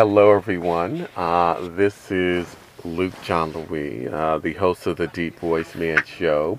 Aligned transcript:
hello, 0.00 0.32
everyone. 0.32 1.06
Uh, 1.14 1.68
this 1.76 2.10
is 2.10 2.56
Luke 2.86 3.12
John 3.22 3.52
Louis, 3.52 4.08
uh, 4.08 4.38
the 4.38 4.54
host 4.54 4.86
of 4.86 4.96
the 4.96 5.08
Deep 5.08 5.38
Voice 5.38 5.74
Man 5.74 6.02
Show. 6.06 6.58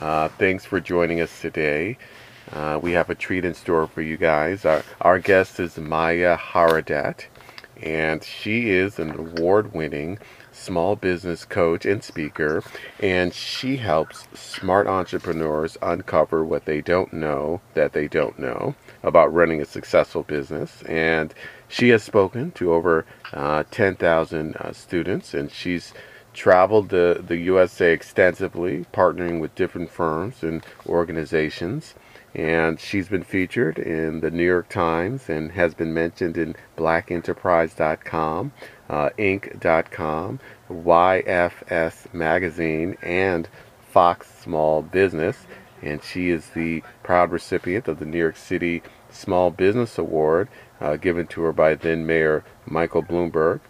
Uh, 0.00 0.26
thanks 0.26 0.64
for 0.64 0.80
joining 0.80 1.20
us 1.20 1.40
today. 1.40 1.96
Uh, 2.50 2.80
we 2.82 2.90
have 2.90 3.08
a 3.08 3.14
treat 3.14 3.44
in 3.44 3.54
store 3.54 3.86
for 3.86 4.02
you 4.02 4.16
guys. 4.16 4.64
Our, 4.64 4.82
our 5.02 5.20
guest 5.20 5.60
is 5.60 5.78
Malla 5.78 6.36
Haridat, 6.36 7.26
and 7.80 8.24
she 8.24 8.70
is 8.70 8.98
an 8.98 9.12
award 9.12 9.72
winning 9.72 10.18
small 10.50 10.96
business 10.96 11.44
coach 11.44 11.86
and 11.86 12.02
speaker, 12.02 12.62
and 12.98 13.32
she 13.32 13.76
helps 13.76 14.26
smart 14.34 14.88
entrepreneurs 14.88 15.78
uncover 15.80 16.44
what 16.44 16.64
they 16.64 16.80
don't 16.80 17.12
know 17.12 17.60
that 17.74 17.92
they 17.92 18.08
don't 18.08 18.36
know 18.36 18.74
about 19.04 19.32
running 19.32 19.62
a 19.62 19.64
successful 19.64 20.24
business. 20.24 20.82
And 20.82 21.32
she 21.70 21.90
has 21.90 22.02
spoken 22.02 22.50
to 22.52 22.74
over 22.74 23.06
uh, 23.32 23.62
10,000 23.70 24.56
uh, 24.56 24.72
students, 24.72 25.32
and 25.32 25.50
she's 25.52 25.94
traveled 26.34 26.88
the, 26.88 27.22
the 27.24 27.36
USA 27.36 27.92
extensively, 27.92 28.86
partnering 28.92 29.40
with 29.40 29.54
different 29.54 29.90
firms 29.90 30.42
and 30.42 30.66
organizations. 30.86 31.94
And 32.34 32.78
she's 32.78 33.08
been 33.08 33.22
featured 33.22 33.78
in 33.78 34.20
the 34.20 34.30
New 34.30 34.44
York 34.44 34.68
Times 34.68 35.28
and 35.28 35.52
has 35.52 35.74
been 35.74 35.94
mentioned 35.94 36.36
in 36.36 36.54
blackenterprise.com, 36.76 38.52
uh, 38.88 39.10
Inc.com, 39.18 40.40
YFS 40.70 42.14
Magazine, 42.14 42.96
and 43.02 43.48
Fox 43.90 44.32
Small 44.40 44.82
Business. 44.82 45.46
And 45.82 46.02
she 46.02 46.30
is 46.30 46.50
the 46.50 46.82
proud 47.02 47.30
recipient 47.30 47.88
of 47.88 47.98
the 47.98 48.06
New 48.06 48.18
York 48.18 48.36
City 48.36 48.82
Small 49.10 49.50
Business 49.50 49.98
Award 49.98 50.48
uh, 50.80 50.96
given 50.96 51.26
to 51.28 51.42
her 51.42 51.52
by 51.52 51.74
then 51.74 52.06
Mayor 52.06 52.44
Michael 52.66 53.02
Bloomberg. 53.02 53.60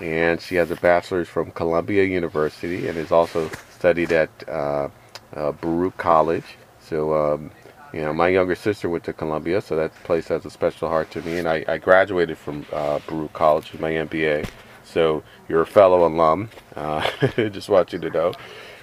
And 0.00 0.40
she 0.40 0.56
has 0.56 0.70
a 0.70 0.76
bachelor's 0.76 1.28
from 1.28 1.52
Columbia 1.52 2.04
University 2.04 2.88
and 2.88 2.96
has 2.96 3.12
also 3.12 3.48
studied 3.70 4.10
at 4.12 4.30
uh, 4.48 4.88
uh, 5.36 5.52
Baruch 5.52 5.96
College. 5.96 6.56
So 6.80 7.14
um, 7.14 7.50
you 7.94 8.00
know, 8.00 8.12
my 8.12 8.26
younger 8.26 8.56
sister 8.56 8.88
went 8.88 9.04
to 9.04 9.12
Columbia, 9.12 9.60
so 9.60 9.76
that 9.76 9.94
place 10.02 10.26
has 10.26 10.44
a 10.44 10.50
special 10.50 10.88
heart 10.88 11.12
to 11.12 11.22
me. 11.22 11.38
And 11.38 11.48
I, 11.48 11.64
I 11.68 11.78
graduated 11.78 12.36
from 12.36 12.66
uh, 12.72 12.98
Baruch 13.06 13.32
College 13.32 13.70
with 13.70 13.80
my 13.80 13.92
MBA. 13.92 14.48
So 14.82 15.22
you're 15.48 15.62
a 15.62 15.66
fellow 15.66 16.04
alum. 16.04 16.50
Uh, 16.74 17.08
just 17.36 17.68
want 17.68 17.92
you 17.92 18.00
to 18.00 18.10
know. 18.10 18.32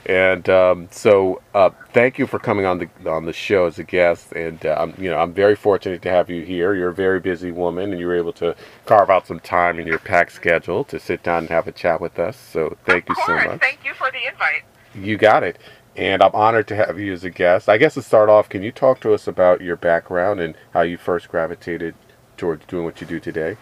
And 0.06 0.50
um, 0.50 0.88
so, 0.92 1.42
uh, 1.54 1.70
thank 1.94 2.18
you 2.18 2.26
for 2.26 2.40
coming 2.40 2.66
on 2.66 2.80
the 2.80 3.10
on 3.10 3.26
the 3.26 3.34
show 3.34 3.68
as 3.68 3.78
a 3.78 3.84
guest. 3.84 4.32
And 4.32 4.66
uh, 4.66 4.76
I'm, 4.80 4.96
you 4.98 5.10
know, 5.10 5.18
I'm 5.18 5.32
very 5.32 5.56
fortunate 5.56 6.02
to 6.02 6.10
have 6.10 6.30
you 6.30 6.44
here. 6.44 6.74
You're 6.74 6.90
a 6.90 6.94
very 6.94 7.20
busy 7.20 7.52
woman, 7.52 7.92
and 7.92 8.00
you 8.00 8.08
were 8.08 8.16
able 8.16 8.34
to 8.34 8.56
carve 8.88 9.12
out 9.12 9.28
some 9.28 9.40
time 9.40 9.80
in 9.80 9.86
your 9.86 10.00
packed 10.00 10.32
schedule 10.32 10.84
to 10.86 11.00
sit 11.00 11.22
down 11.22 11.40
and 11.40 11.50
have 11.50 11.68
a 11.68 11.72
chat 11.72 12.02
with 12.02 12.18
us. 12.18 12.36
So, 12.36 12.78
thank 12.86 13.04
of 13.06 13.10
you 13.10 13.16
course. 13.24 13.44
so 13.44 13.50
much. 13.50 13.60
Thank 13.60 13.86
you 13.86 13.94
for 13.94 14.10
the 14.12 14.28
invite. 14.28 14.64
You 14.96 15.18
got 15.18 15.44
it. 15.44 15.60
And 15.96 16.24
I'm 16.24 16.34
honored 16.34 16.68
to 16.70 16.76
have 16.76 17.00
you 17.00 17.14
as 17.14 17.24
a 17.24 17.30
guest. 17.30 17.70
I 17.70 17.78
guess 17.78 17.94
to 17.96 18.02
start 18.02 18.30
off, 18.30 18.50
can 18.50 18.64
you 18.64 18.72
talk 18.72 19.02
to 19.02 19.14
us 19.14 19.28
about 19.28 19.62
your 19.62 19.76
background 19.76 20.40
and 20.40 20.56
how 20.74 20.82
you 20.82 20.98
first 20.98 21.30
gravitated 21.30 21.96
towards 22.38 22.66
doing 22.66 22.86
what 22.86 23.02
you 23.02 23.08
do 23.08 23.20
today? 23.20 23.58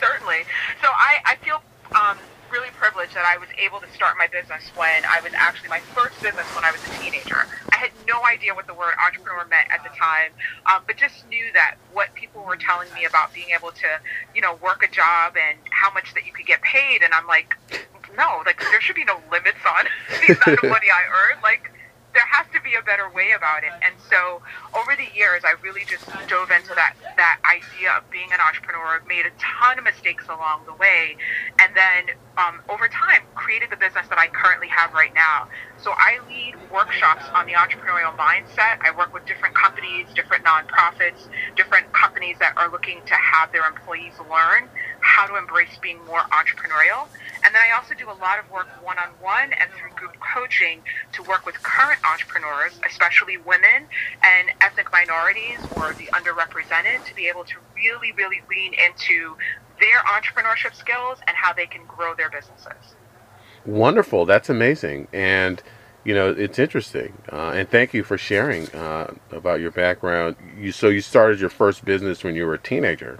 Certainly. 0.00 0.44
So 0.80 0.88
I, 0.88 1.16
I 1.24 1.36
feel 1.36 1.60
really 2.94 3.06
privileged 3.06 3.16
that 3.16 3.26
I 3.26 3.38
was 3.38 3.48
able 3.58 3.80
to 3.80 3.90
start 3.94 4.16
my 4.18 4.26
business 4.26 4.70
when 4.76 5.04
I 5.04 5.20
was 5.22 5.32
actually 5.34 5.68
my 5.68 5.80
first 5.94 6.20
business 6.22 6.46
when 6.54 6.64
I 6.64 6.70
was 6.70 6.80
a 6.84 6.90
teenager. 7.02 7.46
I 7.72 7.76
had 7.76 7.90
no 8.06 8.24
idea 8.24 8.54
what 8.54 8.66
the 8.66 8.74
word 8.74 8.94
entrepreneur 9.04 9.44
meant 9.48 9.68
at 9.70 9.82
the 9.82 9.90
time, 9.96 10.30
um, 10.66 10.82
but 10.86 10.96
just 10.96 11.26
knew 11.28 11.44
that 11.54 11.76
what 11.92 12.14
people 12.14 12.44
were 12.44 12.56
telling 12.56 12.88
me 12.94 13.04
about 13.04 13.34
being 13.34 13.50
able 13.50 13.70
to, 13.72 13.90
you 14.34 14.40
know, 14.40 14.58
work 14.62 14.82
a 14.82 14.90
job 14.90 15.36
and 15.36 15.58
how 15.70 15.92
much 15.92 16.14
that 16.14 16.26
you 16.26 16.32
could 16.32 16.46
get 16.46 16.62
paid, 16.62 17.02
and 17.02 17.12
I'm 17.12 17.26
like, 17.26 17.56
no, 18.16 18.42
like 18.46 18.60
there 18.60 18.80
should 18.80 18.96
be 18.96 19.04
no 19.04 19.20
limits 19.30 19.60
on 19.66 19.84
the 20.26 20.34
amount 20.34 20.64
of 20.64 20.70
money 20.70 20.88
I 20.88 21.02
earn. 21.10 21.42
Like 21.42 21.72
there 22.16 22.24
has 22.32 22.48
to 22.56 22.60
be 22.64 22.72
a 22.74 22.82
better 22.82 23.12
way 23.12 23.36
about 23.36 23.60
it. 23.62 23.76
And 23.84 23.92
so 24.08 24.40
over 24.72 24.96
the 24.96 25.04
years, 25.12 25.44
I 25.44 25.52
really 25.60 25.84
just 25.84 26.08
dove 26.32 26.50
into 26.50 26.72
that 26.72 26.96
that 27.20 27.44
idea 27.44 27.92
of 27.92 28.08
being 28.10 28.32
an 28.32 28.40
entrepreneur. 28.40 29.04
Made 29.06 29.28
a 29.28 29.34
ton 29.36 29.78
of 29.78 29.84
mistakes 29.84 30.24
along 30.32 30.64
the 30.64 30.72
way, 30.72 31.20
and 31.60 31.76
then 31.76 32.16
um, 32.40 32.64
over 32.72 32.88
time 32.88 33.20
created 33.36 33.68
the 33.68 33.76
business 33.76 34.08
that 34.08 34.18
I 34.18 34.28
currently 34.28 34.68
have 34.68 34.96
right 34.96 35.12
now. 35.12 35.48
So 35.76 35.92
I 35.92 36.18
lead 36.26 36.56
workshops 36.72 37.24
on 37.36 37.44
the 37.44 37.52
entrepreneurial 37.52 38.16
mindset. 38.16 38.80
I 38.80 38.96
work 38.96 39.12
with 39.12 39.26
different 39.26 39.54
companies, 39.54 40.08
different 40.16 40.44
nonprofits, 40.44 41.28
different 41.54 41.92
companies 41.92 42.36
that 42.40 42.56
are 42.56 42.72
looking 42.72 43.04
to 43.04 43.14
have 43.14 43.52
their 43.52 43.68
employees 43.68 44.14
learn 44.30 44.68
how 45.00 45.26
to 45.26 45.36
embrace 45.36 45.76
being 45.80 46.02
more 46.06 46.20
entrepreneurial. 46.32 47.08
And 47.44 47.54
then 47.54 47.62
I 47.62 47.76
also 47.76 47.94
do 47.94 48.10
a 48.10 48.18
lot 48.18 48.38
of 48.38 48.50
work 48.50 48.66
one 48.82 48.98
on 48.98 49.08
one 49.20 49.52
and 49.52 49.70
through 49.78 49.90
group 49.94 50.16
coaching 50.20 50.82
to 51.12 51.22
work 51.22 51.46
with 51.46 51.54
current 51.62 52.00
entrepreneurs, 52.12 52.72
especially 52.86 53.36
women 53.38 53.86
and 54.22 54.50
ethnic 54.60 54.90
minorities 54.92 55.58
or 55.76 55.92
the 55.94 56.06
underrepresented, 56.06 57.04
to 57.04 57.14
be 57.14 57.28
able 57.28 57.44
to 57.44 57.56
really, 57.74 58.12
really 58.12 58.40
lean 58.48 58.74
into 58.74 59.36
their 59.78 59.98
entrepreneurship 60.06 60.74
skills 60.74 61.18
and 61.26 61.36
how 61.36 61.52
they 61.52 61.66
can 61.66 61.84
grow 61.86 62.14
their 62.14 62.30
businesses. 62.30 62.94
Wonderful. 63.64 64.24
That's 64.26 64.48
amazing. 64.48 65.08
And, 65.12 65.62
you 66.04 66.14
know, 66.14 66.30
it's 66.30 66.58
interesting. 66.58 67.12
Uh, 67.30 67.50
and 67.50 67.68
thank 67.68 67.92
you 67.92 68.04
for 68.04 68.16
sharing 68.16 68.68
uh, 68.70 69.12
about 69.32 69.60
your 69.60 69.72
background. 69.72 70.36
You 70.58 70.72
So 70.72 70.88
you 70.88 71.00
started 71.00 71.40
your 71.40 71.50
first 71.50 71.84
business 71.84 72.22
when 72.22 72.34
you 72.36 72.46
were 72.46 72.54
a 72.54 72.58
teenager. 72.58 73.18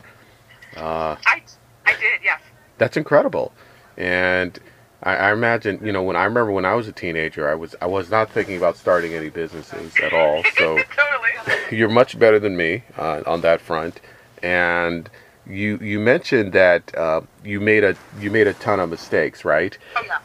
Uh, 0.77 1.17
I, 1.27 1.43
I 1.85 1.93
did, 1.95 2.21
yes. 2.23 2.41
That's 2.79 2.97
incredible. 2.97 3.53
And 3.97 4.59
I, 5.03 5.17
I, 5.17 5.33
imagine, 5.33 5.81
you 5.85 5.93
know, 5.93 6.03
when 6.03 6.17
I 6.17 6.25
remember 6.25 6.53
when 6.53 6.65
I 6.65 6.75
was 6.75 6.89
a 6.89 6.93
teenager, 6.93 7.49
I 7.49 7.55
was 7.55 7.75
I 7.81 7.87
was 7.87 8.11
not 8.11 8.31
thinking 8.31 8.57
about 8.57 8.77
starting 8.77 9.15
any 9.15 9.31
businesses 9.31 9.95
at 10.03 10.13
all. 10.13 10.43
So 10.59 10.79
totally. 10.97 11.61
you're 11.71 11.89
much 11.91 12.19
better 12.19 12.39
than 12.39 12.57
me 12.57 12.83
uh, 12.97 13.23
on 13.27 13.43
that 13.43 13.61
front. 13.61 14.01
And 14.43 15.09
you 15.47 15.79
you 15.79 16.01
mentioned 16.01 16.53
that 16.53 16.95
uh, 16.97 17.21
you 17.45 17.61
made 17.61 17.85
a 17.85 17.97
you 18.19 18.31
made 18.31 18.47
a 18.47 18.55
ton 18.55 18.81
of 18.81 18.91
mistakes, 18.91 19.45
right? 19.45 19.77
Oh 19.97 20.03
yeah. 20.05 20.19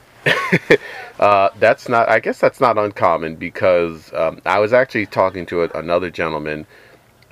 uh, 1.20 1.50
that's 1.60 1.90
not. 1.90 2.10
I 2.10 2.20
guess 2.20 2.40
that's 2.40 2.60
not 2.60 2.78
uncommon 2.78 3.36
because 3.36 4.14
um, 4.14 4.42
I 4.46 4.60
was 4.60 4.74
actually 4.74 5.08
talking 5.08 5.46
to 5.48 5.64
a, 5.64 5.70
another 5.70 6.10
gentleman, 6.10 6.66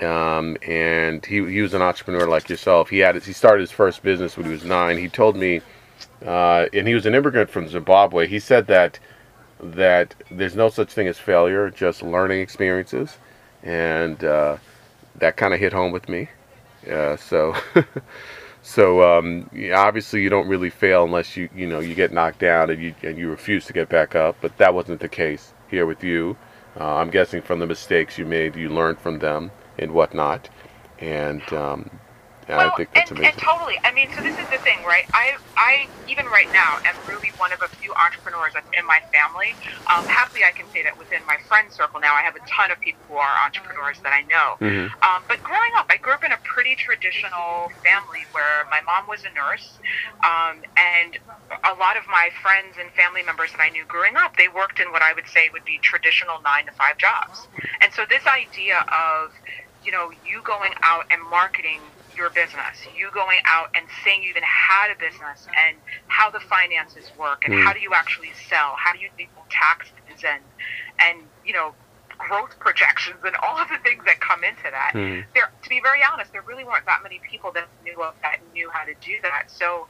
um, 0.01 0.57
and 0.67 1.25
he 1.25 1.45
he 1.51 1.61
was 1.61 1.73
an 1.73 1.81
entrepreneur 1.81 2.27
like 2.27 2.49
yourself. 2.49 2.89
He 2.89 2.99
had 2.99 3.21
he 3.21 3.33
started 3.33 3.61
his 3.61 3.71
first 3.71 4.03
business 4.03 4.37
when 4.37 4.45
he 4.45 4.51
was 4.51 4.63
nine. 4.63 4.97
He 4.97 5.07
told 5.07 5.35
me, 5.35 5.61
uh, 6.25 6.67
and 6.73 6.87
he 6.87 6.93
was 6.93 7.05
an 7.05 7.15
immigrant 7.15 7.49
from 7.49 7.67
Zimbabwe. 7.67 8.27
He 8.27 8.39
said 8.39 8.67
that 8.67 8.99
that 9.61 10.15
there's 10.31 10.55
no 10.55 10.69
such 10.69 10.91
thing 10.93 11.07
as 11.07 11.17
failure, 11.17 11.69
just 11.69 12.01
learning 12.01 12.39
experiences, 12.39 13.17
and 13.63 14.23
uh, 14.23 14.57
that 15.15 15.35
kind 15.35 15.53
of 15.53 15.59
hit 15.59 15.73
home 15.73 15.91
with 15.91 16.07
me. 16.09 16.29
Uh, 16.89 17.17
so. 17.17 17.55
So 18.61 19.01
um, 19.01 19.49
obviously 19.73 20.21
you 20.21 20.29
don't 20.29 20.47
really 20.47 20.69
fail 20.69 21.05
unless 21.05 21.35
you 21.37 21.49
you 21.55 21.65
know 21.65 21.79
you 21.79 21.95
get 21.95 22.11
knocked 22.11 22.39
down 22.39 22.69
and 22.69 22.81
you 22.81 22.93
and 23.03 23.17
you 23.17 23.29
refuse 23.29 23.65
to 23.65 23.73
get 23.73 23.89
back 23.89 24.15
up. 24.15 24.35
But 24.41 24.57
that 24.57 24.73
wasn't 24.73 24.99
the 24.99 25.09
case 25.09 25.53
here 25.69 25.85
with 25.85 26.03
you. 26.03 26.37
Uh, 26.79 26.95
I'm 26.95 27.09
guessing 27.09 27.41
from 27.41 27.59
the 27.59 27.67
mistakes 27.67 28.17
you 28.17 28.25
made, 28.25 28.55
you 28.55 28.69
learned 28.69 28.99
from 28.99 29.19
them 29.19 29.51
and 29.77 29.91
whatnot. 29.91 30.49
And 30.99 31.41
um, 31.53 31.89
well, 32.57 32.71
I 32.73 32.77
think 32.77 32.89
that's 32.93 33.11
and, 33.11 33.19
amazing. 33.19 33.35
and 33.35 33.45
totally. 33.45 33.77
I 33.85 33.91
mean, 33.93 34.09
so 34.15 34.21
this 34.25 34.37
is 34.37 34.49
the 34.49 34.57
thing, 34.65 34.81
right? 34.87 35.05
I, 35.13 35.37
I 35.57 35.93
even 36.09 36.25
right 36.25 36.49
now 36.49 36.81
am 36.89 36.97
really 37.05 37.29
one 37.37 37.53
of 37.53 37.61
a 37.61 37.69
few 37.77 37.93
entrepreneurs 38.01 38.57
in 38.57 38.85
my 38.89 38.97
family. 39.13 39.53
Um, 39.93 40.09
happily, 40.09 40.41
I 40.41 40.53
can 40.57 40.65
say 40.73 40.81
that 40.81 40.97
within 40.97 41.21
my 41.29 41.37
friend 41.45 41.69
circle 41.69 42.01
now, 42.01 42.17
I 42.17 42.25
have 42.25 42.33
a 42.33 42.43
ton 42.49 42.73
of 42.73 42.81
people 42.81 43.05
who 43.05 43.21
are 43.21 43.35
entrepreneurs 43.45 44.01
that 44.01 44.13
I 44.13 44.25
know. 44.25 44.57
Mhm. 44.61 44.89
Um, 45.05 45.21
but 45.29 45.43
growing 45.45 45.73
up, 45.77 45.85
I 45.89 45.97
grew 46.01 46.13
up 46.13 46.23
in 46.23 46.31
a 46.31 46.41
pretty 46.41 46.73
traditional 46.75 47.69
family 47.85 48.25
where 48.33 48.65
my 48.73 48.81
mom 48.81 49.05
was 49.05 49.21
a 49.25 49.31
nurse, 49.37 49.79
um, 50.25 50.63
and 50.77 51.19
a 51.65 51.73
lot 51.77 51.97
of 51.97 52.05
my 52.09 52.29
friends 52.41 52.77
and 52.77 52.89
family 52.93 53.21
members 53.23 53.51
that 53.53 53.61
I 53.61 53.69
knew 53.69 53.85
growing 53.85 54.17
up, 54.17 54.37
they 54.37 54.47
worked 54.47 54.79
in 54.79 54.91
what 54.91 55.01
I 55.01 55.13
would 55.13 55.27
say 55.27 55.49
would 55.53 55.65
be 55.65 55.79
traditional 55.79 56.41
nine 56.41 56.65
to 56.65 56.73
five 56.73 56.97
jobs. 56.97 57.47
And 57.81 57.93
so 57.93 58.05
this 58.09 58.25
idea 58.25 58.85
of 58.89 59.31
you 59.81 59.91
know, 59.91 60.11
you 60.11 60.41
going 60.43 60.73
out 60.83 61.05
and 61.09 61.21
marketing 61.31 61.79
your 62.19 62.29
business, 62.35 62.75
you 62.99 63.07
going 63.15 63.39
out 63.47 63.71
and 63.73 63.87
saying 64.03 64.21
you 64.21 64.29
even 64.29 64.43
had 64.43 64.91
a 64.91 64.97
business 64.99 65.47
and 65.55 65.77
how 66.07 66.29
the 66.29 66.41
finances 66.41 67.07
work 67.17 67.45
and 67.45 67.53
Mm. 67.55 67.63
how 67.63 67.71
do 67.71 67.79
you 67.79 67.93
actually 67.95 68.33
sell, 68.51 68.75
how 68.75 68.91
do 68.91 68.99
you 68.99 69.09
do 69.17 69.25
taxes 69.49 70.19
and 70.27 70.43
and 70.99 71.17
you 71.47 71.53
know 71.53 71.73
growth 72.17 72.59
projections 72.59 73.23
and 73.23 73.35
all 73.37 73.57
of 73.57 73.69
the 73.69 73.79
things 73.79 74.03
that 74.03 74.19
come 74.19 74.43
into 74.43 74.67
that. 74.69 74.91
Mhm. 74.93 75.23
There, 75.33 75.49
to 75.63 75.69
be 75.69 75.79
very 75.79 76.03
honest, 76.03 76.33
there 76.33 76.41
really 76.41 76.65
weren't 76.65 76.85
that 76.85 77.01
many 77.01 77.19
people 77.19 77.53
that 77.53 77.69
knew 77.85 78.03
of 78.03 78.13
that 78.21 78.39
knew 78.51 78.69
how 78.69 78.83
to 78.83 78.93
do 78.95 79.15
that. 79.23 79.49
So. 79.49 79.87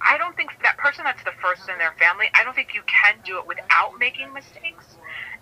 I 0.00 0.16
don't 0.16 0.36
think 0.36 0.50
that 0.62 0.76
person 0.78 1.02
that's 1.02 1.24
the 1.24 1.32
first 1.42 1.68
in 1.68 1.76
their 1.78 1.90
family, 1.98 2.30
I 2.32 2.44
don't 2.44 2.54
think 2.54 2.72
you 2.72 2.82
can 2.86 3.16
do 3.24 3.36
it 3.38 3.46
without 3.48 3.98
making 3.98 4.32
mistakes. 4.32 4.96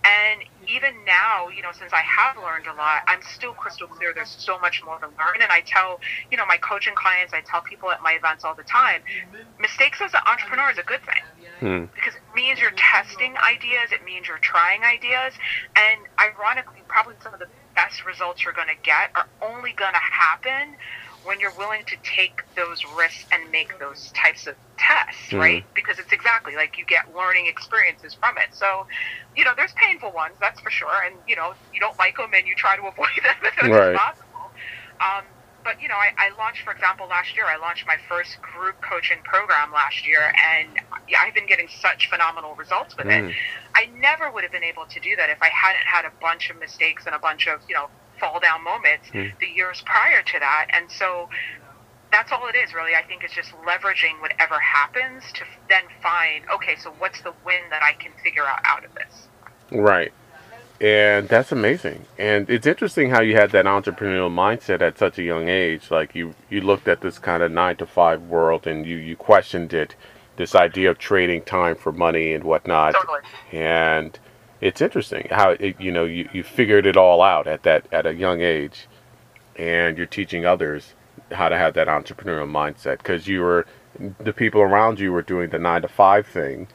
And 0.06 0.44
even 0.68 0.94
now, 1.04 1.48
you 1.48 1.62
know, 1.62 1.72
since 1.72 1.92
I 1.92 2.02
have 2.02 2.36
learned 2.36 2.66
a 2.66 2.74
lot, 2.74 3.02
I'm 3.08 3.20
still 3.34 3.52
crystal 3.52 3.88
clear. 3.88 4.12
There's 4.14 4.34
so 4.38 4.58
much 4.58 4.82
more 4.84 4.98
to 4.98 5.06
learn. 5.06 5.42
And 5.42 5.50
I 5.50 5.62
tell, 5.66 6.00
you 6.30 6.36
know, 6.36 6.46
my 6.46 6.58
coaching 6.58 6.94
clients, 6.94 7.32
I 7.32 7.40
tell 7.40 7.60
people 7.60 7.90
at 7.90 8.02
my 8.02 8.12
events 8.12 8.44
all 8.44 8.54
the 8.54 8.62
time, 8.62 9.02
mistakes 9.58 10.00
as 10.00 10.14
an 10.14 10.20
entrepreneur 10.26 10.70
is 10.70 10.78
a 10.78 10.84
good 10.84 11.00
thing. 11.02 11.22
Hmm. 11.58 11.84
Because 11.94 12.14
it 12.14 12.22
means 12.34 12.60
you're 12.60 12.76
testing 12.76 13.36
ideas, 13.38 13.90
it 13.90 14.04
means 14.04 14.28
you're 14.28 14.38
trying 14.38 14.84
ideas. 14.84 15.34
And 15.74 16.00
ironically, 16.20 16.82
probably 16.86 17.14
some 17.22 17.34
of 17.34 17.40
the 17.40 17.48
best 17.74 18.04
results 18.06 18.44
you're 18.44 18.54
going 18.54 18.68
to 18.68 18.82
get 18.82 19.10
are 19.14 19.28
only 19.42 19.72
going 19.72 19.92
to 19.92 20.00
happen 20.00 20.76
when 21.26 21.40
you're 21.40 21.54
willing 21.58 21.82
to 21.86 21.96
take 22.02 22.42
those 22.54 22.82
risks 22.96 23.24
and 23.32 23.50
make 23.50 23.78
those 23.78 24.10
types 24.12 24.46
of 24.46 24.54
tests, 24.78 25.28
mm-hmm. 25.28 25.38
right? 25.38 25.64
Because 25.74 25.98
it's 25.98 26.12
exactly 26.12 26.54
like 26.54 26.78
you 26.78 26.84
get 26.84 27.14
learning 27.14 27.46
experiences 27.46 28.14
from 28.14 28.38
it. 28.38 28.48
So, 28.52 28.86
you 29.36 29.44
know, 29.44 29.52
there's 29.56 29.72
painful 29.74 30.12
ones, 30.12 30.34
that's 30.40 30.60
for 30.60 30.70
sure, 30.70 31.02
and 31.04 31.14
you 31.26 31.36
know, 31.36 31.54
you 31.74 31.80
don't 31.80 31.98
like 31.98 32.16
them 32.16 32.30
and 32.34 32.46
you 32.46 32.54
try 32.54 32.76
to 32.76 32.82
avoid 32.86 33.08
them 33.22 33.36
as 33.44 33.62
much 33.62 33.70
right. 33.70 33.94
as 33.94 33.98
possible. 33.98 34.50
Um, 35.00 35.24
but 35.66 35.82
you 35.82 35.88
know, 35.88 35.96
I, 35.96 36.14
I 36.16 36.38
launched, 36.38 36.62
for 36.62 36.72
example, 36.72 37.08
last 37.08 37.34
year. 37.34 37.44
I 37.44 37.56
launched 37.56 37.86
my 37.88 37.96
first 38.08 38.40
group 38.40 38.80
coaching 38.80 39.18
program 39.24 39.72
last 39.72 40.06
year, 40.06 40.20
and 40.22 40.68
I've 41.18 41.34
been 41.34 41.46
getting 41.46 41.66
such 41.66 42.08
phenomenal 42.08 42.54
results 42.54 42.96
with 42.96 43.06
mm. 43.06 43.30
it. 43.30 43.34
I 43.74 43.86
never 43.98 44.30
would 44.30 44.44
have 44.44 44.52
been 44.52 44.64
able 44.64 44.86
to 44.86 45.00
do 45.00 45.16
that 45.16 45.28
if 45.28 45.42
I 45.42 45.48
hadn't 45.48 45.84
had 45.84 46.04
a 46.04 46.12
bunch 46.20 46.50
of 46.50 46.60
mistakes 46.60 47.04
and 47.06 47.16
a 47.16 47.18
bunch 47.18 47.48
of 47.48 47.60
you 47.68 47.74
know 47.74 47.90
fall 48.18 48.40
down 48.40 48.64
moments 48.64 49.08
mm. 49.12 49.32
the 49.38 49.46
years 49.46 49.82
prior 49.84 50.22
to 50.22 50.38
that. 50.38 50.68
And 50.70 50.90
so 50.90 51.28
that's 52.12 52.32
all 52.32 52.46
it 52.48 52.56
is 52.56 52.74
really. 52.74 52.94
I 52.94 53.02
think 53.02 53.24
it's 53.24 53.34
just 53.34 53.52
leveraging 53.66 54.20
whatever 54.20 54.58
happens 54.58 55.24
to 55.34 55.44
then 55.68 55.82
find, 56.02 56.44
okay, 56.54 56.76
so 56.76 56.90
what's 56.98 57.20
the 57.22 57.32
win 57.44 57.62
that 57.70 57.82
I 57.82 57.92
can 57.92 58.12
figure 58.22 58.44
out 58.44 58.60
out 58.64 58.84
of 58.84 58.94
this? 58.94 59.28
Right. 59.70 60.12
And 60.80 61.28
that's 61.28 61.52
amazing. 61.52 62.04
And 62.18 62.50
it's 62.50 62.66
interesting 62.66 63.10
how 63.10 63.22
you 63.22 63.34
had 63.34 63.50
that 63.52 63.64
entrepreneurial 63.64 64.30
mindset 64.30 64.82
at 64.82 64.98
such 64.98 65.18
a 65.18 65.22
young 65.22 65.48
age. 65.48 65.90
Like 65.90 66.14
you, 66.14 66.34
you 66.50 66.60
looked 66.60 66.86
at 66.86 67.00
this 67.00 67.18
kind 67.18 67.42
of 67.42 67.50
nine 67.50 67.76
to 67.76 67.86
five 67.86 68.22
world 68.22 68.66
and 68.66 68.84
you, 68.84 68.96
you 68.96 69.16
questioned 69.16 69.72
it, 69.72 69.94
this 70.36 70.54
idea 70.54 70.90
of 70.90 70.98
trading 70.98 71.42
time 71.42 71.76
for 71.76 71.92
money 71.92 72.34
and 72.34 72.44
whatnot. 72.44 72.94
Totally. 72.94 73.20
And 73.52 74.18
it's 74.60 74.80
interesting 74.80 75.28
how 75.30 75.50
it, 75.50 75.80
you 75.80 75.90
know 75.92 76.04
you, 76.04 76.28
you 76.32 76.42
figured 76.42 76.86
it 76.86 76.96
all 76.96 77.22
out 77.22 77.46
at 77.46 77.62
that 77.62 77.86
at 77.92 78.06
a 78.06 78.14
young 78.14 78.40
age 78.40 78.86
and 79.56 79.96
you're 79.96 80.06
teaching 80.06 80.44
others 80.44 80.94
how 81.32 81.48
to 81.48 81.56
have 81.56 81.74
that 81.74 81.88
entrepreneurial 81.88 82.48
mindset 82.50 82.98
because 82.98 83.26
you 83.26 83.40
were 83.40 83.66
the 84.20 84.32
people 84.32 84.60
around 84.60 84.98
you 85.00 85.12
were 85.12 85.22
doing 85.22 85.50
the 85.50 85.58
nine 85.58 85.82
to 85.82 85.88
five 85.88 86.26
thing 86.26 86.66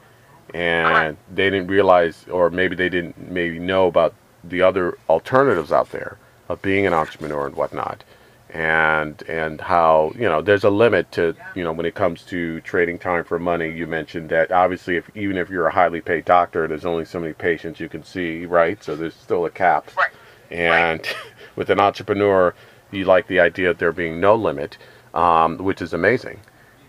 and 0.54 1.16
they 1.32 1.48
didn't 1.50 1.68
realize 1.68 2.26
or 2.30 2.50
maybe 2.50 2.76
they 2.76 2.88
didn't 2.88 3.30
maybe 3.30 3.58
know 3.58 3.86
about 3.86 4.14
the 4.44 4.60
other 4.60 4.98
alternatives 5.08 5.72
out 5.72 5.90
there 5.90 6.18
of 6.48 6.60
being 6.62 6.86
an 6.86 6.92
entrepreneur 6.92 7.46
and 7.46 7.56
whatnot 7.56 8.04
and 8.52 9.22
and 9.28 9.62
how 9.62 10.12
you 10.14 10.28
know 10.28 10.42
there's 10.42 10.64
a 10.64 10.70
limit 10.70 11.10
to 11.10 11.34
you 11.54 11.64
know 11.64 11.72
when 11.72 11.86
it 11.86 11.94
comes 11.94 12.22
to 12.22 12.60
trading 12.60 12.98
time 12.98 13.24
for 13.24 13.38
money. 13.38 13.70
You 13.70 13.86
mentioned 13.86 14.28
that 14.28 14.52
obviously 14.52 14.96
if 14.96 15.10
even 15.16 15.38
if 15.38 15.48
you're 15.48 15.66
a 15.66 15.72
highly 15.72 16.02
paid 16.02 16.26
doctor 16.26 16.68
there's 16.68 16.84
only 16.84 17.06
so 17.06 17.18
many 17.18 17.32
patients 17.32 17.80
you 17.80 17.88
can 17.88 18.04
see 18.04 18.44
right? 18.44 18.82
So 18.84 18.94
there's 18.94 19.14
still 19.14 19.46
a 19.46 19.50
cap. 19.50 19.90
Right. 19.96 20.10
and 20.50 21.00
right. 21.00 21.16
with 21.56 21.70
an 21.70 21.80
entrepreneur 21.80 22.54
you 22.90 23.04
like 23.06 23.26
the 23.26 23.40
idea 23.40 23.70
of 23.70 23.78
there 23.78 23.92
being 23.92 24.20
no 24.20 24.34
limit 24.34 24.76
um, 25.14 25.56
which 25.58 25.80
is 25.80 25.94
amazing. 25.94 26.40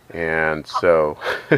And 0.10 0.68
so 0.68 1.18
yeah 1.52 1.58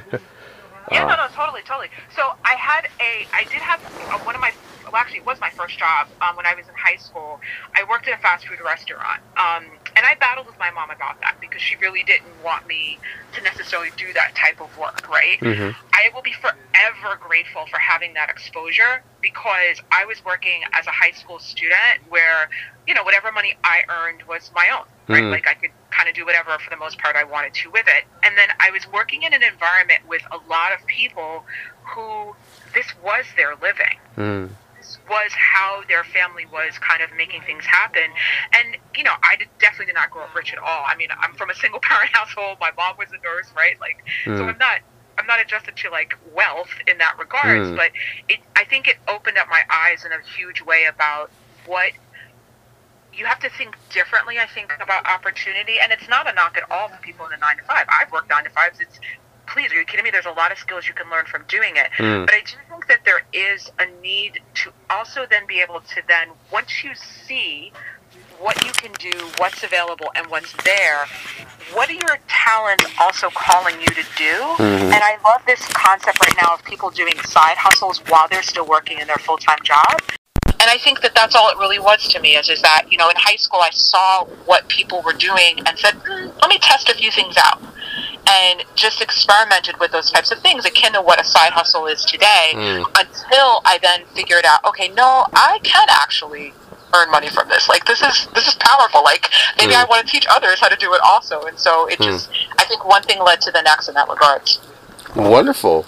no 0.91 1.15
no 1.15 1.27
totally 1.33 1.61
totally. 1.65 1.89
So 2.15 2.33
i 2.43 2.53
had 2.53 2.85
a 2.99 3.27
i 3.33 3.43
did 3.45 3.61
have 3.61 3.81
a, 3.81 4.23
one 4.23 4.35
of 4.35 4.41
my 4.41 4.53
well, 4.91 5.01
actually, 5.01 5.19
it 5.19 5.25
was 5.25 5.39
my 5.39 5.49
first 5.49 5.77
job 5.77 6.07
um, 6.21 6.35
when 6.35 6.45
I 6.45 6.55
was 6.55 6.67
in 6.67 6.73
high 6.75 6.97
school. 6.97 7.39
I 7.75 7.83
worked 7.89 8.07
at 8.07 8.17
a 8.17 8.21
fast 8.21 8.47
food 8.47 8.59
restaurant. 8.63 9.21
Um, 9.37 9.65
and 9.95 10.05
I 10.05 10.15
battled 10.19 10.47
with 10.47 10.59
my 10.59 10.71
mom 10.71 10.89
about 10.89 11.19
that 11.21 11.37
because 11.39 11.61
she 11.61 11.75
really 11.77 12.03
didn't 12.03 12.31
want 12.43 12.67
me 12.67 12.99
to 13.33 13.41
necessarily 13.41 13.89
do 13.97 14.11
that 14.13 14.35
type 14.35 14.61
of 14.61 14.77
work, 14.77 15.09
right? 15.09 15.39
Mm-hmm. 15.39 15.71
I 15.93 16.09
will 16.13 16.21
be 16.21 16.33
forever 16.33 17.19
grateful 17.19 17.65
for 17.67 17.77
having 17.77 18.13
that 18.13 18.29
exposure 18.29 19.03
because 19.21 19.81
I 19.91 20.05
was 20.05 20.23
working 20.25 20.61
as 20.73 20.85
a 20.87 20.91
high 20.91 21.11
school 21.11 21.39
student 21.39 22.01
where, 22.09 22.49
you 22.87 22.93
know, 22.93 23.03
whatever 23.03 23.31
money 23.31 23.55
I 23.63 23.83
earned 23.89 24.23
was 24.23 24.51
my 24.53 24.69
own, 24.69 24.85
right? 25.07 25.23
Mm-hmm. 25.23 25.31
Like 25.31 25.47
I 25.47 25.53
could 25.53 25.71
kind 25.91 26.09
of 26.09 26.15
do 26.15 26.25
whatever 26.25 26.57
for 26.59 26.69
the 26.69 26.77
most 26.77 26.97
part 26.99 27.15
I 27.15 27.23
wanted 27.23 27.53
to 27.55 27.71
with 27.71 27.87
it. 27.87 28.03
And 28.23 28.37
then 28.37 28.49
I 28.59 28.71
was 28.71 28.85
working 28.91 29.23
in 29.23 29.33
an 29.33 29.43
environment 29.43 30.01
with 30.07 30.23
a 30.31 30.37
lot 30.49 30.73
of 30.73 30.85
people 30.87 31.45
who 31.83 32.35
this 32.73 32.87
was 33.03 33.25
their 33.37 33.55
living. 33.55 33.97
Mm 34.17 34.49
was 35.09 35.31
how 35.33 35.83
their 35.87 36.03
family 36.03 36.45
was 36.51 36.77
kind 36.79 37.01
of 37.01 37.09
making 37.15 37.41
things 37.41 37.65
happen. 37.65 38.09
And, 38.53 38.77
you 38.95 39.03
know, 39.03 39.13
I 39.23 39.35
did, 39.35 39.47
definitely 39.59 39.87
did 39.87 39.95
not 39.95 40.11
grow 40.11 40.23
up 40.23 40.35
rich 40.35 40.53
at 40.53 40.59
all. 40.59 40.83
I 40.87 40.95
mean, 40.95 41.09
I'm 41.19 41.33
from 41.33 41.49
a 41.49 41.55
single 41.55 41.79
parent 41.83 42.11
household. 42.13 42.57
My 42.59 42.71
mom 42.77 42.95
was 42.97 43.09
a 43.09 43.21
nurse, 43.23 43.47
right? 43.55 43.79
Like, 43.79 44.03
mm. 44.25 44.37
so 44.37 44.43
hmm. 44.43 44.49
I'm 44.49 44.57
not. 44.57 44.79
I'm 45.17 45.27
not 45.27 45.39
adjusted 45.39 45.77
to 45.77 45.89
like 45.89 46.13
wealth 46.35 46.67
in 46.87 46.97
that 46.97 47.17
regards, 47.17 47.69
mm. 47.69 47.77
but 47.77 47.91
it, 48.27 48.39
I 48.57 48.65
think 48.65 48.89
it 48.89 48.97
opened 49.07 49.37
up 49.37 49.47
my 49.49 49.61
eyes 49.71 50.03
in 50.03 50.11
a 50.11 50.19
huge 50.35 50.61
way 50.61 50.87
about 50.89 51.31
what 51.65 51.93
you 53.13 53.25
have 53.25 53.39
to 53.39 53.49
think 53.49 53.77
differently, 53.91 54.39
I 54.39 54.45
think, 54.45 54.73
about 54.81 55.05
opportunity. 55.07 55.79
And 55.81 55.91
it's 55.91 56.09
not 56.09 56.29
a 56.29 56.33
knock 56.33 56.57
at 56.57 56.69
all 56.69 56.89
for 56.89 56.97
people 57.01 57.25
in 57.27 57.33
a 57.33 57.37
nine 57.37 57.57
to 57.57 57.63
five. 57.63 57.87
I've 57.89 58.11
worked 58.11 58.29
nine 58.29 58.43
to 58.43 58.49
fives. 58.49 58.79
It's 58.81 58.99
please, 59.47 59.71
are 59.71 59.79
you 59.79 59.85
kidding 59.85 60.03
me? 60.03 60.11
There's 60.11 60.25
a 60.25 60.31
lot 60.31 60.51
of 60.51 60.57
skills 60.57 60.87
you 60.87 60.93
can 60.93 61.09
learn 61.09 61.25
from 61.25 61.43
doing 61.47 61.75
it. 61.75 61.91
Mm. 61.97 62.25
But 62.25 62.35
I 62.35 62.41
do 62.41 62.55
think 62.69 62.87
that 62.87 63.05
there 63.05 63.21
is 63.33 63.71
a 63.79 63.85
need 64.01 64.41
to 64.55 64.71
also 64.89 65.25
then 65.29 65.45
be 65.47 65.61
able 65.61 65.81
to 65.81 66.01
then, 66.07 66.29
once 66.51 66.83
you 66.83 66.91
see 66.95 67.71
what 68.39 68.63
you 68.65 68.71
can 68.73 68.91
do, 68.93 69.17
what's 69.37 69.63
available, 69.63 70.11
and 70.15 70.27
what's 70.27 70.51
there, 70.63 71.05
what 71.73 71.89
are 71.89 71.93
your 71.93 72.17
talents 72.27 72.85
also 72.99 73.29
calling 73.29 73.79
you 73.79 73.87
to 73.87 74.03
do? 74.17 74.33
Mm-hmm. 74.57 74.91
And 74.93 75.01
I 75.03 75.17
love 75.23 75.41
this 75.45 75.65
concept 75.69 76.19
right 76.21 76.35
now 76.41 76.53
of 76.53 76.63
people 76.63 76.89
doing 76.89 77.17
side 77.21 77.57
hustles 77.57 77.99
while 78.07 78.27
they're 78.27 78.43
still 78.43 78.67
working 78.67 78.99
in 78.99 79.07
their 79.07 79.17
full 79.17 79.37
time 79.37 79.59
job. 79.63 80.01
And 80.65 80.71
I 80.71 80.79
think 80.79 81.01
that 81.01 81.13
that's 81.13 81.35
all 81.35 81.51
it 81.51 81.59
really 81.59 81.77
was 81.77 82.07
to 82.07 82.19
me 82.19 82.37
is, 82.37 82.49
is 82.49 82.59
that, 82.63 82.87
you 82.89 82.97
know, 82.97 83.07
in 83.07 83.15
high 83.17 83.35
school 83.35 83.59
I 83.61 83.69
saw 83.69 84.25
what 84.47 84.67
people 84.67 85.03
were 85.03 85.13
doing 85.13 85.59
and 85.63 85.77
said, 85.77 85.93
mm, 85.93 86.41
let 86.41 86.49
me 86.49 86.57
test 86.57 86.89
a 86.89 86.95
few 86.95 87.11
things 87.11 87.35
out 87.37 87.61
and 88.27 88.63
just 88.73 88.99
experimented 88.99 89.79
with 89.79 89.91
those 89.91 90.09
types 90.09 90.31
of 90.31 90.39
things 90.39 90.65
akin 90.65 90.93
to 90.93 91.03
what 91.03 91.21
a 91.21 91.23
side 91.23 91.51
hustle 91.51 91.85
is 91.85 92.03
today 92.03 92.53
mm. 92.55 92.83
until 92.97 93.61
I 93.63 93.77
then 93.79 94.05
figured 94.15 94.43
out, 94.43 94.65
okay, 94.65 94.87
no, 94.87 95.27
I 95.33 95.59
can 95.61 95.85
actually 95.87 96.51
earn 96.95 97.11
money 97.11 97.29
from 97.29 97.47
this. 97.47 97.69
Like 97.69 97.85
this 97.85 98.01
is 98.01 98.27
this 98.33 98.47
is 98.47 98.55
powerful. 98.55 99.03
Like 99.03 99.29
maybe 99.59 99.73
mm. 99.73 99.83
I 99.83 99.85
want 99.85 100.03
to 100.03 100.11
teach 100.11 100.25
others 100.31 100.59
how 100.59 100.69
to 100.69 100.75
do 100.77 100.95
it 100.95 101.01
also. 101.03 101.43
And 101.43 101.59
so 101.59 101.87
it 101.87 101.99
mm. 101.99 102.05
just 102.05 102.31
I 102.57 102.65
think 102.65 102.83
one 102.83 103.03
thing 103.03 103.19
led 103.21 103.39
to 103.41 103.51
the 103.51 103.61
next 103.61 103.87
in 103.87 103.93
that 103.93 104.09
regards. 104.09 104.59
Wonderful. 105.15 105.85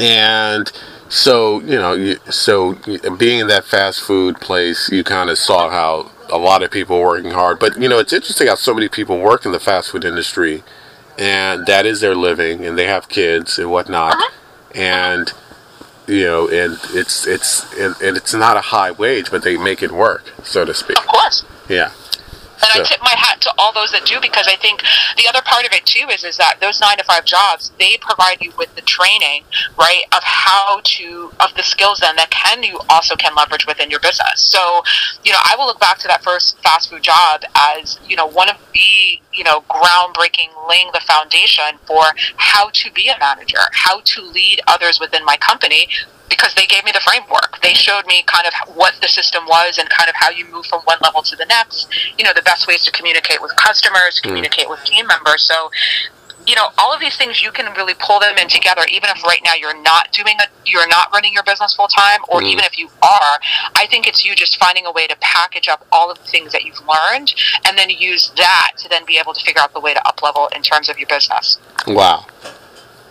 And 0.00 0.72
so 1.08 1.60
you 1.60 1.76
know, 1.76 2.14
so 2.30 2.74
being 3.16 3.40
in 3.40 3.46
that 3.48 3.64
fast 3.64 4.00
food 4.00 4.40
place, 4.40 4.90
you 4.90 5.04
kind 5.04 5.30
of 5.30 5.38
saw 5.38 5.70
how 5.70 6.10
a 6.30 6.38
lot 6.38 6.62
of 6.62 6.70
people 6.70 7.00
working 7.00 7.30
hard. 7.30 7.58
But 7.58 7.80
you 7.80 7.88
know, 7.88 7.98
it's 7.98 8.12
interesting 8.12 8.48
how 8.48 8.56
so 8.56 8.74
many 8.74 8.88
people 8.88 9.18
work 9.18 9.46
in 9.46 9.52
the 9.52 9.60
fast 9.60 9.90
food 9.90 10.04
industry 10.04 10.62
and 11.18 11.66
that 11.66 11.84
is 11.84 12.00
their 12.00 12.14
living, 12.14 12.64
and 12.64 12.78
they 12.78 12.86
have 12.86 13.08
kids 13.08 13.58
and 13.58 13.70
whatnot, 13.70 14.14
uh-huh. 14.14 14.30
and 14.74 15.32
you 16.06 16.24
know, 16.24 16.48
and 16.48 16.78
it's 16.90 17.26
it's 17.26 17.70
and, 17.74 17.94
and, 18.00 18.16
it's 18.16 18.32
not 18.32 18.56
a 18.56 18.60
high 18.60 18.92
wage, 18.92 19.30
but 19.30 19.42
they 19.42 19.56
make 19.56 19.82
it 19.82 19.90
work, 19.90 20.32
so 20.44 20.64
to 20.64 20.72
speak. 20.72 20.98
Of 20.98 21.06
course. 21.06 21.44
Yeah. 21.68 21.90
And. 22.62 22.82
I 22.82 22.84
tip 22.84 23.00
my 23.00 23.14
hat 23.16 23.40
to 23.42 23.52
all 23.58 23.72
those 23.72 23.92
that 23.92 24.04
do 24.04 24.20
because 24.20 24.46
I 24.48 24.56
think 24.56 24.82
the 25.16 25.26
other 25.28 25.42
part 25.42 25.66
of 25.66 25.72
it 25.72 25.84
too 25.86 26.08
is 26.10 26.24
is 26.24 26.36
that 26.36 26.60
those 26.60 26.80
nine 26.80 26.98
to 26.98 27.04
five 27.04 27.24
jobs 27.24 27.72
they 27.78 27.96
provide 28.00 28.40
you 28.40 28.52
with 28.56 28.74
the 28.74 28.82
training 28.82 29.44
right 29.78 30.04
of 30.12 30.22
how 30.22 30.80
to 30.84 31.32
of 31.40 31.54
the 31.54 31.62
skills 31.62 31.98
then 31.98 32.16
that 32.16 32.30
can 32.30 32.62
you 32.62 32.80
also 32.88 33.16
can 33.16 33.34
leverage 33.34 33.66
within 33.66 33.90
your 33.90 34.00
business. 34.00 34.42
So 34.42 34.82
you 35.24 35.32
know 35.32 35.38
I 35.44 35.54
will 35.56 35.66
look 35.66 35.80
back 35.80 35.98
to 35.98 36.08
that 36.08 36.22
first 36.22 36.58
fast 36.62 36.90
food 36.90 37.02
job 37.02 37.42
as 37.54 37.98
you 38.06 38.16
know 38.16 38.26
one 38.26 38.48
of 38.48 38.56
the 38.72 39.20
you 39.32 39.44
know 39.44 39.62
groundbreaking 39.68 40.50
laying 40.68 40.90
the 40.92 41.00
foundation 41.00 41.78
for 41.86 42.04
how 42.36 42.70
to 42.70 42.92
be 42.92 43.08
a 43.08 43.18
manager, 43.18 43.58
how 43.72 44.00
to 44.04 44.22
lead 44.22 44.60
others 44.66 45.00
within 45.00 45.24
my 45.24 45.36
company 45.36 45.88
because 46.28 46.54
they 46.54 46.66
gave 46.66 46.84
me 46.84 46.92
the 46.92 47.00
framework. 47.00 47.60
They 47.62 47.74
showed 47.74 48.06
me 48.06 48.22
kind 48.26 48.46
of 48.46 48.76
what 48.76 48.94
the 49.00 49.08
system 49.08 49.44
was 49.46 49.78
and 49.78 49.88
kind 49.90 50.08
of 50.08 50.14
how 50.16 50.30
you 50.30 50.46
move 50.46 50.66
from 50.66 50.80
one 50.82 50.98
level 51.02 51.22
to 51.22 51.36
the 51.36 51.46
next. 51.46 51.88
You 52.18 52.24
know, 52.24 52.32
the 52.34 52.42
best 52.42 52.66
ways 52.66 52.84
to 52.84 52.92
communicate 52.92 53.40
with 53.42 53.54
customers, 53.56 54.20
hmm. 54.20 54.28
communicate 54.28 54.66
mm. 54.66 54.70
with 54.70 54.84
team 54.84 55.06
members. 55.06 55.42
So, 55.42 55.70
you 56.46 56.54
know, 56.54 56.68
all 56.78 56.94
of 56.94 57.00
these 57.00 57.16
things 57.16 57.42
you 57.42 57.52
can 57.52 57.72
really 57.74 57.94
pull 58.00 58.20
them 58.20 58.38
in 58.38 58.48
together. 58.48 58.82
Even 58.90 59.10
if 59.10 59.22
right 59.22 59.40
now 59.44 59.54
you're 59.54 59.80
not 59.82 60.12
doing 60.12 60.36
a, 60.40 60.46
you're 60.64 60.88
not 60.88 61.12
running 61.12 61.32
your 61.34 61.42
business 61.42 61.74
full 61.74 61.88
time, 61.88 62.20
or 62.28 62.40
mm. 62.40 62.46
even 62.46 62.64
if 62.64 62.78
you 62.78 62.88
are, 63.02 63.38
I 63.76 63.86
think 63.90 64.06
it's 64.06 64.24
you 64.24 64.34
just 64.34 64.58
finding 64.58 64.86
a 64.86 64.92
way 64.92 65.06
to 65.06 65.16
package 65.20 65.68
up 65.68 65.86
all 65.92 66.10
of 66.10 66.18
the 66.18 66.24
things 66.24 66.52
that 66.52 66.64
you've 66.64 66.80
learned, 66.80 67.34
and 67.66 67.76
then 67.76 67.90
use 67.90 68.32
that 68.36 68.72
to 68.78 68.88
then 68.88 69.04
be 69.04 69.18
able 69.18 69.34
to 69.34 69.44
figure 69.44 69.60
out 69.60 69.74
the 69.74 69.80
way 69.80 69.92
to 69.92 70.08
up 70.08 70.22
level 70.22 70.48
in 70.54 70.62
terms 70.62 70.88
of 70.88 70.98
your 70.98 71.08
business. 71.08 71.58
Wow. 71.86 72.26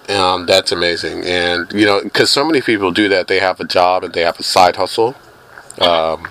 Um, 0.10 0.46
that's 0.46 0.72
amazing, 0.72 1.24
and 1.26 1.72
you 1.74 1.86
know, 1.86 2.02
because 2.02 2.30
so 2.30 2.46
many 2.46 2.62
people 2.62 2.92
do 2.92 3.10
that. 3.10 3.28
They 3.28 3.40
have 3.40 3.60
a 3.60 3.66
job 3.66 4.06
and 4.06 4.14
they 4.14 4.22
have 4.22 4.40
a 4.40 4.44
side 4.44 4.78
hustle. 4.78 5.16
Um, 5.82 6.28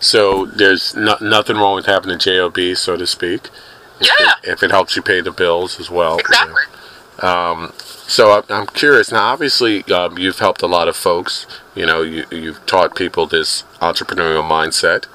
so 0.00 0.46
there's 0.46 0.96
no, 0.96 1.16
nothing 1.20 1.56
wrong 1.56 1.76
with 1.76 1.86
having 1.86 2.10
a 2.10 2.18
job, 2.18 2.56
so 2.76 2.96
to 2.96 3.06
speak. 3.06 3.48
If 4.00 4.08
Yeah. 4.08 4.32
It, 4.42 4.50
if 4.52 4.62
it 4.64 4.70
helps 4.72 4.96
you 4.96 5.02
pay 5.02 5.20
the 5.20 5.30
bills 5.30 5.78
as 5.78 5.88
well. 5.88 6.18
you 6.18 6.24
know. 6.30 6.46
Exactly. 6.46 6.62
So 8.08 8.44
I'm 8.50 8.66
curious. 8.66 9.12
Now, 9.12 9.32
obviously, 9.32 9.84
um, 9.84 10.18
you've 10.18 10.40
helped 10.40 10.62
a 10.62 10.66
lot 10.66 10.88
of 10.88 10.96
folks. 10.96 11.46
You 11.76 11.86
know, 11.86 12.02
you, 12.02 12.24
you've 12.32 12.64
taught 12.66 12.96
people 12.96 13.26
this 13.26 13.62
entrepreneurial 13.80 14.42
mindset, 14.42 15.06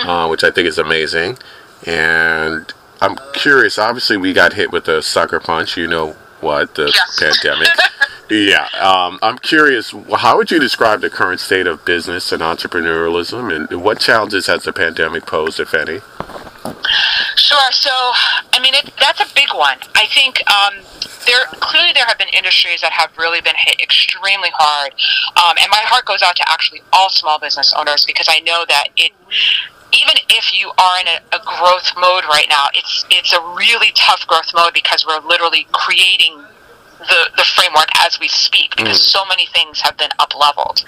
uh, 0.00 0.26
which 0.28 0.42
I 0.42 0.50
think 0.50 0.66
is 0.66 0.78
amazing. 0.78 1.38
And 1.86 2.72
I'm 3.00 3.16
curious. 3.34 3.78
Obviously, 3.78 4.16
we 4.16 4.32
got 4.32 4.54
hit 4.54 4.72
with 4.72 4.88
a 4.88 5.02
sucker 5.02 5.40
punch. 5.40 5.76
You 5.76 5.86
know 5.86 6.16
what? 6.42 6.74
The 6.74 6.92
Yes. 6.94 7.18
pandemic. 7.42 7.68
yeah. 8.30 8.68
Um, 8.80 9.18
I'm 9.22 9.38
curious. 9.38 9.94
How 10.16 10.36
would 10.36 10.50
you 10.50 10.58
describe 10.58 11.00
the 11.00 11.10
current 11.10 11.40
state 11.40 11.66
of 11.66 11.84
business 11.84 12.32
and 12.32 12.42
entrepreneurialism, 12.42 13.54
and 13.70 13.82
what 13.82 14.00
challenges 14.00 14.46
has 14.46 14.64
the 14.64 14.72
pandemic 14.72 15.26
posed, 15.26 15.60
if 15.60 15.74
any? 15.74 16.00
Sure. 17.36 17.70
So, 17.72 17.90
I 18.52 18.58
mean, 18.60 18.74
it, 18.74 18.90
that's 19.00 19.20
a 19.20 19.34
big 19.34 19.48
one. 19.54 19.78
I 19.94 20.06
think 20.06 20.42
um, 20.50 20.74
there 21.26 21.44
clearly 21.60 21.92
there 21.94 22.04
have 22.06 22.18
been 22.18 22.28
industries 22.28 22.80
that 22.82 22.92
have 22.92 23.10
really 23.18 23.40
been 23.40 23.54
hit 23.56 23.80
extremely 23.80 24.50
hard, 24.54 24.92
um, 25.36 25.56
and 25.60 25.68
my 25.70 25.82
heart 25.84 26.04
goes 26.04 26.22
out 26.22 26.36
to 26.36 26.44
actually 26.50 26.82
all 26.92 27.10
small 27.10 27.38
business 27.38 27.72
owners 27.76 28.04
because 28.04 28.26
I 28.28 28.40
know 28.40 28.64
that 28.68 28.88
it. 28.96 29.12
Even 29.92 30.16
if 30.30 30.52
you 30.52 30.70
are 30.78 31.00
in 31.00 31.06
a, 31.08 31.36
a 31.36 31.40
growth 31.44 31.92
mode 31.96 32.24
right 32.24 32.46
now, 32.48 32.66
it's 32.74 33.04
it's 33.10 33.32
a 33.32 33.40
really 33.56 33.92
tough 33.94 34.26
growth 34.26 34.52
mode 34.54 34.72
because 34.72 35.06
we're 35.06 35.20
literally 35.20 35.66
creating 35.72 36.42
the, 36.98 37.30
the 37.36 37.44
framework 37.44 37.88
as 37.98 38.18
we 38.20 38.28
speak 38.28 38.76
because 38.76 39.00
so 39.00 39.24
many 39.26 39.46
things 39.46 39.80
have 39.80 39.96
been 39.96 40.10
up 40.18 40.34
leveled. 40.38 40.84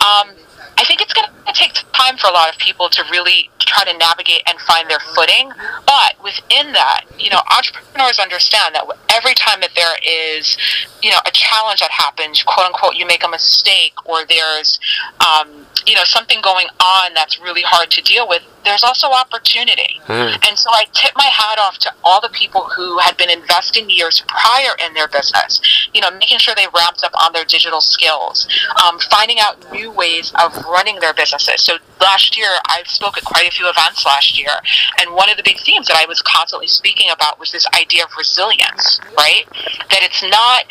Um, 0.00 0.34
I 0.76 0.84
think 0.84 1.00
it's 1.00 1.12
going 1.12 1.28
to 1.46 1.52
take 1.52 1.74
time 1.92 2.16
for 2.16 2.26
a 2.26 2.32
lot 2.32 2.52
of 2.52 2.58
people 2.58 2.88
to 2.88 3.04
really 3.10 3.50
try 3.74 3.90
to 3.90 3.98
navigate 3.98 4.42
and 4.46 4.58
find 4.60 4.88
their 4.88 5.00
footing. 5.14 5.50
But 5.86 6.22
within 6.22 6.72
that, 6.72 7.04
you 7.18 7.30
know, 7.30 7.40
entrepreneurs 7.50 8.18
understand 8.18 8.74
that 8.74 8.86
every 9.10 9.34
time 9.34 9.60
that 9.60 9.70
there 9.74 9.96
is, 10.06 10.56
you 11.02 11.10
know, 11.10 11.18
a 11.26 11.30
challenge 11.30 11.80
that 11.80 11.90
happens, 11.90 12.42
quote 12.42 12.66
unquote, 12.66 12.94
you 12.94 13.06
make 13.06 13.24
a 13.24 13.28
mistake 13.28 13.94
or 14.04 14.24
there's, 14.26 14.78
um, 15.20 15.66
you 15.86 15.94
know, 15.94 16.04
something 16.04 16.40
going 16.42 16.68
on 16.80 17.14
that's 17.14 17.40
really 17.40 17.62
hard 17.62 17.90
to 17.90 18.02
deal 18.02 18.28
with, 18.28 18.42
there's 18.64 18.82
also 18.82 19.08
opportunity. 19.08 20.00
And 20.48 20.58
so 20.58 20.70
I 20.72 20.86
tip 20.94 21.12
my 21.16 21.24
hat 21.24 21.58
off 21.58 21.78
to 21.78 21.92
all 22.02 22.20
the 22.20 22.30
people 22.30 22.64
who 22.74 22.98
had 22.98 23.16
been 23.16 23.28
investing 23.28 23.90
years 23.90 24.24
prior 24.26 24.70
in 24.86 24.94
their 24.94 25.08
business, 25.08 25.60
you 25.92 26.00
know, 26.00 26.10
making 26.12 26.38
sure 26.38 26.54
they 26.54 26.66
ramped 26.74 27.04
up 27.04 27.12
on 27.20 27.32
their 27.32 27.44
digital 27.44 27.82
skills, 27.82 28.48
um, 28.82 28.98
finding 29.10 29.38
out 29.38 29.70
new 29.70 29.90
ways 29.90 30.32
of 30.42 30.56
running 30.64 30.98
their 31.00 31.12
businesses. 31.12 31.62
So 31.62 31.76
last 32.00 32.38
year, 32.38 32.48
I 32.66 32.82
spoke 32.86 33.18
at 33.18 33.24
quite 33.24 33.46
a 33.46 33.50
few 33.50 33.63
events 33.66 34.04
last 34.04 34.38
year, 34.38 34.52
and 35.00 35.14
one 35.14 35.30
of 35.30 35.36
the 35.36 35.42
big 35.42 35.60
themes 35.60 35.86
that 35.88 35.96
I 35.96 36.06
was 36.06 36.22
constantly 36.22 36.68
speaking 36.68 37.10
about 37.10 37.38
was 37.38 37.52
this 37.52 37.66
idea 37.74 38.04
of 38.04 38.10
resilience, 38.16 39.00
right? 39.16 39.44
That 39.90 40.02
it's 40.02 40.22
not, 40.22 40.64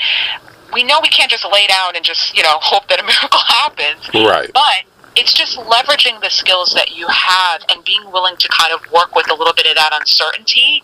we 0.73 0.83
know 0.83 0.99
we 1.01 1.09
can't 1.09 1.31
just 1.31 1.45
lay 1.45 1.67
down 1.67 1.95
and 1.95 2.03
just, 2.03 2.35
you 2.35 2.43
know, 2.43 2.57
hope 2.61 2.87
that 2.87 2.99
a 2.99 3.03
miracle 3.03 3.39
happens. 3.47 4.09
Right. 4.13 4.49
But 4.53 4.92
it's 5.15 5.33
just 5.33 5.57
leveraging 5.57 6.21
the 6.21 6.29
skills 6.29 6.73
that 6.73 6.95
you 6.95 7.07
have 7.07 7.61
and 7.69 7.83
being 7.85 8.03
willing 8.11 8.35
to 8.37 8.47
kind 8.49 8.73
of 8.73 8.81
work 8.91 9.15
with 9.15 9.29
a 9.29 9.33
little 9.33 9.53
bit 9.53 9.67
of 9.67 9.75
that 9.75 9.91
uncertainty 9.93 10.83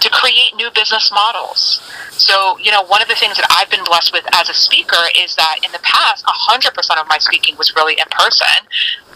to 0.00 0.10
create 0.10 0.54
new 0.56 0.70
business 0.74 1.10
models. 1.12 1.80
So, 2.12 2.58
you 2.58 2.70
know, 2.70 2.82
one 2.82 3.02
of 3.02 3.08
the 3.08 3.14
things 3.14 3.36
that 3.36 3.46
I've 3.50 3.70
been 3.70 3.84
blessed 3.84 4.12
with 4.12 4.24
as 4.34 4.48
a 4.48 4.54
speaker 4.54 4.98
is 5.18 5.36
that 5.36 5.56
in 5.64 5.70
the 5.72 5.78
past, 5.82 6.24
100% 6.26 7.00
of 7.00 7.06
my 7.08 7.18
speaking 7.18 7.56
was 7.56 7.74
really 7.76 7.94
in 7.94 8.06
person. 8.10 8.66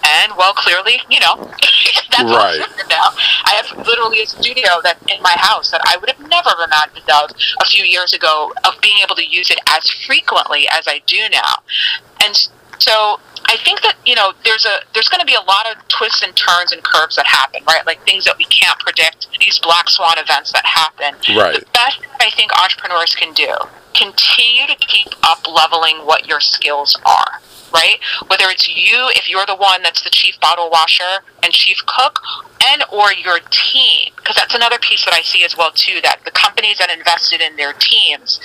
And, 0.05 0.33
well, 0.37 0.53
clearly, 0.55 1.01
you 1.09 1.21
know, 1.21 1.37
that's 2.11 2.31
Right. 2.31 2.61
now. 2.89 3.11
I 3.45 3.61
have 3.63 3.87
literally 3.87 4.23
a 4.23 4.27
studio 4.27 4.81
that 4.83 4.99
in 5.09 5.23
my 5.23 5.35
house 5.39 5.71
that 5.71 5.81
I 5.87 5.97
would 5.97 6.11
have 6.11 6.21
never 6.29 6.51
imagined 6.65 7.09
of 7.11 7.31
a 7.61 7.65
few 7.65 7.85
years 7.85 8.13
ago 8.13 8.53
of 8.65 8.81
being 8.81 8.99
able 9.03 9.15
to 9.17 9.27
use 9.27 9.51
it 9.51 9.59
as 9.71 9.89
frequently 10.07 10.67
as 10.69 10.87
I 10.87 11.03
do 11.07 11.29
now. 11.31 11.63
And 12.25 12.49
so 12.79 13.21
I 13.47 13.57
think 13.65 13.83
that 13.83 13.97
you 14.05 14.15
know 14.15 14.33
there's 14.45 14.65
a 14.65 14.81
there's 14.95 15.09
going 15.09 15.21
to 15.21 15.27
be 15.27 15.35
a 15.35 15.43
lot 15.43 15.67
of 15.71 15.87
twists 15.89 16.23
and 16.23 16.35
turns 16.37 16.73
and 16.73 16.83
curves 16.83 17.17
that 17.17 17.27
happen, 17.27 17.63
right? 17.67 17.85
Like 17.87 18.03
things 18.05 18.25
that 18.25 18.39
we 18.39 18.45
can't 18.45 18.79
predict, 18.79 19.29
these 19.41 19.59
black 19.59 19.89
swan 19.91 20.19
events 20.19 20.53
that 20.53 20.65
happen. 20.65 21.15
Right. 21.37 21.61
The 21.61 21.67
best 21.73 22.01
thing 22.01 22.09
I 22.21 22.31
think 22.31 22.53
entrepreneurs 22.61 23.15
can 23.15 23.33
do 23.33 23.55
continue 23.95 24.67
to 24.67 24.77
keep 24.77 25.09
up 25.23 25.47
leveling 25.49 25.99
what 26.07 26.27
your 26.27 26.41
skills 26.41 26.99
are. 27.05 27.41
Right, 27.73 28.01
whether 28.27 28.51
it's 28.51 28.69
you, 28.69 29.09
if 29.17 29.31
you're 29.31 29.47
the 29.47 29.57
one 29.57 29.83
that's 29.83 30.03
the 30.03 30.11
chief 30.11 30.39
bottle 30.41 30.69
washer 30.69 31.25
and 31.43 31.55
chief 31.55 31.79
cook, 31.87 32.21
and 32.63 32.85
or 32.93 33.15
your 33.15 33.39
team, 33.51 34.12
because 34.23 34.37
that's 34.37 34.55
another 34.55 34.79
piece 34.79 35.05
that 35.05 35.15
I 35.15 35.23
see 35.23 35.45
as 35.45 35.57
well 35.57 35.73
too. 35.73 36.01
That 36.03 36.21
the 36.25 36.31
companies 36.31 36.79
that 36.79 36.91
invested 36.91 37.41
in 37.41 37.57
their 37.57 37.73
teams, 37.75 38.41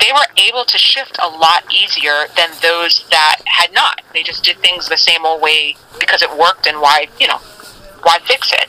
they 0.00 0.12
were 0.12 0.26
able 0.48 0.64
to 0.64 0.78
shift 0.78 1.18
a 1.22 1.28
lot 1.28 1.64
easier 1.72 2.26
than 2.36 2.50
those 2.62 3.06
that 3.10 3.42
had 3.44 3.72
not. 3.72 4.02
They 4.12 4.22
just 4.22 4.44
did 4.44 4.58
things 4.58 4.88
the 4.88 4.96
same 4.96 5.24
old 5.24 5.42
way 5.42 5.76
because 5.98 6.22
it 6.22 6.30
worked, 6.36 6.66
and 6.66 6.80
why 6.80 7.08
you 7.18 7.28
know 7.28 7.38
why 8.02 8.18
fix 8.24 8.52
it? 8.52 8.68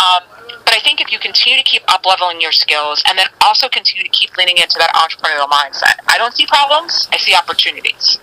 Um, 0.00 0.22
but 0.64 0.74
I 0.74 0.80
think 0.80 1.00
if 1.00 1.12
you 1.12 1.18
continue 1.18 1.58
to 1.58 1.64
keep 1.64 1.82
up 1.88 2.06
leveling 2.06 2.40
your 2.40 2.52
skills 2.52 3.02
and 3.06 3.18
then 3.18 3.26
also 3.42 3.68
continue 3.68 4.04
to 4.04 4.08
keep 4.10 4.36
leaning 4.36 4.56
into 4.58 4.78
that 4.78 4.94
entrepreneurial 4.94 5.48
mindset, 5.48 6.00
I 6.08 6.16
don't 6.16 6.34
see 6.34 6.46
problems. 6.46 7.08
I 7.12 7.18
see 7.18 7.34
opportunities. 7.34 8.18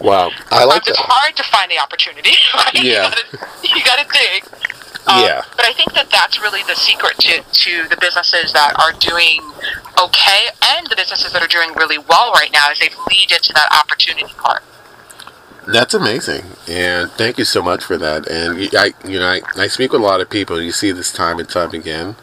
Wow. 0.00 0.30
I 0.50 0.64
like 0.64 0.84
Sometimes 0.84 0.88
it's 0.88 0.98
hard 0.98 1.36
to 1.36 1.42
find 1.44 1.70
the 1.70 1.78
opportunity. 1.78 2.30
Right? 2.54 2.74
Yeah. 2.74 2.82
You 2.82 3.10
gotta, 3.10 3.68
you 3.76 3.84
gotta 3.84 4.06
dig. 4.12 4.44
Um, 5.08 5.24
Yeah. 5.24 5.42
But 5.56 5.66
I 5.66 5.72
think 5.72 5.92
that 5.94 6.10
that's 6.10 6.40
really 6.40 6.62
the 6.64 6.74
secret 6.76 7.16
to, 7.18 7.42
to 7.42 7.88
the 7.88 7.96
businesses 8.00 8.52
that 8.52 8.74
are 8.78 8.92
doing 8.98 9.40
okay 9.98 10.48
and 10.76 10.86
the 10.88 10.96
businesses 10.96 11.32
that 11.32 11.42
are 11.42 11.48
doing 11.48 11.70
really 11.74 11.98
well 11.98 12.32
right 12.32 12.50
now 12.52 12.70
is 12.70 12.78
they've 12.78 12.96
leaned 13.10 13.32
into 13.32 13.52
that 13.54 13.68
opportunity 13.72 14.32
part. 14.36 14.62
That's 15.66 15.92
amazing, 15.92 16.44
and 16.66 17.10
thank 17.12 17.36
you 17.36 17.44
so 17.44 17.60
much 17.62 17.84
for 17.84 17.98
that. 17.98 18.26
And 18.26 18.70
I, 18.74 18.94
you 19.06 19.18
know, 19.18 19.26
I, 19.26 19.42
I 19.54 19.66
speak 19.66 19.92
with 19.92 20.00
a 20.00 20.04
lot 20.04 20.22
of 20.22 20.30
people. 20.30 20.62
You 20.62 20.72
see 20.72 20.92
this 20.92 21.12
time 21.12 21.38
and 21.38 21.46
time 21.48 21.72
again 21.74 22.16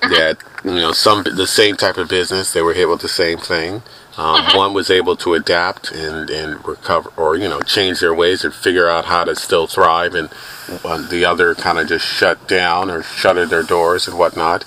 that 0.00 0.38
you 0.64 0.70
know 0.72 0.92
some 0.92 1.22
the 1.24 1.46
same 1.46 1.76
type 1.76 1.98
of 1.98 2.08
business 2.08 2.52
they 2.54 2.62
were 2.62 2.72
hit 2.72 2.88
with 2.88 3.02
the 3.02 3.08
same 3.08 3.36
thing. 3.38 3.82
Um, 4.16 4.46
One 4.56 4.72
was 4.72 4.90
able 4.90 5.14
to 5.16 5.34
adapt 5.34 5.92
and, 5.92 6.30
and 6.30 6.66
recover, 6.66 7.10
or 7.18 7.36
you 7.36 7.50
know, 7.50 7.60
change 7.60 8.00
their 8.00 8.14
ways 8.14 8.44
and 8.44 8.54
figure 8.54 8.88
out 8.88 9.04
how 9.04 9.24
to 9.24 9.36
still 9.36 9.66
thrive, 9.66 10.14
and 10.14 10.30
the 10.66 11.24
other 11.24 11.54
kind 11.54 11.78
of 11.78 11.88
just 11.88 12.04
shut 12.04 12.48
down 12.48 12.90
or 12.90 13.02
shuttered 13.02 13.50
their 13.50 13.62
doors 13.62 14.08
and 14.08 14.18
whatnot. 14.18 14.64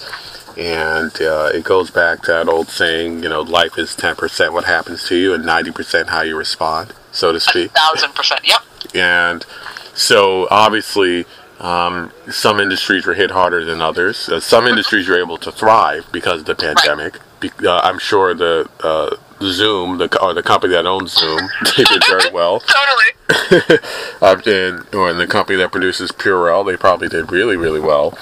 And 0.57 1.11
uh, 1.21 1.51
it 1.53 1.63
goes 1.63 1.89
back 1.89 2.23
to 2.23 2.31
that 2.31 2.49
old 2.49 2.67
saying, 2.69 3.23
you 3.23 3.29
know, 3.29 3.41
life 3.41 3.77
is 3.77 3.95
ten 3.95 4.15
percent 4.15 4.51
what 4.53 4.65
happens 4.65 5.07
to 5.07 5.15
you 5.15 5.33
and 5.33 5.45
ninety 5.45 5.71
percent 5.71 6.09
how 6.09 6.21
you 6.21 6.35
respond, 6.35 6.93
so 7.11 7.31
to 7.31 7.37
A 7.37 7.39
speak. 7.39 7.71
thousand 7.71 8.13
percent. 8.13 8.41
Yep. 8.45 8.59
And 8.95 9.45
so 9.93 10.47
obviously, 10.49 11.25
um, 11.59 12.11
some 12.29 12.59
industries 12.59 13.05
were 13.05 13.13
hit 13.13 13.31
harder 13.31 13.63
than 13.63 13.79
others. 13.81 14.27
Uh, 14.27 14.39
some 14.39 14.65
industries 14.67 15.07
were 15.07 15.19
able 15.19 15.37
to 15.37 15.51
thrive 15.51 16.05
because 16.11 16.41
of 16.41 16.45
the 16.45 16.55
pandemic. 16.55 17.19
Be- 17.39 17.51
uh, 17.63 17.79
I'm 17.79 17.99
sure 17.99 18.33
the 18.33 18.69
uh, 18.83 19.15
Zoom, 19.41 19.97
the 19.97 20.21
or 20.21 20.33
the 20.33 20.43
company 20.43 20.73
that 20.73 20.85
owns 20.85 21.13
Zoom, 21.13 21.39
they 21.77 21.83
did 21.83 22.03
very 22.07 22.31
well. 22.31 22.59
Totally. 23.29 23.79
Um, 24.21 24.41
and, 24.45 24.93
or 24.93 25.09
in 25.09 25.17
the 25.17 25.27
company 25.27 25.57
that 25.59 25.71
produces 25.71 26.11
Purell, 26.11 26.65
they 26.65 26.75
probably 26.75 27.07
did 27.07 27.31
really, 27.31 27.55
really 27.55 27.79
well. 27.79 28.17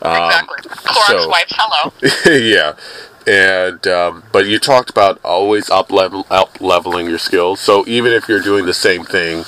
exactly. 0.00 0.56
Clorox 0.70 1.22
so- 1.22 1.28
wipes. 1.28 1.52
Hello. 1.54 1.92
yeah. 2.38 2.74
And 3.26 3.86
um, 3.86 4.24
but 4.32 4.46
you 4.46 4.58
talked 4.58 4.88
about 4.88 5.20
always 5.24 5.68
up 5.68 5.92
level 5.92 6.26
up 6.30 6.60
leveling 6.60 7.08
your 7.08 7.18
skills. 7.18 7.60
So 7.60 7.84
even 7.86 8.12
if 8.12 8.28
you're 8.28 8.40
doing 8.40 8.64
the 8.66 8.74
same 8.74 9.04
thing 9.04 9.44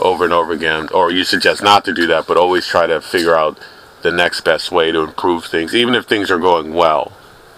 over 0.00 0.24
and 0.24 0.32
over 0.32 0.52
again, 0.52 0.88
or 0.94 1.10
you 1.10 1.24
suggest 1.24 1.62
not 1.62 1.84
to 1.86 1.92
do 1.92 2.06
that, 2.06 2.26
but 2.26 2.36
always 2.36 2.66
try 2.66 2.86
to 2.86 3.00
figure 3.00 3.34
out 3.34 3.58
the 4.02 4.12
next 4.12 4.42
best 4.42 4.70
way 4.70 4.92
to 4.92 5.00
improve 5.00 5.44
things, 5.46 5.74
even 5.74 5.94
if 5.94 6.06
things 6.06 6.30
are 6.30 6.38
going 6.38 6.72
well, 6.72 7.12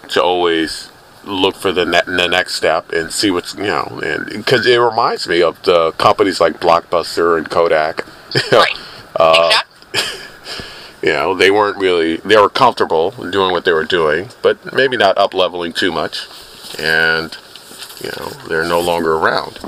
to 0.09 0.23
always 0.23 0.90
look 1.25 1.55
for 1.55 1.73
the, 1.73 1.85
ne- 1.85 2.03
the 2.07 2.29
next 2.29 2.55
step 2.55 2.91
and 2.93 3.13
see 3.13 3.31
what's 3.31 3.55
you 3.55 3.65
know, 3.65 4.01
and 4.03 4.27
because 4.27 4.67
it 4.67 4.77
reminds 4.77 5.29
me 5.29 5.43
of 5.43 5.63
the 5.63 5.93
companies 5.93 6.41
like 6.41 6.61
Blockbuster 6.61 7.37
and 7.39 7.49
Kodak. 7.49 8.07
Right. 8.53 8.77
Uh, 9.17 9.49
exactly. 9.49 9.67
You 11.03 11.15
know, 11.15 11.35
they 11.35 11.51
weren't 11.51 11.79
really 11.79 12.19
they 12.19 12.37
were 12.37 12.51
comfortable 12.51 13.11
doing 13.13 13.53
what 13.53 13.65
they 13.65 13.73
were 13.73 13.87
doing, 13.87 14.29
but 14.43 14.75
maybe 14.75 14.99
not 14.99 15.17
up 15.17 15.33
leveling 15.33 15.73
too 15.73 15.91
much. 15.91 16.27
And 16.79 17.37
you 18.03 18.11
know, 18.19 18.29
they're 18.49 18.69
no 18.69 18.81
longer 18.81 19.15
around. 19.15 19.59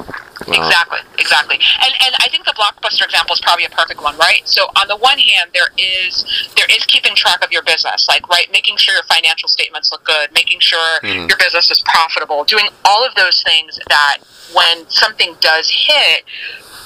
Exactly, 0.48 0.98
exactly. 1.18 1.58
And 1.82 1.92
and 2.04 2.14
I 2.20 2.28
think 2.28 2.44
the 2.44 2.52
blockbuster 2.52 3.04
example 3.04 3.34
is 3.34 3.40
probably 3.40 3.64
a 3.64 3.70
perfect 3.70 4.02
one, 4.02 4.16
right? 4.18 4.42
So 4.44 4.64
on 4.80 4.88
the 4.88 4.96
one 4.96 5.18
hand, 5.18 5.50
there 5.54 5.68
is 5.78 6.24
there 6.56 6.66
is 6.70 6.84
keeping 6.86 7.14
track 7.14 7.44
of 7.44 7.52
your 7.52 7.62
business, 7.62 8.08
like 8.08 8.28
right, 8.28 8.50
making 8.50 8.76
sure 8.76 8.94
your 8.94 9.04
financial 9.04 9.48
statements 9.48 9.92
look 9.92 10.04
good, 10.04 10.32
making 10.32 10.60
sure 10.60 11.00
mm. 11.02 11.28
your 11.28 11.38
business 11.38 11.70
is 11.70 11.80
profitable, 11.86 12.44
doing 12.44 12.66
all 12.84 13.06
of 13.06 13.14
those 13.14 13.42
things 13.42 13.78
that 13.88 14.18
when 14.54 14.88
something 14.88 15.36
does 15.40 15.70
hit, 15.70 16.24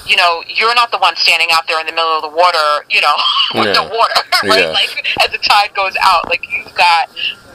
you 0.07 0.15
know, 0.15 0.43
you're 0.47 0.73
not 0.75 0.91
the 0.91 0.97
one 0.97 1.15
standing 1.15 1.49
out 1.51 1.67
there 1.67 1.79
in 1.79 1.85
the 1.85 1.91
middle 1.91 2.15
of 2.15 2.21
the 2.21 2.35
water, 2.35 2.85
you 2.89 3.01
know, 3.01 3.15
with 3.55 3.67
yeah. 3.67 3.73
the 3.73 3.83
water, 3.83 4.13
right? 4.43 4.61
Yeah. 4.61 4.71
Like 4.71 5.05
as 5.23 5.31
the 5.31 5.39
tide 5.39 5.73
goes 5.75 5.95
out, 6.01 6.27
like 6.29 6.45
you've 6.49 6.73
got, 6.75 7.09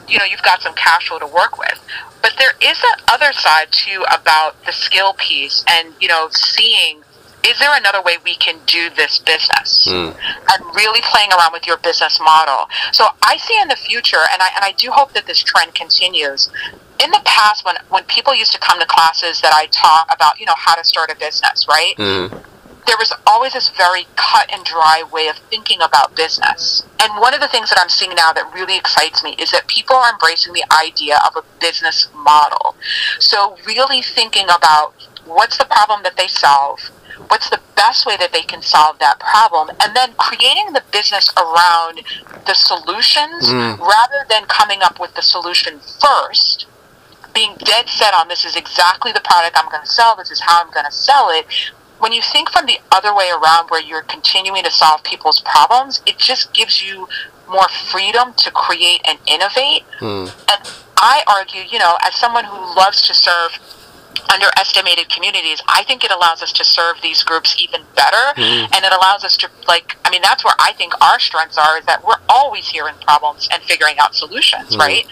you 0.08 0.18
know, 0.18 0.24
you've 0.24 0.42
got 0.42 0.60
some 0.62 0.74
cash 0.74 1.08
flow 1.08 1.18
to 1.18 1.26
work 1.26 1.58
with. 1.58 1.80
But 2.20 2.34
there 2.38 2.52
is 2.60 2.80
that 2.80 3.00
other 3.10 3.32
side 3.32 3.72
too 3.72 4.04
about 4.10 4.62
the 4.64 4.72
skill 4.72 5.14
piece 5.14 5.64
and, 5.68 5.94
you 6.00 6.08
know, 6.08 6.28
seeing 6.30 7.02
is 7.44 7.58
there 7.58 7.76
another 7.76 8.00
way 8.02 8.18
we 8.24 8.36
can 8.36 8.58
do 8.66 8.88
this 8.90 9.18
business 9.18 9.88
mm. 9.88 10.14
and 10.14 10.76
really 10.76 11.00
playing 11.02 11.30
around 11.32 11.52
with 11.52 11.66
your 11.66 11.76
business 11.78 12.20
model 12.20 12.68
so 12.92 13.06
i 13.22 13.36
see 13.36 13.60
in 13.60 13.66
the 13.66 13.74
future 13.74 14.22
and 14.32 14.40
I, 14.40 14.48
and 14.54 14.64
I 14.64 14.72
do 14.78 14.92
hope 14.92 15.12
that 15.14 15.26
this 15.26 15.42
trend 15.42 15.74
continues 15.74 16.50
in 17.02 17.10
the 17.10 17.20
past 17.24 17.64
when, 17.64 17.76
when 17.88 18.04
people 18.04 18.34
used 18.34 18.52
to 18.52 18.58
come 18.58 18.78
to 18.80 18.86
classes 18.86 19.40
that 19.40 19.52
i 19.54 19.66
taught 19.66 20.06
about 20.14 20.38
you 20.38 20.46
know 20.46 20.54
how 20.56 20.74
to 20.74 20.84
start 20.84 21.10
a 21.10 21.16
business 21.16 21.66
right 21.68 21.94
mm 21.96 22.42
there 22.86 22.96
was 22.98 23.12
always 23.26 23.52
this 23.52 23.70
very 23.70 24.06
cut 24.16 24.52
and 24.52 24.64
dry 24.64 25.04
way 25.12 25.28
of 25.28 25.36
thinking 25.50 25.80
about 25.80 26.16
business. 26.16 26.82
And 27.00 27.20
one 27.20 27.34
of 27.34 27.40
the 27.40 27.48
things 27.48 27.70
that 27.70 27.78
I'm 27.80 27.88
seeing 27.88 28.14
now 28.14 28.32
that 28.32 28.52
really 28.54 28.76
excites 28.76 29.22
me 29.22 29.34
is 29.38 29.50
that 29.52 29.66
people 29.66 29.96
are 29.96 30.12
embracing 30.12 30.52
the 30.52 30.64
idea 30.72 31.18
of 31.26 31.36
a 31.36 31.44
business 31.60 32.08
model. 32.14 32.76
So, 33.18 33.56
really 33.66 34.02
thinking 34.02 34.44
about 34.44 34.94
what's 35.24 35.58
the 35.58 35.64
problem 35.64 36.02
that 36.02 36.16
they 36.16 36.26
solve, 36.26 36.80
what's 37.28 37.48
the 37.50 37.60
best 37.76 38.04
way 38.04 38.16
that 38.16 38.32
they 38.32 38.42
can 38.42 38.62
solve 38.62 38.98
that 38.98 39.20
problem, 39.20 39.70
and 39.80 39.94
then 39.94 40.14
creating 40.14 40.72
the 40.72 40.82
business 40.92 41.30
around 41.36 42.02
the 42.46 42.54
solutions 42.54 43.48
mm. 43.48 43.78
rather 43.78 44.26
than 44.28 44.44
coming 44.46 44.82
up 44.82 44.98
with 44.98 45.14
the 45.14 45.22
solution 45.22 45.80
first 46.00 46.66
being 47.34 47.54
dead 47.58 47.88
set 47.88 48.14
on 48.14 48.28
this 48.28 48.44
is 48.44 48.56
exactly 48.56 49.12
the 49.12 49.20
product 49.20 49.56
I'm 49.56 49.70
going 49.70 49.82
to 49.82 49.88
sell, 49.88 50.16
this 50.16 50.30
is 50.30 50.40
how 50.40 50.62
I'm 50.62 50.70
going 50.72 50.86
to 50.86 50.92
sell 50.92 51.30
it, 51.30 51.46
when 51.98 52.12
you 52.12 52.20
think 52.20 52.50
from 52.50 52.66
the 52.66 52.78
other 52.90 53.14
way 53.14 53.30
around 53.30 53.68
where 53.68 53.80
you're 53.80 54.02
continuing 54.02 54.64
to 54.64 54.70
solve 54.70 55.04
people's 55.04 55.40
problems, 55.40 56.02
it 56.04 56.18
just 56.18 56.52
gives 56.52 56.82
you 56.82 57.06
more 57.48 57.68
freedom 57.68 58.34
to 58.34 58.50
create 58.50 59.00
and 59.06 59.18
innovate. 59.26 59.84
Mm. 60.00 60.32
And 60.50 60.70
I 60.96 61.22
argue, 61.28 61.62
you 61.70 61.78
know, 61.78 61.96
as 62.02 62.14
someone 62.16 62.44
who 62.44 62.56
loves 62.74 63.06
to 63.06 63.14
serve 63.14 63.52
underestimated 64.32 65.08
communities, 65.08 65.62
I 65.68 65.84
think 65.84 66.04
it 66.04 66.10
allows 66.10 66.42
us 66.42 66.52
to 66.54 66.64
serve 66.64 66.96
these 67.02 67.22
groups 67.22 67.56
even 67.58 67.82
better. 67.94 68.40
Mm. 68.40 68.68
And 68.74 68.84
it 68.84 68.92
allows 68.92 69.24
us 69.24 69.36
to, 69.38 69.50
like, 69.66 69.96
I 70.04 70.10
mean, 70.10 70.22
that's 70.22 70.44
where 70.44 70.54
I 70.58 70.72
think 70.72 70.92
our 71.02 71.18
strengths 71.18 71.58
are, 71.58 71.78
is 71.78 71.86
that 71.86 72.04
we're 72.04 72.20
always 72.28 72.68
hearing 72.68 72.94
problems 73.02 73.48
and 73.52 73.62
figuring 73.62 73.96
out 73.98 74.14
solutions, 74.14 74.76
mm. 74.76 74.78
right? 74.78 75.06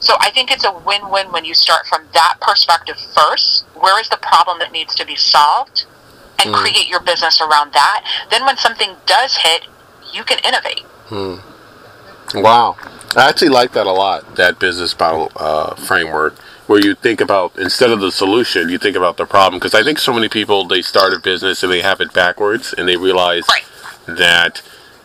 So 0.00 0.14
I 0.20 0.30
think 0.30 0.50
it's 0.50 0.64
a 0.64 0.72
win 0.72 1.10
win 1.10 1.32
when 1.32 1.44
you 1.44 1.54
start 1.54 1.86
from 1.86 2.06
that 2.14 2.38
perspective 2.40 2.96
first. 3.14 3.64
Where 3.74 4.00
is 4.00 4.08
the 4.08 4.18
problem 4.18 4.58
that 4.60 4.72
needs 4.72 4.94
to 4.96 5.06
be 5.06 5.16
solved? 5.16 5.86
and 6.42 6.54
mm. 6.54 6.58
create 6.58 6.88
your 6.88 7.00
business 7.00 7.40
around 7.40 7.72
that. 7.72 8.04
Then 8.30 8.44
when 8.44 8.56
something 8.56 8.96
does 9.06 9.36
hit, 9.36 9.66
you 10.12 10.24
can 10.24 10.38
innovate. 10.44 10.84
Mm. 11.08 11.42
Wow. 12.34 12.76
I 13.16 13.28
actually 13.28 13.48
like 13.48 13.72
that 13.72 13.86
a 13.86 13.92
lot, 13.92 14.36
that 14.36 14.58
business 14.58 14.98
model 14.98 15.32
uh, 15.36 15.74
framework, 15.74 16.36
where 16.70 16.80
you 16.80 16.94
think 16.94 17.20
about, 17.20 17.58
instead 17.58 17.90
of 17.90 18.00
the 18.00 18.12
solution, 18.12 18.68
you 18.68 18.78
think 18.78 18.96
about 18.96 19.16
the 19.16 19.26
problem. 19.26 19.58
Because 19.58 19.74
I 19.74 19.82
think 19.82 19.98
so 19.98 20.12
many 20.12 20.28
people, 20.28 20.64
they 20.64 20.82
start 20.82 21.12
a 21.12 21.18
business 21.18 21.64
and 21.64 21.72
they 21.72 21.80
have 21.80 22.00
it 22.00 22.12
backwards 22.12 22.72
and 22.72 22.86
they 22.86 22.96
realize 22.96 23.42
right. 23.48 23.64
that 24.06 24.58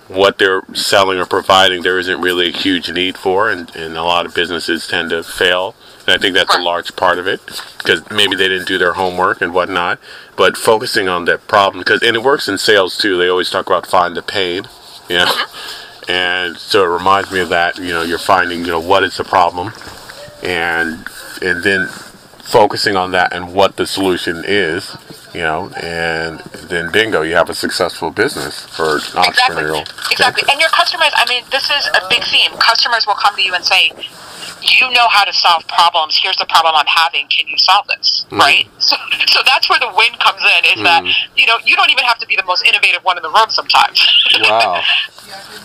what 0.08 0.38
they're 0.38 0.62
selling 0.74 1.18
or 1.18 1.26
providing 1.26 1.82
there 1.82 1.98
isn't 1.98 2.22
really 2.22 2.50
a 2.50 2.56
huge 2.56 2.92
need 2.92 3.18
for, 3.18 3.50
and, 3.50 3.76
and 3.76 3.98
a 3.98 4.04
lot 4.04 4.28
of 4.28 4.36
businesses 4.36 4.88
tend 4.88 5.10
to 5.10 5.24
fail 5.24 5.74
and 6.06 6.14
I 6.14 6.18
think 6.22 6.36
that's 6.36 6.56
a 6.56 6.62
large 6.62 6.96
part 6.96 7.18
of 7.18 7.26
it 7.26 7.42
because 7.80 8.10
maybe 8.12 8.36
they 8.36 8.48
didn't 8.48 8.68
do 8.68 8.78
their 8.78 8.94
homework 8.94 9.42
and 9.42 9.54
whatnot. 9.54 10.00
But 10.38 10.56
focusing 10.56 11.08
on 11.08 11.26
that 11.26 11.48
problem, 11.48 11.82
because 11.82 12.04
and 12.04 12.16
it 12.16 12.24
works 12.24 12.48
in 12.48 12.58
sales 12.58 12.98
too. 12.98 13.18
They 13.18 13.28
always 13.28 13.50
talk 13.50 13.66
about 13.66 13.88
find 13.88 14.16
the 14.16 14.22
pain, 14.22 14.68
you 15.10 15.18
know. 15.18 15.26
Mm-hmm. 15.26 16.12
And 16.12 16.58
so 16.58 16.84
it 16.84 16.96
reminds 16.96 17.32
me 17.32 17.40
of 17.40 17.50
that. 17.50 17.80
You 17.80 17.90
know, 17.90 18.04
you're 18.04 18.20
finding 18.20 18.60
you 18.60 18.68
know 18.68 18.80
what 18.80 19.04
is 19.04 19.18
the 19.18 19.24
problem, 19.24 19.74
and 20.44 21.04
and 21.42 21.64
then 21.64 21.88
focusing 22.46 22.96
on 22.96 23.12
that 23.12 23.34
and 23.34 23.54
what 23.54 23.76
the 23.76 23.88
solution 23.88 24.44
is, 24.46 24.96
you 25.34 25.42
know, 25.42 25.70
and 25.82 26.40
then 26.70 26.92
bingo, 26.92 27.24
you 27.24 27.36
have 27.36 27.50
a 27.50 27.56
successful 27.56 28.12
business 28.12 28.66
for 28.68 29.00
entrepreneurial. 29.18 29.82
Exactly. 29.82 30.12
exactly. 30.12 30.44
And 30.52 30.62
your 30.62 30.70
customers, 30.70 31.12
I 31.16 31.26
mean, 31.28 31.44
this 31.52 31.70
is 31.70 31.88
a 31.88 32.02
big 32.10 32.24
theme. 32.24 32.52
Customers 32.60 33.08
will 33.08 33.16
come 33.16 33.36
to 33.36 33.42
you 33.42 33.54
and 33.54 33.66
say, 33.66 33.92
you 34.62 34.90
know 34.92 35.08
how 35.10 35.24
to 35.24 35.34
solve 35.34 35.68
problems. 35.68 36.18
Here's 36.18 36.38
the 36.38 36.46
problem 36.46 36.74
I'm 36.76 36.88
having. 36.88 37.28
Can 37.28 37.48
you 37.48 37.58
solve 37.58 37.88
this? 37.88 38.26
Mm. 38.30 38.40
Right? 38.40 38.68
So, 38.86 38.98
so 39.28 39.40
that's 39.46 39.68
where 39.68 39.80
the 39.80 39.92
win 39.96 40.14
comes 40.20 40.42
in 40.42 40.66
is 40.66 40.80
mm. 40.80 40.84
that, 40.84 41.04
you 41.36 41.48
know, 41.48 41.58
you 41.66 41.76
don't 41.76 41.90
even 41.90 42.04
have 42.04 42.20
to 42.20 42.28
be 42.28 42.36
the 42.36 42.46
most 42.46 42.64
innovative 42.68 43.04
one 43.04 43.18
in 43.18 43.24
the 43.24 43.30
room 43.30 43.50
sometimes. 43.50 44.06
Wow. 44.36 44.84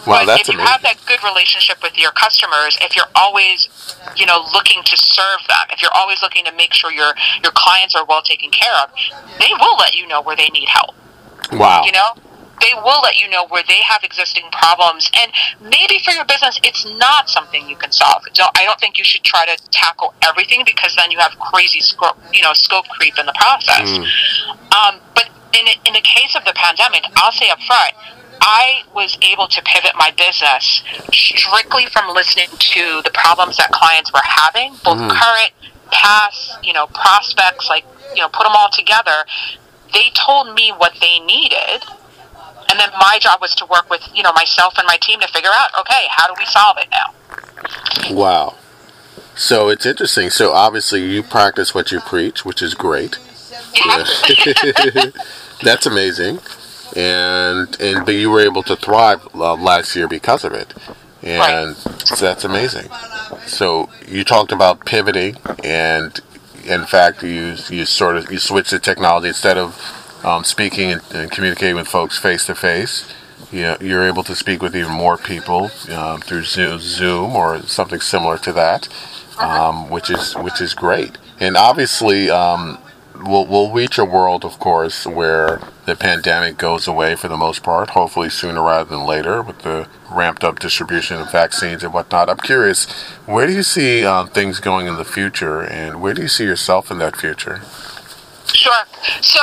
wow, 0.06 0.24
that's 0.24 0.48
if 0.48 0.48
you 0.48 0.54
amazing. 0.54 0.72
have 0.72 0.82
that 0.82 0.96
good 1.06 1.22
relationship 1.22 1.82
with 1.82 1.98
your 1.98 2.12
customers, 2.12 2.78
if 2.80 2.96
you're 2.96 3.10
always, 3.14 3.68
you 4.16 4.24
know, 4.24 4.42
looking 4.54 4.82
to 4.84 4.96
serve 4.96 5.40
them, 5.48 5.66
if 5.70 5.82
you're 5.82 5.94
always 5.94 6.22
looking 6.22 6.44
to 6.44 6.52
make 6.52 6.72
sure 6.72 6.92
your, 6.92 7.12
your 7.42 7.52
clients 7.52 7.94
are 7.94 8.04
well 8.06 8.22
taken 8.22 8.50
care 8.50 8.72
of, 8.82 8.90
they 9.38 9.50
will 9.58 9.76
let 9.76 9.94
you 9.94 10.06
know 10.06 10.22
where 10.22 10.36
they 10.36 10.48
need 10.48 10.68
help. 10.68 10.94
Wow. 11.52 11.82
You 11.84 11.92
know? 11.92 12.14
They 12.60 12.74
will 12.74 13.00
let 13.02 13.18
you 13.18 13.28
know 13.28 13.46
where 13.48 13.62
they 13.66 13.80
have 13.88 14.02
existing 14.04 14.44
problems. 14.52 15.10
And 15.18 15.32
maybe 15.60 15.98
for 16.04 16.12
your 16.12 16.24
business, 16.24 16.60
it's 16.62 16.84
not 16.98 17.28
something 17.28 17.68
you 17.68 17.76
can 17.76 17.92
solve. 17.92 18.22
So 18.32 18.44
I 18.54 18.64
don't 18.64 18.78
think 18.78 18.98
you 18.98 19.04
should 19.04 19.22
try 19.22 19.46
to 19.46 19.56
tackle 19.70 20.14
everything 20.22 20.62
because 20.64 20.94
then 20.96 21.10
you 21.10 21.18
have 21.18 21.38
crazy 21.38 21.80
scope, 21.80 22.18
you 22.32 22.42
know, 22.42 22.52
scope 22.52 22.86
creep 22.88 23.18
in 23.18 23.26
the 23.26 23.34
process. 23.36 23.90
Mm. 23.90 24.04
Um, 24.76 25.00
but 25.14 25.28
in, 25.58 25.66
in 25.86 25.94
the 25.94 26.02
case 26.02 26.36
of 26.36 26.44
the 26.44 26.52
pandemic, 26.54 27.02
I'll 27.16 27.32
say 27.32 27.48
up 27.50 27.60
front, 27.60 27.94
I 28.42 28.82
was 28.94 29.18
able 29.22 29.48
to 29.48 29.62
pivot 29.62 29.92
my 29.96 30.12
business 30.12 30.82
strictly 31.12 31.86
from 31.86 32.14
listening 32.14 32.48
to 32.48 33.02
the 33.04 33.10
problems 33.12 33.58
that 33.58 33.70
clients 33.70 34.12
were 34.12 34.24
having, 34.24 34.72
both 34.84 34.96
mm. 34.96 35.10
current, 35.10 35.52
past, 35.90 36.58
you 36.62 36.72
know, 36.72 36.86
prospects, 36.86 37.68
like, 37.68 37.84
you 38.14 38.22
know, 38.22 38.28
put 38.28 38.44
them 38.44 38.52
all 38.54 38.70
together. 38.70 39.24
They 39.92 40.10
told 40.14 40.54
me 40.54 40.72
what 40.76 40.94
they 41.00 41.18
needed 41.18 41.82
and 42.70 42.78
then 42.78 42.88
my 42.98 43.18
job 43.20 43.40
was 43.40 43.54
to 43.56 43.66
work 43.66 43.90
with, 43.90 44.08
you 44.14 44.22
know, 44.22 44.32
myself 44.32 44.74
and 44.78 44.86
my 44.86 44.96
team 44.98 45.18
to 45.20 45.28
figure 45.28 45.50
out, 45.52 45.70
okay, 45.80 46.06
how 46.08 46.28
do 46.28 46.34
we 46.38 46.46
solve 46.46 46.76
it 46.78 46.88
now? 46.90 48.14
Wow. 48.14 48.54
So 49.34 49.68
it's 49.68 49.84
interesting. 49.84 50.30
So 50.30 50.52
obviously 50.52 51.04
you 51.04 51.24
practice 51.24 51.74
what 51.74 51.90
you 51.90 52.00
preach, 52.00 52.44
which 52.44 52.62
is 52.62 52.74
great. 52.74 53.18
Yeah. 53.74 54.04
That's 55.62 55.86
amazing. 55.86 56.38
And 56.96 57.80
and 57.80 58.04
but 58.04 58.14
you 58.14 58.30
were 58.30 58.40
able 58.40 58.62
to 58.64 58.76
thrive 58.76 59.28
uh, 59.34 59.54
last 59.54 59.94
year 59.94 60.08
because 60.08 60.44
of 60.44 60.52
it. 60.52 60.74
And 61.22 61.76
right. 61.86 62.08
so 62.08 62.24
that's 62.24 62.44
amazing. 62.44 62.88
So 63.46 63.90
you 64.08 64.24
talked 64.24 64.52
about 64.52 64.86
pivoting 64.86 65.36
and 65.62 66.18
in 66.64 66.86
fact 66.86 67.22
you 67.22 67.56
you 67.68 67.84
sort 67.84 68.16
of 68.16 68.32
you 68.32 68.38
switched 68.38 68.70
to 68.70 68.78
technology 68.78 69.28
instead 69.28 69.58
of 69.58 69.99
um, 70.24 70.44
speaking 70.44 70.92
and, 70.92 71.02
and, 71.12 71.30
communicating 71.30 71.76
with 71.76 71.88
folks 71.88 72.18
face 72.18 72.46
to 72.46 72.54
face. 72.54 73.12
You 73.50 73.62
know, 73.62 73.76
you're 73.80 74.06
able 74.06 74.22
to 74.24 74.34
speak 74.34 74.62
with 74.62 74.76
even 74.76 74.92
more 74.92 75.16
people 75.16 75.70
um, 75.90 76.20
through 76.20 76.44
Zoom 76.44 77.34
or 77.34 77.62
something 77.62 78.00
similar 78.00 78.38
to 78.38 78.52
that, 78.52 78.88
um, 79.38 79.90
which 79.90 80.10
is 80.10 80.34
which 80.34 80.60
is 80.60 80.74
great. 80.74 81.18
And 81.40 81.56
obviously, 81.56 82.30
um, 82.30 82.78
we'll 83.24 83.46
we'll 83.46 83.72
reach 83.72 83.98
a 83.98 84.04
world, 84.04 84.44
of 84.44 84.58
course, 84.58 85.06
where 85.06 85.60
the 85.86 85.96
pandemic 85.96 86.58
goes 86.58 86.86
away 86.86 87.16
for 87.16 87.28
the 87.28 87.36
most 87.36 87.62
part. 87.62 87.90
Hopefully, 87.90 88.30
sooner 88.30 88.62
rather 88.62 88.88
than 88.88 89.06
later, 89.06 89.42
with 89.42 89.60
the 89.60 89.88
ramped 90.10 90.44
up 90.44 90.58
distribution 90.58 91.16
of 91.18 91.30
vaccines 91.32 91.82
and 91.82 91.92
whatnot. 91.92 92.28
I'm 92.28 92.38
curious, 92.38 92.90
where 93.26 93.46
do 93.46 93.52
you 93.52 93.62
see 93.62 94.04
uh, 94.04 94.26
things 94.26 94.60
going 94.60 94.86
in 94.86 94.96
the 94.96 95.04
future, 95.04 95.62
and 95.62 96.00
where 96.00 96.14
do 96.14 96.22
you 96.22 96.28
see 96.28 96.44
yourself 96.44 96.90
in 96.90 96.98
that 96.98 97.16
future? 97.16 97.62
Sure. 98.52 98.84
So 99.20 99.40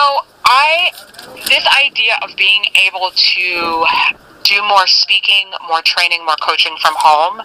I 0.50 0.92
this 1.50 1.68
idea 1.78 2.16
of 2.22 2.34
being 2.38 2.64
able 2.88 3.12
to 3.12 3.86
do 4.48 4.64
more 4.64 4.88
speaking, 4.88 5.52
more 5.68 5.82
training, 5.82 6.26
more 6.26 6.40
coaching 6.42 6.76
from 6.80 6.96
home. 6.98 7.42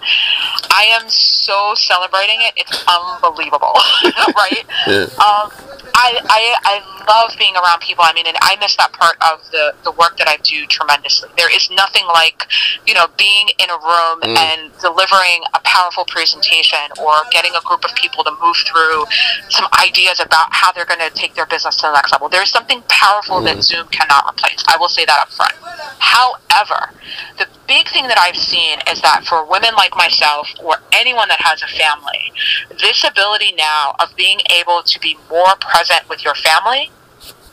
I 0.71 0.87
am 0.95 1.09
so 1.09 1.75
celebrating 1.75 2.39
it. 2.41 2.55
It's 2.57 2.85
unbelievable, 2.87 3.75
right? 4.37 4.65
Yeah. 4.87 5.11
Um, 5.19 5.51
I, 5.95 6.19
I, 6.31 6.43
I 6.65 6.77
love 7.07 7.37
being 7.39 7.55
around 7.57 7.81
people. 7.81 8.05
I 8.07 8.13
mean, 8.13 8.27
and 8.27 8.37
I 8.41 8.57
miss 8.61 8.77
that 8.77 8.93
part 8.93 9.17
of 9.21 9.45
the, 9.51 9.75
the 9.85 9.93
work 9.93 10.17
that 10.19 10.29
I 10.29 10.37
do 10.43 10.67
tremendously. 10.67 11.29
There 11.37 11.53
is 11.55 11.71
nothing 11.71 12.07
like, 12.07 12.47
you 12.87 12.95
know, 12.95 13.07
being 13.19 13.49
in 13.59 13.69
a 13.69 13.77
room 13.77 14.21
mm. 14.23 14.37
and 14.37 14.71
delivering 14.81 15.43
a 15.55 15.61
powerful 15.65 16.05
presentation 16.07 16.79
or 17.01 17.13
getting 17.31 17.53
a 17.55 17.61
group 17.63 17.85
of 17.85 17.95
people 17.95 18.25
to 18.25 18.33
move 18.41 18.57
through 18.67 19.05
some 19.51 19.67
ideas 19.81 20.21
about 20.21 20.49
how 20.51 20.73
they're 20.73 20.87
going 20.89 21.03
to 21.03 21.11
take 21.11 21.35
their 21.35 21.47
business 21.47 21.77
to 21.77 21.83
the 21.83 21.93
next 21.93 22.13
level. 22.13 22.29
There's 22.29 22.51
something 22.51 22.83
powerful 22.89 23.41
mm. 23.41 23.45
that 23.45 23.63
Zoom 23.63 23.89
cannot 23.89 24.27
replace. 24.29 24.65
I 24.69 24.77
will 24.79 24.89
say 24.89 25.05
that 25.05 25.19
up 25.19 25.31
front. 25.31 25.55
However, 25.99 26.92
the 27.39 27.47
big 27.67 27.89
thing 27.89 28.09
that 28.09 28.19
I've 28.19 28.37
seen 28.37 28.79
is 28.91 29.01
that 29.03 29.25
for 29.25 29.45
women 29.45 29.75
like 29.77 29.97
myself 29.97 30.49
or 30.63 30.77
anyone 30.93 31.29
that 31.29 31.41
has 31.41 31.63
a 31.63 31.67
family, 31.67 32.33
this 32.81 33.05
ability 33.05 33.53
now 33.53 33.95
of 33.99 34.15
being 34.17 34.41
able 34.59 34.83
to 34.83 35.01
be 35.01 35.17
more 35.31 35.55
present 35.61 36.09
with 36.09 36.25
your 36.25 36.35
family 36.35 36.91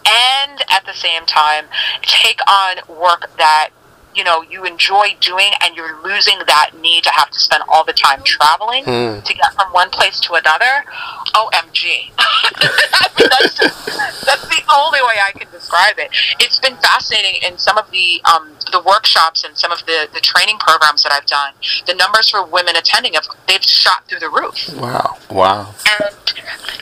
and 0.05 0.63
at 0.69 0.85
the 0.85 0.93
same 0.93 1.25
time 1.25 1.65
take 2.01 2.39
on 2.47 2.77
work 2.87 3.29
that 3.37 3.69
you 4.15 4.23
know 4.23 4.41
you 4.43 4.65
enjoy 4.65 5.15
doing 5.21 5.51
and 5.61 5.75
you're 5.75 6.01
losing 6.03 6.39
that 6.47 6.71
need 6.81 7.03
to 7.03 7.11
have 7.11 7.29
to 7.29 7.39
spend 7.39 7.63
all 7.67 7.83
the 7.83 7.93
time 7.93 8.21
traveling 8.23 8.83
mm. 8.83 9.23
to 9.23 9.33
get 9.33 9.53
from 9.53 9.71
one 9.71 9.89
place 9.89 10.19
to 10.19 10.33
another 10.33 10.85
omg 11.35 12.11
I 12.19 13.07
mean, 13.17 13.29
that's, 13.29 13.57
just, 13.57 14.25
that's 14.25 14.47
the 14.47 14.61
only 14.73 15.01
way 15.01 15.15
i 15.23 15.31
can 15.35 15.49
describe 15.51 15.95
it. 15.97 16.09
It's 16.39 16.59
been 16.59 16.75
fascinating 16.77 17.41
in 17.43 17.57
some 17.57 17.77
of 17.77 17.89
the 17.91 18.21
um, 18.25 18.55
the 18.71 18.81
workshops 18.85 19.43
and 19.43 19.57
some 19.57 19.71
of 19.71 19.85
the, 19.85 20.07
the 20.13 20.19
training 20.19 20.57
programs 20.59 21.03
that 21.03 21.11
i've 21.11 21.25
done 21.25 21.53
the 21.85 21.93
numbers 21.93 22.29
for 22.29 22.45
women 22.45 22.75
attending 22.75 23.13
have 23.13 23.25
they've 23.47 23.63
shot 23.63 24.07
through 24.07 24.19
the 24.19 24.29
roof. 24.29 24.69
Wow. 24.75 25.17
Wow. 25.29 25.75
And 26.01 26.15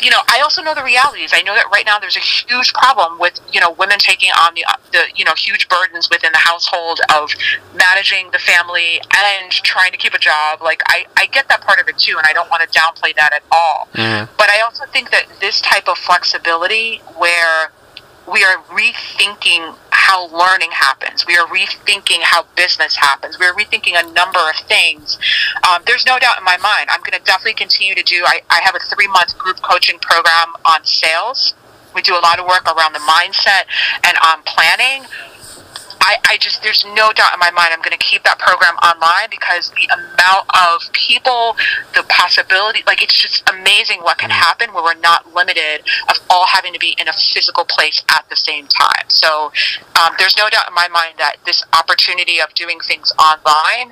you 0.02 0.12
know 0.12 0.20
i 0.30 0.42
also 0.42 0.62
know 0.62 0.76
the 0.76 0.84
realities. 0.84 1.32
I 1.34 1.42
know 1.42 1.56
that 1.56 1.66
right 1.72 1.86
now 1.86 2.00
there's 2.00 2.18
a 2.18 2.22
huge 2.22 2.74
problem 2.74 3.20
with 3.20 3.40
you 3.52 3.60
know 3.60 3.72
women 3.72 3.98
taking 4.00 4.30
on 4.32 4.54
the, 4.56 4.66
the 4.92 5.04
you 5.16 5.26
know 5.26 5.34
huge 5.36 5.68
burdens 5.70 6.10
within 6.10 6.32
the 6.32 6.44
household 6.44 7.00
of 7.10 7.17
managing 7.74 8.32
the 8.32 8.40
family 8.40 9.02
and 9.16 9.52
trying 9.52 9.92
to 9.92 9.98
keep 9.98 10.14
a 10.14 10.20
job. 10.20 10.62
Like 10.62 10.82
I, 10.88 11.06
I 11.18 11.26
get 11.28 11.48
that 11.50 11.62
part 11.62 11.80
of 11.80 11.88
it 11.88 11.98
too, 11.98 12.18
and 12.18 12.26
I 12.26 12.34
don't 12.34 12.50
want 12.50 12.62
to 12.62 12.80
downplay 12.80 13.16
that 13.16 13.34
at 13.34 13.44
all. 13.52 13.88
Mm-hmm. 13.94 14.32
But 14.38 14.50
I 14.50 14.62
also 14.62 14.86
think 14.86 15.12
that 15.12 15.26
this 15.40 15.62
type 15.62 15.88
of 15.88 15.98
flexibility 15.98 16.98
where 17.18 17.72
we 18.32 18.44
are 18.44 18.58
rethinking 18.64 19.76
how 19.90 20.28
learning 20.28 20.72
happens. 20.72 21.26
We 21.26 21.38
are 21.38 21.48
rethinking 21.48 22.22
how 22.22 22.46
business 22.56 22.96
happens. 22.96 23.40
We 23.40 23.46
are 23.46 23.54
rethinking 23.54 23.94
a 23.96 24.12
number 24.12 24.40
of 24.40 24.56
things. 24.68 25.18
Um, 25.68 25.82
there's 25.86 26.06
no 26.06 26.20
doubt 26.20 26.38
in 26.38 26.44
my 26.44 26.58
mind. 26.58 26.90
I'm 26.90 27.00
going 27.00 27.18
to 27.18 27.24
definitely 27.24 27.54
continue 27.54 27.96
to 27.96 28.04
do. 28.04 28.24
I, 28.26 28.42
I 28.50 28.62
have 28.64 28.76
a 28.76 28.80
three 28.80 29.08
month 29.08 29.38
group 29.38 29.62
coaching 29.62 30.00
program 30.00 30.54
on 30.66 30.84
sales. 30.84 31.54
We 31.96 32.02
do 32.02 32.14
a 32.14 32.22
lot 32.22 32.40
of 32.40 32.46
work 32.46 32.66
around 32.68 32.94
the 32.94 33.00
mindset 33.00 33.66
and 34.04 34.18
on 34.24 34.44
planning. 34.44 35.08
I, 36.08 36.16
I 36.30 36.38
just 36.38 36.64
there's 36.64 36.86
no 36.96 37.12
doubt 37.12 37.34
in 37.34 37.40
my 37.40 37.52
mind 37.52 37.70
I'm 37.74 37.82
going 37.82 37.92
to 37.92 38.00
keep 38.00 38.24
that 38.24 38.40
program 38.40 38.76
online 38.78 39.28
because 39.30 39.72
the 39.72 39.92
amount 39.92 40.48
of 40.56 40.92
people, 40.94 41.58
the 41.94 42.04
possibility, 42.08 42.82
like 42.88 43.04
it's 43.04 43.14
just 43.14 43.44
amazing 43.50 44.00
what 44.00 44.18
can 44.18 44.30
mm. 44.30 44.40
happen 44.40 44.74
where 44.74 44.84
we're 44.84 45.00
not 45.02 45.34
limited 45.36 45.84
of 46.10 46.16
all 46.30 46.48
having 46.48 46.72
to 46.72 46.80
be 46.80 46.96
in 46.98 47.10
a 47.10 47.14
physical 47.14 47.66
place 47.66 48.02
at 48.10 48.24
the 48.30 48.38
same 48.38 48.68
time. 48.68 49.04
So 49.10 49.52
um, 50.00 50.16
there's 50.18 50.38
no 50.38 50.50
doubt 50.50 50.70
in 50.70 50.74
my 50.74 50.88
mind 50.88 51.16
that 51.18 51.44
this 51.46 51.62
opportunity 51.78 52.40
of 52.40 52.54
doing 52.56 52.80
things 52.80 53.12
online, 53.20 53.92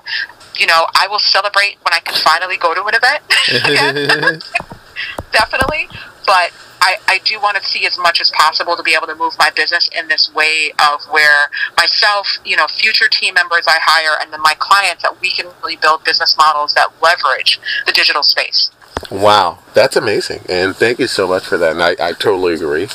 you 0.56 0.67
know, 0.67 0.88
I 0.95 1.08
will 1.10 1.19
celebrate 1.19 1.75
when 1.84 1.93
I 1.93 1.99
can 1.99 2.15
finally 2.15 2.56
go 2.56 2.73
to 2.73 2.84
an 2.86 2.95
event. 2.95 3.23
Definitely, 5.34 5.89
but 6.25 6.51
I, 6.86 6.98
I 7.08 7.17
do 7.26 7.39
want 7.39 7.58
to 7.58 7.63
see 7.63 7.88
as 7.88 7.98
much 7.98 8.21
as 8.21 8.30
possible 8.30 8.78
to 8.78 8.84
be 8.84 8.93
able 8.93 9.08
to 9.08 9.15
move 9.15 9.34
my 9.39 9.50
business 9.50 9.89
in 9.98 10.08
this 10.08 10.32
way 10.34 10.71
of 10.91 11.04
where 11.10 11.50
myself, 11.78 12.38
you 12.45 12.56
know, 12.56 12.67
future 12.67 13.08
team 13.10 13.34
members 13.34 13.65
I 13.67 13.80
hire, 13.82 14.21
and 14.21 14.32
then 14.32 14.41
my 14.41 14.54
clients 14.60 15.02
that 15.02 15.19
we 15.19 15.32
can 15.32 15.48
really 15.63 15.78
build 15.78 16.04
business 16.04 16.38
models 16.38 16.76
that 16.76 16.89
leverage 17.02 17.60
the 17.88 17.91
digital 17.91 18.21
space. 18.21 18.69
Wow, 19.10 19.60
that's 19.74 19.95
amazing, 19.95 20.41
and 20.48 20.76
thank 20.76 21.00
you 21.00 21.08
so 21.08 21.28
much 21.28 21.45
for 21.45 21.58
that. 21.58 21.71
And 21.71 21.82
I, 21.82 21.95
I 22.00 22.13
totally 22.13 22.54
agree 22.54 22.86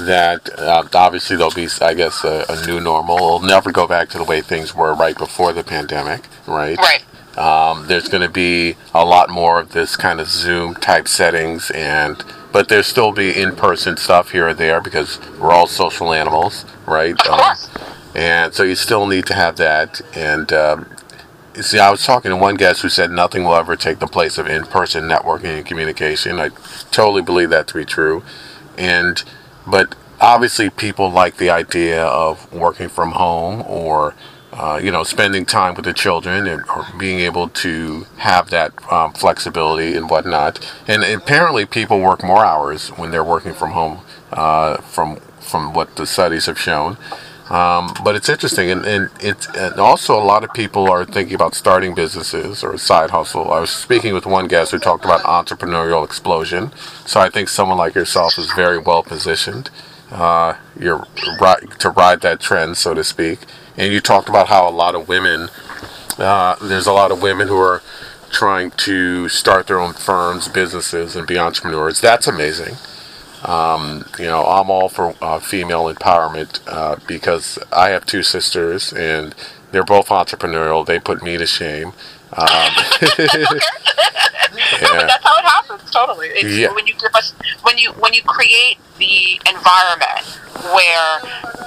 that 0.00 0.50
uh, 0.58 0.86
obviously 0.92 1.36
there'll 1.36 1.52
be, 1.52 1.68
I 1.80 1.94
guess, 1.94 2.24
a, 2.24 2.44
a 2.48 2.66
new 2.66 2.80
normal. 2.80 3.16
We'll 3.16 3.40
never 3.40 3.70
go 3.70 3.86
back 3.86 4.08
to 4.10 4.18
the 4.18 4.24
way 4.24 4.40
things 4.40 4.74
were 4.74 4.94
right 4.94 5.16
before 5.16 5.52
the 5.52 5.62
pandemic, 5.64 6.24
right? 6.46 6.76
Right. 6.76 7.04
Um, 7.38 7.86
there's 7.86 8.08
going 8.08 8.22
to 8.22 8.32
be 8.32 8.76
a 8.94 9.04
lot 9.04 9.28
more 9.30 9.60
of 9.60 9.72
this 9.72 9.94
kind 9.94 10.20
of 10.20 10.28
Zoom 10.28 10.74
type 10.74 11.06
settings 11.06 11.70
and 11.70 12.22
but 12.56 12.70
there's 12.70 12.86
still 12.86 13.12
be 13.12 13.38
in-person 13.38 13.98
stuff 13.98 14.30
here 14.30 14.48
or 14.48 14.54
there 14.54 14.80
because 14.80 15.20
we're 15.38 15.52
all 15.52 15.66
social 15.66 16.14
animals, 16.14 16.64
right? 16.86 17.14
Um, 17.26 17.54
and 18.14 18.54
so 18.54 18.62
you 18.62 18.74
still 18.74 19.06
need 19.06 19.26
to 19.26 19.34
have 19.34 19.58
that. 19.58 20.00
And 20.14 20.50
um, 20.54 20.88
see, 21.52 21.78
I 21.78 21.90
was 21.90 22.02
talking 22.02 22.30
to 22.30 22.36
one 22.38 22.54
guest 22.54 22.80
who 22.80 22.88
said 22.88 23.10
nothing 23.10 23.44
will 23.44 23.56
ever 23.56 23.76
take 23.76 23.98
the 23.98 24.06
place 24.06 24.38
of 24.38 24.46
in-person 24.46 25.04
networking 25.04 25.58
and 25.58 25.66
communication. 25.66 26.40
I 26.40 26.48
totally 26.90 27.20
believe 27.20 27.50
that 27.50 27.66
to 27.66 27.74
be 27.74 27.84
true. 27.84 28.22
And 28.78 29.22
but 29.66 29.94
obviously, 30.18 30.70
people 30.70 31.10
like 31.10 31.36
the 31.36 31.50
idea 31.50 32.06
of 32.06 32.50
working 32.54 32.88
from 32.88 33.10
home 33.10 33.64
or 33.66 34.14
uh, 34.56 34.80
you 34.82 34.90
know, 34.90 35.04
spending 35.04 35.44
time 35.44 35.74
with 35.74 35.84
the 35.84 35.92
children 35.92 36.46
and 36.46 36.62
being 36.98 37.20
able 37.20 37.48
to 37.48 38.06
have 38.16 38.48
that 38.48 38.72
um, 38.90 39.12
flexibility 39.12 39.94
and 39.94 40.08
whatnot. 40.08 40.72
And 40.88 41.02
apparently, 41.04 41.66
people 41.66 42.00
work 42.00 42.24
more 42.24 42.44
hours 42.44 42.88
when 42.88 43.10
they're 43.10 43.24
working 43.24 43.52
from 43.52 43.72
home, 43.72 44.00
uh, 44.32 44.78
from 44.78 45.16
from 45.40 45.74
what 45.74 45.96
the 45.96 46.06
studies 46.06 46.46
have 46.46 46.58
shown. 46.58 46.96
Um, 47.50 47.94
but 48.02 48.16
it's 48.16 48.28
interesting, 48.28 48.70
and, 48.70 48.84
and 48.86 49.10
it's 49.20 49.46
and 49.54 49.78
also 49.78 50.18
a 50.18 50.24
lot 50.24 50.42
of 50.42 50.52
people 50.54 50.90
are 50.90 51.04
thinking 51.04 51.34
about 51.34 51.54
starting 51.54 51.94
businesses 51.94 52.64
or 52.64 52.72
a 52.72 52.78
side 52.78 53.10
hustle. 53.10 53.52
I 53.52 53.60
was 53.60 53.70
speaking 53.70 54.14
with 54.14 54.24
one 54.24 54.48
guest 54.48 54.72
who 54.72 54.78
talked 54.78 55.04
about 55.04 55.20
entrepreneurial 55.20 56.02
explosion. 56.02 56.72
So 57.04 57.20
I 57.20 57.28
think 57.28 57.50
someone 57.50 57.76
like 57.76 57.94
yourself 57.94 58.38
is 58.38 58.50
very 58.52 58.78
well 58.78 59.02
positioned. 59.02 59.70
Uh, 60.10 60.54
you're 60.80 61.06
right 61.40 61.78
to 61.78 61.90
ride 61.90 62.22
that 62.22 62.40
trend, 62.40 62.78
so 62.78 62.94
to 62.94 63.04
speak 63.04 63.40
and 63.76 63.92
you 63.92 64.00
talked 64.00 64.28
about 64.28 64.48
how 64.48 64.68
a 64.68 64.70
lot 64.70 64.94
of 64.94 65.08
women, 65.08 65.48
uh, 66.18 66.56
there's 66.62 66.86
a 66.86 66.92
lot 66.92 67.10
of 67.10 67.22
women 67.22 67.48
who 67.48 67.58
are 67.58 67.82
trying 68.30 68.70
to 68.72 69.28
start 69.28 69.66
their 69.66 69.80
own 69.80 69.92
firms, 69.92 70.48
businesses, 70.48 71.16
and 71.16 71.26
be 71.26 71.38
entrepreneurs. 71.38 72.00
That's 72.00 72.26
amazing. 72.26 72.76
Um, 73.44 74.06
you 74.18 74.24
know, 74.24 74.44
I'm 74.44 74.70
all 74.70 74.88
for 74.88 75.14
uh, 75.22 75.38
female 75.38 75.92
empowerment 75.92 76.60
uh, 76.66 76.96
because 77.06 77.58
I 77.72 77.90
have 77.90 78.06
two 78.06 78.22
sisters 78.22 78.92
and 78.92 79.34
they're 79.70 79.84
both 79.84 80.08
entrepreneurial. 80.08 80.84
They 80.84 80.98
put 80.98 81.22
me 81.22 81.36
to 81.36 81.46
shame. 81.46 81.92
Um, 82.32 82.46
yeah. 83.18 83.56
that's 85.06 85.24
how 85.24 85.38
it 85.38 85.44
happens. 85.44 85.90
Totally. 85.90 86.28
It's 86.28 86.56
yeah. 86.58 86.72
when 86.72 86.86
you 86.86 86.94
give 86.94 87.14
us 87.14 87.32
when 87.62 87.78
you 87.78 87.92
when 87.92 88.12
you 88.14 88.22
create 88.22 88.78
the 88.98 89.40
environment 89.48 90.26
where 90.74 91.20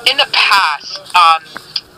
in 0.10 0.18
the 0.18 0.28
past. 0.32 1.00
Um, 1.16 1.44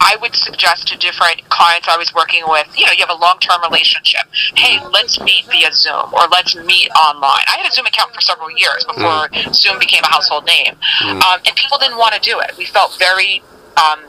I 0.04 0.18
would 0.20 0.36
suggest 0.36 0.88
to 0.88 0.98
different 0.98 1.48
clients 1.50 1.88
I 1.88 1.96
was 1.96 2.12
working 2.14 2.44
with, 2.48 2.68
you 2.76 2.88
know, 2.88 2.92
you 2.92 3.06
have 3.06 3.16
a 3.16 3.22
long 3.22 3.38
term 3.40 3.62
relationship. 3.62 4.26
Hey, 4.56 4.84
let's 4.92 5.22
meet 5.22 5.46
via 5.46 5.72
Zoom 5.72 6.12
or 6.12 6.28
let's 6.32 6.56
meet 6.56 6.90
online. 6.98 7.46
I 7.48 7.62
had 7.62 7.70
a 7.70 7.72
Zoom 7.72 7.86
account 7.86 8.14
for 8.14 8.20
several 8.20 8.50
years 8.50 8.84
before 8.84 9.30
mm. 9.30 9.54
Zoom 9.54 9.78
became 9.78 10.04
a 10.04 10.08
household 10.08 10.46
name. 10.46 10.74
Mm. 11.02 11.22
Um, 11.22 11.40
and 11.46 11.56
people 11.56 11.78
didn't 11.78 12.00
want 12.00 12.16
to 12.16 12.20
do 12.20 12.40
it. 12.40 12.58
We 12.58 12.66
felt 12.66 12.98
very, 12.98 13.44
um, 13.78 14.00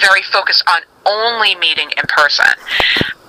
very 0.00 0.22
focused 0.22 0.64
on 0.68 0.82
only 1.06 1.54
meeting 1.54 1.90
in 1.96 2.04
person. 2.08 2.46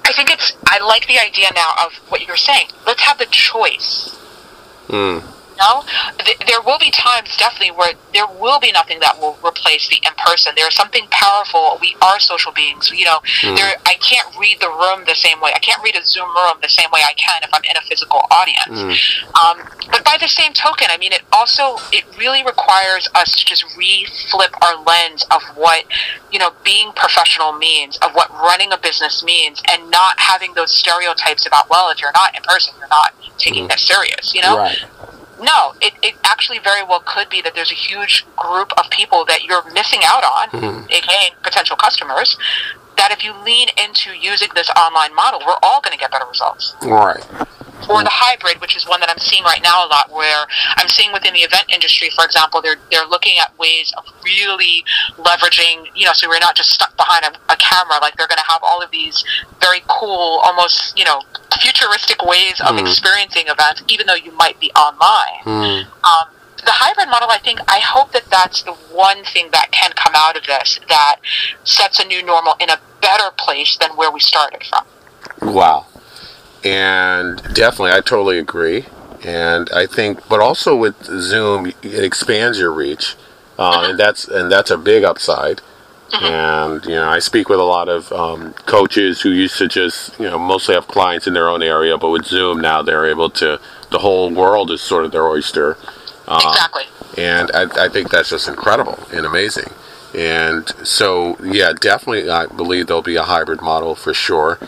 I 0.06 0.12
think 0.14 0.32
it's, 0.32 0.54
I 0.68 0.80
like 0.86 1.08
the 1.08 1.20
idea 1.20 1.48
now 1.56 1.74
of 1.86 1.94
what 2.10 2.28
you're 2.28 2.38
saying. 2.38 2.68
Let's 2.86 3.02
have 3.02 3.18
the 3.18 3.26
choice. 3.26 4.20
Mm 4.88 5.24
know, 5.58 5.84
th- 6.20 6.40
there 6.48 6.62
will 6.62 6.80
be 6.80 6.92
times 6.92 7.36
definitely 7.38 7.72
where 7.72 7.94
there 8.14 8.28
will 8.28 8.60
be 8.60 8.72
nothing 8.72 9.00
that 9.00 9.20
will 9.20 9.38
replace 9.46 9.88
the 9.88 9.98
in 10.06 10.14
person. 10.18 10.54
There 10.56 10.68
is 10.68 10.76
something 10.76 11.06
powerful. 11.10 11.78
We 11.82 11.96
are 12.02 12.20
social 12.20 12.52
beings. 12.52 12.92
You 12.94 13.06
know, 13.06 13.20
mm. 13.42 13.56
there 13.56 13.76
I 13.86 13.96
can't 13.96 14.28
read 14.38 14.60
the 14.60 14.70
room 14.70 15.06
the 15.06 15.16
same 15.16 15.40
way. 15.42 15.52
I 15.56 15.60
can't 15.60 15.82
read 15.84 15.96
a 15.96 16.04
Zoom 16.04 16.30
room 16.36 16.58
the 16.62 16.70
same 16.70 16.90
way 16.92 17.02
I 17.04 17.14
can 17.14 17.44
if 17.44 17.50
I'm 17.54 17.64
in 17.64 17.78
a 17.78 17.82
physical 17.82 18.22
audience. 18.32 19.00
Mm. 19.00 19.34
Um, 19.36 19.68
but 19.92 20.04
by 20.04 20.18
the 20.20 20.28
same 20.28 20.54
token, 20.54 20.88
I 20.90 20.98
mean, 20.98 21.14
it 21.14 21.22
also 21.32 21.78
it 21.92 22.06
really 22.18 22.44
requires 22.44 23.08
us 23.16 23.36
to 23.38 23.46
just 23.46 23.66
re-flip 23.78 24.54
our 24.62 24.84
lens 24.84 25.26
of 25.32 25.42
what 25.56 25.86
you 26.32 26.40
know 26.40 26.52
being 26.64 26.92
professional 26.94 27.54
means, 27.54 27.98
of 27.98 28.14
what 28.14 28.32
running 28.32 28.72
a 28.72 28.78
business 28.78 29.24
means, 29.24 29.62
and 29.72 29.90
not 29.90 30.20
having 30.20 30.54
those 30.54 30.72
stereotypes 30.72 31.46
about 31.46 31.70
well, 31.70 31.90
if 31.90 32.02
you're 32.02 32.12
not 32.14 32.36
in 32.36 32.44
person, 32.44 32.74
you're 32.80 32.88
not 32.90 33.14
taking 33.38 33.66
mm. 33.66 33.70
this 33.70 33.82
serious. 33.82 34.34
You 34.34 34.42
know. 34.42 34.58
Right 34.58 34.86
no, 35.44 35.74
it, 35.82 35.94
it 36.02 36.16
actually 36.24 36.60
very 36.60 36.84
well 36.84 37.04
could 37.06 37.30
be 37.30 37.42
that 37.42 37.54
there's 37.56 37.72
a 37.72 37.76
huge 37.76 38.26
group 38.36 38.72
of 38.78 38.90
people 38.90 39.26
that 39.26 39.44
you're 39.44 39.64
missing 39.74 40.02
out 40.04 40.24
on, 40.24 40.50
mm-hmm. 40.50 40.86
aka 40.90 41.36
potential 41.44 41.76
customers, 41.76 42.38
that 42.98 43.12
if 43.12 43.24
you 43.24 43.34
lean 43.44 43.68
into 43.84 44.12
using 44.14 44.50
this 44.56 44.70
online 44.72 45.14
model, 45.16 45.42
we're 45.46 45.60
all 45.62 45.82
going 45.82 45.94
to 45.94 46.00
get 46.00 46.12
better 46.12 46.26
results. 46.26 46.76
Right. 46.82 47.24
Or 47.90 48.04
the 48.04 48.10
hybrid, 48.12 48.60
which 48.62 48.76
is 48.76 48.88
one 48.88 49.00
that 49.02 49.10
I'm 49.10 49.18
seeing 49.20 49.44
right 49.44 49.62
now 49.64 49.86
a 49.86 49.88
lot, 49.88 50.12
where 50.12 50.46
I'm 50.78 50.88
seeing 50.88 51.12
within 51.14 51.34
the 51.34 51.42
event 51.42 51.66
industry, 51.70 52.10
for 52.16 52.26
example, 52.26 52.62
they're 52.62 52.78
they're 52.92 53.06
looking 53.08 53.38
at 53.40 53.58
ways 53.58 53.94
of 53.98 54.06
really 54.24 54.84
leveraging, 55.18 55.88
you 55.96 56.06
know, 56.06 56.14
so 56.14 56.28
we're 56.30 56.40
not 56.40 56.56
just 56.56 56.70
stuck 56.72 56.96
behind 56.98 57.26
a, 57.26 57.52
a 57.52 57.56
camera. 57.58 57.98
Like 58.02 58.16
they're 58.18 58.28
going 58.28 58.40
to 58.44 58.52
have 58.52 58.62
all 58.64 58.82
of 58.82 58.92
these 58.92 59.24
very 59.60 59.82
cool, 59.88 60.42
almost 60.44 60.98
you 60.98 61.06
know, 61.06 61.22
futuristic 61.62 62.22
ways 62.24 62.60
of 62.62 62.74
Mm. 62.74 62.82
experiencing 62.88 63.46
events, 63.48 63.84
even 63.88 64.08
though 64.08 64.16
you 64.16 64.32
might 64.32 64.60
be 64.60 64.72
online. 64.72 65.44
Mm. 65.46 65.86
Um, 66.04 66.26
the 66.66 66.72
hybrid 66.72 67.10
model, 67.10 67.30
I 67.30 67.38
think, 67.40 67.60
I 67.68 67.80
hope 67.80 68.14
that 68.14 68.24
that's 68.32 68.64
the 68.64 68.72
one 68.72 69.24
thing 69.26 69.50
that 69.52 69.72
can 69.72 69.92
come 69.92 70.14
out 70.16 70.38
of 70.38 70.46
this 70.46 70.80
that 70.90 71.18
sets 71.66 72.00
a 72.00 72.06
new 72.06 72.24
normal 72.24 72.56
in 72.60 72.70
a 72.70 72.80
better 73.02 73.32
place 73.38 73.78
than 73.78 73.92
where 73.98 74.10
we 74.10 74.20
started 74.22 74.64
from. 74.66 75.54
Wow. 75.54 75.86
And 76.64 77.38
definitely, 77.54 77.92
I 77.92 78.02
totally 78.02 78.40
agree. 78.40 78.86
And 79.24 79.70
I 79.74 79.86
think, 79.86 80.28
but 80.28 80.40
also 80.40 80.76
with 80.76 81.04
Zoom, 81.06 81.68
it 81.68 82.04
expands 82.04 82.60
your 82.60 82.72
reach, 82.72 83.16
uh, 83.58 83.88
and 83.90 84.00
that's 84.00 84.28
and 84.28 84.52
that's 84.52 84.72
a 84.72 84.78
big 84.78 85.04
upside. 85.04 85.62
And 86.22 86.84
you 86.86 86.96
know, 86.96 87.08
I 87.08 87.20
speak 87.20 87.50
with 87.50 87.60
a 87.60 87.64
lot 87.64 87.90
of 87.90 88.12
um, 88.12 88.54
coaches 88.66 89.22
who 89.22 89.30
used 89.30 89.58
to 89.58 89.68
just 89.68 90.20
you 90.20 90.30
know 90.30 90.38
mostly 90.38 90.76
have 90.76 90.88
clients 90.88 91.26
in 91.26 91.34
their 91.34 91.50
own 91.50 91.64
area, 91.64 91.98
but 91.98 92.10
with 92.10 92.26
Zoom 92.26 92.62
now 92.62 92.82
they're 92.82 93.06
able 93.06 93.30
to. 93.32 93.60
The 93.92 94.00
whole 94.00 94.32
world 94.32 94.72
is 94.72 94.82
sort 94.82 95.06
of 95.06 95.12
their 95.12 95.28
oyster. 95.28 95.78
Um, 96.28 96.42
exactly. 96.48 96.84
and 97.18 97.52
I, 97.54 97.86
I 97.86 97.90
think 97.90 98.10
that's 98.10 98.30
just 98.30 98.48
incredible 98.48 98.98
and 99.12 99.26
amazing. 99.26 99.72
And 100.16 100.68
so, 100.86 101.38
yeah, 101.44 101.74
definitely, 101.74 102.30
I 102.30 102.46
believe 102.46 102.88
there'll 102.88 103.02
be 103.02 103.16
a 103.16 103.24
hybrid 103.24 103.62
model 103.62 103.96
for 103.96 104.14
sure. 104.14 104.60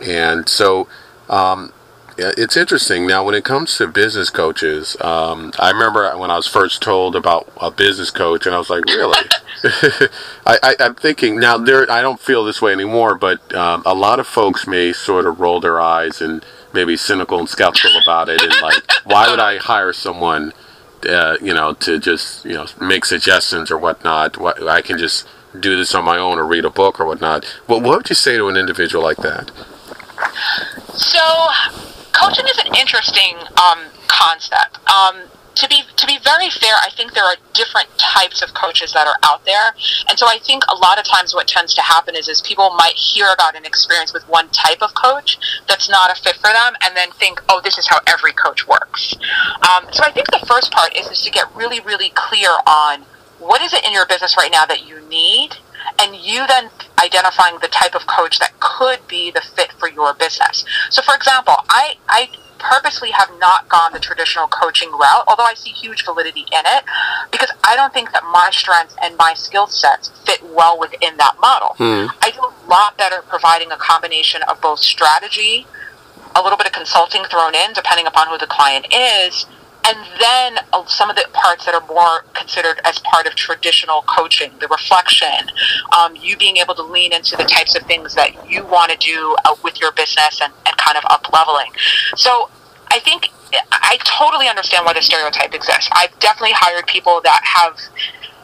And 0.00 0.48
so, 0.48 0.88
um, 1.28 1.72
it's 2.16 2.56
interesting 2.56 3.06
now 3.06 3.24
when 3.24 3.34
it 3.34 3.44
comes 3.44 3.76
to 3.78 3.86
business 3.86 4.28
coaches. 4.28 4.96
Um, 5.00 5.52
I 5.58 5.70
remember 5.70 6.16
when 6.18 6.32
I 6.32 6.36
was 6.36 6.48
first 6.48 6.82
told 6.82 7.14
about 7.14 7.52
a 7.60 7.70
business 7.70 8.10
coach, 8.10 8.44
and 8.44 8.54
I 8.54 8.58
was 8.58 8.70
like, 8.70 8.84
really? 8.86 9.18
I, 10.46 10.74
I'm 10.80 10.96
thinking 10.96 11.38
now. 11.38 11.58
There, 11.58 11.88
I 11.90 12.02
don't 12.02 12.18
feel 12.18 12.44
this 12.44 12.60
way 12.60 12.72
anymore, 12.72 13.14
but 13.14 13.54
um, 13.54 13.82
a 13.86 13.94
lot 13.94 14.18
of 14.18 14.26
folks 14.26 14.66
may 14.66 14.92
sort 14.92 15.26
of 15.26 15.38
roll 15.38 15.60
their 15.60 15.80
eyes 15.80 16.20
and 16.20 16.44
maybe 16.72 16.96
cynical 16.96 17.38
and 17.38 17.48
skeptical 17.48 18.00
about 18.02 18.28
it, 18.28 18.42
and 18.42 18.52
like, 18.62 18.82
why 19.04 19.30
would 19.30 19.40
I 19.40 19.58
hire 19.58 19.92
someone? 19.92 20.52
uh, 21.06 21.36
you 21.40 21.54
know, 21.54 21.74
to 21.74 21.98
just 21.98 22.44
you 22.44 22.54
know 22.54 22.66
make 22.80 23.04
suggestions 23.04 23.70
or 23.70 23.78
whatnot. 23.78 24.36
What 24.36 24.66
I 24.66 24.82
can 24.82 24.98
just 24.98 25.26
do 25.58 25.76
this 25.76 25.94
on 25.94 26.04
my 26.04 26.18
own 26.18 26.38
or 26.38 26.46
read 26.46 26.64
a 26.64 26.70
book 26.70 27.00
or 27.00 27.06
whatnot. 27.06 27.44
What 27.66 27.82
what 27.82 27.98
would 27.98 28.08
you 28.08 28.14
say 28.14 28.36
to 28.36 28.48
an 28.48 28.56
individual 28.56 29.02
like 29.02 29.18
that? 29.18 29.50
So, 30.94 31.48
coaching 32.12 32.46
is 32.46 32.58
an 32.58 32.74
interesting 32.74 33.36
um, 33.62 33.86
concept. 34.08 34.78
Um, 34.88 35.28
to 35.58 35.68
be 35.68 35.82
to 35.96 36.06
be 36.06 36.18
very 36.22 36.50
fair, 36.50 36.74
I 36.74 36.90
think 36.90 37.14
there 37.14 37.24
are 37.24 37.34
different 37.52 37.88
types 37.98 38.42
of 38.42 38.54
coaches 38.54 38.92
that 38.92 39.06
are 39.08 39.18
out 39.24 39.44
there, 39.44 39.74
and 40.08 40.18
so 40.18 40.26
I 40.26 40.38
think 40.38 40.62
a 40.68 40.76
lot 40.76 40.98
of 40.98 41.04
times 41.04 41.34
what 41.34 41.48
tends 41.48 41.74
to 41.74 41.82
happen 41.82 42.14
is 42.14 42.28
is 42.28 42.40
people 42.42 42.70
might 42.78 42.94
hear 42.94 43.26
about 43.34 43.56
an 43.56 43.64
experience 43.64 44.12
with 44.12 44.22
one 44.28 44.48
type 44.50 44.82
of 44.82 44.94
coach 44.94 45.36
that's 45.66 45.90
not 45.90 46.10
a 46.10 46.14
fit 46.14 46.36
for 46.36 46.52
them, 46.52 46.74
and 46.82 46.96
then 46.96 47.10
think, 47.10 47.40
oh, 47.48 47.60
this 47.62 47.76
is 47.76 47.88
how 47.88 47.98
every 48.06 48.32
coach 48.32 48.68
works. 48.68 49.14
Um, 49.68 49.88
so 49.92 50.04
I 50.04 50.12
think 50.12 50.30
the 50.30 50.44
first 50.46 50.70
part 50.70 50.96
is 50.96 51.08
is 51.08 51.22
to 51.22 51.30
get 51.30 51.52
really 51.56 51.80
really 51.80 52.10
clear 52.14 52.50
on 52.66 53.02
what 53.40 53.60
is 53.60 53.72
it 53.72 53.84
in 53.84 53.92
your 53.92 54.06
business 54.06 54.36
right 54.36 54.52
now 54.52 54.64
that 54.66 54.86
you 54.86 55.00
need 55.08 55.56
and 56.00 56.16
you 56.16 56.46
then 56.46 56.70
identifying 57.02 57.58
the 57.60 57.68
type 57.68 57.94
of 57.94 58.06
coach 58.06 58.38
that 58.38 58.58
could 58.60 59.06
be 59.08 59.30
the 59.30 59.40
fit 59.40 59.72
for 59.72 59.88
your 59.88 60.14
business. 60.14 60.64
So, 60.90 61.02
for 61.02 61.14
example, 61.14 61.54
I, 61.68 61.96
I 62.08 62.30
purposely 62.58 63.10
have 63.10 63.30
not 63.38 63.68
gone 63.68 63.92
the 63.92 64.00
traditional 64.00 64.48
coaching 64.48 64.90
route, 64.90 65.24
although 65.28 65.44
I 65.44 65.54
see 65.54 65.70
huge 65.70 66.04
validity 66.04 66.40
in 66.52 66.62
it, 66.66 66.84
because 67.30 67.50
I 67.64 67.76
don't 67.76 67.92
think 67.92 68.12
that 68.12 68.24
my 68.24 68.48
strengths 68.52 68.96
and 69.02 69.16
my 69.16 69.34
skill 69.34 69.66
sets 69.66 70.10
fit 70.26 70.42
well 70.42 70.78
within 70.78 71.16
that 71.18 71.36
model. 71.40 71.74
Hmm. 71.76 72.06
I 72.20 72.30
do 72.30 72.40
a 72.40 72.68
lot 72.68 72.96
better 72.98 73.22
providing 73.28 73.70
a 73.70 73.76
combination 73.76 74.42
of 74.42 74.60
both 74.60 74.80
strategy, 74.80 75.66
a 76.34 76.42
little 76.42 76.58
bit 76.58 76.66
of 76.66 76.72
consulting 76.72 77.24
thrown 77.24 77.54
in, 77.54 77.72
depending 77.72 78.06
upon 78.06 78.28
who 78.28 78.38
the 78.38 78.46
client 78.46 78.86
is, 78.92 79.46
and 79.86 79.98
then 80.20 80.58
uh, 80.72 80.84
some 80.86 81.08
of 81.08 81.16
the 81.16 81.26
parts 81.32 81.64
that 81.64 81.74
are 81.74 81.86
more 81.86 82.22
considered 82.34 82.80
as 82.84 82.98
part 83.00 83.26
of 83.26 83.34
traditional 83.34 84.02
coaching, 84.02 84.52
the 84.60 84.68
reflection, 84.68 85.50
um, 85.96 86.14
you 86.16 86.36
being 86.36 86.58
able 86.58 86.74
to 86.74 86.82
lean 86.82 87.12
into 87.12 87.36
the 87.36 87.44
types 87.44 87.74
of 87.74 87.82
things 87.82 88.14
that 88.14 88.48
you 88.48 88.64
want 88.66 88.92
to 88.92 88.98
do 88.98 89.36
uh, 89.44 89.54
with 89.62 89.80
your 89.80 89.92
business 89.92 90.40
and, 90.42 90.52
and 90.66 90.76
kind 90.76 90.96
of 90.98 91.04
up 91.10 91.32
leveling. 91.32 91.70
So 92.16 92.50
I 92.90 92.98
think 93.00 93.28
I 93.72 93.98
totally 94.04 94.48
understand 94.48 94.84
why 94.84 94.92
the 94.92 95.02
stereotype 95.02 95.54
exists. 95.54 95.88
I've 95.92 96.18
definitely 96.20 96.54
hired 96.54 96.86
people 96.86 97.20
that 97.24 97.40
have, 97.44 97.78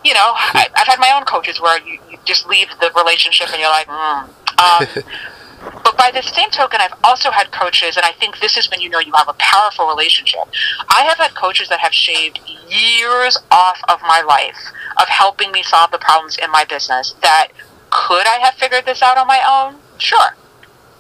you 0.05 0.15
know, 0.15 0.33
I, 0.35 0.69
I've 0.75 0.87
had 0.87 0.99
my 0.99 1.13
own 1.15 1.25
coaches 1.25 1.61
where 1.61 1.79
you, 1.87 1.99
you 2.11 2.19
just 2.25 2.47
leave 2.47 2.69
the 2.81 2.91
relationship 2.97 3.49
and 3.51 3.61
you're 3.61 3.71
like, 3.71 3.87
mm. 3.87 4.29
um, 4.59 5.05
but 5.85 5.97
by 5.97 6.11
the 6.11 6.23
same 6.23 6.51
token, 6.51 6.81
I've 6.81 6.95
also 7.03 7.31
had 7.31 7.53
coaches, 7.53 7.97
and 7.97 8.05
I 8.05 8.13
think 8.13 8.41
this 8.41 8.57
is 8.57 8.71
when 8.71 8.81
you 8.81 8.89
know 8.89 8.99
you 8.99 9.13
have 9.15 9.29
a 9.29 9.35
powerful 9.35 9.87
relationship. 9.87 10.43
I 10.89 11.03
have 11.03 11.19
had 11.19 11.35
coaches 11.35 11.69
that 11.69 11.81
have 11.81 11.95
shaved 11.95 12.41
years 12.69 13.39
off 13.51 13.81
of 13.89 14.01
my 14.03 14.23
life 14.23 14.73
of 15.01 15.09
helping 15.09 15.53
me 15.53 15.63
solve 15.63 15.91
the 15.91 15.99
problems 15.99 16.37
in 16.37 16.51
my 16.51 16.65
business. 16.65 17.15
That 17.23 17.49
could 17.91 18.27
I 18.27 18.39
have 18.43 18.55
figured 18.55 18.87
this 18.87 19.03
out 19.03 19.19
on 19.19 19.27
my 19.27 19.41
own? 19.47 19.81
Sure. 19.99 20.37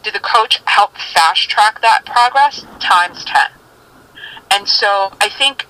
Did 0.02 0.14
the 0.14 0.20
coach 0.20 0.60
help 0.66 0.96
fast 0.96 1.48
track 1.48 1.80
that 1.80 2.04
progress? 2.04 2.64
Times 2.78 3.24
10. 3.24 3.36
And 4.50 4.68
so 4.68 5.12
I 5.20 5.28
think 5.28 5.66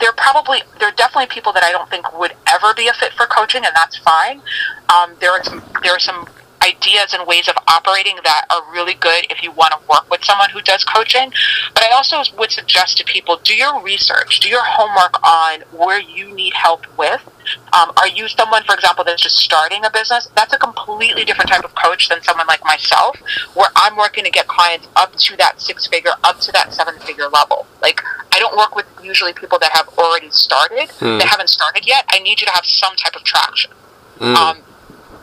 there 0.00 0.12
probably 0.12 0.62
there 0.78 0.88
are 0.88 0.92
definitely 0.92 1.26
people 1.26 1.52
that 1.52 1.62
I 1.62 1.72
don't 1.72 1.88
think 1.90 2.16
would 2.18 2.34
ever 2.46 2.74
be 2.74 2.88
a 2.88 2.92
fit 2.92 3.12
for 3.12 3.26
coaching, 3.26 3.64
and 3.64 3.74
that's 3.74 3.96
fine. 3.96 4.40
Um, 4.88 5.16
there 5.20 5.30
are 5.32 5.42
some 5.42 5.62
there 5.82 5.92
are 5.92 5.98
some 5.98 6.28
ideas 6.68 7.14
and 7.14 7.26
ways 7.26 7.48
of 7.48 7.56
operating 7.66 8.16
that 8.24 8.46
are 8.50 8.62
really 8.72 8.94
good 8.94 9.26
if 9.30 9.42
you 9.42 9.50
want 9.52 9.72
to 9.72 9.80
work 9.88 10.08
with 10.10 10.24
someone 10.24 10.50
who 10.50 10.60
does 10.62 10.84
coaching. 10.84 11.32
But 11.74 11.84
I 11.84 11.90
also 11.94 12.22
would 12.38 12.50
suggest 12.50 12.98
to 12.98 13.04
people 13.04 13.40
do 13.42 13.54
your 13.54 13.80
research, 13.82 14.40
do 14.40 14.48
your 14.48 14.64
homework 14.64 15.14
on 15.24 15.60
where 15.72 16.00
you 16.00 16.34
need 16.34 16.54
help 16.54 16.86
with. 16.98 17.22
Um, 17.72 17.92
are 17.96 18.08
you 18.08 18.28
someone, 18.28 18.62
for 18.64 18.74
example, 18.74 19.04
that's 19.04 19.22
just 19.22 19.36
starting 19.38 19.84
a 19.84 19.90
business? 19.90 20.28
That's 20.34 20.52
a 20.52 20.58
completely 20.58 21.24
different 21.24 21.50
type 21.50 21.64
of 21.64 21.74
coach 21.74 22.08
than 22.08 22.22
someone 22.22 22.46
like 22.46 22.62
myself, 22.64 23.16
where 23.54 23.70
I'm 23.74 23.96
working 23.96 24.24
to 24.24 24.30
get 24.30 24.46
clients 24.48 24.86
up 24.96 25.14
to 25.16 25.36
that 25.36 25.60
six 25.60 25.86
figure, 25.86 26.12
up 26.24 26.40
to 26.40 26.52
that 26.52 26.74
seven 26.74 26.98
figure 27.00 27.28
level. 27.28 27.66
Like, 27.80 28.02
I 28.34 28.38
don't 28.38 28.56
work 28.56 28.76
with 28.76 28.86
usually 29.02 29.32
people 29.32 29.58
that 29.60 29.72
have 29.72 29.88
already 29.96 30.30
started, 30.30 30.90
Hmm. 30.98 31.18
that 31.18 31.28
haven't 31.28 31.48
started 31.48 31.86
yet. 31.86 32.04
I 32.10 32.18
need 32.18 32.40
you 32.40 32.46
to 32.46 32.52
have 32.52 32.66
some 32.66 32.94
type 32.96 33.16
of 33.16 33.24
traction. 33.24 33.70
Mm. 34.18 34.36
Um, 34.36 34.58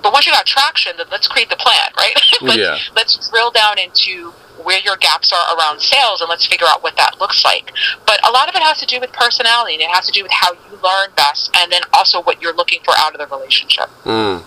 but 0.06 0.14
once 0.14 0.28
you 0.28 0.32
got 0.32 0.46
traction, 0.46 0.94
then 0.98 1.08
let's 1.10 1.28
create 1.28 1.50
the 1.50 1.56
plan, 1.56 1.90
right? 1.98 2.14
let's, 2.44 2.58
Yeah. 2.58 2.78
let's 2.96 3.28
drill 3.32 3.50
down 3.50 3.80
into 3.80 4.30
where 4.64 4.80
your 4.82 4.98
gaps 4.98 5.34
are 5.34 5.58
around 5.58 5.80
sales 5.80 6.22
and 6.22 6.30
let's 6.30 6.46
figure 6.46 6.68
out 6.70 6.84
what 6.84 6.96
that 6.98 7.20
looks 7.20 7.44
like. 7.44 7.72
But 8.06 8.20
a 8.24 8.30
lot 8.30 8.48
of 8.48 8.54
it 8.54 8.62
has 8.62 8.80
to 8.82 8.86
do 8.86 9.00
with 9.00 9.12
personality 9.14 9.74
and 9.74 9.82
it 9.82 9.90
has 9.90 10.06
to 10.06 10.12
do 10.12 10.22
with 10.22 10.32
how 10.32 10.54
you 10.54 10.78
learn 10.84 11.10
best 11.16 11.50
and 11.58 11.72
then 11.72 11.82
also 11.92 12.22
what 12.22 12.40
you're 12.40 12.54
looking 12.54 12.82
for 12.86 12.94
out 13.00 13.16
of 13.16 13.20
the 13.20 13.36
relationship. 13.36 13.90
Mm. 14.04 14.44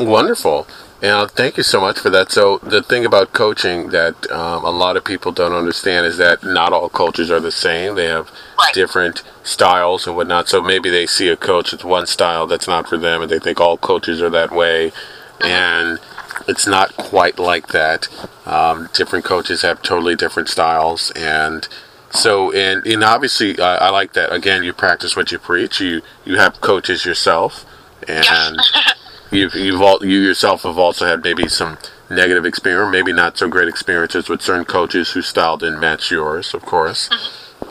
Wonderful. 0.00 0.66
And 1.00 1.30
thank 1.30 1.56
you 1.56 1.62
so 1.62 1.80
much 1.80 2.00
for 2.00 2.10
that. 2.10 2.32
So 2.32 2.58
the 2.58 2.82
thing 2.82 3.04
about 3.06 3.32
coaching 3.32 3.90
that 3.90 4.28
um, 4.32 4.64
a 4.64 4.70
lot 4.70 4.96
of 4.96 5.04
people 5.04 5.30
don't 5.30 5.52
understand 5.52 6.06
is 6.06 6.16
that 6.18 6.42
not 6.42 6.72
all 6.72 6.88
cultures 6.88 7.30
are 7.30 7.38
the 7.40 7.52
same. 7.52 7.94
They 7.94 8.06
have 8.06 8.30
Right. 8.58 8.74
different 8.74 9.22
styles 9.44 10.08
and 10.08 10.16
whatnot. 10.16 10.48
So 10.48 10.60
maybe 10.60 10.90
they 10.90 11.06
see 11.06 11.28
a 11.28 11.36
coach 11.36 11.70
with 11.70 11.84
one 11.84 12.06
style 12.06 12.48
that's 12.48 12.66
not 12.66 12.88
for 12.88 12.98
them, 12.98 13.22
and 13.22 13.30
they 13.30 13.38
think 13.38 13.60
all 13.60 13.76
coaches 13.76 14.20
are 14.20 14.30
that 14.30 14.50
way, 14.50 14.90
and 15.40 16.00
it's 16.48 16.66
not 16.66 16.96
quite 16.96 17.38
like 17.38 17.68
that. 17.68 18.08
Um, 18.46 18.88
different 18.92 19.24
coaches 19.24 19.62
have 19.62 19.80
totally 19.82 20.16
different 20.16 20.48
styles, 20.48 21.12
and 21.12 21.68
so 22.10 22.50
and 22.52 22.84
and 22.84 23.04
obviously 23.04 23.56
uh, 23.60 23.76
I 23.78 23.90
like 23.90 24.14
that. 24.14 24.32
Again, 24.32 24.64
you 24.64 24.72
practice 24.72 25.14
what 25.14 25.30
you 25.30 25.38
preach. 25.38 25.80
You 25.80 26.02
you 26.24 26.38
have 26.38 26.60
coaches 26.60 27.04
yourself, 27.04 27.64
and 28.08 28.58
you've 29.30 29.54
you've 29.54 29.80
all, 29.80 30.04
you 30.04 30.20
yourself 30.20 30.62
have 30.62 30.78
also 30.78 31.06
had 31.06 31.22
maybe 31.22 31.48
some 31.48 31.78
negative 32.10 32.44
experience, 32.44 32.92
maybe 32.92 33.12
not 33.12 33.36
so 33.36 33.48
great 33.48 33.68
experiences 33.68 34.28
with 34.28 34.42
certain 34.42 34.64
coaches 34.64 35.12
whose 35.12 35.26
style 35.26 35.56
didn't 35.56 35.80
match 35.80 36.10
yours, 36.10 36.54
of 36.54 36.62
course. 36.62 37.10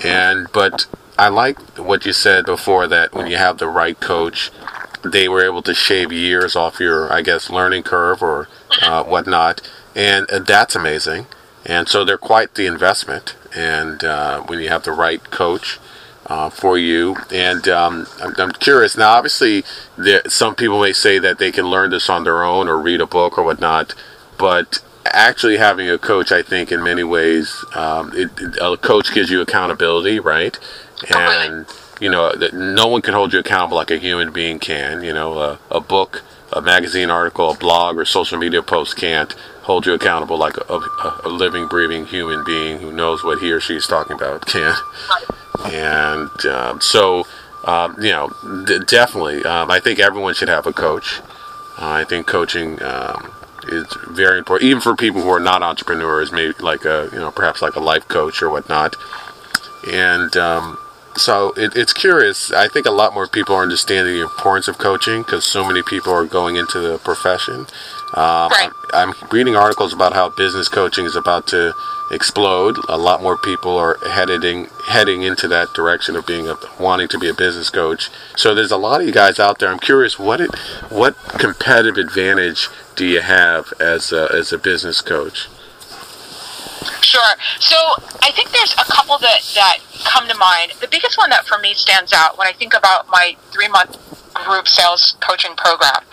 And 0.04 0.48
but 0.52 0.86
I 1.17 1.30
like 1.30 1.60
what 1.78 2.06
you 2.06 2.13
said 2.13 2.46
before 2.46 2.88
that 2.88 3.13
when 3.13 3.28
you 3.28 3.38
have 3.38 3.58
the 3.58 3.67
right 3.67 4.00
coach, 4.00 4.52
they 5.04 5.28
were 5.28 5.43
able 5.43 5.63
to 5.63 5.74
shave 5.74 6.12
years 6.12 6.56
off 6.56 6.80
your, 6.80 7.12
I 7.12 7.22
guess, 7.22 7.50
learning 7.50 7.84
curve 7.84 8.22
or 8.22 8.48
uh, 8.82 9.04
whatnot, 9.04 9.62
and, 9.96 10.30
uh 10.30 10.39
that's 10.39 10.76
amazing. 10.76 11.28
And 11.65 11.89
so 11.89 12.06
they're 12.06 12.17
quite 12.17 12.56
the 12.56 12.65
investment. 12.65 13.36
And 13.56 14.04
uh, 14.04 14.41
when 14.43 14.60
you 14.60 14.70
have 14.70 14.84
the 14.84 14.91
right 14.91 15.24
coach, 15.32 15.80
uh, 16.28 16.50
for 16.50 16.78
you. 16.78 17.16
And 17.34 17.68
um, 17.68 18.08
I'm, 18.22 18.34
I'm 18.38 18.52
curious 18.52 18.96
now. 18.98 19.12
Obviously, 19.13 19.63
there, 19.98 20.22
some 20.28 20.56
people 20.56 20.82
may 20.82 20.94
say 20.94 21.20
that 21.20 21.40
they 21.40 21.52
can 21.52 21.66
learn 21.66 21.90
this 21.90 22.10
on 22.10 22.24
their 22.24 22.44
own 22.44 22.68
or 22.68 22.80
read 22.80 23.02
a 23.02 23.08
book 23.08 23.38
or 23.38 23.44
whatnot. 23.44 23.94
But 24.38 24.80
actually 25.06 25.58
having 25.58 25.90
a 25.90 25.98
coach, 25.98 26.32
I 26.32 26.42
think, 26.42 26.72
in 26.72 26.84
many 26.84 27.04
ways, 27.04 27.63
um, 27.76 28.12
it, 28.13 28.30
it- 28.40 28.58
a 28.62 28.78
coach 28.78 29.13
gives 29.13 29.30
you 29.30 29.42
accountability, 29.42 30.20
right? 30.20 30.58
And 31.50 31.66
you 32.00 32.12
know, 32.12 32.36
that 32.36 32.54
no 32.54 32.88
one 32.88 33.02
can 33.02 33.13
hold 33.16 33.34
you 33.34 33.40
accountable 33.40 33.78
like 33.78 33.90
a 33.90 33.98
human 33.98 34.32
being 34.32 34.60
can. 34.60 35.02
You 35.04 35.13
know, 35.13 35.40
a, 35.40 35.60
a 35.72 35.80
book, 35.80 36.24
a 36.54 36.62
magazine 36.62 37.10
article, 37.10 37.50
a 37.52 37.56
blog, 37.56 37.98
or 37.98 38.06
social 38.06 38.38
media 38.38 38.62
post 38.62 38.98
can't 38.98 39.34
hold 39.63 39.86
you 39.86 39.94
accountable 39.94 40.38
like 40.38 40.58
a, 40.58 40.74
a, 40.74 41.22
a 41.26 41.30
living, 41.30 41.68
breathing 41.68 42.06
human 42.06 42.44
being 42.46 42.80
who 42.80 42.92
knows 42.92 43.24
what 43.24 43.40
he 43.40 43.52
or 43.52 43.60
she 43.60 43.76
is 43.78 43.88
talking 43.88 44.16
about 44.16 44.46
can. 44.46 44.74
And 45.65 46.46
um, 46.46 46.82
so, 46.82 47.26
um, 47.65 47.96
you 48.00 48.12
know, 48.12 48.32
d- 48.65 48.80
definitely, 48.86 49.43
um, 49.43 49.72
I 49.72 49.80
think 49.80 50.00
everyone 50.00 50.34
should 50.34 50.50
have 50.50 50.67
a 50.67 50.74
coach. 50.74 51.22
Uh, 51.80 51.91
I 51.91 52.04
think 52.04 52.28
coaching 52.28 52.82
um, 52.82 53.32
is 53.67 53.86
very 54.10 54.39
important, 54.39 54.70
even 54.70 54.82
for 54.82 54.96
people 54.96 55.22
who 55.22 55.30
are 55.30 55.39
not 55.39 55.63
entrepreneurs, 55.63 56.32
maybe 56.32 56.54
like 56.60 56.86
a, 56.86 57.10
you 57.12 57.20
know, 57.20 57.32
perhaps 57.32 57.62
like 57.62 57.76
a 57.76 57.80
life 57.80 58.08
coach 58.08 58.41
or 58.41 58.50
whatnot. 58.50 58.96
And 59.91 60.36
um, 60.38 60.78
so 61.15 61.52
it, 61.58 61.76
it's 61.76 61.93
curious. 61.93 62.52
I 62.52 62.67
think 62.67 62.86
a 62.86 62.91
lot 62.91 63.13
more 63.13 63.28
people 63.28 63.56
are 63.56 63.63
understanding 63.63 64.13
the 64.13 64.22
importance 64.22 64.67
of 64.67 64.78
coaching 64.78 65.22
because 65.24 65.46
so 65.46 65.65
many 65.67 65.82
people 65.82 66.13
are 66.13 66.26
going 66.26 66.56
into 66.56 66.80
the 66.80 66.98
profession. 67.00 67.67
Um, 68.13 68.50
Right. 68.50 68.72
I'm, 68.93 69.10
I'm 69.10 69.30
reading 69.32 69.56
articles 69.56 69.93
about 69.93 70.13
how 70.13 70.30
business 70.30 70.70
coaching 70.70 71.06
is 71.06 71.15
about 71.15 71.48
to 71.48 71.74
explode. 72.10 72.78
A 72.88 72.98
lot 72.98 73.22
more 73.22 73.38
people 73.38 73.78
are 73.78 73.98
heading 74.10 74.70
heading 74.88 75.24
into 75.24 75.48
that 75.50 75.74
direction 75.74 76.15
of 76.15 76.26
being 76.26 76.48
a 76.48 76.56
wanting 76.80 77.10
to 77.10 77.20
be 77.20 77.28
a 77.28 77.34
business 77.34 77.70
coach. 77.70 78.10
So 78.38 78.56
there's 78.56 78.72
a 78.72 78.78
lot 78.78 79.02
of 79.02 79.08
you 79.08 79.13
guys 79.13 79.39
out 79.39 79.60
there. 79.60 79.70
I'm 79.70 79.80
curious 79.80 80.17
what 80.17 80.39
it 80.39 80.56
what 80.89 81.15
competitive 81.38 81.98
advantage 81.98 82.70
do 82.96 83.06
you 83.06 83.22
have 83.22 83.74
as 83.80 84.12
a, 84.13 84.30
as 84.34 84.54
a 84.54 84.58
business 84.58 85.02
coach? 85.02 85.48
Sure. 87.02 87.36
So 87.60 87.76
I 88.22 88.32
think 88.32 88.52
there's 88.52 88.74
a 88.74 88.86
couple 88.91 89.17
that, 89.20 89.41
that 89.56 89.80
come 90.06 90.28
to 90.28 90.36
mind. 90.36 90.74
The 90.80 90.88
biggest 90.88 91.17
one 91.17 91.30
that 91.30 91.46
for 91.46 91.58
me 91.60 91.74
stands 91.74 92.13
out 92.13 92.38
when 92.38 92.48
I 92.48 92.54
think 92.54 92.74
about 92.74 93.08
my 93.10 93.36
three 93.52 93.67
month 93.67 93.98
group 94.46 94.67
sales 94.67 95.17
coaching 95.20 95.56
program. 95.56 96.04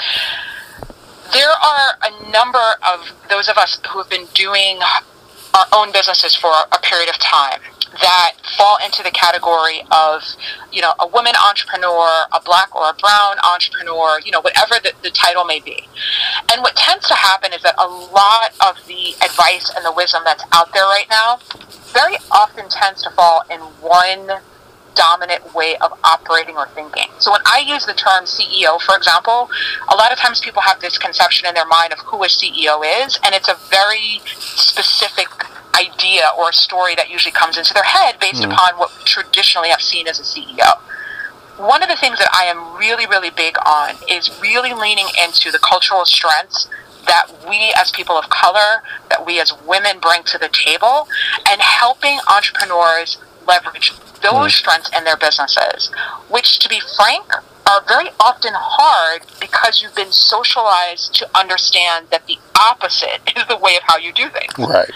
There 1.34 1.50
are 1.50 1.98
a 2.00 2.30
number 2.30 2.62
of 2.86 3.10
those 3.28 3.48
of 3.48 3.58
us 3.58 3.80
who 3.90 3.98
have 3.98 4.08
been 4.08 4.26
doing 4.34 4.78
our 5.52 5.66
own 5.72 5.90
businesses 5.90 6.36
for 6.36 6.52
a 6.70 6.78
period 6.78 7.08
of 7.10 7.18
time 7.18 7.60
that 8.00 8.34
fall 8.56 8.78
into 8.84 9.02
the 9.02 9.10
category 9.10 9.82
of, 9.90 10.22
you 10.70 10.80
know, 10.80 10.94
a 11.00 11.08
woman 11.08 11.34
entrepreneur, 11.34 12.26
a 12.32 12.40
black 12.44 12.74
or 12.74 12.88
a 12.88 12.94
brown 12.94 13.36
entrepreneur, 13.50 14.20
you 14.24 14.30
know, 14.30 14.40
whatever 14.42 14.74
the, 14.82 14.92
the 15.02 15.10
title 15.10 15.44
may 15.44 15.58
be. 15.58 15.88
And 16.52 16.62
what 16.62 16.76
tends 16.76 17.08
to 17.08 17.14
happen 17.14 17.52
is 17.52 17.62
that 17.62 17.74
a 17.78 17.86
lot 17.86 18.54
of 18.64 18.86
the 18.86 19.14
advice 19.24 19.72
and 19.74 19.84
the 19.84 19.92
wisdom 19.92 20.22
that's 20.24 20.44
out 20.52 20.72
there 20.72 20.84
right 20.84 21.06
now 21.10 21.40
very 21.92 22.16
often 22.30 22.68
tends 22.68 23.02
to 23.02 23.10
fall 23.10 23.42
in 23.50 23.58
one 23.82 24.38
dominant 24.94 25.54
way 25.54 25.76
of 25.76 25.92
operating 26.04 26.56
or 26.56 26.68
thinking. 26.68 27.08
So 27.18 27.30
when 27.32 27.40
I 27.46 27.64
use 27.66 27.86
the 27.86 27.94
term 27.94 28.24
CEO, 28.24 28.80
for 28.80 28.96
example, 28.96 29.50
a 29.92 29.96
lot 29.96 30.12
of 30.12 30.18
times 30.18 30.40
people 30.40 30.62
have 30.62 30.80
this 30.80 30.98
conception 30.98 31.46
in 31.46 31.54
their 31.54 31.66
mind 31.66 31.92
of 31.92 31.98
who 32.00 32.22
a 32.24 32.28
CEO 32.28 32.82
is, 33.04 33.18
and 33.24 33.34
it's 33.34 33.48
a 33.48 33.56
very 33.70 34.20
specific 34.26 35.28
idea 35.74 36.30
or 36.38 36.50
a 36.50 36.52
story 36.52 36.94
that 36.94 37.10
usually 37.10 37.32
comes 37.32 37.58
into 37.58 37.74
their 37.74 37.84
head 37.84 38.18
based 38.20 38.44
hmm. 38.44 38.50
upon 38.50 38.78
what 38.78 38.90
we 38.96 39.04
traditionally 39.04 39.68
have 39.68 39.82
seen 39.82 40.06
as 40.06 40.20
a 40.20 40.22
CEO 40.22 40.78
one 41.56 41.82
of 41.82 41.88
the 41.88 41.96
things 41.96 42.18
that 42.18 42.28
I 42.32 42.44
am 42.46 42.76
really, 42.76 43.06
really 43.06 43.30
big 43.30 43.56
on 43.64 43.94
is 44.10 44.40
really 44.40 44.72
leaning 44.72 45.06
into 45.22 45.50
the 45.50 45.58
cultural 45.58 46.04
strengths 46.04 46.68
that 47.06 47.26
we 47.48 47.72
as 47.76 47.92
people 47.92 48.16
of 48.16 48.28
color, 48.30 48.82
that 49.10 49.24
we 49.24 49.38
as 49.40 49.52
women 49.66 49.98
bring 50.00 50.22
to 50.24 50.38
the 50.38 50.48
table, 50.48 51.06
and 51.48 51.60
helping 51.60 52.18
entrepreneurs 52.30 53.18
leverage 53.46 53.92
those 54.22 54.54
strengths 54.54 54.90
in 54.96 55.04
their 55.04 55.16
businesses, 55.16 55.90
which, 56.28 56.58
to 56.60 56.68
be 56.68 56.80
frank, 56.96 57.26
are 57.68 57.82
very 57.86 58.08
often 58.20 58.52
hard 58.54 59.22
because 59.40 59.82
you've 59.82 59.94
been 59.94 60.12
socialized 60.12 61.14
to 61.14 61.38
understand 61.38 62.08
that 62.10 62.26
the 62.26 62.38
opposite 62.58 63.20
is 63.36 63.46
the 63.48 63.56
way 63.56 63.76
of 63.76 63.82
how 63.84 63.96
you 63.96 64.12
do 64.12 64.28
things. 64.28 64.52
Right. 64.58 64.90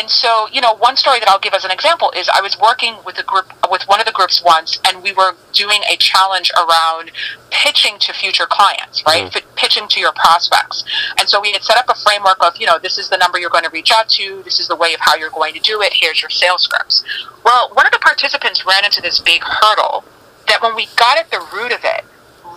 And 0.00 0.08
so, 0.08 0.48
you 0.50 0.62
know, 0.62 0.74
one 0.76 0.96
story 0.96 1.18
that 1.18 1.28
I'll 1.28 1.38
give 1.38 1.52
as 1.52 1.66
an 1.66 1.70
example 1.70 2.10
is 2.16 2.26
I 2.32 2.40
was 2.40 2.58
working 2.58 2.96
with 3.04 3.18
a 3.18 3.22
group, 3.22 3.52
with 3.70 3.82
one 3.82 4.00
of 4.00 4.06
the 4.06 4.12
groups 4.12 4.42
once, 4.42 4.80
and 4.86 5.02
we 5.02 5.12
were 5.12 5.36
doing 5.52 5.82
a 5.92 5.96
challenge 5.96 6.50
around 6.56 7.10
pitching 7.50 7.98
to 7.98 8.14
future 8.14 8.46
clients, 8.48 9.04
right? 9.06 9.24
Mm-hmm. 9.24 9.36
F- 9.36 9.56
pitching 9.56 9.88
to 9.88 10.00
your 10.00 10.12
prospects. 10.12 10.84
And 11.18 11.28
so 11.28 11.38
we 11.38 11.52
had 11.52 11.62
set 11.62 11.76
up 11.76 11.84
a 11.90 11.94
framework 11.94 12.42
of, 12.42 12.56
you 12.56 12.64
know, 12.64 12.78
this 12.78 12.96
is 12.96 13.10
the 13.10 13.18
number 13.18 13.38
you're 13.38 13.50
going 13.50 13.64
to 13.64 13.70
reach 13.70 13.92
out 13.92 14.08
to, 14.16 14.42
this 14.42 14.58
is 14.58 14.68
the 14.68 14.76
way 14.76 14.94
of 14.94 15.00
how 15.00 15.16
you're 15.16 15.28
going 15.28 15.52
to 15.52 15.60
do 15.60 15.82
it, 15.82 15.92
here's 15.92 16.22
your 16.22 16.30
sales 16.30 16.62
scripts. 16.62 17.04
Well, 17.44 17.68
one 17.74 17.84
of 17.84 17.92
the 17.92 17.98
participants 17.98 18.64
ran 18.64 18.86
into 18.86 19.02
this 19.02 19.20
big 19.20 19.42
hurdle 19.44 20.04
that 20.48 20.62
when 20.62 20.74
we 20.74 20.88
got 20.96 21.18
at 21.18 21.30
the 21.30 21.46
root 21.52 21.72
of 21.72 21.80
it, 21.84 22.06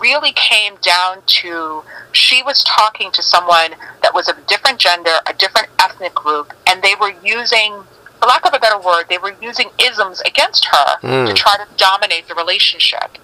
really 0.00 0.32
came 0.32 0.76
down 0.82 1.22
to 1.26 1.82
she 2.12 2.42
was 2.42 2.62
talking 2.64 3.10
to 3.12 3.22
someone 3.22 3.72
that 4.02 4.14
was 4.14 4.28
of 4.28 4.38
a 4.38 4.42
different 4.42 4.78
gender, 4.78 5.16
a 5.26 5.34
different 5.34 5.68
ethnic 5.78 6.14
group, 6.14 6.52
and 6.66 6.82
they 6.82 6.94
were 7.00 7.12
using, 7.24 7.82
for 8.20 8.26
lack 8.26 8.46
of 8.46 8.54
a 8.54 8.58
better 8.58 8.78
word, 8.78 9.04
they 9.08 9.18
were 9.18 9.34
using 9.40 9.70
isms 9.80 10.20
against 10.22 10.66
her 10.66 11.00
to 11.00 11.26
hmm. 11.28 11.34
try 11.34 11.56
to 11.56 11.66
dominate 11.76 12.28
the 12.28 12.34
relationship. 12.34 13.18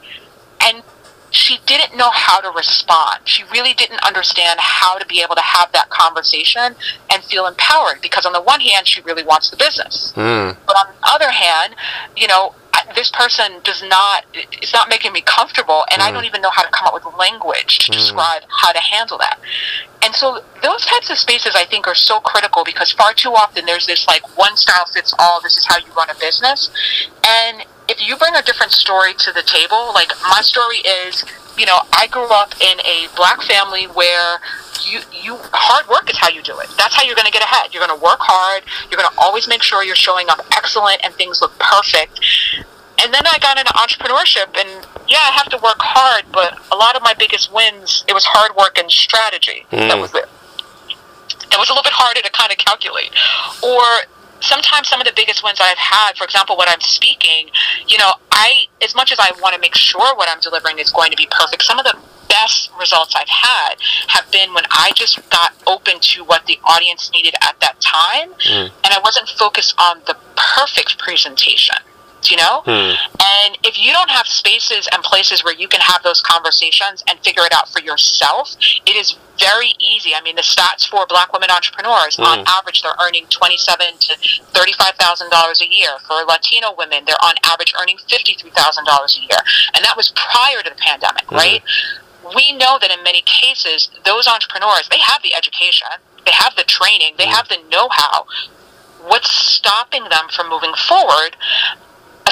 And 0.62 0.82
she 1.30 1.58
didn't 1.66 1.96
know 1.96 2.10
how 2.10 2.40
to 2.40 2.50
respond. 2.50 3.20
She 3.24 3.44
really 3.44 3.72
didn't 3.74 4.04
understand 4.04 4.58
how 4.60 4.98
to 4.98 5.06
be 5.06 5.22
able 5.22 5.36
to 5.36 5.42
have 5.42 5.72
that 5.72 5.88
conversation 5.90 6.74
and 7.12 7.24
feel 7.24 7.46
empowered 7.46 8.00
because, 8.02 8.26
on 8.26 8.32
the 8.32 8.42
one 8.42 8.60
hand, 8.60 8.86
she 8.86 9.00
really 9.02 9.22
wants 9.22 9.50
the 9.50 9.56
business. 9.56 10.12
Mm. 10.16 10.56
But 10.66 10.76
on 10.76 10.92
the 10.92 11.08
other 11.08 11.30
hand, 11.30 11.74
you 12.16 12.26
know, 12.26 12.54
this 12.94 13.10
person 13.10 13.60
does 13.62 13.82
not, 13.82 14.24
it's 14.34 14.72
not 14.72 14.88
making 14.88 15.12
me 15.12 15.20
comfortable, 15.20 15.84
and 15.92 16.02
I 16.02 16.10
don't 16.10 16.24
even 16.24 16.40
know 16.40 16.50
how 16.50 16.62
to 16.62 16.70
come 16.70 16.86
up 16.86 16.94
with 16.94 17.04
language 17.18 17.78
to 17.78 17.92
describe 17.92 18.42
how 18.48 18.72
to 18.72 18.80
handle 18.80 19.18
that. 19.18 19.38
And 20.02 20.14
so 20.14 20.40
those 20.62 20.84
types 20.86 21.10
of 21.10 21.18
spaces 21.18 21.54
I 21.54 21.64
think 21.64 21.86
are 21.86 21.94
so 21.94 22.20
critical 22.20 22.64
because 22.64 22.90
far 22.90 23.12
too 23.12 23.30
often 23.30 23.66
there's 23.66 23.86
this 23.86 24.06
like 24.06 24.36
one 24.36 24.56
style 24.56 24.86
fits 24.92 25.14
all, 25.18 25.40
this 25.42 25.56
is 25.56 25.66
how 25.66 25.76
you 25.78 25.92
run 25.96 26.10
a 26.10 26.14
business. 26.14 26.70
And 27.26 27.64
if 27.90 27.98
you 28.06 28.16
bring 28.16 28.34
a 28.36 28.42
different 28.42 28.70
story 28.70 29.14
to 29.14 29.32
the 29.32 29.42
table, 29.42 29.90
like 29.92 30.12
my 30.30 30.40
story 30.42 30.78
is, 30.78 31.24
you 31.58 31.66
know, 31.66 31.80
I 31.92 32.06
grew 32.06 32.30
up 32.30 32.54
in 32.62 32.78
a 32.86 33.08
black 33.16 33.42
family 33.42 33.84
where 33.86 34.38
you 34.86 35.00
you 35.12 35.36
hard 35.52 35.88
work 35.88 36.08
is 36.08 36.16
how 36.16 36.28
you 36.28 36.40
do 36.42 36.58
it. 36.60 36.68
That's 36.78 36.94
how 36.94 37.02
you're 37.02 37.16
going 37.16 37.26
to 37.26 37.32
get 37.32 37.42
ahead. 37.42 37.74
You're 37.74 37.84
going 37.84 37.98
to 37.98 38.02
work 38.02 38.22
hard. 38.22 38.62
You're 38.88 38.96
going 38.96 39.10
to 39.10 39.18
always 39.18 39.48
make 39.48 39.62
sure 39.62 39.82
you're 39.82 39.98
showing 39.98 40.30
up 40.30 40.40
excellent 40.52 41.00
and 41.04 41.12
things 41.14 41.42
look 41.42 41.58
perfect. 41.58 42.20
And 43.02 43.12
then 43.12 43.22
I 43.26 43.38
got 43.38 43.58
into 43.58 43.72
entrepreneurship, 43.72 44.54
and 44.60 44.86
yeah, 45.08 45.24
I 45.24 45.32
have 45.32 45.48
to 45.50 45.56
work 45.56 45.80
hard, 45.80 46.24
but 46.32 46.60
a 46.70 46.76
lot 46.76 46.96
of 46.96 47.02
my 47.02 47.14
biggest 47.14 47.52
wins, 47.52 48.04
it 48.06 48.12
was 48.12 48.24
hard 48.24 48.54
work 48.56 48.76
and 48.78 48.90
strategy. 48.90 49.64
That 49.70 49.96
mm. 49.96 50.02
was 50.02 50.14
it. 50.14 50.28
It 51.50 51.58
was 51.58 51.70
a 51.70 51.72
little 51.72 51.82
bit 51.82 51.96
harder 51.96 52.20
to 52.20 52.30
kind 52.30 52.52
of 52.52 52.58
calculate. 52.58 53.10
Or 53.64 53.82
sometimes 54.40 54.88
some 54.88 55.00
of 55.00 55.06
the 55.06 55.12
biggest 55.14 55.42
wins 55.42 55.58
I've 55.60 55.78
had, 55.78 56.16
for 56.16 56.24
example, 56.24 56.56
when 56.56 56.68
I'm 56.68 56.80
speaking, 56.80 57.50
you 57.88 57.98
know, 57.98 58.12
I, 58.32 58.64
as 58.82 58.94
much 58.94 59.12
as 59.12 59.18
I 59.20 59.30
want 59.40 59.54
to 59.54 59.60
make 59.60 59.74
sure 59.74 60.14
what 60.16 60.28
I'm 60.28 60.40
delivering 60.40 60.78
is 60.78 60.90
going 60.90 61.10
to 61.10 61.16
be 61.16 61.28
perfect, 61.30 61.62
some 61.62 61.78
of 61.78 61.84
the 61.84 61.96
best 62.28 62.70
results 62.78 63.14
I've 63.16 63.28
had 63.28 63.74
have 64.08 64.30
been 64.30 64.54
when 64.54 64.64
I 64.70 64.92
just 64.94 65.18
got 65.30 65.52
open 65.66 66.00
to 66.00 66.24
what 66.24 66.46
the 66.46 66.58
audience 66.64 67.10
needed 67.12 67.34
at 67.42 67.58
that 67.60 67.80
time, 67.80 68.30
mm. 68.34 68.70
and 68.84 68.94
I 68.94 69.00
wasn't 69.02 69.28
focused 69.28 69.74
on 69.78 70.00
the 70.06 70.16
perfect 70.36 70.98
presentation. 70.98 71.76
You 72.28 72.36
know, 72.36 72.62
hmm. 72.64 72.92
and 73.16 73.56
if 73.64 73.78
you 73.78 73.92
don't 73.92 74.10
have 74.10 74.26
spaces 74.26 74.88
and 74.92 75.02
places 75.02 75.42
where 75.42 75.54
you 75.54 75.68
can 75.68 75.80
have 75.80 76.02
those 76.02 76.20
conversations 76.20 77.02
and 77.08 77.18
figure 77.20 77.44
it 77.44 77.52
out 77.52 77.68
for 77.68 77.80
yourself, 77.80 78.56
it 78.86 78.94
is 78.94 79.16
very 79.38 79.72
easy. 79.80 80.12
I 80.14 80.20
mean, 80.20 80.36
the 80.36 80.42
stats 80.42 80.86
for 80.86 81.06
Black 81.06 81.32
women 81.32 81.50
entrepreneurs, 81.50 82.18
on 82.18 82.40
hmm. 82.40 82.44
average, 82.46 82.82
they're 82.82 82.98
earning 83.00 83.26
twenty-seven 83.30 83.98
to 83.98 84.16
thirty-five 84.52 84.94
thousand 84.96 85.30
dollars 85.30 85.62
a 85.62 85.66
year. 85.66 85.98
For 86.06 86.22
Latino 86.26 86.74
women, 86.76 87.04
they're 87.06 87.24
on 87.24 87.34
average 87.44 87.72
earning 87.80 87.96
fifty-three 88.08 88.50
thousand 88.50 88.84
dollars 88.84 89.16
a 89.16 89.20
year, 89.22 89.40
and 89.74 89.84
that 89.84 89.96
was 89.96 90.12
prior 90.14 90.62
to 90.62 90.68
the 90.68 90.76
pandemic, 90.76 91.24
hmm. 91.24 91.36
right? 91.36 91.62
We 92.36 92.52
know 92.52 92.78
that 92.80 92.90
in 92.90 93.02
many 93.02 93.22
cases, 93.22 93.88
those 94.04 94.26
entrepreneurs 94.28 94.88
they 94.90 95.00
have 95.00 95.22
the 95.22 95.34
education, 95.34 95.88
they 96.26 96.32
have 96.32 96.54
the 96.54 96.64
training, 96.64 97.14
they 97.16 97.26
have 97.26 97.48
the 97.48 97.58
know-how. 97.70 98.26
What's 99.02 99.32
stopping 99.32 100.04
them 100.04 100.28
from 100.30 100.50
moving 100.50 100.74
forward? 100.74 101.34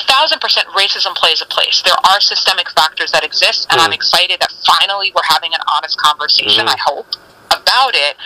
Thousand 0.09 0.40
percent 0.40 0.66
racism 0.68 1.14
plays 1.14 1.42
a 1.42 1.47
place. 1.47 1.83
There 1.83 1.99
are 2.11 2.21
systemic 2.21 2.71
factors 2.71 3.12
that 3.12 3.25
exist, 3.25 3.66
and 3.71 3.81
I'm 3.81 3.90
mm. 3.90 4.01
excited 4.01 4.40
that 4.40 4.53
finally 4.66 5.12
we're 5.14 5.29
having 5.29 5.55
an 5.55 5.61
honest 5.73 5.99
conversation, 5.99 6.66
mm. 6.66 6.75
I 6.75 6.77
hope, 6.81 7.07
about 7.47 7.94
it. 7.94 8.16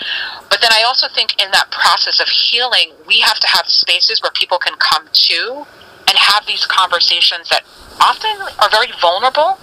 But 0.49 0.61
then 0.61 0.71
I 0.73 0.83
also 0.87 1.09
think 1.09 1.40
in 1.42 1.51
that 1.53 1.71
process 1.71 2.21
of 2.21 2.29
healing, 2.29 2.92
we 3.07 3.21
have 3.21 3.38
to 3.40 3.47
have 3.49 3.66
spaces 3.66 4.23
where 4.23 4.33
people 4.33 4.59
can 4.59 4.75
come 4.79 5.09
to 5.13 5.67
and 6.09 6.19
have 6.19 6.46
these 6.46 6.67
conversations 6.67 7.48
that 7.48 7.65
often 8.00 8.31
are 8.59 8.71
very 8.71 8.92
vulnerable 9.00 9.59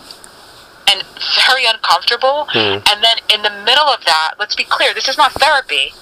and 0.89 1.03
very 1.45 1.65
uncomfortable. 1.65 2.47
Mm. 2.53 2.81
And 2.89 3.03
then 3.03 3.17
in 3.33 3.41
the 3.41 3.51
middle 3.65 3.87
of 3.87 4.03
that, 4.05 4.35
let's 4.39 4.55
be 4.55 4.63
clear, 4.63 4.93
this 4.93 5.07
is 5.07 5.17
not 5.17 5.31
therapy. 5.33 5.93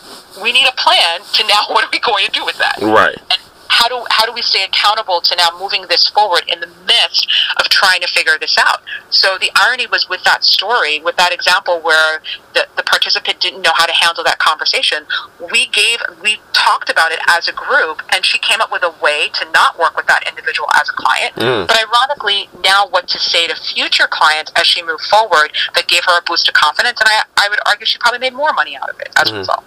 we 0.42 0.54
need 0.54 0.68
a 0.68 0.76
plan 0.78 1.22
to 1.34 1.44
now 1.48 1.66
what 1.70 1.84
are 1.84 1.90
we 1.92 2.00
going 2.00 2.26
to 2.26 2.32
do 2.32 2.46
with 2.46 2.58
that? 2.58 2.78
Right. 2.82 3.18
And 3.32 3.42
how 3.70 3.88
do 3.88 4.06
how 4.10 4.26
do 4.26 4.34
we 4.34 4.42
stay 4.42 4.64
accountable 4.64 5.22
to 5.22 5.36
now 5.36 5.50
moving 5.60 5.84
this 5.90 6.08
forward 6.08 6.44
in 6.48 6.60
the 6.60 6.70
midst 6.86 7.28
of 7.58 7.70
trying 7.70 8.02
to 8.02 8.08
figure 8.08 8.38
this 8.40 8.58
out? 8.58 8.82
So 9.10 9.38
the 9.38 9.52
irony 9.56 9.88
was 9.88 10.10
with 10.10 10.24
that 10.24 10.44
story, 10.44 11.00
with 11.00 11.16
that 11.18 11.32
example 11.32 11.80
where 11.82 12.22
the, 12.54 12.68
the 12.76 12.84
participant 12.84 13.40
didn't 13.40 13.62
know 13.62 13.72
how 13.74 13.86
to 13.86 13.94
handle 13.94 14.24
that 14.24 14.40
conversation. 14.40 15.06
We 15.52 15.68
gave 15.68 16.00
we 16.22 16.40
talked 16.54 16.90
about 16.90 17.12
it 17.12 17.20
as 17.28 17.48
a 17.48 17.54
group 17.54 18.02
and 18.14 18.26
she 18.26 18.38
came 18.40 18.62
up 18.62 18.72
with 18.72 18.84
a 18.84 18.94
way 19.02 19.30
to 19.34 19.52
not 19.52 19.78
work 19.80 19.96
with 19.96 20.08
that 20.08 20.28
individual 20.28 20.70
as 20.80 20.90
a 20.90 20.94
client. 20.94 21.36
Mm. 21.36 21.68
But 21.68 21.78
ironically 21.78 22.50
now 22.64 22.88
what 22.88 23.08
to 23.10 23.20
say 23.20 23.48
to 23.48 23.56
future 23.56 24.08
clients 24.10 24.52
as 24.56 24.68
she 24.68 24.84
moved 24.84 25.04
forward 25.04 25.52
that 25.76 25.88
gave 25.88 26.04
her 26.06 26.18
a 26.18 26.22
boost 26.24 26.48
of 26.48 26.54
confidence 26.54 27.00
and 27.00 27.10
I, 27.10 27.46
I 27.46 27.50
would 27.50 27.60
argue 27.66 27.86
she 27.86 27.98
probably 27.98 28.20
made 28.20 28.34
more 28.34 28.54
money 28.54 28.76
out 28.76 28.90
of 28.90 29.00
it 29.00 29.10
as 29.16 29.32
a 29.32 29.38
result. 29.38 29.64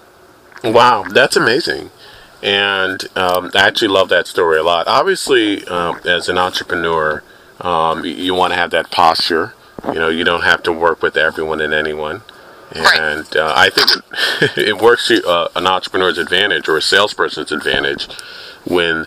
Wow, 0.63 1.05
that's 1.09 1.37
amazing. 1.37 1.91
And 2.43 3.05
um, 3.17 3.51
I 3.55 3.67
actually 3.67 3.89
love 3.89 4.09
that 4.09 4.27
story 4.27 4.59
a 4.59 4.63
lot. 4.63 4.87
Obviously, 4.89 5.65
um, 5.67 6.01
as 6.05 6.29
an 6.29 6.39
entrepreneur, 6.39 7.23
um, 7.61 8.05
you, 8.05 8.13
you 8.13 8.35
want 8.35 8.53
to 8.53 8.57
have 8.57 8.71
that 8.71 8.91
posture. 8.91 9.55
You 9.87 9.95
know, 9.95 10.09
you 10.09 10.25
don't 10.25 10.45
have 10.45 10.63
to 10.65 10.73
work 10.73 11.03
with 11.03 11.17
everyone 11.17 11.61
and 11.61 11.75
anyone. 11.75 12.23
Right. 12.75 13.01
And 13.01 13.37
uh, 13.37 13.53
I 13.57 13.71
think 13.71 13.91
it, 14.43 14.69
it 14.69 14.81
works 14.81 15.09
to 15.09 15.27
uh, 15.27 15.49
an 15.57 15.67
entrepreneur's 15.67 16.19
advantage 16.19 16.69
or 16.69 16.77
a 16.77 16.83
salesperson's 16.83 17.53
advantage 17.53 18.09
when 18.65 19.07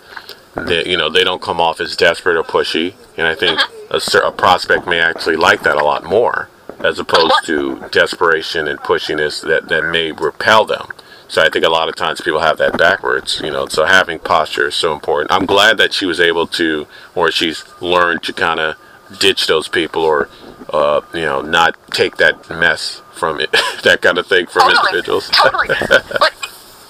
they, 0.55 0.85
you 0.85 0.97
know 0.97 1.09
they 1.09 1.23
don't 1.23 1.41
come 1.41 1.59
off 1.59 1.79
as 1.79 1.95
desperate 1.95 2.37
or 2.37 2.43
pushy. 2.43 2.93
And 3.17 3.25
I 3.25 3.35
think 3.35 3.59
a, 3.89 4.01
a 4.25 4.31
prospect 4.31 4.85
may 4.85 4.99
actually 4.99 5.37
like 5.37 5.63
that 5.63 5.77
a 5.77 5.83
lot 5.83 6.03
more 6.03 6.49
as 6.83 6.99
opposed 6.99 7.33
to 7.45 7.79
desperation 7.91 8.67
and 8.67 8.79
pushiness 8.79 9.41
that, 9.41 9.69
that 9.69 9.89
may 9.89 10.11
repel 10.11 10.65
them. 10.65 10.87
So 11.33 11.41
I 11.41 11.49
think 11.49 11.65
a 11.65 11.69
lot 11.69 11.89
of 11.89 11.95
times 11.95 12.21
people 12.21 12.41
have 12.41 12.59
that 12.59 12.77
backwards, 12.77 13.41
you 13.43 13.49
know. 13.49 13.65
So 13.65 13.85
having 13.85 14.19
posture 14.19 14.67
is 14.67 14.75
so 14.75 14.93
important. 14.93 15.31
I'm 15.31 15.47
glad 15.47 15.79
that 15.79 15.91
she 15.91 16.05
was 16.05 16.19
able 16.19 16.45
to, 16.61 16.85
or 17.15 17.31
she's 17.31 17.63
learned 17.81 18.21
to 18.23 18.33
kind 18.33 18.59
of 18.59 18.75
ditch 19.19 19.47
those 19.47 19.67
people, 19.67 20.03
or 20.03 20.29
uh, 20.71 21.01
you 21.11 21.21
know, 21.21 21.41
not 21.41 21.75
take 21.89 22.17
that 22.17 22.47
mess 22.51 23.01
from 23.13 23.39
it, 23.39 23.51
that 23.83 24.03
kind 24.03 24.19
of 24.19 24.27
thing 24.27 24.45
from 24.45 24.61
totally, 24.61 24.89
individuals. 24.89 25.27
Totally. 25.29 25.69
but 25.89 26.33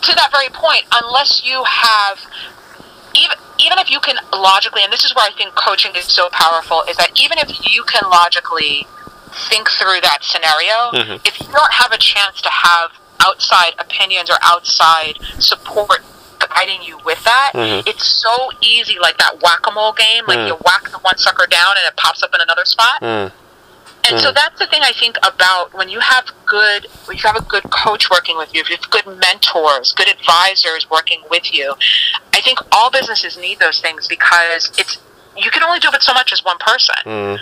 to 0.01 0.11
that 0.13 0.29
very 0.33 0.49
point, 0.49 0.83
unless 0.91 1.45
you 1.45 1.63
have 1.63 2.19
even 3.15 3.37
even 3.59 3.79
if 3.79 3.89
you 3.89 4.01
can 4.01 4.17
logically, 4.33 4.83
and 4.83 4.91
this 4.91 5.05
is 5.05 5.15
where 5.15 5.25
I 5.25 5.31
think 5.31 5.55
coaching 5.55 5.95
is 5.95 6.03
so 6.03 6.27
powerful, 6.33 6.83
is 6.89 6.97
that 6.97 7.11
even 7.15 7.37
if 7.37 7.49
you 7.65 7.85
can 7.85 8.03
logically 8.09 8.87
think 9.31 9.69
through 9.69 10.01
that 10.01 10.19
scenario, 10.21 10.91
Mhm. 10.91 11.25
if 11.25 11.39
you 11.39 11.47
don't 11.47 11.71
have 11.71 11.93
a 11.93 11.97
chance 11.97 12.41
to 12.41 12.49
have 12.49 12.91
outside 13.25 13.73
opinions 13.79 14.29
or 14.29 14.37
outside 14.41 15.17
support 15.39 16.01
guiding 16.39 16.81
you 16.83 16.97
with 17.05 17.23
that, 17.23 17.51
Mhm. 17.53 17.87
it's 17.87 18.05
so 18.05 18.51
easy 18.61 18.99
like 18.99 19.17
that 19.17 19.41
whack-a-mole 19.41 19.93
game. 19.93 20.23
Like 20.27 20.39
Mm. 20.39 20.47
you 20.47 20.53
whack 20.65 20.89
the 20.91 20.99
one 20.99 21.17
sucker 21.17 21.47
down 21.47 21.77
and 21.77 21.85
it 21.87 21.95
pops 21.95 22.21
up 22.21 22.33
in 22.35 22.41
another 22.41 22.65
spot. 22.65 23.01
Mm, 23.01 23.31
And 24.09 24.19
so 24.19 24.31
that's 24.33 24.59
the 24.59 24.67
thing 24.67 24.81
I 24.83 24.91
think 24.91 25.17
about 25.23 25.73
when 25.73 25.87
you 25.87 26.01
have 26.01 26.25
good, 26.45 26.87
when 27.05 27.15
you 27.17 27.23
have 27.23 27.37
a 27.37 27.41
good 27.41 27.63
coach 27.71 28.09
working 28.09 28.37
with 28.37 28.53
you, 28.53 28.59
if 28.59 28.69
you 28.69 28.75
have 28.75 28.89
good 28.89 29.07
mentors, 29.07 29.93
good 29.93 30.09
advisors 30.09 30.89
working 30.89 31.23
with 31.29 31.53
you. 31.53 31.73
I 32.33 32.41
think 32.41 32.59
all 32.73 32.89
businesses 32.89 33.37
need 33.37 33.59
those 33.59 33.79
things 33.79 34.05
because 34.07 34.71
it's 34.77 34.97
you 35.37 35.49
can 35.49 35.63
only 35.63 35.79
do 35.79 35.89
it 35.93 36.03
so 36.03 36.13
much 36.13 36.31
as 36.33 36.43
one 36.43 36.57
person. 36.59 37.39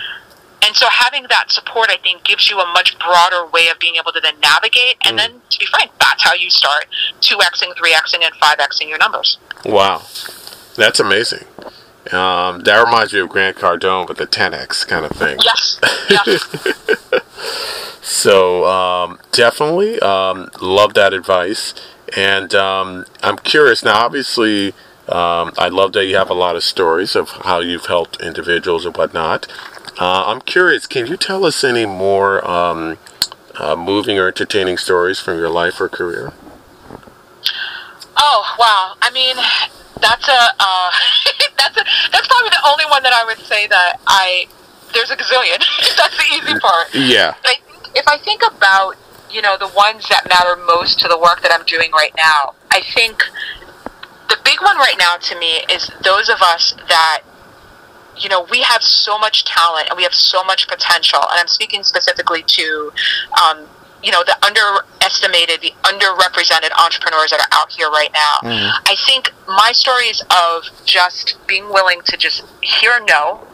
Mm, 0.62 0.66
And 0.66 0.76
so 0.76 0.86
having 0.90 1.24
that 1.28 1.50
support, 1.50 1.90
I 1.90 1.96
think, 1.98 2.24
gives 2.24 2.48
you 2.50 2.60
a 2.60 2.66
much 2.72 2.98
broader 2.98 3.46
way 3.46 3.68
of 3.68 3.78
being 3.78 3.96
able 3.96 4.12
to 4.12 4.20
then 4.20 4.38
navigate. 4.40 4.96
And 5.04 5.18
then, 5.18 5.40
to 5.50 5.58
be 5.58 5.66
frank, 5.66 5.90
that's 6.00 6.22
how 6.22 6.34
you 6.34 6.50
start 6.50 6.86
2xing, 7.20 7.74
3xing, 7.74 8.24
and 8.24 8.34
5xing 8.34 8.88
your 8.88 8.98
numbers. 8.98 9.38
wow, 9.64 10.02
that's 10.76 11.00
amazing. 11.00 11.44
Um, 12.10 12.60
that 12.64 12.82
reminds 12.84 13.12
me 13.12 13.20
of 13.20 13.28
Grant 13.28 13.56
Cardone 13.56 14.08
with 14.08 14.18
the 14.18 14.26
10x 14.26 14.86
kind 14.88 15.04
of 15.04 15.12
thing. 15.12 15.38
Yes. 15.44 15.80
Yes. 16.10 17.22
So 18.04 18.66
um, 18.66 19.18
definitely 19.30 19.98
um, 20.00 20.50
love 20.60 20.94
that 20.94 21.14
advice, 21.14 21.72
and 22.16 22.52
um, 22.54 23.06
I'm 23.22 23.38
curious 23.38 23.84
now. 23.84 24.04
Obviously, 24.04 24.68
um, 25.08 25.52
I 25.56 25.68
love 25.70 25.92
that 25.94 26.06
you 26.06 26.16
have 26.16 26.28
a 26.28 26.34
lot 26.34 26.56
of 26.56 26.64
stories 26.64 27.14
of 27.16 27.30
how 27.30 27.60
you've 27.60 27.86
helped 27.86 28.20
individuals 28.20 28.84
and 28.84 28.96
whatnot. 28.96 29.46
Uh, 29.98 30.24
I'm 30.26 30.40
curious. 30.40 30.86
Can 30.86 31.06
you 31.06 31.16
tell 31.16 31.44
us 31.44 31.62
any 31.64 31.86
more 31.86 32.46
um, 32.48 32.98
uh, 33.58 33.76
moving 33.76 34.18
or 34.18 34.28
entertaining 34.28 34.78
stories 34.78 35.20
from 35.20 35.38
your 35.38 35.50
life 35.50 35.80
or 35.80 35.88
career? 35.88 36.32
Oh 38.16 38.56
wow! 38.58 38.94
I 39.02 39.10
mean, 39.10 39.36
that's 40.00 40.28
a 40.28 40.40
uh, 40.58 40.90
that's 41.58 41.76
a 41.76 41.84
that's 42.10 42.26
probably 42.26 42.50
the 42.50 42.62
only 42.66 42.84
one 42.86 43.02
that 43.02 43.12
I 43.12 43.24
would 43.24 43.38
say 43.38 43.66
that 43.66 44.00
I 44.06 44.46
there's 44.94 45.10
a 45.10 45.16
gazillion. 45.16 45.58
that's 45.96 46.16
the 46.16 46.34
easy 46.34 46.58
part. 46.58 46.94
Yeah. 46.94 47.34
I 47.44 47.56
if 47.94 48.06
I 48.08 48.18
think 48.18 48.42
about 48.42 48.96
you 49.30 49.42
know 49.42 49.56
the 49.58 49.68
ones 49.68 50.08
that 50.08 50.28
matter 50.28 50.56
most 50.66 51.00
to 51.00 51.08
the 51.08 51.18
work 51.18 51.42
that 51.42 51.52
I'm 51.52 51.64
doing 51.66 51.90
right 51.92 52.12
now, 52.16 52.54
I 52.70 52.80
think 52.94 53.22
the 54.28 54.38
big 54.44 54.60
one 54.62 54.76
right 54.76 54.96
now 54.98 55.16
to 55.16 55.38
me 55.38 55.60
is 55.70 55.90
those 56.02 56.28
of 56.28 56.40
us 56.40 56.74
that 56.88 57.22
you 58.16 58.28
know 58.28 58.46
we 58.50 58.62
have 58.62 58.82
so 58.82 59.18
much 59.18 59.44
talent 59.44 59.88
and 59.88 59.96
we 59.96 60.02
have 60.02 60.14
so 60.14 60.42
much 60.44 60.68
potential, 60.68 61.20
and 61.20 61.38
I'm 61.40 61.48
speaking 61.48 61.82
specifically 61.82 62.42
to. 62.42 62.92
Um, 63.42 63.66
you 64.02 64.10
know 64.10 64.22
the 64.24 64.36
underestimated, 64.44 65.60
the 65.60 65.72
underrepresented 65.84 66.70
entrepreneurs 66.78 67.30
that 67.30 67.40
are 67.40 67.48
out 67.52 67.70
here 67.72 67.90
right 67.90 68.12
now. 68.12 68.38
Mhm. 68.42 68.72
I 68.88 68.96
think 69.06 69.32
my 69.46 69.72
stories 69.72 70.22
of 70.30 70.64
just 70.84 71.36
being 71.46 71.68
willing 71.72 72.00
to 72.02 72.16
just 72.16 72.42
hear 72.62 73.00
no. 73.08 73.46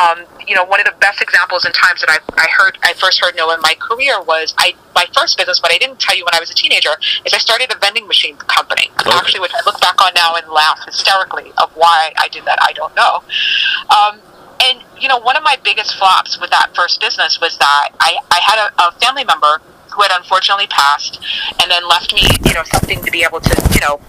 Um, 0.00 0.24
you 0.46 0.54
know, 0.54 0.64
one 0.64 0.80
of 0.80 0.86
the 0.86 0.92
best 1.00 1.20
examples 1.20 1.64
in 1.64 1.72
times 1.72 2.00
that 2.00 2.10
I, 2.10 2.18
I 2.40 2.48
heard, 2.48 2.78
I 2.82 2.92
first 2.94 3.20
heard 3.20 3.36
no 3.36 3.50
in 3.50 3.60
my 3.60 3.74
career 3.74 4.20
was 4.22 4.54
I 4.58 4.74
my 4.94 5.06
first 5.14 5.36
business, 5.38 5.60
but 5.60 5.70
I 5.72 5.78
didn't 5.78 6.00
tell 6.00 6.16
you 6.16 6.24
when 6.24 6.34
I 6.34 6.40
was 6.40 6.50
a 6.50 6.54
teenager, 6.54 6.90
is 7.24 7.32
I 7.34 7.38
started 7.38 7.72
a 7.72 7.78
vending 7.78 8.06
machine 8.06 8.36
company. 8.36 8.90
Okay. 9.00 9.10
Actually, 9.16 9.40
which 9.40 9.54
I 9.54 9.60
look 9.66 9.80
back 9.80 10.00
on 10.02 10.12
now 10.14 10.34
and 10.34 10.48
laugh 10.48 10.80
hysterically 10.84 11.52
of 11.58 11.70
why 11.74 12.12
I 12.18 12.28
did 12.28 12.44
that. 12.46 12.58
I 12.62 12.72
don't 12.72 12.94
know. 12.96 13.22
Um, 13.90 14.20
and 14.64 14.82
you 14.98 15.08
know, 15.08 15.18
one 15.18 15.36
of 15.36 15.42
my 15.42 15.56
biggest 15.62 15.94
flops 15.96 16.38
with 16.40 16.50
that 16.50 16.74
first 16.74 17.00
business 17.00 17.40
was 17.40 17.56
that 17.58 17.90
I, 18.00 18.16
I 18.30 18.38
had 18.40 18.58
a, 18.58 18.82
a 18.88 18.92
family 19.00 19.24
member 19.24 19.60
who 19.92 20.02
had 20.02 20.12
unfortunately 20.14 20.66
passed 20.68 21.20
and 21.62 21.70
then 21.70 21.86
left 21.88 22.14
me, 22.14 22.22
you 22.46 22.54
know, 22.54 22.62
something 22.64 23.02
to 23.04 23.10
be 23.10 23.22
able 23.24 23.40
to, 23.40 23.54
you 23.74 23.80
know, 23.80 24.00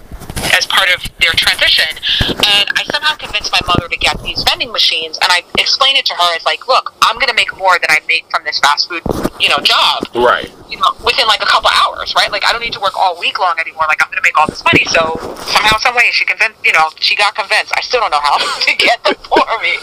as 0.54 0.66
part 0.66 0.88
of 0.92 1.00
their 1.20 1.32
transition. 1.32 1.88
And 2.28 2.68
I 2.76 2.84
somehow 2.92 3.14
convinced 3.16 3.52
my 3.52 3.60
mother 3.66 3.88
to 3.88 3.96
get 3.96 4.20
these 4.22 4.42
vending 4.44 4.70
machines 4.72 5.18
and 5.22 5.32
I 5.32 5.42
explained 5.58 5.96
it 5.98 6.04
to 6.06 6.14
her 6.14 6.36
as 6.36 6.44
like, 6.44 6.68
look, 6.68 6.94
I'm 7.02 7.18
gonna 7.18 7.34
make 7.34 7.56
more 7.56 7.78
than 7.78 7.88
I 7.90 8.00
make 8.06 8.28
from 8.30 8.44
this 8.44 8.58
fast 8.58 8.88
food, 8.88 9.02
you 9.40 9.48
know, 9.48 9.58
job 9.62 10.04
Right. 10.14 10.50
you 10.68 10.76
know, 10.76 10.92
within 11.04 11.26
like 11.26 11.40
a 11.42 11.46
couple 11.46 11.70
hours, 11.72 12.14
right? 12.14 12.30
Like 12.30 12.44
I 12.44 12.52
don't 12.52 12.60
need 12.60 12.74
to 12.74 12.80
work 12.80 12.96
all 12.98 13.18
week 13.18 13.38
long 13.38 13.56
anymore. 13.58 13.84
Like 13.88 14.02
I'm 14.02 14.08
going 14.10 14.20
to 14.20 14.26
make 14.26 14.36
all 14.38 14.46
this 14.46 14.62
money. 14.64 14.84
So 14.84 15.16
somehow, 15.46 15.78
some 15.78 15.94
way, 15.94 16.10
she 16.12 16.24
convinced, 16.24 16.58
you 16.64 16.72
know, 16.72 16.90
she 17.00 17.16
got 17.16 17.34
convinced. 17.34 17.72
I 17.76 17.80
still 17.80 18.00
don't 18.00 18.10
know 18.10 18.20
how 18.20 18.36
to 18.60 18.76
get 18.76 19.02
them 19.04 19.14
for 19.24 19.44
me. 19.62 19.76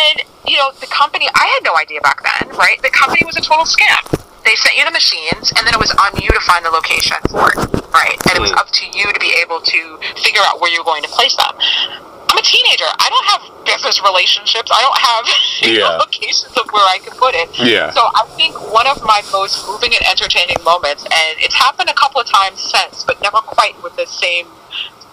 And 0.00 0.22
you 0.46 0.56
know, 0.56 0.70
the 0.80 0.86
company, 0.86 1.28
I 1.34 1.46
had 1.46 1.64
no 1.64 1.76
idea 1.76 2.00
back 2.00 2.22
then, 2.22 2.48
right? 2.56 2.80
The 2.82 2.90
company 2.90 3.22
was 3.26 3.36
a 3.36 3.40
total 3.40 3.64
scam. 3.66 4.02
They 4.50 4.56
sent 4.58 4.74
you 4.76 4.84
the 4.84 4.90
machines, 4.90 5.54
and 5.54 5.62
then 5.62 5.74
it 5.74 5.78
was 5.78 5.94
on 5.94 6.10
you 6.18 6.26
to 6.26 6.40
find 6.42 6.66
the 6.66 6.70
location 6.74 7.14
for 7.30 7.54
it, 7.54 7.58
right? 7.94 8.18
And 8.26 8.34
it 8.34 8.42
was 8.42 8.50
Mm. 8.50 8.58
up 8.58 8.68
to 8.82 8.84
you 8.90 9.06
to 9.12 9.20
be 9.20 9.30
able 9.38 9.60
to 9.60 9.80
figure 10.26 10.42
out 10.42 10.58
where 10.60 10.68
you're 10.74 10.82
going 10.82 11.04
to 11.04 11.08
place 11.08 11.36
them. 11.36 11.54
I'm 11.54 12.36
a 12.36 12.42
teenager. 12.42 12.90
I 12.98 13.06
don't 13.14 13.26
have 13.30 13.64
business 13.64 14.02
relationships. 14.02 14.68
I 14.74 14.80
don't 14.82 14.98
have 14.98 15.24
know, 15.62 15.68
Yeah. 15.70 15.88
locations 16.02 16.50
of 16.58 16.66
where 16.72 16.82
I 16.82 16.98
can 16.98 17.14
put 17.16 17.36
it. 17.36 17.48
Yeah. 17.60 17.92
So 17.92 18.02
I 18.02 18.26
think 18.34 18.58
one 18.74 18.88
of 18.88 19.00
my 19.04 19.22
most 19.30 19.64
moving 19.68 19.94
and 19.94 20.04
entertaining 20.04 20.58
moments, 20.64 21.04
and 21.04 21.38
it's 21.38 21.54
happened 21.54 21.88
a 21.88 21.94
couple 21.94 22.20
of 22.20 22.26
times 22.26 22.58
since, 22.60 23.04
but 23.04 23.22
never 23.22 23.38
quite 23.38 23.80
with 23.84 23.94
the 23.94 24.06
same 24.06 24.48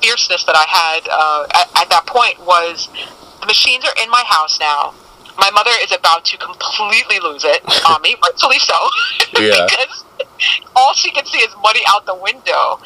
fierceness 0.01 0.45
that 0.45 0.55
I 0.57 0.65
had 0.65 1.07
uh, 1.13 1.45
at, 1.53 1.81
at 1.83 1.89
that 1.91 2.07
point, 2.07 2.39
was 2.39 2.89
the 3.39 3.45
machines 3.45 3.85
are 3.85 3.93
in 4.03 4.09
my 4.09 4.23
house 4.25 4.59
now. 4.59 4.95
My 5.37 5.51
mother 5.51 5.71
is 5.83 5.91
about 5.91 6.25
to 6.25 6.37
completely 6.37 7.19
lose 7.19 7.43
it 7.43 7.61
on 7.89 8.01
me, 8.01 8.15
rightfully 8.23 8.59
so, 8.59 8.75
Yeah. 9.39 9.65
because 9.69 10.03
all 10.75 10.93
she 10.93 11.11
can 11.11 11.25
see 11.25 11.39
is 11.39 11.53
money 11.61 11.81
out 11.87 12.05
the 12.05 12.15
window. 12.15 12.79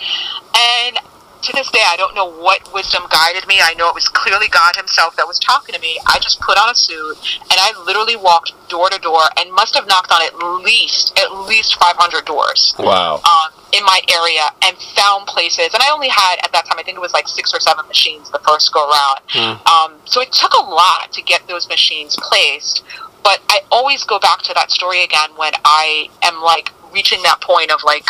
And 0.58 0.98
to 1.44 1.54
this 1.54 1.70
day, 1.72 1.82
I 1.86 1.96
don't 1.98 2.14
know 2.16 2.30
what 2.30 2.72
wisdom 2.74 3.04
guided 3.10 3.48
me. 3.48 3.58
I 3.62 3.74
know 3.76 3.90
it 3.90 3.96
was 3.96 4.08
clearly 4.08 4.48
God 4.48 4.76
Himself 4.76 5.16
that 5.18 5.28
was 5.28 5.40
talking 5.40 5.74
to 5.76 5.82
me. 5.82 5.98
I 6.08 6.20
just 6.20 6.40
put 6.42 6.58
on 6.58 6.70
a 6.70 6.76
suit 6.76 7.18
and 7.42 7.58
I 7.58 7.74
literally 7.86 8.16
walked 8.16 8.54
door 8.70 8.90
to 8.90 9.00
door 9.00 9.22
and 9.38 9.52
must 9.54 9.76
have 9.76 9.88
knocked 9.88 10.12
on 10.12 10.22
at 10.22 10.36
least 10.64 11.18
at 11.20 11.32
least 11.48 11.76
500 11.80 12.26
doors 12.26 12.74
Wow. 12.80 13.16
um, 13.26 13.52
in 13.74 13.84
my 13.86 14.00
area 14.10 14.50
and 14.64 14.78
found 14.96 15.28
places. 15.28 15.70
And 15.74 15.82
I 15.84 15.92
only 15.92 16.10
had 16.10 16.38
at 16.44 16.52
that 16.54 16.66
time, 16.66 16.78
I 16.80 16.84
think 16.84 16.98
it 16.98 17.02
was 17.02 17.14
like 17.14 17.28
six 17.28 17.54
or 17.54 17.60
seven 17.60 17.88
machines 17.88 18.30
the 18.32 18.40
first 18.48 18.72
go 18.74 18.90
around. 18.90 19.20
Hmm. 19.30 19.68
Um, 19.68 20.00
so 20.06 20.22
it 20.22 20.32
took 20.32 20.54
a 20.54 20.62
lot 20.64 21.12
to 21.14 21.22
get 21.22 21.48
those 21.48 21.68
machines 21.68 22.16
placed. 22.22 22.84
But 23.24 23.40
I 23.50 23.60
always 23.72 24.04
go 24.04 24.18
back 24.20 24.42
to 24.44 24.54
that 24.56 24.72
story 24.72 25.04
again 25.04 25.30
when 25.38 25.52
I 25.64 26.10
am 26.24 26.42
like 26.42 26.72
reaching 26.94 27.22
that 27.24 27.42
point 27.42 27.72
of 27.72 27.84
like, 27.84 28.06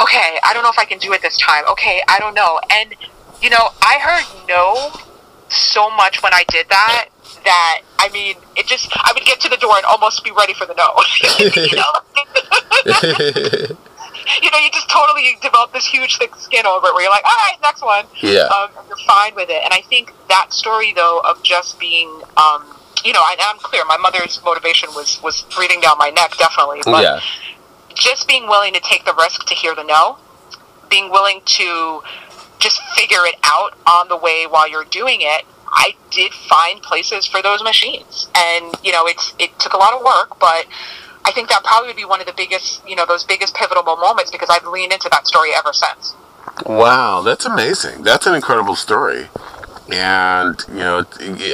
okay, 0.00 0.38
I 0.44 0.52
don't 0.52 0.62
know 0.62 0.70
if 0.70 0.78
I 0.78 0.84
can 0.84 0.98
do 0.98 1.12
it 1.12 1.22
this 1.22 1.36
time. 1.38 1.64
Okay, 1.70 2.02
I 2.08 2.18
don't 2.18 2.34
know. 2.34 2.60
And 2.70 2.94
you 3.42 3.50
know, 3.50 3.70
I 3.82 3.98
heard 4.00 4.24
no 4.48 4.92
so 5.48 5.90
much 5.90 6.22
when 6.22 6.32
I 6.34 6.44
did 6.48 6.68
that 6.68 7.08
that 7.44 7.82
I 7.98 8.08
mean, 8.10 8.36
it 8.56 8.66
just 8.66 8.90
I 8.94 9.12
would 9.14 9.24
get 9.24 9.40
to 9.40 9.48
the 9.48 9.56
door 9.56 9.76
and 9.76 9.86
almost 9.86 10.22
be 10.24 10.30
ready 10.30 10.54
for 10.54 10.66
the 10.66 10.74
no. 10.74 10.94
you 11.54 11.76
know? 11.76 11.92
you 14.42 14.50
know, 14.50 14.58
you 14.58 14.70
just 14.70 14.90
totally 14.90 15.38
develop 15.42 15.72
this 15.72 15.86
huge 15.86 16.18
thick 16.18 16.34
skin 16.36 16.66
over 16.66 16.88
it 16.88 16.94
where 16.94 17.02
you're 17.02 17.10
like, 17.10 17.24
all 17.24 17.32
right, 17.32 17.56
next 17.62 17.82
one. 17.82 18.04
Yeah. 18.20 18.46
Um, 18.46 18.70
you're 18.88 18.98
fine 19.06 19.34
with 19.34 19.50
it. 19.50 19.62
And 19.64 19.72
I 19.72 19.80
think 19.88 20.12
that 20.28 20.52
story, 20.52 20.92
though, 20.94 21.20
of 21.24 21.42
just 21.42 21.80
being, 21.80 22.08
um, 22.36 22.76
you 23.04 23.12
know, 23.12 23.20
I, 23.20 23.36
I'm 23.40 23.58
clear. 23.58 23.84
My 23.84 23.96
mother's 23.96 24.40
motivation 24.44 24.90
was 24.94 25.20
was 25.22 25.42
breathing 25.54 25.80
down 25.80 25.98
my 25.98 26.10
neck, 26.10 26.36
definitely. 26.38 26.80
But 26.84 27.02
yeah. 27.02 27.20
Just 27.98 28.28
being 28.28 28.46
willing 28.46 28.72
to 28.74 28.80
take 28.80 29.04
the 29.04 29.14
risk 29.14 29.46
to 29.46 29.54
hear 29.54 29.74
the 29.74 29.84
no, 29.84 30.18
being 30.88 31.10
willing 31.10 31.42
to 31.44 32.02
just 32.58 32.80
figure 32.96 33.24
it 33.24 33.36
out 33.44 33.76
on 33.86 34.08
the 34.08 34.16
way 34.16 34.46
while 34.48 34.68
you're 34.68 34.84
doing 34.84 35.18
it. 35.20 35.44
I 35.70 35.94
did 36.10 36.32
find 36.32 36.80
places 36.80 37.26
for 37.26 37.42
those 37.42 37.62
machines, 37.62 38.28
and 38.34 38.74
you 38.82 38.92
know, 38.92 39.06
it's 39.06 39.34
it 39.38 39.58
took 39.58 39.74
a 39.74 39.76
lot 39.76 39.92
of 39.92 40.02
work, 40.02 40.38
but 40.40 40.66
I 41.28 41.30
think 41.30 41.50
that 41.50 41.62
probably 41.62 41.88
would 41.88 41.96
be 41.96 42.06
one 42.06 42.20
of 42.20 42.26
the 42.26 42.32
biggest, 42.32 42.86
you 42.88 42.96
know, 42.96 43.04
those 43.04 43.22
biggest 43.22 43.54
pivotal 43.54 43.82
moments 43.84 44.30
because 44.30 44.48
I've 44.50 44.66
leaned 44.66 44.94
into 44.94 45.10
that 45.10 45.26
story 45.26 45.50
ever 45.54 45.74
since. 45.74 46.14
Wow, 46.64 47.20
that's 47.20 47.44
amazing. 47.44 48.02
That's 48.02 48.26
an 48.26 48.34
incredible 48.34 48.74
story. 48.74 49.28
And, 49.92 50.58
you 50.68 50.78
know, 50.78 51.02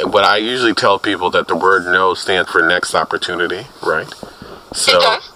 what 0.06 0.24
I 0.24 0.36
usually 0.36 0.74
tell 0.74 1.00
people 1.00 1.28
that 1.30 1.48
the 1.48 1.56
word 1.56 1.86
no 1.86 2.14
stands 2.14 2.50
for 2.50 2.66
next 2.66 2.94
opportunity, 2.94 3.66
right? 3.82 4.12
So, 4.72 4.96
it 4.96 5.00
does. 5.00 5.33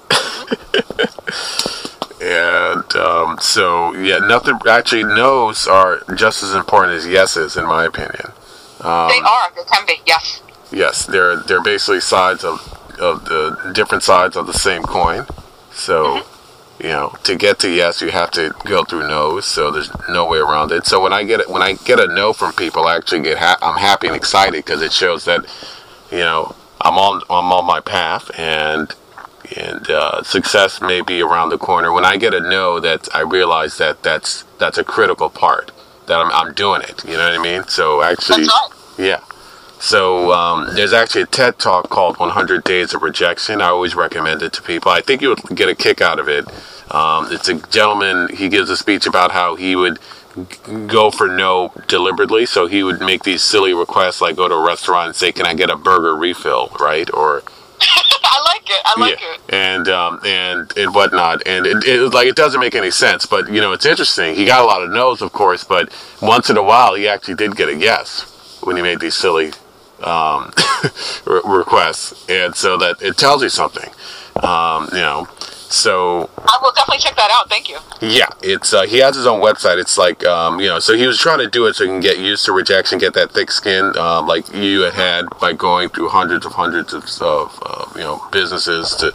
And 2.20 2.96
um, 2.96 3.38
so, 3.40 3.94
yeah, 3.94 4.18
nothing, 4.18 4.58
actually, 4.68 5.04
no's 5.04 5.66
are 5.66 6.02
just 6.14 6.42
as 6.42 6.54
important 6.54 6.96
as 6.96 7.06
yeses, 7.06 7.56
in 7.56 7.66
my 7.66 7.84
opinion. 7.84 8.32
Um, 8.80 9.08
they 9.08 9.18
are. 9.18 9.50
They 9.56 9.64
can 9.64 9.86
be. 9.86 9.96
Yes. 10.06 10.42
Yes, 10.70 11.06
they're 11.06 11.36
they're 11.36 11.62
basically 11.62 12.00
sides 12.00 12.44
of 12.44 12.60
of 13.00 13.24
the 13.24 13.72
different 13.74 14.02
sides 14.04 14.36
of 14.36 14.46
the 14.46 14.52
same 14.52 14.82
coin. 14.82 15.26
So, 15.72 16.22
you 16.78 16.88
know, 16.88 17.14
to 17.24 17.36
get 17.36 17.58
to 17.60 17.70
yes, 17.70 18.00
you 18.02 18.10
have 18.10 18.30
to 18.32 18.54
go 18.64 18.84
through 18.84 19.08
no's. 19.08 19.46
So 19.46 19.70
there's 19.70 19.90
no 20.08 20.26
way 20.26 20.38
around 20.38 20.72
it. 20.72 20.86
So 20.86 21.00
when 21.02 21.12
I 21.12 21.24
get 21.24 21.40
it, 21.40 21.48
when 21.50 21.62
I 21.62 21.72
get 21.72 21.98
a 21.98 22.06
no 22.06 22.32
from 22.32 22.52
people, 22.52 22.86
I 22.86 22.96
actually 22.96 23.22
get 23.22 23.38
ha- 23.38 23.58
I'm 23.62 23.78
happy 23.78 24.08
and 24.08 24.16
excited 24.16 24.64
because 24.64 24.82
it 24.82 24.92
shows 24.92 25.24
that, 25.24 25.44
you 26.10 26.18
know, 26.18 26.54
I'm 26.80 26.98
on 26.98 27.22
I'm 27.30 27.50
on 27.52 27.66
my 27.66 27.80
path 27.80 28.30
and 28.38 28.94
and 29.56 29.90
uh, 29.90 30.22
success 30.22 30.80
may 30.80 31.00
be 31.00 31.20
around 31.22 31.50
the 31.50 31.58
corner. 31.58 31.92
When 31.92 32.04
I 32.04 32.16
get 32.16 32.34
a 32.34 32.40
no, 32.40 32.80
that 32.80 33.08
I 33.14 33.20
realize 33.20 33.78
that 33.78 34.02
that's 34.02 34.44
that's 34.58 34.78
a 34.78 34.84
critical 34.84 35.30
part 35.30 35.70
that 36.06 36.18
I'm 36.20 36.30
I'm 36.32 36.54
doing 36.54 36.82
it. 36.82 37.04
You 37.04 37.12
know 37.16 37.28
what 37.30 37.38
I 37.38 37.42
mean? 37.42 37.64
So 37.68 38.02
actually, 38.02 38.44
That's 38.44 38.70
right. 38.98 39.04
yeah. 39.06 39.20
So 39.80 40.32
um, 40.32 40.74
there's 40.74 40.92
actually 40.92 41.22
a 41.22 41.26
TED 41.26 41.58
talk 41.58 41.88
called 41.88 42.18
100 42.18 42.64
Days 42.64 42.94
of 42.94 43.02
Rejection. 43.02 43.60
I 43.60 43.66
always 43.66 43.94
recommend 43.94 44.42
it 44.42 44.52
to 44.54 44.62
people. 44.62 44.90
I 44.90 45.00
think 45.00 45.22
you 45.22 45.28
would 45.28 45.56
get 45.56 45.68
a 45.68 45.74
kick 45.74 46.00
out 46.00 46.18
of 46.18 46.28
it. 46.28 46.46
Um, 46.92 47.28
it's 47.30 47.48
a 47.48 47.54
gentleman. 47.68 48.28
He 48.34 48.48
gives 48.48 48.70
a 48.70 48.76
speech 48.76 49.06
about 49.06 49.30
how 49.30 49.54
he 49.54 49.76
would 49.76 49.98
go 50.88 51.10
for 51.10 51.28
no 51.28 51.72
deliberately. 51.86 52.44
So 52.46 52.66
he 52.66 52.82
would 52.82 53.00
make 53.00 53.22
these 53.22 53.42
silly 53.42 53.72
requests, 53.72 54.20
like 54.20 54.36
go 54.36 54.48
to 54.48 54.54
a 54.54 54.66
restaurant 54.66 55.08
and 55.08 55.16
say, 55.16 55.30
"Can 55.32 55.46
I 55.46 55.54
get 55.54 55.70
a 55.70 55.76
burger 55.76 56.16
refill?" 56.16 56.74
Right? 56.80 57.08
Or 57.14 57.42
it. 58.70 58.82
I 58.84 59.00
like 59.00 59.20
yeah, 59.20 59.34
it. 59.34 59.54
and 59.54 59.88
um, 59.88 60.20
and 60.24 60.72
and 60.76 60.94
whatnot, 60.94 61.46
and 61.46 61.66
it, 61.66 61.84
it 61.84 62.12
like 62.12 62.26
it 62.26 62.36
doesn't 62.36 62.60
make 62.60 62.74
any 62.74 62.90
sense. 62.90 63.26
But 63.26 63.52
you 63.52 63.60
know, 63.60 63.72
it's 63.72 63.86
interesting. 63.86 64.34
He 64.34 64.44
got 64.44 64.62
a 64.62 64.66
lot 64.66 64.82
of 64.82 64.90
no's, 64.90 65.22
of 65.22 65.32
course, 65.32 65.64
but 65.64 65.92
once 66.20 66.50
in 66.50 66.56
a 66.56 66.62
while, 66.62 66.94
he 66.94 67.08
actually 67.08 67.34
did 67.34 67.56
get 67.56 67.68
a 67.68 67.76
yes 67.76 68.58
when 68.62 68.76
he 68.76 68.82
made 68.82 69.00
these 69.00 69.14
silly 69.14 69.52
um, 70.02 70.52
re- 71.24 71.40
requests, 71.44 72.28
and 72.28 72.54
so 72.54 72.76
that 72.78 73.00
it 73.02 73.16
tells 73.16 73.42
you 73.42 73.48
something. 73.48 73.90
Um, 74.42 74.88
you 74.92 74.98
know, 74.98 75.28
so 75.70 76.30
I 76.38 76.58
will 76.62 76.72
definitely 76.72 76.98
check 76.98 77.16
that 77.16 77.30
out. 77.30 77.48
Thank 77.48 77.68
you. 77.68 77.78
yeah, 78.00 78.28
it's 78.42 78.72
uh, 78.72 78.82
he 78.82 78.98
has 78.98 79.16
his 79.16 79.26
own 79.26 79.40
website. 79.40 79.78
It's 79.78 79.98
like 79.98 80.24
um, 80.24 80.60
you 80.60 80.66
know, 80.66 80.78
so 80.78 80.94
he 80.94 81.06
was 81.06 81.18
trying 81.18 81.38
to 81.38 81.48
do 81.48 81.66
it 81.66 81.74
so 81.74 81.84
he 81.84 81.90
can 81.90 82.00
get 82.00 82.18
used 82.18 82.44
to 82.46 82.52
rejection, 82.52 82.98
get 82.98 83.14
that 83.14 83.32
thick 83.32 83.50
skin, 83.50 83.96
um, 83.98 84.26
like 84.26 84.52
you 84.54 84.82
had 84.82 84.94
had 84.94 85.24
by 85.40 85.52
going 85.52 85.88
through 85.90 86.08
hundreds 86.08 86.46
of 86.46 86.52
hundreds 86.52 86.92
of, 86.92 87.04
of 87.20 87.58
uh, 87.62 87.84
you 87.94 88.00
know 88.00 88.22
businesses 88.32 88.94
to 88.96 89.12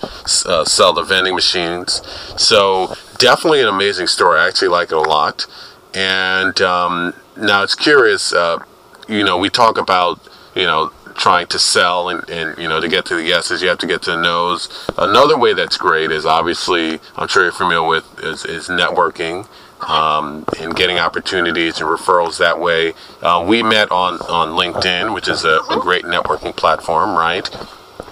uh, 0.50 0.64
sell 0.66 0.94
the 0.94 1.04
vending 1.04 1.36
machines. 1.36 2.02
So 2.38 2.94
definitely 3.18 3.62
an 3.62 3.68
amazing 3.68 4.08
story. 4.08 4.40
I 4.40 4.48
actually 4.48 4.70
like 4.70 4.92
it 4.92 4.98
a 4.98 5.02
lot. 5.02 5.48
And 5.96 6.60
um, 6.62 7.14
now 7.38 7.64
it's 7.64 7.76
curious. 7.76 8.34
Uh, 8.34 8.60
you 9.08 9.24
know, 9.24 9.38
we 9.38 9.50
talk 9.50 9.78
about 9.78 10.20
you 10.56 10.64
know 10.64 10.92
trying 11.16 11.48
to 11.48 11.60
sell 11.60 12.10
and, 12.10 12.28
and 12.30 12.58
you 12.58 12.68
know 12.68 12.80
to 12.80 12.88
get 12.88 13.06
to 13.06 13.16
the 13.16 13.24
yeses 13.24 13.62
you 13.62 13.70
have 13.70 13.78
to 13.80 13.88
get 13.88 14.02
to 14.04 14.12
the 14.12 14.22
nos. 14.22 14.70
Another 14.98 15.38
way 15.38 15.54
that's 15.54 15.78
great 15.78 16.12
is 16.12 16.26
obviously 16.26 17.00
i'm 17.16 17.28
sure 17.28 17.44
you're 17.44 17.52
familiar 17.52 17.88
with 17.88 18.06
is, 18.24 18.46
is 18.46 18.68
networking 18.68 19.48
um, 19.88 20.46
and 20.60 20.76
getting 20.76 20.98
opportunities 20.98 21.82
and 21.82 21.90
referrals 21.90 22.38
that 22.38 22.60
way. 22.60 22.94
Uh, 23.22 23.44
we 23.48 23.62
met 23.64 23.92
on 23.92 24.16
on 24.22 24.50
linkedin 24.50 25.14
which 25.14 25.28
is 25.28 25.44
a, 25.44 25.60
a 25.70 25.80
great 25.80 26.06
networking 26.06 26.56
platform 26.56 27.16
right? 27.16 27.50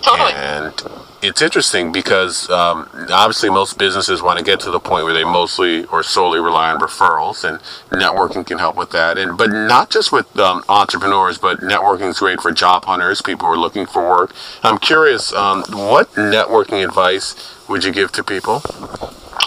Totally. 0.01 0.33
and 0.33 0.73
it's 1.22 1.41
interesting 1.41 1.91
because 1.91 2.49
um, 2.49 2.89
obviously 3.11 3.49
most 3.49 3.78
businesses 3.78 4.22
want 4.22 4.39
to 4.39 4.45
get 4.45 4.59
to 4.61 4.72
the 4.72 4.80
point 4.80 5.05
where 5.05 5.13
they 5.13 5.24
mostly 5.24 5.86
or 5.86 6.03
solely 6.03 6.39
rely 6.39 6.72
on 6.72 6.80
referrals, 6.80 7.43
and 7.47 7.59
networking 7.91 8.45
can 8.45 8.57
help 8.57 8.76
with 8.76 8.91
that. 8.91 9.17
And 9.17 9.38
but 9.38 9.51
not 9.51 9.89
just 9.89 10.11
with 10.11 10.38
um, 10.39 10.63
entrepreneurs, 10.67 11.38
but 11.38 11.59
networking 11.59 12.09
is 12.09 12.19
great 12.19 12.41
for 12.41 12.51
job 12.51 12.86
hunters, 12.86 13.22
people 13.22 13.47
who 13.47 13.53
are 13.53 13.57
looking 13.57 13.86
for 13.86 14.01
work. 14.09 14.34
I'm 14.63 14.78
curious, 14.78 15.32
um, 15.34 15.63
what 15.69 16.11
networking 16.13 16.84
advice 16.84 17.36
would 17.67 17.84
you 17.84 17.91
give 17.91 18.11
to 18.13 18.24
people? 18.24 18.61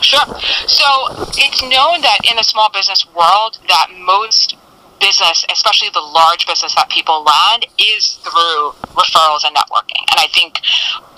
Sure. 0.00 0.26
So 0.66 0.84
it's 1.36 1.62
known 1.62 2.02
that 2.02 2.18
in 2.30 2.36
the 2.36 2.44
small 2.44 2.70
business 2.70 3.06
world 3.14 3.58
that 3.68 3.88
most 3.98 4.56
business, 5.04 5.44
especially 5.52 5.92
the 5.92 6.00
large 6.00 6.48
business 6.48 6.74
that 6.74 6.88
people 6.88 7.20
land, 7.20 7.68
is 7.76 8.16
through 8.24 8.72
referrals 8.96 9.44
and 9.44 9.52
networking. 9.52 10.00
And 10.08 10.16
I 10.16 10.32
think 10.32 10.64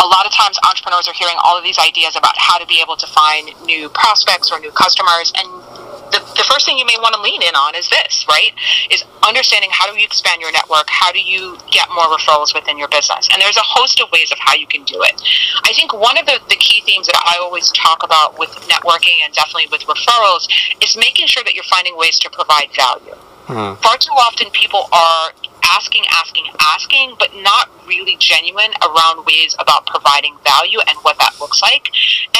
a 0.02 0.06
lot 0.10 0.26
of 0.26 0.34
times 0.34 0.58
entrepreneurs 0.66 1.06
are 1.06 1.14
hearing 1.14 1.38
all 1.38 1.56
of 1.56 1.62
these 1.62 1.78
ideas 1.78 2.18
about 2.18 2.34
how 2.34 2.58
to 2.58 2.66
be 2.66 2.82
able 2.82 2.96
to 2.98 3.06
find 3.06 3.54
new 3.62 3.88
prospects 3.88 4.50
or 4.50 4.58
new 4.58 4.72
customers 4.74 5.30
and 5.38 5.46
the, 6.12 6.20
the 6.38 6.46
first 6.46 6.66
thing 6.66 6.78
you 6.78 6.86
may 6.86 6.96
want 7.02 7.14
to 7.14 7.20
lean 7.20 7.42
in 7.42 7.54
on 7.54 7.74
is 7.74 7.88
this, 7.90 8.24
right? 8.28 8.52
Is 8.90 9.04
understanding 9.26 9.70
how 9.72 9.90
do 9.90 9.98
you 9.98 10.04
expand 10.04 10.40
your 10.40 10.52
network? 10.52 10.86
How 10.88 11.10
do 11.10 11.20
you 11.20 11.58
get 11.70 11.88
more 11.90 12.06
referrals 12.06 12.54
within 12.54 12.78
your 12.78 12.88
business? 12.88 13.28
And 13.32 13.42
there's 13.42 13.56
a 13.56 13.66
host 13.66 14.00
of 14.00 14.10
ways 14.12 14.30
of 14.30 14.38
how 14.38 14.54
you 14.54 14.66
can 14.66 14.84
do 14.84 15.02
it. 15.02 15.20
I 15.64 15.72
think 15.72 15.92
one 15.92 16.18
of 16.18 16.26
the, 16.26 16.38
the 16.48 16.56
key 16.56 16.82
themes 16.86 17.06
that 17.06 17.20
I 17.26 17.38
always 17.42 17.70
talk 17.72 18.02
about 18.02 18.38
with 18.38 18.50
networking 18.70 19.18
and 19.24 19.34
definitely 19.34 19.66
with 19.70 19.82
referrals 19.82 20.46
is 20.82 20.96
making 20.96 21.26
sure 21.26 21.42
that 21.44 21.54
you're 21.54 21.64
finding 21.64 21.96
ways 21.96 22.18
to 22.20 22.30
provide 22.30 22.70
value. 22.74 23.16
Hmm. 23.46 23.74
Far 23.80 23.96
too 23.98 24.12
often 24.12 24.50
people 24.50 24.88
are 24.92 25.30
asking, 25.70 26.04
asking, 26.10 26.46
asking, 26.60 27.14
but 27.18 27.30
not 27.42 27.70
really 27.86 28.16
genuine 28.18 28.70
around 28.82 29.24
ways 29.26 29.54
about 29.58 29.86
providing 29.86 30.36
value 30.44 30.78
and 30.86 30.98
what 31.02 31.18
that 31.18 31.38
looks 31.40 31.62
like. 31.62 31.90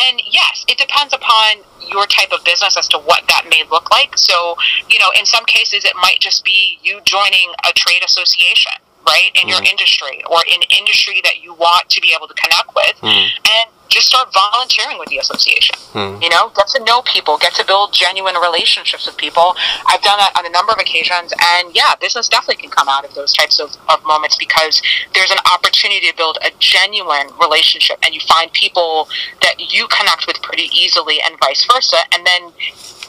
And 0.07 0.23
yes, 0.31 0.65
it 0.69 0.79
depends 0.79 1.13
upon 1.13 1.63
your 1.81 2.07
type 2.07 2.33
of 2.33 2.45
business 2.45 2.77
as 2.77 2.89
to 2.89 2.99
what 2.99 3.23
that 3.29 3.47
may 3.49 3.63
look 3.71 3.91
like. 3.91 4.17
So, 4.19 4.57
you 4.91 4.99
know, 4.99 5.11
in 5.19 5.27
some 5.27 5.45
cases, 5.45 5.85
it 5.85 5.95
might 5.97 6.19
just 6.21 6.45
be 6.45 6.79
you 6.83 7.01
joining 7.05 7.53
a 7.69 7.73
trade 7.73 8.03
association. 8.05 8.73
Right 9.07 9.31
in 9.41 9.47
your 9.47 9.59
hmm. 9.59 9.71
industry 9.71 10.25
or 10.29 10.43
in 10.53 10.63
industry 10.77 11.21
that 11.23 11.41
you 11.41 11.55
want 11.55 11.89
to 11.91 12.01
be 12.01 12.13
able 12.13 12.27
to 12.27 12.35
connect 12.35 12.75
with, 12.75 12.99
hmm. 12.99 13.07
and 13.07 13.71
just 13.89 14.09
start 14.09 14.33
volunteering 14.33 14.99
with 14.99 15.09
the 15.09 15.19
association. 15.19 15.77
You 16.23 16.29
know, 16.29 16.51
get 16.55 16.69
to 16.69 16.85
know 16.85 17.03
people, 17.03 17.39
get 17.39 17.55
to 17.55 17.65
build 17.65 17.93
genuine 17.93 18.35
relationships 18.37 19.07
with 19.07 19.17
people. 19.17 19.55
I've 19.87 20.03
done 20.03 20.19
that 20.19 20.33
on 20.39 20.47
a 20.47 20.51
number 20.51 20.73
of 20.73 20.79
occasions, 20.79 21.33
and 21.41 21.75
yeah, 21.75 21.95
business 22.01 22.29
definitely 22.29 22.63
can 22.63 22.71
come 22.71 22.89
out 22.89 23.05
of 23.05 23.15
those 23.15 23.33
types 23.33 23.59
of, 23.61 23.77
of 23.89 24.05
moments 24.05 24.37
because 24.37 24.83
there's 25.15 25.31
an 25.31 25.39
opportunity 25.53 26.07
to 26.09 26.17
build 26.17 26.39
a 26.45 26.51
genuine 26.59 27.29
relationship, 27.41 27.99
and 28.05 28.15
you 28.15 28.21
find 28.21 28.53
people 28.53 29.09
that 29.43 29.55
you 29.59 29.87
connect 29.89 30.27
with 30.27 30.41
pretty 30.43 30.69
easily, 30.75 31.19
and 31.25 31.39
vice 31.39 31.67
versa. 31.73 31.99
And 32.13 32.27
then 32.27 32.53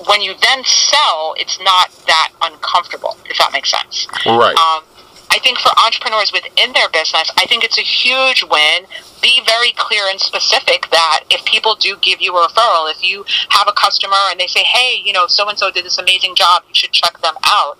when 0.05 0.21
you 0.21 0.36
then 0.41 0.63
sell, 0.63 1.34
it's 1.38 1.59
not 1.61 1.91
that 2.05 2.32
uncomfortable, 2.41 3.17
if 3.25 3.38
that 3.38 3.51
makes 3.51 3.71
sense. 3.71 4.07
Right. 4.25 4.55
Um, 4.55 4.84
I 5.30 5.39
think 5.39 5.59
for 5.59 5.69
entrepreneurs 5.86 6.32
within 6.32 6.73
their 6.73 6.89
business, 6.89 7.30
I 7.38 7.45
think 7.45 7.63
it's 7.63 7.78
a 7.78 7.82
huge 7.82 8.43
win. 8.43 8.86
Be 9.21 9.41
very 9.45 9.71
clear 9.73 10.03
and 10.09 10.19
specific 10.19 10.89
that 10.91 11.23
if 11.30 11.43
people 11.45 11.75
do 11.75 11.97
give 12.01 12.21
you 12.21 12.36
a 12.38 12.47
referral, 12.47 12.91
if 12.91 13.03
you 13.03 13.25
have 13.49 13.67
a 13.67 13.73
customer 13.73 14.17
and 14.32 14.39
they 14.39 14.47
say, 14.47 14.63
hey, 14.63 15.01
you 15.03 15.13
know, 15.13 15.28
so 15.28 15.47
and 15.49 15.57
so 15.57 15.71
did 15.71 15.86
this 15.86 15.97
amazing 15.97 16.36
job, 16.36 16.63
you 16.67 16.75
should 16.75 16.91
check 16.91 17.19
them 17.21 17.36
out. 17.45 17.78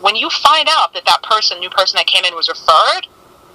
When 0.00 0.16
you 0.16 0.30
find 0.30 0.68
out 0.70 0.92
that 0.94 1.04
that 1.06 1.22
person, 1.22 1.58
new 1.60 1.70
person 1.70 1.98
that 1.98 2.06
came 2.06 2.24
in 2.24 2.34
was 2.34 2.48
referred, 2.48 3.06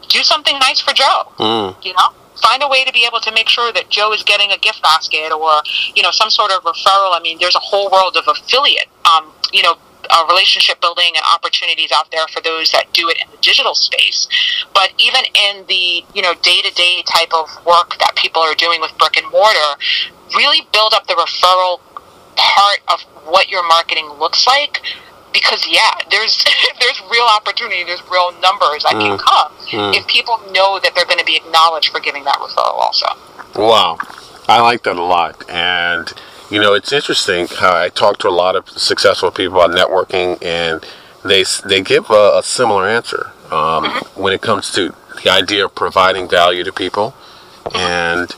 do 0.10 0.24
something 0.24 0.58
nice 0.60 0.80
for 0.80 0.94
Joe. 0.94 1.32
Mm. 1.38 1.84
You 1.84 1.94
know, 1.94 2.14
find 2.42 2.62
a 2.64 2.68
way 2.68 2.84
to 2.86 2.92
be 2.92 3.06
able 3.06 3.20
to 3.22 3.32
make 3.32 3.50
sure 3.50 3.72
that 3.74 3.90
Joe 3.90 4.14
is 4.14 4.24
getting 4.24 4.52
a 4.52 4.58
gift 4.58 4.82
basket 4.82 5.32
or 5.32 5.62
you 5.96 6.04
know 6.04 6.12
some 6.12 6.30
sort 6.30 6.52
of 6.52 6.64
referral. 6.64 7.16
I 7.16 7.20
mean, 7.22 7.38
there's 7.40 7.56
a 7.56 7.60
whole 7.60 7.90
world 7.90 8.18
of 8.18 8.28
affiliate, 8.28 8.90
um, 9.06 9.32
you 9.52 9.64
know, 9.64 9.76
uh, 10.14 10.26
relationship 10.30 10.80
building 10.80 11.12
and 11.16 11.26
opportunities 11.34 11.92
out 11.92 12.12
there 12.12 12.28
for 12.28 12.42
those 12.42 12.72
that 12.72 12.94
do 12.94 13.10
it 13.10 13.18
in 13.18 13.30
the 13.32 13.38
digital 13.38 13.74
space. 13.74 14.28
But 14.74 14.94
even 14.98 15.22
in 15.34 15.66
the 15.68 16.06
you 16.14 16.22
know 16.22 16.34
day 16.42 16.62
to 16.62 16.74
day 16.74 17.04
type 17.08 17.34
of 17.34 17.50
work 17.66 17.98
that 18.00 18.14
people 18.16 18.42
are 18.42 18.56
doing 18.56 18.80
with 18.80 18.96
brick 18.98 19.18
and 19.18 19.30
mortar, 19.32 19.74
really 20.36 20.68
build 20.72 20.94
up 20.94 21.08
the 21.08 21.16
referral 21.16 21.82
part 22.36 22.80
of 22.88 23.02
what 23.26 23.50
your 23.50 23.66
marketing 23.68 24.08
looks 24.20 24.48
like 24.48 24.82
because 25.34 25.66
yeah, 25.68 25.92
there's 26.10 26.44
there's 26.80 27.02
real 27.12 27.26
opportunity, 27.36 27.84
there's 27.84 28.04
real 28.12 28.32
numbers 28.40 28.84
that 28.84 28.94
mm. 28.94 29.02
can 29.02 29.18
come 29.18 29.52
mm. 29.68 29.96
if 29.96 30.06
people 30.08 30.38
know 30.52 30.80
that 30.80 30.94
they're 30.96 31.06
going 31.06 31.20
to 31.20 31.26
be 31.26 31.36
acknowledged 31.36 31.90
for 31.90 32.00
giving 32.00 32.24
that 32.24 32.38
referral 32.38 32.78
also. 32.78 33.08
Wow, 33.56 33.98
I 34.48 34.62
like 34.62 34.84
that 34.84 34.96
a 34.96 35.04
lot, 35.04 35.50
and 35.50 36.14
you 36.54 36.62
know 36.62 36.76
it's 36.76 36.92
interesting 36.92 37.48
how 37.48 37.76
I 37.76 37.90
talk 37.90 38.20
to 38.20 38.28
a 38.28 38.36
lot 38.44 38.56
of 38.56 38.70
successful 38.70 39.32
people 39.32 39.60
about 39.60 39.76
networking, 39.76 40.38
and 40.44 40.86
they 41.26 41.44
they 41.68 41.82
give 41.82 42.12
a, 42.12 42.38
a 42.38 42.44
similar 42.44 42.88
answer 42.88 43.32
um, 43.46 43.86
mm-hmm. 43.86 44.22
when 44.22 44.34
it 44.34 44.42
comes 44.42 44.72
to 44.74 44.94
the 45.24 45.32
idea 45.32 45.66
of 45.66 45.74
providing 45.74 46.30
value 46.30 46.64
to 46.64 46.72
people, 46.72 47.16
and 47.74 48.36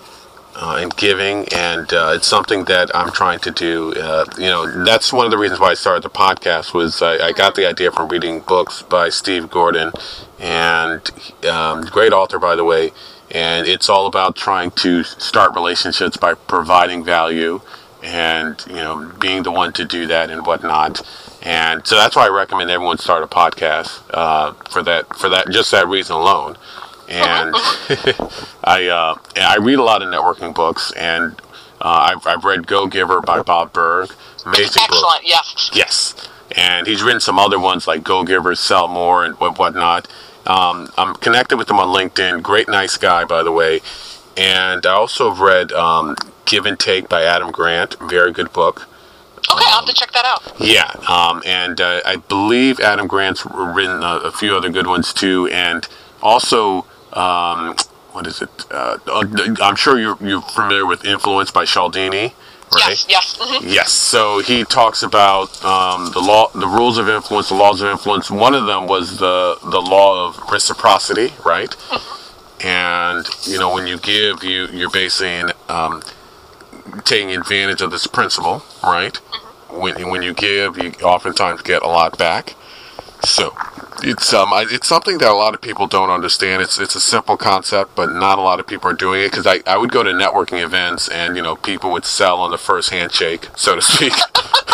uh, 0.55 0.77
and 0.79 0.95
giving, 0.95 1.45
and 1.53 1.91
uh, 1.91 2.13
it's 2.15 2.25
something 2.27 2.63
that 2.65 2.89
I'm 2.95 3.11
trying 3.11 3.39
to 3.39 3.51
do. 3.51 3.93
Uh, 3.93 4.23
you 4.37 4.45
know, 4.45 4.85
that's 4.85 5.11
one 5.11 5.25
of 5.25 5.31
the 5.31 5.37
reasons 5.37 5.59
why 5.59 5.71
I 5.71 5.73
started 5.73 6.03
the 6.03 6.09
podcast. 6.09 6.73
Was 6.73 7.01
I, 7.01 7.17
I 7.17 7.31
got 7.33 7.55
the 7.55 7.67
idea 7.67 7.91
from 7.91 8.07
reading 8.07 8.39
books 8.39 8.81
by 8.81 9.09
Steve 9.09 9.49
Gordon, 9.49 9.91
and 10.39 11.01
um, 11.49 11.81
great 11.83 12.13
author, 12.13 12.39
by 12.39 12.55
the 12.55 12.63
way. 12.63 12.91
And 13.31 13.67
it's 13.67 13.89
all 13.89 14.05
about 14.07 14.37
trying 14.37 14.71
to 14.71 15.03
start 15.03 15.55
relationships 15.55 16.15
by 16.15 16.35
providing 16.35 17.03
value, 17.03 17.59
and 18.05 18.63
you 18.67 18.75
know, 18.75 19.11
being 19.19 19.43
the 19.43 19.51
one 19.51 19.73
to 19.73 19.85
do 19.85 20.07
that 20.07 20.29
and 20.29 20.45
whatnot. 20.45 21.01
And 21.41 21.85
so 21.85 21.95
that's 21.95 22.15
why 22.15 22.25
I 22.25 22.29
recommend 22.29 22.71
everyone 22.71 22.97
start 22.97 23.23
a 23.23 23.27
podcast 23.27 24.01
uh, 24.13 24.53
for 24.69 24.81
that 24.83 25.15
for 25.17 25.29
that 25.29 25.49
just 25.49 25.71
that 25.71 25.87
reason 25.87 26.15
alone 26.15 26.57
and 27.07 27.53
I 28.63 28.87
uh, 28.87 29.15
I 29.35 29.57
read 29.57 29.79
a 29.79 29.83
lot 29.83 30.01
of 30.01 30.09
networking 30.09 30.55
books, 30.55 30.91
and 30.93 31.39
uh, 31.81 32.15
I've, 32.15 32.25
I've 32.25 32.43
read 32.43 32.67
Go 32.67 32.87
Giver 32.87 33.21
by 33.21 33.41
Bob 33.41 33.73
Burg. 33.73 34.11
Amazing 34.45 34.83
Excellent, 34.83 35.21
book. 35.21 35.21
yes. 35.23 35.71
Yes, 35.73 36.29
and 36.55 36.87
he's 36.87 37.03
written 37.03 37.19
some 37.19 37.39
other 37.39 37.59
ones 37.59 37.87
like 37.87 38.03
Go 38.03 38.23
Giver, 38.23 38.55
Sell 38.55 38.87
More, 38.87 39.23
and 39.23 39.35
whatnot. 39.35 40.07
Um, 40.45 40.91
I'm 40.97 41.15
connected 41.15 41.57
with 41.57 41.69
him 41.69 41.79
on 41.79 41.87
LinkedIn. 41.87 42.43
Great, 42.43 42.67
nice 42.67 42.97
guy, 42.97 43.25
by 43.25 43.41
the 43.43 43.51
way. 43.51 43.81
And 44.37 44.85
I 44.85 44.91
also 44.91 45.29
have 45.29 45.39
read 45.39 45.71
um, 45.71 46.15
Give 46.45 46.65
and 46.65 46.79
Take 46.79 47.09
by 47.09 47.23
Adam 47.23 47.51
Grant. 47.51 47.97
Very 47.99 48.31
good 48.31 48.53
book. 48.53 48.87
Okay, 49.51 49.63
I'll 49.67 49.81
have 49.81 49.85
to 49.85 49.93
check 49.93 50.11
that 50.13 50.25
out. 50.25 50.59
Yeah, 50.59 50.91
um, 51.07 51.43
and 51.45 51.79
uh, 51.79 52.01
I 52.05 52.15
believe 52.15 52.79
Adam 52.79 53.07
Grant's 53.07 53.45
written 53.45 54.01
a, 54.01 54.17
a, 54.25 54.31
few 54.31 54.55
other 54.55 54.69
good 54.69 54.87
ones 54.87 55.13
too, 55.13 55.47
and 55.51 55.87
also 56.23 56.87
um, 57.13 57.75
what 58.15 58.25
is 58.25 58.41
it? 58.41 58.49
Uh, 58.71 58.97
I'm 59.61 59.75
sure 59.75 59.99
you're, 59.99 60.17
you're 60.21 60.41
familiar 60.41 60.85
with 60.85 61.05
Influence 61.05 61.51
by 61.51 61.65
Cialdini. 61.65 62.33
Right? 62.73 62.89
Yes. 62.89 63.05
Yes. 63.07 63.37
Mm-hmm. 63.37 63.67
Yes. 63.67 63.91
So 63.91 64.39
he 64.39 64.63
talks 64.63 65.03
about 65.03 65.63
um, 65.63 66.11
the 66.11 66.19
law, 66.19 66.49
the 66.53 66.67
rules 66.67 66.97
of 66.97 67.07
influence, 67.07 67.49
the 67.49 67.55
laws 67.55 67.81
of 67.81 67.89
influence. 67.89 68.31
One 68.31 68.55
of 68.55 68.65
them 68.65 68.87
was 68.87 69.19
the 69.19 69.57
the 69.63 69.81
law 69.81 70.27
of 70.27 70.39
reciprocity, 70.51 71.33
right? 71.45 71.69
Mm-hmm. 71.69 72.67
And 72.67 73.27
you 73.43 73.59
know, 73.59 73.73
when 73.73 73.85
you 73.85 73.97
give, 73.97 74.43
you 74.43 74.67
you're 74.67 74.89
basically 74.89 75.53
um, 75.69 76.01
taking 77.03 77.31
advantage 77.31 77.81
of 77.81 77.91
this 77.91 78.07
principle, 78.07 78.63
right? 78.83 79.13
Mm-hmm. 79.13 79.81
When 79.81 80.09
when 80.09 80.21
you 80.21 80.33
give, 80.33 80.77
you 80.77 80.91
oftentimes 81.03 81.61
get 81.61 81.81
a 81.81 81.87
lot 81.87 82.17
back. 82.17 82.55
So 83.23 83.55
it's 84.03 84.33
um 84.33 84.49
it's 84.53 84.87
something 84.87 85.17
that 85.17 85.29
a 85.29 85.33
lot 85.33 85.53
of 85.53 85.61
people 85.61 85.87
don't 85.87 86.09
understand. 86.09 86.61
It's 86.61 86.79
it's 86.79 86.95
a 86.95 86.99
simple 86.99 87.37
concept, 87.37 87.95
but 87.95 88.11
not 88.11 88.37
a 88.37 88.41
lot 88.41 88.59
of 88.59 88.67
people 88.67 88.89
are 88.89 88.93
doing 88.95 89.21
it. 89.21 89.31
Because 89.31 89.47
I, 89.47 89.61
I 89.65 89.77
would 89.77 89.91
go 89.91 90.03
to 90.03 90.11
networking 90.11 90.63
events 90.63 91.09
and 91.09 91.35
you 91.35 91.41
know 91.41 91.55
people 91.55 91.91
would 91.91 92.05
sell 92.05 92.39
on 92.39 92.51
the 92.51 92.57
first 92.57 92.89
handshake, 92.89 93.47
so 93.55 93.75
to 93.75 93.81
speak. 93.81 94.13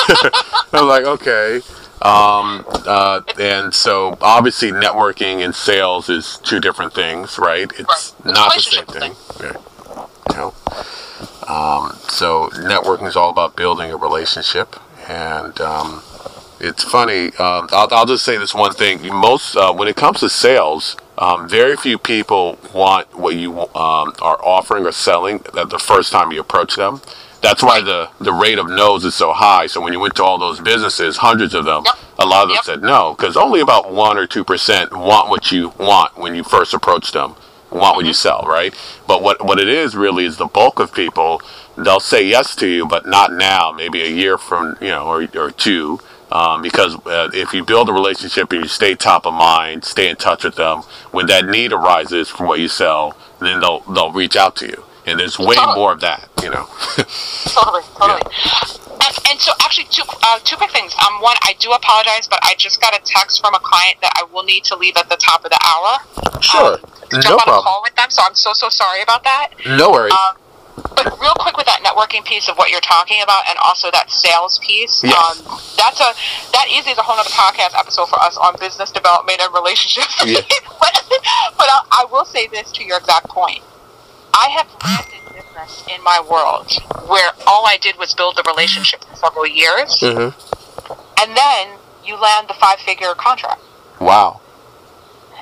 I'm 0.73 0.87
like, 0.87 1.05
okay. 1.05 1.61
Um, 2.01 2.65
uh, 2.87 3.21
and 3.39 3.73
so 3.75 4.17
obviously 4.21 4.71
networking 4.71 5.45
and 5.45 5.53
sales 5.53 6.09
is 6.09 6.39
two 6.39 6.59
different 6.59 6.93
things, 6.93 7.37
right? 7.37 7.71
It's 7.77 8.15
right. 8.25 8.33
not 8.33 8.55
the 8.55 8.61
same 8.61 8.85
thing. 8.85 9.13
thing. 9.13 9.53
You 10.31 10.35
know? 10.35 10.53
Um, 11.47 11.95
so 12.09 12.49
networking 12.53 13.07
is 13.07 13.15
all 13.15 13.29
about 13.29 13.55
building 13.55 13.91
a 13.91 13.97
relationship 13.97 14.75
and 15.09 15.59
um, 15.61 16.01
it's 16.59 16.83
funny. 16.83 17.27
Um, 17.37 17.67
I'll, 17.71 17.87
I'll, 17.91 18.05
just 18.05 18.23
say 18.23 18.37
this 18.37 18.53
one 18.53 18.73
thing. 18.73 19.01
Most 19.13 19.55
uh, 19.55 19.73
when 19.73 19.87
it 19.87 19.95
comes 19.95 20.19
to 20.19 20.29
sales, 20.29 20.95
um, 21.17 21.49
very 21.49 21.75
few 21.75 21.97
people 21.97 22.57
want 22.73 23.13
what 23.17 23.35
you 23.35 23.59
um, 23.59 24.13
are 24.21 24.39
offering 24.43 24.85
or 24.85 24.91
selling 24.91 25.39
the 25.53 25.79
first 25.81 26.11
time 26.11 26.31
you 26.31 26.39
approach 26.39 26.75
them. 26.75 27.01
That's 27.41 27.63
why 27.63 27.81
the, 27.81 28.09
the 28.19 28.31
rate 28.31 28.59
of 28.59 28.69
no's 28.69 29.03
is 29.03 29.15
so 29.15 29.33
high. 29.33 29.65
So 29.65 29.81
when 29.81 29.93
you 29.93 29.99
went 29.99 30.15
to 30.17 30.23
all 30.23 30.37
those 30.37 30.59
businesses, 30.59 31.17
hundreds 31.17 31.55
of 31.55 31.65
them, 31.65 31.83
yep. 31.85 31.95
a 32.19 32.25
lot 32.25 32.43
of 32.43 32.49
them 32.49 32.55
yep. 32.55 32.63
said 32.63 32.81
no, 32.83 33.15
because 33.17 33.35
only 33.35 33.61
about 33.61 33.91
one 33.91 34.17
or 34.17 34.27
two 34.27 34.43
percent 34.43 34.95
want 34.95 35.29
what 35.29 35.51
you 35.51 35.69
want 35.79 36.15
when 36.17 36.35
you 36.35 36.43
first 36.43 36.75
approach 36.75 37.11
them, 37.11 37.35
want 37.71 37.95
what 37.95 38.05
you 38.05 38.11
mm-hmm. 38.11 38.13
sell, 38.13 38.45
right? 38.47 38.73
But 39.07 39.21
what 39.21 39.45
what 39.45 39.59
it 39.59 39.67
is 39.67 39.95
really 39.95 40.25
is 40.25 40.37
the 40.37 40.45
bulk 40.45 40.79
of 40.79 40.93
people 40.93 41.41
they'll 41.77 41.99
say 41.99 42.25
yes 42.25 42.55
to 42.57 42.67
you, 42.67 42.85
but 42.85 43.05
not 43.05 43.31
now. 43.31 43.71
Maybe 43.71 44.01
a 44.01 44.09
year 44.09 44.37
from 44.37 44.77
you 44.81 44.89
know 44.89 45.07
or 45.07 45.27
or 45.35 45.51
two 45.51 45.99
um, 46.31 46.61
because 46.61 46.95
uh, 47.05 47.29
if 47.33 47.53
you 47.53 47.65
build 47.65 47.89
a 47.89 47.93
relationship 47.93 48.51
and 48.53 48.63
you 48.63 48.67
stay 48.67 48.95
top 48.95 49.25
of 49.25 49.33
mind, 49.33 49.83
stay 49.83 50.09
in 50.09 50.15
touch 50.15 50.45
with 50.45 50.55
them, 50.55 50.83
when 51.11 51.25
that 51.27 51.45
need 51.45 51.73
arises 51.73 52.29
for 52.29 52.47
what 52.47 52.59
you 52.59 52.69
sell, 52.69 53.17
then 53.39 53.59
they'll 53.59 53.81
they'll 53.81 54.11
reach 54.11 54.35
out 54.35 54.55
to 54.57 54.67
you. 54.67 54.83
And 55.05 55.19
there's 55.19 55.37
way 55.37 55.55
totally. 55.55 55.75
more 55.75 55.91
of 55.91 55.99
that, 56.01 56.29
you 56.41 56.49
know. 56.51 56.65
totally, 57.45 57.83
totally. 57.97 58.21
Yeah. 58.31 58.80
And, 59.29 59.39
so, 59.39 59.51
actually, 59.61 59.87
two 59.91 60.03
uh, 60.23 60.39
two 60.43 60.57
quick 60.57 60.71
things. 60.71 60.93
Um, 61.05 61.21
one, 61.21 61.35
I 61.43 61.55
do 61.59 61.71
apologize, 61.71 62.27
but 62.27 62.39
I 62.43 62.55
just 62.57 62.81
got 62.81 62.95
a 62.95 63.01
text 63.03 63.41
from 63.41 63.53
a 63.53 63.59
client 63.59 63.97
that 64.01 64.13
I 64.15 64.23
will 64.31 64.43
need 64.43 64.63
to 64.65 64.75
leave 64.75 64.97
at 64.97 65.09
the 65.09 65.17
top 65.17 65.43
of 65.45 65.51
the 65.51 65.59
hour. 65.63 66.41
Sure. 66.41 66.75
Um, 66.75 67.01
no 67.13 67.19
jump 67.21 67.43
problem. 67.43 67.55
on 67.55 67.59
a 67.59 67.63
call 67.63 67.81
with 67.83 67.95
them, 67.95 68.09
so 68.09 68.23
I'm 68.23 68.35
so 68.35 68.53
so 68.53 68.69
sorry 68.69 69.01
about 69.01 69.23
that. 69.23 69.49
No 69.65 69.91
worries. 69.91 70.13
Um, 70.13 70.37
but 70.95 71.19
real 71.19 71.33
quick 71.39 71.57
with 71.57 71.65
that 71.65 71.83
networking 71.83 72.23
piece 72.25 72.47
of 72.47 72.57
what 72.57 72.69
you're 72.69 72.81
talking 72.81 73.21
about, 73.21 73.43
and 73.49 73.57
also 73.63 73.91
that 73.91 74.09
sales 74.09 74.59
piece, 74.59 75.03
yes. 75.03 75.13
um, 75.15 75.59
that's 75.77 75.99
a 75.99 76.13
that 76.53 76.67
is, 76.71 76.87
is 76.87 76.97
a 76.97 77.01
whole 77.01 77.19
other 77.19 77.29
podcast 77.29 77.77
episode 77.77 78.07
for 78.07 78.19
us 78.19 78.37
on 78.37 78.55
business 78.59 78.91
development 78.91 79.41
and 79.41 79.53
relationships. 79.53 80.23
Yeah. 80.25 80.39
but 80.79 80.93
but 81.57 81.67
I, 81.67 81.81
I, 81.91 82.05
will 82.11 82.25
say 82.25 82.47
this 82.47 82.71
to 82.73 82.83
your 82.83 82.97
exact 82.97 83.27
point. 83.27 83.61
I 84.33 84.47
have 84.49 84.67
business 85.53 85.83
in 85.93 86.03
my 86.03 86.19
world 86.19 86.71
where 87.07 87.31
all 87.47 87.65
I 87.65 87.77
did 87.77 87.97
was 87.97 88.13
build 88.13 88.37
the 88.37 88.43
relationship 88.43 89.03
for 89.03 89.15
several 89.15 89.47
years, 89.47 89.99
mm-hmm. 89.99 90.31
and 91.21 91.37
then 91.37 91.77
you 92.05 92.19
land 92.19 92.47
the 92.47 92.53
five 92.53 92.79
figure 92.79 93.13
contract. 93.15 93.61
Wow. 93.99 94.41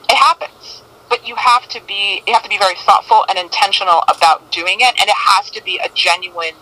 It 0.09 0.15
happens 0.15 0.81
but 1.09 1.27
you 1.27 1.35
have 1.35 1.67
to 1.69 1.81
be 1.87 2.21
you 2.27 2.33
have 2.33 2.43
to 2.43 2.49
be 2.49 2.57
very 2.57 2.75
thoughtful 2.75 3.25
and 3.27 3.37
intentional 3.37 4.03
about 4.07 4.51
doing 4.51 4.77
it 4.79 4.93
and 4.99 5.09
it 5.09 5.15
has 5.15 5.49
to 5.49 5.63
be 5.63 5.79
a 5.83 5.89
genuine 5.93 6.53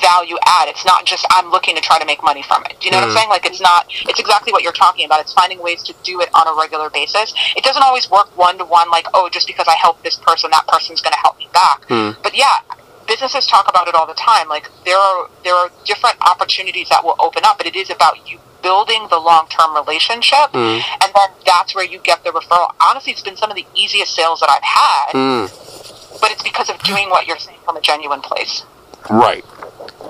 value 0.00 0.36
add 0.46 0.68
it's 0.68 0.84
not 0.84 1.04
just 1.04 1.26
i'm 1.30 1.50
looking 1.50 1.74
to 1.74 1.80
try 1.80 1.98
to 1.98 2.06
make 2.06 2.22
money 2.22 2.42
from 2.42 2.62
it 2.64 2.76
do 2.80 2.86
you 2.86 2.90
know 2.90 2.98
mm. 2.98 3.02
what 3.02 3.08
i'm 3.08 3.14
mm. 3.14 3.18
saying 3.18 3.28
like 3.28 3.46
it's 3.46 3.60
not 3.60 3.86
it's 4.08 4.20
exactly 4.20 4.52
what 4.52 4.62
you're 4.62 4.72
talking 4.72 5.06
about 5.06 5.20
it's 5.20 5.32
finding 5.32 5.62
ways 5.62 5.82
to 5.82 5.94
do 6.02 6.20
it 6.20 6.28
on 6.34 6.46
a 6.46 6.58
regular 6.58 6.90
basis 6.90 7.34
it 7.56 7.64
doesn't 7.64 7.82
always 7.82 8.10
work 8.10 8.26
one 8.36 8.58
to 8.58 8.64
one 8.64 8.90
like 8.90 9.06
oh 9.14 9.28
just 9.32 9.46
because 9.46 9.66
i 9.68 9.74
help 9.74 10.02
this 10.02 10.16
person 10.16 10.50
that 10.50 10.66
person's 10.68 11.00
going 11.00 11.12
to 11.12 11.18
help 11.18 11.38
me 11.38 11.48
back 11.52 11.86
mm. 11.88 12.16
but 12.22 12.36
yeah 12.36 12.58
businesses 13.06 13.46
talk 13.46 13.68
about 13.68 13.86
it 13.86 13.94
all 13.94 14.06
the 14.06 14.14
time 14.14 14.48
like 14.48 14.68
there 14.84 14.98
are 14.98 15.30
there 15.44 15.54
are 15.54 15.70
different 15.84 16.16
opportunities 16.20 16.88
that 16.88 17.04
will 17.04 17.16
open 17.20 17.42
up 17.44 17.56
but 17.56 17.66
it 17.66 17.76
is 17.76 17.88
about 17.90 18.28
you 18.28 18.38
building 18.66 19.06
the 19.10 19.18
long 19.18 19.46
term 19.48 19.76
relationship, 19.76 20.50
mm. 20.50 20.82
and 21.00 21.12
then 21.14 21.28
that's 21.44 21.72
where 21.72 21.84
you 21.84 22.00
get 22.00 22.24
the 22.24 22.30
referral. 22.30 22.74
Honestly, 22.80 23.12
it's 23.12 23.22
been 23.22 23.36
some 23.36 23.48
of 23.48 23.56
the 23.56 23.64
easiest 23.76 24.12
sales 24.12 24.40
that 24.40 24.50
I've 24.50 24.62
had, 24.62 25.12
mm. 25.14 26.20
but 26.20 26.32
it's 26.32 26.42
because 26.42 26.68
of 26.68 26.76
doing 26.82 27.08
what 27.08 27.28
you're 27.28 27.38
saying 27.38 27.58
from 27.64 27.76
a 27.76 27.80
genuine 27.80 28.22
place. 28.22 28.64
Right, 29.08 29.44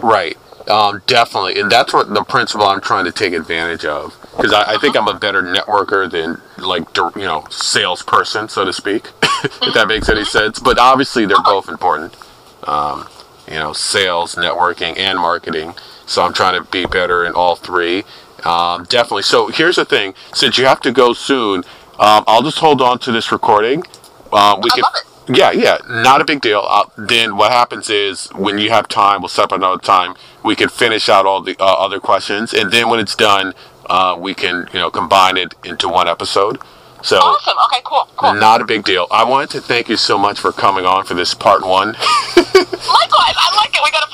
right. 0.02 0.36
Um, 0.68 1.00
definitely, 1.06 1.60
and 1.60 1.70
that's 1.70 1.92
what 1.92 2.12
the 2.12 2.24
principle 2.24 2.66
I'm 2.66 2.80
trying 2.80 3.04
to 3.04 3.12
take 3.12 3.32
advantage 3.32 3.84
of 3.84 4.16
because 4.36 4.52
I, 4.52 4.74
I, 4.74 4.78
think 4.78 4.96
I'm 4.96 5.06
a 5.06 5.16
better 5.16 5.40
networker 5.40 6.10
than 6.10 6.42
like 6.58 6.84
you 7.14 7.22
know 7.22 7.46
salesperson, 7.50 8.48
so 8.48 8.64
to 8.64 8.72
speak, 8.72 9.10
if 9.22 9.74
that 9.74 9.86
makes 9.86 10.08
any 10.08 10.24
sense. 10.24 10.58
But 10.58 10.78
obviously, 10.80 11.24
they're 11.24 11.42
both 11.44 11.68
important. 11.68 12.16
Um, 12.64 13.06
you 13.46 13.54
know, 13.54 13.72
sales, 13.72 14.34
networking, 14.34 14.98
and 14.98 15.18
marketing. 15.18 15.74
So 16.06 16.22
I'm 16.22 16.32
trying 16.32 16.60
to 16.60 16.68
be 16.68 16.84
better 16.86 17.24
in 17.24 17.32
all 17.32 17.54
three. 17.54 18.04
Um, 18.44 18.84
definitely. 18.84 19.22
So 19.22 19.48
here's 19.48 19.76
the 19.76 19.84
thing: 19.84 20.14
since 20.34 20.58
you 20.58 20.66
have 20.66 20.80
to 20.80 20.92
go 20.92 21.12
soon, 21.12 21.58
um, 21.98 22.24
I'll 22.26 22.42
just 22.42 22.58
hold 22.58 22.82
on 22.82 22.98
to 23.00 23.12
this 23.12 23.30
recording. 23.30 23.84
Uh, 24.32 24.58
we 24.60 24.68
I 24.72 24.74
can. 24.74 24.84
Yeah, 25.28 25.50
yeah, 25.50 25.78
not 25.88 26.20
a 26.20 26.24
big 26.24 26.40
deal. 26.40 26.62
Uh, 26.66 26.84
then 26.96 27.36
what 27.36 27.50
happens 27.50 27.90
is 27.90 28.28
when 28.28 28.58
you 28.58 28.70
have 28.70 28.86
time, 28.86 29.22
we'll 29.22 29.28
set 29.28 29.44
up 29.46 29.52
another 29.52 29.80
time. 29.80 30.14
We 30.44 30.54
can 30.54 30.68
finish 30.68 31.08
out 31.08 31.26
all 31.26 31.42
the 31.42 31.56
uh, 31.58 31.64
other 31.64 31.98
questions, 31.98 32.54
and 32.54 32.70
then 32.70 32.88
when 32.88 33.00
it's 33.00 33.16
done, 33.16 33.52
uh, 33.86 34.16
we 34.18 34.34
can 34.34 34.68
you 34.72 34.78
know 34.78 34.90
combine 34.90 35.36
it 35.36 35.54
into 35.64 35.88
one 35.88 36.08
episode. 36.08 36.58
So 37.02 37.18
awesome. 37.18 37.54
Okay, 37.66 37.82
cool, 37.84 38.08
cool. 38.16 38.34
Not 38.34 38.60
a 38.60 38.64
big 38.64 38.84
deal. 38.84 39.06
I 39.10 39.24
wanted 39.24 39.50
to 39.50 39.60
thank 39.60 39.88
you 39.88 39.96
so 39.96 40.16
much 40.16 40.38
for 40.38 40.52
coming 40.52 40.86
on 40.86 41.04
for 41.04 41.14
this 41.14 41.34
part 41.34 41.62
one. 41.62 41.88
Likewise, 42.36 43.36
I 43.36 43.56
like 43.60 43.74
it. 43.74 43.80
We 43.84 43.90
got 43.90 44.06
a 44.06 44.10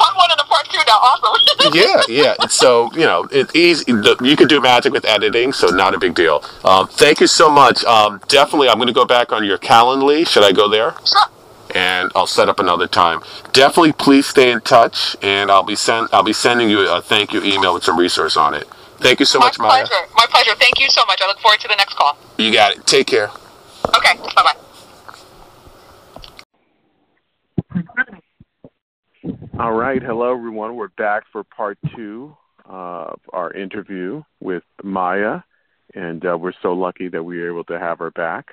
part 0.53 0.53
one 0.53 0.61
and 0.65 0.71
two 0.71 0.81
now. 0.87 0.99
Awesome. 0.99 1.73
yeah, 2.09 2.35
yeah. 2.39 2.47
So 2.47 2.91
you 2.93 3.07
know, 3.07 3.27
it's 3.31 3.55
easy. 3.55 3.85
You 3.93 4.37
can 4.37 4.49
do 4.49 4.61
magic 4.61 4.93
with 4.93 5.05
editing, 5.05 5.53
so 5.53 5.69
not 5.69 5.95
a 5.95 5.99
big 5.99 6.15
deal. 6.15 6.45
Um, 6.65 6.89
thank 6.89 7.21
you 7.21 7.27
so 7.27 7.51
much. 7.51 7.85
Um, 7.85 8.21
definitely, 8.29 8.69
I'm 8.69 8.77
going 8.77 8.89
to 8.89 8.93
go 8.93 9.05
back 9.05 9.33
on 9.33 9.45
your 9.45 9.59
Calendly. 9.59 10.27
Should 10.27 10.45
I 10.45 10.53
go 10.53 10.69
there? 10.69 10.95
Sure. 11.07 11.29
And 11.75 12.13
I'll 12.15 12.27
set 12.27 12.49
up 12.51 12.61
another 12.61 12.87
time. 12.87 13.21
Definitely, 13.53 13.93
please 13.93 14.27
stay 14.27 14.53
in 14.53 14.61
touch, 14.61 15.17
and 15.23 15.51
I'll 15.51 15.63
be 15.63 15.75
send 15.75 16.09
I'll 16.13 16.23
be 16.23 16.35
sending 16.35 16.69
you 16.69 16.89
a 16.89 17.01
thank 17.01 17.33
you 17.33 17.43
email 17.43 17.75
with 17.75 17.85
some 17.85 17.99
resource 17.99 18.37
on 18.37 18.55
it. 18.55 18.69
Thank 18.99 19.21
you 19.21 19.27
so 19.27 19.39
My 19.39 19.47
much, 19.47 19.59
Malla. 19.59 19.69
My 19.69 19.79
pleasure. 19.81 20.07
My 20.15 20.27
pleasure. 20.29 20.55
Thank 20.57 20.81
you 20.81 20.89
so 20.89 21.05
much. 21.07 21.21
I 21.23 21.27
look 21.27 21.41
forward 21.41 21.61
to 21.61 21.69
the 21.69 21.77
next 21.77 21.95
call. 21.95 22.17
You 22.39 22.53
got 22.53 22.77
it. 22.77 22.87
Take 22.87 23.07
care. 23.07 23.31
Okay. 23.97 24.17
Bye 24.37 24.55
bye. 27.75 28.19
All 29.59 29.73
right. 29.73 30.03
Hello, 30.03 30.33
everyone. 30.33 30.77
We're 30.77 30.89
back 30.89 31.25
for 31.31 31.45
part 31.45 31.77
two 31.95 32.35
of 32.65 33.21
our 33.35 33.53
interview 33.53 34.23
with 34.41 34.63
Malla. 34.83 35.45
And 35.95 36.25
uh, 36.25 36.39
we're 36.39 36.55
so 36.63 36.73
lucky 36.73 37.09
that 37.09 37.23
we 37.23 37.39
were 37.39 37.51
able 37.51 37.65
to 37.65 37.79
have 37.79 37.99
her 37.99 38.11
back. 38.11 38.47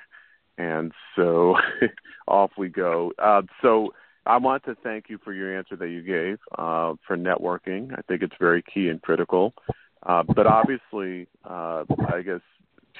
And 0.58 0.92
so 1.16 1.56
off 2.28 2.50
we 2.58 2.68
go. 2.68 3.12
Uh, 3.18 3.42
so 3.62 3.94
I 4.26 4.36
want 4.36 4.66
to 4.66 4.76
thank 4.82 5.06
you 5.08 5.18
for 5.24 5.32
your 5.32 5.56
answer 5.56 5.74
that 5.76 5.88
you 5.88 6.02
gave 6.02 6.38
uh, 6.58 6.94
for 7.06 7.16
networking. 7.16 7.94
I 7.98 8.02
think 8.02 8.20
it's 8.20 8.36
very 8.38 8.62
key 8.62 8.88
and 8.90 9.00
critical. 9.00 9.54
Uh, 10.02 10.22
but 10.22 10.46
obviously, 10.46 11.28
uh, 11.46 11.84
I 12.12 12.20
guess 12.22 12.40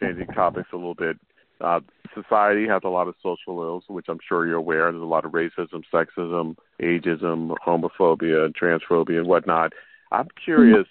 changing 0.01 0.29
topics 0.29 0.69
a 0.73 0.77
little 0.77 0.95
bit, 0.95 1.19
uh, 1.61 1.81
society 2.15 2.67
has 2.67 2.83
a 2.85 2.89
lot 2.89 3.09
of 3.09 3.15
social 3.23 3.63
ills, 3.63 3.85
which 3.89 4.07
I'm 4.09 4.19
sure 4.27 4.47
you're 4.47 4.57
aware. 4.57 4.91
There's 4.91 5.03
a 5.03 5.07
lot 5.07 5.25
of 5.25 5.33
racism, 5.33 5.83
sexism, 5.93 6.57
ageism, 6.81 7.55
homophobia, 7.65 8.53
transphobia, 8.55 9.19
and 9.19 9.27
whatnot. 9.27 9.73
I'm 10.11 10.29
curious, 10.45 10.87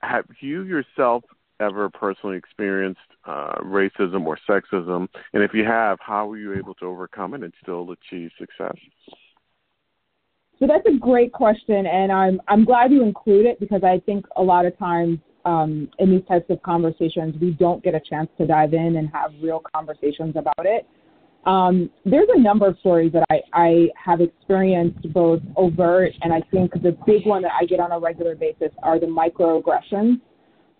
have 0.00 0.26
you 0.40 0.62
yourself 0.62 1.24
ever 1.60 1.88
personally 1.88 2.36
experienced 2.36 3.00
uh, 3.24 3.54
racism 3.62 4.26
or 4.26 4.38
sexism? 4.48 5.08
And 5.32 5.42
if 5.42 5.52
you 5.54 5.64
have, 5.64 5.98
how 6.00 6.26
were 6.26 6.38
you 6.38 6.54
able 6.54 6.74
to 6.74 6.86
overcome 6.86 7.34
it 7.34 7.42
and 7.42 7.52
still 7.62 7.90
achieve 7.92 8.30
success? 8.38 8.76
So 10.58 10.66
that's 10.66 10.86
a 10.86 10.98
great 10.98 11.32
question, 11.32 11.86
and 11.86 12.10
I'm 12.10 12.40
I'm 12.48 12.64
glad 12.64 12.90
you 12.90 13.02
include 13.02 13.44
it 13.44 13.60
because 13.60 13.82
I 13.84 14.00
think 14.06 14.24
a 14.36 14.42
lot 14.42 14.64
of 14.64 14.76
times 14.78 15.18
um, 15.46 15.88
in 16.00 16.10
these 16.10 16.26
types 16.28 16.50
of 16.50 16.60
conversations, 16.62 17.36
we 17.40 17.52
don't 17.52 17.82
get 17.82 17.94
a 17.94 18.00
chance 18.00 18.28
to 18.36 18.46
dive 18.46 18.74
in 18.74 18.96
and 18.96 19.08
have 19.12 19.32
real 19.40 19.62
conversations 19.74 20.34
about 20.36 20.66
it. 20.66 20.86
Um, 21.46 21.88
there's 22.04 22.28
a 22.34 22.40
number 22.40 22.66
of 22.66 22.76
stories 22.80 23.12
that 23.12 23.24
I, 23.30 23.40
I 23.52 23.86
have 24.04 24.20
experienced 24.20 25.12
both 25.12 25.40
overt 25.56 26.10
and 26.22 26.32
I 26.32 26.42
think 26.50 26.72
the 26.82 26.96
big 27.06 27.24
one 27.24 27.42
that 27.42 27.52
I 27.58 27.64
get 27.64 27.78
on 27.78 27.92
a 27.92 28.00
regular 28.00 28.34
basis 28.34 28.70
are 28.82 28.98
the 28.98 29.06
microaggressions. 29.06 30.20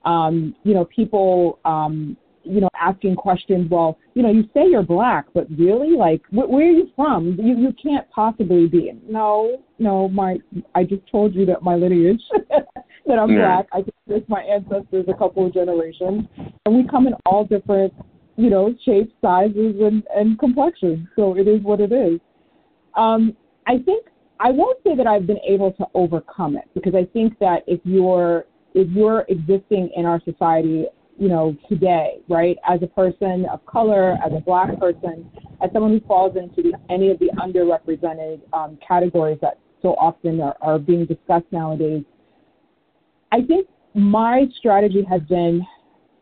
Um, 0.05 0.57
you 0.65 0.75
know, 0.75 0.85
people, 0.85 1.61
um, 1.65 2.17
you 2.43 2.61
know, 2.61 2.69
asking 2.81 3.15
questions. 3.15 3.71
Well, 3.71 3.99
you 4.15 4.23
know, 4.23 4.31
you 4.31 4.45
say 4.55 4.69
you're 4.69 4.83
black, 4.83 5.27
but 5.35 5.47
really, 5.57 5.97
like, 5.97 6.23
wh- 6.31 6.51
where 6.51 6.69
are 6.69 6.71
you 6.71 6.91
from? 6.95 7.37
You 7.41 7.57
you 7.57 7.73
can't 7.81 8.09
possibly 8.11 8.69
be. 8.69 8.93
No, 9.09 9.63
no, 9.81 10.09
my 10.09 10.39
I 10.75 10.85
just 10.85 11.03
told 11.11 11.35
you 11.35 11.45
that 11.47 11.63
my 11.63 11.75
lineage 11.75 12.23
that 13.07 13.19
I'm 13.19 13.31
yeah. 13.31 13.63
black. 13.63 13.67
I 13.73 13.85
trace 14.09 14.25
my 14.29 14.41
ancestors 14.43 15.05
a 15.09 15.15
couple 15.15 15.47
of 15.47 15.55
generations, 15.55 16.25
and 16.65 16.75
we 16.75 16.87
come 16.89 17.07
in 17.07 17.15
all 17.25 17.45
different, 17.45 17.93
you 18.37 18.51
know, 18.51 18.75
shapes, 18.85 19.13
sizes, 19.21 19.77
and 19.81 20.03
and 20.15 20.39
complexions. 20.39 21.07
So 21.17 21.37
it 21.37 21.49
is 21.49 21.63
what 21.63 21.81
it 21.81 21.93
is. 21.93 22.21
Um, 22.97 23.37
I 23.67 23.79
think 23.79 24.07
I 24.41 24.51
won't 24.51 24.79
say 24.85 24.95
that 24.97 25.07
I've 25.07 25.27
been 25.27 25.41
able 25.47 25.73
to 25.73 25.87
overcome 25.95 26.57
it 26.57 26.65
because 26.75 26.95
I 26.95 27.05
think 27.13 27.39
that 27.39 27.63
if 27.67 27.81
you're 27.85 28.45
if 28.75 28.89
you're 28.91 29.25
existing 29.29 29.91
in 29.97 30.05
our 30.05 30.21
society, 30.25 30.87
you 31.19 31.29
know, 31.29 31.57
today, 31.69 32.19
right, 32.29 32.59
as 32.69 32.83
a 32.83 32.87
person 32.87 33.47
of 33.51 33.65
color, 33.65 34.19
as 34.25 34.33
a 34.37 34.41
black 34.41 34.79
person, 34.79 35.31
as 35.63 35.71
someone 35.73 35.93
who 35.93 36.07
falls 36.07 36.37
into 36.37 36.71
the, 36.71 36.73
any 36.91 37.11
of 37.11 37.19
the 37.19 37.31
underrepresented 37.39 38.41
um, 38.53 38.79
categories 38.87 39.39
that 39.41 39.59
so 39.81 39.95
often 39.95 40.41
are, 40.41 40.57
are 40.61 40.79
being 40.79 41.07
discussed 41.07 41.47
nowadays, 41.53 42.05
I 43.33 43.43
think 43.43 43.69
my 43.95 44.47
strategy 44.59 45.05
has 45.09 45.23
been 45.23 45.67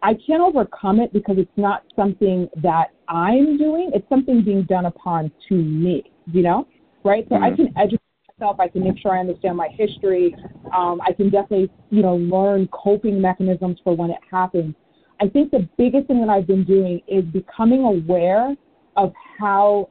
I 0.05 0.13
can't 0.27 0.43
overcome 0.43 1.01
it 1.01 1.15
because 1.15 1.37
it's 1.39 1.51
not 1.57 1.83
something 1.97 2.47
that 2.63 2.89
I'm 3.09 3.57
doing. 3.57 3.91
It's 3.95 4.07
something 4.11 4.45
being 4.45 4.65
done 4.65 4.85
upon 4.85 5.33
to 5.49 5.55
me, 5.55 6.13
you 6.31 6.43
know? 6.43 6.69
Right? 7.05 7.25
So 7.31 7.37
mm-hmm. 7.37 7.45
I 7.45 7.57
can 7.57 7.73
educate 7.79 8.01
myself. 8.39 8.61
I 8.61 8.69
can 8.69 8.85
make 8.85 8.99
sure 8.99 9.17
I 9.17 9.21
understand 9.21 9.57
my 9.57 9.69
history. 9.73 10.37
Um, 10.77 11.01
I 11.01 11.15
can 11.15 11.31
definitely, 11.31 11.71
you 11.89 12.03
know, 12.03 12.17
learn 12.17 12.69
coping 12.69 13.19
mechanisms 13.19 13.79
for 13.83 13.97
when 13.97 14.11
it 14.11 14.19
happens. 14.31 14.75
I 15.23 15.29
think 15.29 15.51
the 15.51 15.67
biggest 15.79 16.09
thing 16.09 16.21
that 16.21 16.29
I've 16.29 16.47
been 16.47 16.65
doing 16.65 17.01
is 17.09 17.25
becoming 17.25 17.85
aware 17.85 18.55
of 18.99 19.11
how 19.39 19.89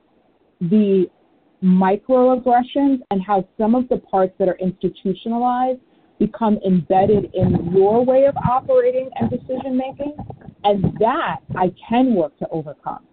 the 0.62 1.10
microaggressions 1.64 3.00
and 3.10 3.20
how 3.26 3.48
some 3.58 3.74
of 3.74 3.90
the 3.90 3.98
parts 3.98 4.34
that 4.38 4.48
are 4.48 4.58
institutionalized 4.60 5.80
become 6.26 6.56
embedded 6.66 7.24
in 7.34 7.72
your 7.74 8.06
way 8.06 8.26
of 8.26 8.36
operating 8.50 9.10
and 9.16 9.30
decision 9.30 9.78
making. 9.78 10.16
And 10.64 10.84
that 11.00 11.38
I 11.56 11.74
can 11.90 12.16
work 12.16 12.38
to 12.40 12.48
overcome. 12.50 13.04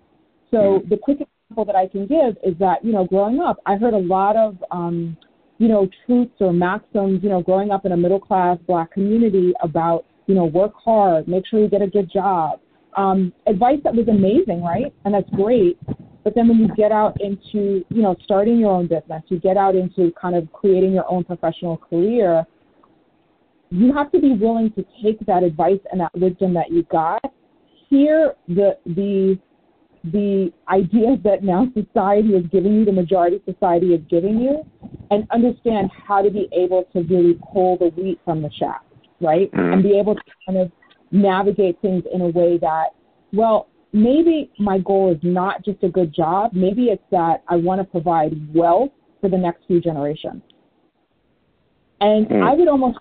So 0.50 0.82
the 0.88 0.96
quick 0.96 1.18
example 1.20 1.64
that 1.64 1.76
I 1.76 1.86
can 1.88 2.06
give 2.06 2.36
is 2.44 2.58
that, 2.58 2.84
you 2.84 2.92
know, 2.92 3.04
growing 3.04 3.40
up, 3.40 3.58
I 3.66 3.76
heard 3.76 3.94
a 3.94 4.04
lot 4.16 4.36
of, 4.36 4.56
um, 4.70 5.16
you 5.58 5.68
know, 5.68 5.88
truths 6.06 6.32
or 6.40 6.52
maxims, 6.52 7.22
you 7.22 7.28
know, 7.28 7.42
growing 7.42 7.70
up 7.70 7.84
in 7.84 7.92
a 7.92 7.96
middle 7.96 8.20
class 8.20 8.58
black 8.66 8.92
community 8.92 9.52
about, 9.62 10.06
you 10.26 10.34
know, 10.34 10.44
work 10.44 10.72
hard, 10.84 11.28
make 11.28 11.44
sure 11.46 11.60
you 11.60 11.68
get 11.68 11.82
a 11.82 11.86
good 11.86 12.10
job. 12.12 12.60
Um, 12.96 13.32
advice 13.46 13.78
that 13.84 13.94
was 13.94 14.08
amazing, 14.08 14.62
right? 14.62 14.92
And 15.04 15.14
that's 15.14 15.30
great. 15.30 15.78
But 16.24 16.34
then 16.34 16.48
when 16.48 16.58
you 16.58 16.68
get 16.76 16.92
out 16.92 17.20
into, 17.20 17.84
you 17.88 18.02
know, 18.02 18.14
starting 18.24 18.58
your 18.58 18.72
own 18.72 18.86
business, 18.86 19.22
you 19.28 19.38
get 19.40 19.56
out 19.56 19.74
into 19.74 20.12
kind 20.20 20.34
of 20.34 20.52
creating 20.52 20.92
your 20.92 21.10
own 21.10 21.24
professional 21.24 21.76
career, 21.76 22.44
you 23.70 23.92
have 23.92 24.10
to 24.12 24.20
be 24.20 24.32
willing 24.32 24.72
to 24.72 24.84
take 25.02 25.24
that 25.26 25.42
advice 25.42 25.80
and 25.90 26.00
that 26.00 26.12
wisdom 26.14 26.54
that 26.54 26.70
you 26.70 26.82
got, 26.84 27.22
hear 27.88 28.34
the 28.48 28.76
the 28.86 29.38
the 30.04 30.50
ideas 30.68 31.18
that 31.24 31.42
now 31.42 31.66
society 31.74 32.30
is 32.30 32.46
giving 32.50 32.74
you, 32.74 32.84
the 32.84 32.92
majority 32.92 33.40
society 33.44 33.88
is 33.88 34.00
giving 34.08 34.38
you, 34.40 34.64
and 35.10 35.26
understand 35.30 35.90
how 36.06 36.22
to 36.22 36.30
be 36.30 36.48
able 36.52 36.84
to 36.92 37.02
really 37.02 37.38
pull 37.52 37.76
the 37.76 37.88
wheat 38.00 38.18
from 38.24 38.40
the 38.42 38.50
chaff, 38.58 38.82
right? 39.20 39.50
Mm-hmm. 39.52 39.72
And 39.72 39.82
be 39.82 39.98
able 39.98 40.14
to 40.14 40.22
kind 40.46 40.58
of 40.58 40.72
navigate 41.10 41.80
things 41.82 42.04
in 42.12 42.22
a 42.22 42.28
way 42.28 42.56
that, 42.58 42.90
well, 43.32 43.68
maybe 43.92 44.50
my 44.58 44.78
goal 44.78 45.12
is 45.12 45.18
not 45.22 45.64
just 45.64 45.82
a 45.82 45.88
good 45.88 46.14
job. 46.14 46.52
Maybe 46.54 46.84
it's 46.84 47.02
that 47.10 47.42
I 47.48 47.56
want 47.56 47.80
to 47.80 47.84
provide 47.84 48.32
wealth 48.54 48.90
for 49.20 49.28
the 49.28 49.36
next 49.36 49.66
few 49.66 49.80
generations. 49.80 50.42
And 52.00 52.26
mm-hmm. 52.26 52.42
I 52.42 52.54
would 52.54 52.68
almost 52.68 52.98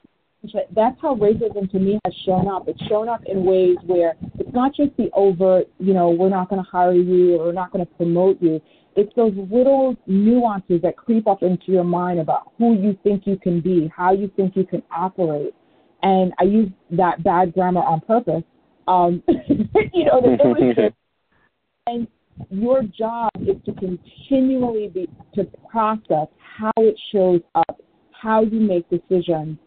that's 0.76 0.98
how 1.02 1.16
racism 1.16 1.70
to 1.72 1.80
me 1.80 2.00
has 2.06 2.14
shown 2.26 2.48
up. 2.48 2.68
It's 2.68 2.82
shown 2.88 3.10
up 3.10 3.22
in 3.26 3.44
ways 3.44 3.78
where 3.86 4.16
it's 4.40 4.54
not 4.54 4.74
just 4.74 4.96
the 4.98 5.10
overt, 5.14 5.68
you 5.80 5.94
know, 5.94 6.10
we're 6.10 6.30
not 6.30 6.50
going 6.50 6.64
to 6.64 6.70
hire 6.70 6.94
you 6.94 7.36
or 7.36 7.48
we're 7.48 7.52
not 7.52 7.72
going 7.72 7.86
to 7.86 7.94
promote 7.94 8.42
you. 8.42 8.62
It's 8.96 9.14
those 9.16 9.34
little 9.52 9.96
nuances 10.08 10.82
that 10.82 10.98
creep 10.98 11.28
up 11.28 11.44
into 11.44 11.72
your 11.72 11.84
mind 11.84 12.20
about 12.20 12.54
who 12.58 12.76
you 12.76 12.98
think 13.04 13.24
you 13.26 13.38
can 13.38 13.62
be, 13.62 13.92
how 13.96 14.14
you 14.14 14.32
think 14.36 14.56
you 14.56 14.66
can 14.66 14.82
operate. 14.96 15.54
And 16.02 16.34
I 16.40 16.44
use 16.44 16.70
that 16.92 17.24
bad 17.24 17.54
grammar 17.54 17.82
on 17.82 18.00
purpose. 18.02 18.44
Um, 18.88 19.22
you 19.28 20.06
know, 20.06 20.22
the 20.22 20.94
and 21.88 22.08
your 22.50 22.84
job 22.84 23.30
is 23.42 23.58
to 23.66 23.74
continually 23.74 24.88
be 24.88 25.10
to 25.36 25.44
process 25.70 26.28
how 26.58 26.72
it 26.78 26.96
shows 27.12 27.42
up, 27.56 27.82
how 28.12 28.44
you 28.44 28.60
make 28.60 28.90
decisions 28.90 29.58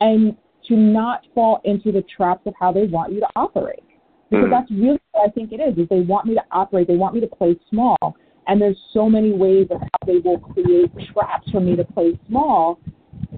and 0.00 0.36
to 0.68 0.76
not 0.76 1.22
fall 1.34 1.60
into 1.64 1.92
the 1.92 2.02
traps 2.14 2.42
of 2.46 2.54
how 2.58 2.72
they 2.72 2.84
want 2.84 3.12
you 3.12 3.20
to 3.20 3.28
operate. 3.36 3.82
Because 4.30 4.46
mm 4.46 4.50
that's 4.50 4.70
really 4.70 5.00
what 5.12 5.28
I 5.28 5.30
think 5.30 5.52
it 5.52 5.56
is, 5.56 5.78
is 5.78 5.88
they 5.88 6.00
want 6.00 6.26
me 6.26 6.34
to 6.34 6.42
operate, 6.52 6.86
they 6.86 6.96
want 6.96 7.14
me 7.14 7.20
to 7.20 7.26
play 7.26 7.58
small. 7.70 7.96
And 8.46 8.60
there's 8.60 8.76
so 8.92 9.08
many 9.08 9.32
ways 9.32 9.68
of 9.70 9.80
how 9.80 10.06
they 10.06 10.18
will 10.18 10.38
create 10.38 10.90
traps 11.12 11.50
for 11.50 11.60
me 11.60 11.76
to 11.76 11.84
play 11.84 12.18
small. 12.28 12.78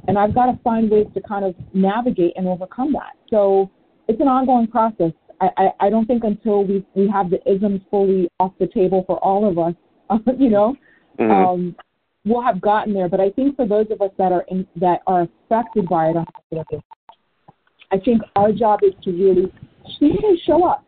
And 0.08 0.18
I've 0.18 0.34
got 0.34 0.46
to 0.46 0.58
find 0.62 0.90
ways 0.90 1.06
to 1.14 1.20
kind 1.20 1.44
of 1.44 1.54
navigate 1.72 2.32
and 2.36 2.46
overcome 2.48 2.92
that. 2.92 3.12
So 3.28 3.70
it's 4.08 4.20
an 4.20 4.28
ongoing 4.28 4.66
process. 4.66 5.12
I, 5.40 5.48
I, 5.56 5.86
I 5.86 5.90
don't 5.90 6.06
think 6.06 6.24
until 6.24 6.64
we, 6.64 6.84
we 6.94 7.08
have 7.08 7.30
the 7.30 7.38
isms 7.50 7.80
fully 7.90 8.28
off 8.38 8.52
the 8.58 8.66
table 8.66 9.04
for 9.06 9.18
all 9.18 9.48
of 9.48 9.58
us, 9.58 9.74
uh, 10.10 10.18
you 10.38 10.50
know, 10.50 10.76
mm-hmm. 11.18 11.30
um, 11.30 11.76
we'll 12.24 12.42
have 12.42 12.60
gotten 12.60 12.92
there. 12.92 13.08
But 13.08 13.20
I 13.20 13.30
think 13.30 13.56
for 13.56 13.66
those 13.66 13.86
of 13.90 14.00
us 14.00 14.10
that 14.18 14.32
are 14.32 14.44
in, 14.48 14.66
that 14.76 15.00
are 15.06 15.22
affected 15.22 15.88
by 15.88 16.10
it 16.10 16.84
I 17.92 17.98
think 17.98 18.22
our 18.36 18.52
job 18.52 18.80
is 18.82 18.92
to 19.04 19.10
really 19.10 19.52
show 20.46 20.64
up 20.64 20.84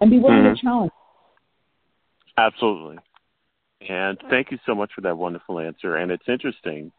and 0.00 0.10
be 0.10 0.18
willing 0.18 0.38
mm-hmm. 0.38 0.54
to 0.54 0.60
challenge. 0.60 0.92
Absolutely. 2.38 2.98
And 3.88 4.18
thank 4.30 4.50
you 4.50 4.58
so 4.66 4.74
much 4.74 4.90
for 4.94 5.00
that 5.02 5.16
wonderful 5.16 5.60
answer. 5.60 5.96
And 5.96 6.10
it's 6.10 6.28
interesting. 6.28 6.92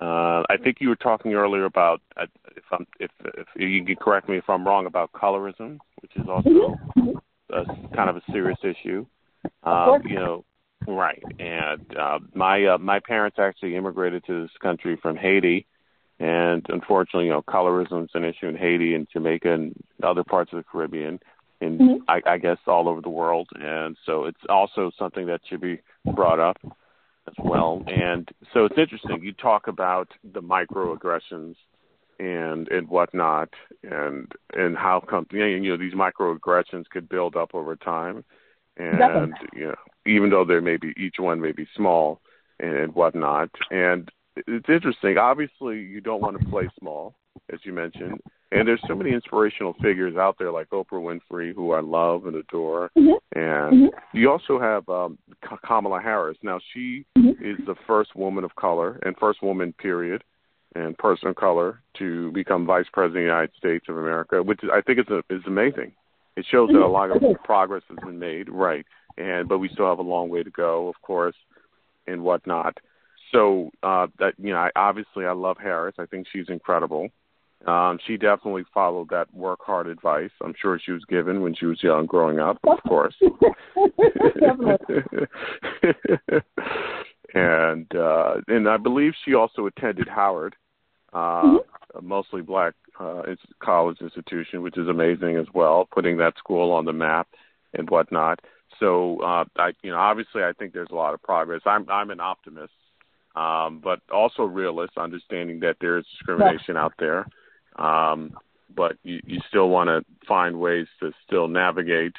Uh, 0.00 0.42
I 0.48 0.56
think 0.62 0.76
you 0.80 0.88
were 0.88 0.96
talking 0.96 1.32
earlier 1.34 1.64
about 1.64 2.02
uh, 2.16 2.26
if 2.54 2.64
I'm 2.70 2.86
if, 3.00 3.10
if 3.24 3.46
you 3.56 3.84
can 3.84 3.96
correct 3.96 4.28
me 4.28 4.36
if 4.36 4.44
I'm 4.48 4.66
wrong 4.66 4.86
about 4.86 5.10
colorism, 5.12 5.78
which 6.02 6.12
is 6.16 6.28
also 6.28 6.76
mm-hmm. 6.96 7.10
a, 7.52 7.96
kind 7.96 8.10
of 8.10 8.16
a 8.16 8.22
serious 8.30 8.58
issue. 8.62 9.06
Um, 9.62 10.02
you 10.04 10.16
know, 10.16 10.44
right? 10.86 11.22
And 11.38 11.96
uh, 11.96 12.18
my 12.34 12.64
uh, 12.64 12.78
my 12.78 13.00
parents 13.00 13.38
actually 13.38 13.76
immigrated 13.76 14.24
to 14.26 14.42
this 14.42 14.50
country 14.60 14.98
from 15.00 15.16
Haiti, 15.16 15.66
and 16.18 16.64
unfortunately, 16.68 17.26
you 17.26 17.32
know, 17.32 17.42
colorism 17.42 18.04
is 18.04 18.10
an 18.14 18.24
issue 18.24 18.46
in 18.46 18.56
Haiti 18.56 18.94
and 18.94 19.06
Jamaica 19.12 19.52
and 19.52 19.74
other 20.02 20.24
parts 20.24 20.52
of 20.52 20.58
the 20.58 20.64
Caribbean, 20.64 21.20
and 21.60 21.80
mm-hmm. 21.80 22.02
I, 22.08 22.20
I 22.26 22.38
guess 22.38 22.58
all 22.66 22.88
over 22.88 23.00
the 23.00 23.10
world. 23.10 23.48
And 23.54 23.96
so 24.06 24.24
it's 24.24 24.40
also 24.48 24.90
something 24.98 25.26
that 25.26 25.40
should 25.48 25.60
be 25.60 25.80
brought 26.14 26.40
up 26.40 26.56
as 27.28 27.34
well. 27.38 27.84
And 27.86 28.28
so 28.52 28.64
it's 28.64 28.78
interesting. 28.78 29.22
You 29.22 29.32
talk 29.32 29.68
about 29.68 30.08
the 30.32 30.40
microaggressions 30.40 31.54
and 32.18 32.68
and 32.68 32.88
whatnot, 32.88 33.50
and 33.82 34.30
and 34.54 34.76
how 34.76 35.00
come 35.06 35.26
you 35.30 35.60
know 35.60 35.76
these 35.76 35.94
microaggressions 35.94 36.88
could 36.90 37.08
build 37.08 37.36
up 37.36 37.54
over 37.54 37.76
time, 37.76 38.24
and 38.76 38.98
Definitely. 38.98 39.48
you 39.54 39.66
know 39.68 39.74
even 40.06 40.30
though 40.30 40.44
there 40.44 40.60
may 40.60 40.76
be 40.76 40.94
each 40.96 41.16
one 41.18 41.40
may 41.40 41.52
be 41.52 41.66
small 41.76 42.20
and 42.60 42.94
whatnot, 42.94 43.50
and 43.70 44.10
it's 44.46 44.68
interesting. 44.68 45.18
Obviously, 45.18 45.80
you 45.80 46.00
don't 46.00 46.20
want 46.20 46.40
to 46.40 46.46
play 46.46 46.68
small, 46.78 47.14
as 47.52 47.60
you 47.64 47.72
mentioned. 47.72 48.20
And 48.52 48.66
there's 48.66 48.80
so 48.86 48.94
many 48.94 49.12
inspirational 49.12 49.74
figures 49.82 50.16
out 50.16 50.36
there 50.38 50.52
like 50.52 50.70
Oprah 50.70 50.86
Winfrey, 50.92 51.52
who 51.52 51.72
I 51.72 51.80
love 51.80 52.26
and 52.26 52.36
adore. 52.36 52.90
Mm-hmm. 52.96 53.38
And 53.38 53.90
mm-hmm. 53.90 54.16
you 54.16 54.30
also 54.30 54.60
have 54.60 54.88
um, 54.88 55.18
Kamala 55.66 56.00
Harris. 56.00 56.38
Now, 56.42 56.60
she 56.72 57.04
mm-hmm. 57.18 57.44
is 57.44 57.58
the 57.66 57.74
first 57.86 58.14
woman 58.14 58.44
of 58.44 58.54
color 58.54 59.00
and 59.04 59.16
first 59.18 59.42
woman, 59.42 59.72
period, 59.72 60.22
and 60.76 60.96
person 60.96 61.28
of 61.28 61.36
color 61.36 61.82
to 61.98 62.30
become 62.32 62.66
vice 62.66 62.86
president 62.92 63.16
of 63.18 63.22
the 63.24 63.32
United 63.32 63.56
States 63.56 63.86
of 63.88 63.96
America, 63.96 64.42
which 64.42 64.60
I 64.72 64.80
think 64.80 65.00
is, 65.00 65.06
a, 65.08 65.22
is 65.34 65.42
amazing. 65.46 65.92
It 66.36 66.46
shows 66.50 66.68
that 66.68 66.82
a 66.82 66.86
lot 66.86 67.10
of 67.10 67.22
mm-hmm. 67.22 67.42
progress 67.44 67.82
has 67.88 67.98
been 68.04 68.18
made, 68.18 68.48
right? 68.48 68.84
And 69.16 69.48
but 69.48 69.58
we 69.58 69.68
still 69.70 69.88
have 69.88 69.98
a 69.98 70.02
long 70.02 70.28
way 70.28 70.42
to 70.42 70.50
go, 70.50 70.88
of 70.88 71.00
course, 71.02 71.36
and 72.06 72.22
whatnot 72.22 72.78
so 73.32 73.70
uh, 73.82 74.06
that 74.18 74.34
you 74.38 74.52
know, 74.52 74.58
I, 74.58 74.70
obviously, 74.76 75.24
I 75.26 75.32
love 75.32 75.56
Harris. 75.60 75.96
I 75.98 76.06
think 76.06 76.26
she's 76.32 76.48
incredible. 76.48 77.08
Um, 77.66 77.98
she 78.06 78.16
definitely 78.16 78.64
followed 78.72 79.08
that 79.10 79.32
work 79.34 79.60
hard 79.62 79.86
advice. 79.88 80.30
I'm 80.42 80.54
sure 80.60 80.78
she 80.78 80.92
was 80.92 81.04
given 81.08 81.42
when 81.42 81.54
she 81.54 81.66
was 81.66 81.82
young, 81.82 82.06
growing 82.06 82.38
up, 82.38 82.58
of 82.64 82.78
course. 82.86 83.14
and 87.34 87.94
uh, 87.94 88.34
and 88.46 88.68
I 88.68 88.76
believe 88.76 89.12
she 89.24 89.34
also 89.34 89.66
attended 89.66 90.08
Howard, 90.08 90.54
uh, 91.12 91.42
mm-hmm. 91.42 91.98
a 91.98 92.02
mostly 92.02 92.42
black 92.42 92.74
uh, 92.98 93.22
it's 93.26 93.42
college 93.62 94.00
institution, 94.00 94.62
which 94.62 94.78
is 94.78 94.88
amazing 94.88 95.36
as 95.36 95.46
well, 95.54 95.88
putting 95.92 96.16
that 96.18 96.36
school 96.38 96.72
on 96.72 96.84
the 96.84 96.92
map 96.92 97.28
and 97.74 97.88
whatnot. 97.90 98.40
So 98.80 99.20
uh, 99.20 99.44
I, 99.56 99.72
you 99.82 99.90
know, 99.90 99.98
obviously, 99.98 100.42
I 100.42 100.52
think 100.52 100.72
there's 100.72 100.90
a 100.90 100.94
lot 100.94 101.14
of 101.14 101.22
progress. 101.22 101.62
I'm 101.66 101.88
I'm 101.90 102.10
an 102.10 102.20
optimist 102.20 102.72
um, 103.36 103.80
but 103.84 104.00
also 104.12 104.42
realist, 104.42 104.96
understanding 104.96 105.60
that 105.60 105.76
there 105.80 105.98
is 105.98 106.06
discrimination 106.10 106.76
out 106.76 106.94
there. 106.98 107.26
Um, 107.76 108.32
but 108.74 108.96
you, 109.02 109.20
you 109.26 109.40
still 109.48 109.68
want 109.68 109.88
to 109.88 110.04
find 110.26 110.58
ways 110.58 110.86
to 111.00 111.12
still 111.26 111.46
navigate 111.46 112.14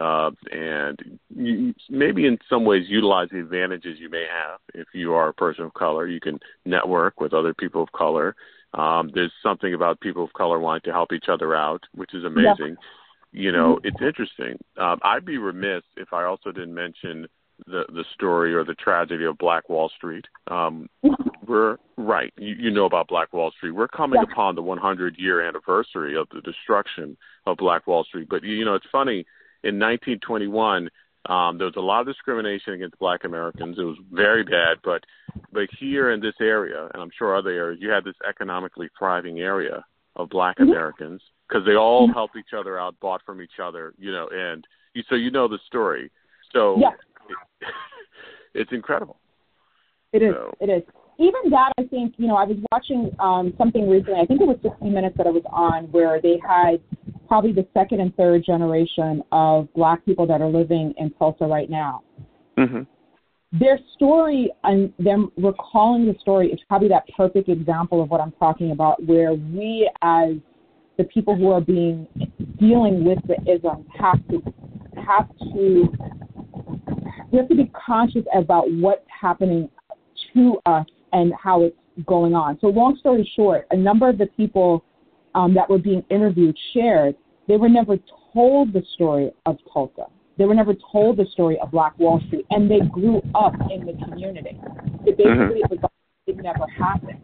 uh, 0.00 0.30
and 0.50 1.18
you, 1.36 1.74
maybe 1.90 2.26
in 2.26 2.38
some 2.48 2.64
ways 2.64 2.84
utilize 2.88 3.28
the 3.30 3.38
advantages 3.38 3.98
you 3.98 4.08
may 4.08 4.24
have. 4.24 4.58
If 4.72 4.88
you 4.94 5.12
are 5.12 5.28
a 5.28 5.34
person 5.34 5.64
of 5.64 5.74
color, 5.74 6.06
you 6.06 6.18
can 6.18 6.40
network 6.64 7.20
with 7.20 7.34
other 7.34 7.52
people 7.52 7.82
of 7.82 7.92
color. 7.92 8.34
Um, 8.74 9.10
there's 9.14 9.32
something 9.42 9.74
about 9.74 10.00
people 10.00 10.24
of 10.24 10.32
color 10.32 10.58
wanting 10.58 10.82
to 10.90 10.92
help 10.92 11.12
each 11.12 11.28
other 11.28 11.54
out, 11.54 11.82
which 11.94 12.14
is 12.14 12.24
amazing. 12.24 12.76
You 13.32 13.52
know, 13.52 13.76
mm-hmm. 13.76 13.86
it's 13.86 14.02
interesting. 14.02 14.58
Um, 14.76 14.98
I'd 15.02 15.24
be 15.24 15.38
remiss 15.38 15.82
if 15.96 16.12
I 16.12 16.24
also 16.24 16.52
didn't 16.52 16.74
mention 16.74 17.26
the 17.66 17.84
the 17.88 18.04
story 18.14 18.54
or 18.54 18.64
the 18.64 18.74
tragedy 18.74 19.24
of 19.24 19.38
Black 19.38 19.68
Wall 19.68 19.90
Street. 19.96 20.26
Um, 20.48 20.88
we're 21.46 21.76
right. 21.96 22.32
You, 22.36 22.54
you 22.58 22.70
know 22.70 22.84
about 22.84 23.08
Black 23.08 23.32
Wall 23.32 23.50
Street. 23.52 23.72
We're 23.72 23.88
coming 23.88 24.20
yeah. 24.20 24.32
upon 24.32 24.54
the 24.54 24.62
100 24.62 25.16
year 25.18 25.46
anniversary 25.46 26.16
of 26.16 26.28
the 26.32 26.40
destruction 26.40 27.16
of 27.46 27.56
Black 27.56 27.86
Wall 27.86 28.04
Street. 28.04 28.28
But 28.28 28.42
you 28.42 28.64
know, 28.64 28.74
it's 28.74 28.86
funny. 28.90 29.26
In 29.64 29.78
1921, 29.78 30.88
um, 31.26 31.58
there 31.58 31.66
was 31.66 31.76
a 31.76 31.80
lot 31.80 32.00
of 32.00 32.06
discrimination 32.06 32.74
against 32.74 32.98
Black 32.98 33.24
Americans. 33.24 33.78
It 33.78 33.84
was 33.84 33.98
very 34.10 34.42
bad. 34.42 34.78
But 34.84 35.04
but 35.52 35.68
here 35.78 36.10
in 36.12 36.20
this 36.20 36.34
area, 36.40 36.88
and 36.92 37.02
I'm 37.02 37.10
sure 37.16 37.36
other 37.36 37.50
areas, 37.50 37.80
you 37.80 37.90
had 37.90 38.04
this 38.04 38.16
economically 38.28 38.88
thriving 38.98 39.40
area 39.40 39.84
of 40.16 40.28
Black 40.30 40.58
mm-hmm. 40.58 40.70
Americans 40.70 41.22
because 41.48 41.64
they 41.64 41.76
all 41.76 42.06
mm-hmm. 42.06 42.14
helped 42.14 42.36
each 42.36 42.54
other 42.56 42.78
out, 42.78 42.98
bought 43.00 43.22
from 43.24 43.40
each 43.40 43.60
other. 43.62 43.94
You 43.98 44.12
know, 44.12 44.28
and 44.32 44.66
you, 44.94 45.02
so 45.08 45.14
you 45.14 45.30
know 45.30 45.48
the 45.48 45.58
story. 45.66 46.10
So 46.52 46.78
yeah 46.80 46.90
it's 48.54 48.72
incredible. 48.72 49.18
It 50.12 50.22
is. 50.22 50.34
So. 50.34 50.54
It 50.60 50.70
is. 50.70 50.82
Even 51.18 51.50
that, 51.50 51.72
I 51.78 51.84
think, 51.84 52.14
you 52.16 52.26
know, 52.26 52.36
I 52.36 52.44
was 52.44 52.56
watching 52.72 53.10
um, 53.20 53.54
something 53.56 53.88
recently. 53.88 54.20
I 54.20 54.26
think 54.26 54.40
it 54.40 54.46
was 54.46 54.58
60 54.62 54.88
Minutes 54.88 55.16
that 55.18 55.26
I 55.26 55.30
was 55.30 55.44
on, 55.50 55.84
where 55.92 56.20
they 56.20 56.40
had 56.46 56.80
probably 57.32 57.50
the 57.50 57.66
second 57.72 57.98
and 57.98 58.14
third 58.14 58.44
generation 58.44 59.22
of 59.32 59.66
Black 59.72 60.04
people 60.04 60.26
that 60.26 60.42
are 60.42 60.50
living 60.50 60.92
in 60.98 61.10
Tulsa 61.12 61.46
right 61.46 61.70
now. 61.70 62.02
Mm-hmm. 62.58 62.82
Their 63.58 63.78
story 63.94 64.52
and 64.64 64.92
them 64.98 65.32
recalling 65.38 66.04
the 66.04 66.14
story 66.20 66.52
is 66.52 66.60
probably 66.68 66.88
that 66.88 67.04
perfect 67.16 67.48
example 67.48 68.02
of 68.02 68.10
what 68.10 68.20
I'm 68.20 68.32
talking 68.32 68.72
about, 68.72 69.02
where 69.06 69.32
we 69.32 69.90
as 70.02 70.32
the 70.98 71.04
people 71.04 71.34
who 71.34 71.50
are 71.50 71.62
being 71.62 72.06
dealing 72.60 73.02
with 73.02 73.18
the 73.26 73.36
ism 73.50 73.86
have 73.98 74.18
to 74.28 74.42
have 75.06 75.26
to 75.54 75.90
we 77.30 77.38
have 77.38 77.48
to 77.48 77.54
be 77.54 77.72
conscious 77.86 78.24
about 78.36 78.70
what's 78.72 79.06
happening 79.08 79.70
to 80.34 80.58
us 80.66 80.84
and 81.14 81.32
how 81.42 81.62
it's 81.62 81.76
going 82.04 82.34
on. 82.34 82.58
So, 82.60 82.66
long 82.66 82.98
story 82.98 83.26
short, 83.34 83.66
a 83.70 83.76
number 83.76 84.10
of 84.10 84.18
the 84.18 84.26
people 84.26 84.84
um, 85.34 85.54
that 85.54 85.68
were 85.70 85.78
being 85.78 86.04
interviewed 86.10 86.58
shared 86.74 87.16
they 87.48 87.56
were 87.56 87.68
never 87.68 87.98
told 88.32 88.72
the 88.72 88.82
story 88.94 89.30
of 89.46 89.58
Tulsa. 89.72 90.06
They 90.38 90.44
were 90.44 90.54
never 90.54 90.74
told 90.90 91.18
the 91.18 91.26
story 91.32 91.58
of 91.60 91.70
Black 91.70 91.98
Wall 91.98 92.20
Street, 92.26 92.46
and 92.50 92.70
they 92.70 92.80
grew 92.80 93.20
up 93.34 93.54
in 93.70 93.84
the 93.84 93.92
community. 94.04 94.58
So 95.04 95.12
basically, 95.12 95.24
mm-hmm. 95.26 95.74
it, 95.74 95.82
was, 95.82 95.90
it 96.26 96.36
never 96.36 96.66
happened. 96.78 97.20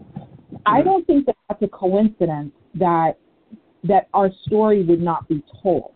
I 0.66 0.82
don't 0.82 1.06
think 1.06 1.26
that 1.26 1.36
that's 1.48 1.62
a 1.62 1.68
coincidence 1.68 2.52
that 2.74 3.14
that 3.84 4.08
our 4.12 4.30
story 4.46 4.84
would 4.84 5.00
not 5.00 5.28
be 5.28 5.42
told, 5.62 5.94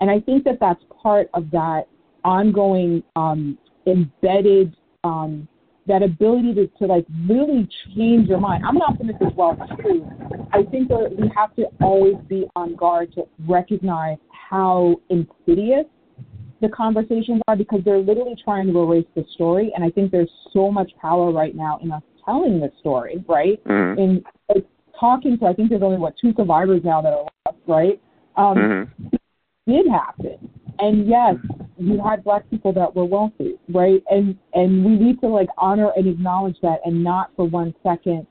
and 0.00 0.10
I 0.10 0.20
think 0.20 0.44
that 0.44 0.58
that's 0.60 0.82
part 1.02 1.28
of 1.34 1.50
that 1.50 1.86
ongoing 2.24 3.02
um, 3.16 3.58
embedded 3.86 4.74
um, 5.04 5.46
that 5.86 6.02
ability 6.02 6.54
to, 6.54 6.66
to 6.78 6.86
like 6.86 7.06
really 7.28 7.68
change 7.96 8.28
your 8.28 8.40
mind. 8.40 8.64
I'm 8.66 8.76
an 8.76 8.82
optimist 8.82 9.18
as 9.24 9.32
well 9.36 9.56
too. 9.82 10.06
I 10.52 10.62
think 10.64 10.88
that 10.88 11.14
we 11.18 11.30
have 11.34 11.54
to 11.56 11.66
always 11.82 12.16
be 12.28 12.46
on 12.56 12.74
guard 12.74 13.12
to 13.14 13.26
recognize 13.46 14.18
how 14.30 15.00
insidious 15.10 15.86
the 16.60 16.68
conversations 16.68 17.40
are 17.48 17.56
because 17.56 17.80
they're 17.84 17.98
literally 17.98 18.36
trying 18.42 18.66
to 18.72 18.78
erase 18.78 19.06
the 19.14 19.24
story. 19.34 19.72
And 19.74 19.84
I 19.84 19.90
think 19.90 20.10
there's 20.10 20.30
so 20.52 20.70
much 20.70 20.90
power 21.00 21.32
right 21.32 21.54
now 21.54 21.78
in 21.82 21.92
us 21.92 22.02
telling 22.24 22.60
the 22.60 22.72
story, 22.80 23.24
right? 23.28 23.62
Mm-hmm. 23.64 24.00
In 24.00 24.24
like, 24.54 24.64
talking 24.98 25.38
to, 25.38 25.46
I 25.46 25.52
think 25.52 25.68
there's 25.70 25.82
only 25.82 25.98
what 25.98 26.14
two 26.20 26.32
survivors 26.36 26.80
now 26.82 27.02
that 27.02 27.12
are 27.12 27.26
left, 27.46 27.58
right? 27.66 28.00
Um, 28.36 28.56
mm-hmm. 28.56 29.06
It 29.12 29.20
did 29.66 29.86
happen, 29.90 30.50
and 30.78 31.06
yes, 31.06 31.34
you 31.78 32.02
had 32.02 32.24
black 32.24 32.48
people 32.50 32.72
that 32.72 32.94
were 32.94 33.04
wealthy, 33.04 33.54
right? 33.68 34.02
And 34.10 34.36
and 34.54 34.84
we 34.84 34.96
need 34.96 35.20
to 35.20 35.28
like 35.28 35.48
honor 35.58 35.92
and 35.96 36.06
acknowledge 36.06 36.56
that 36.62 36.78
and 36.84 37.02
not 37.02 37.30
for 37.36 37.46
one 37.46 37.74
second 37.82 38.26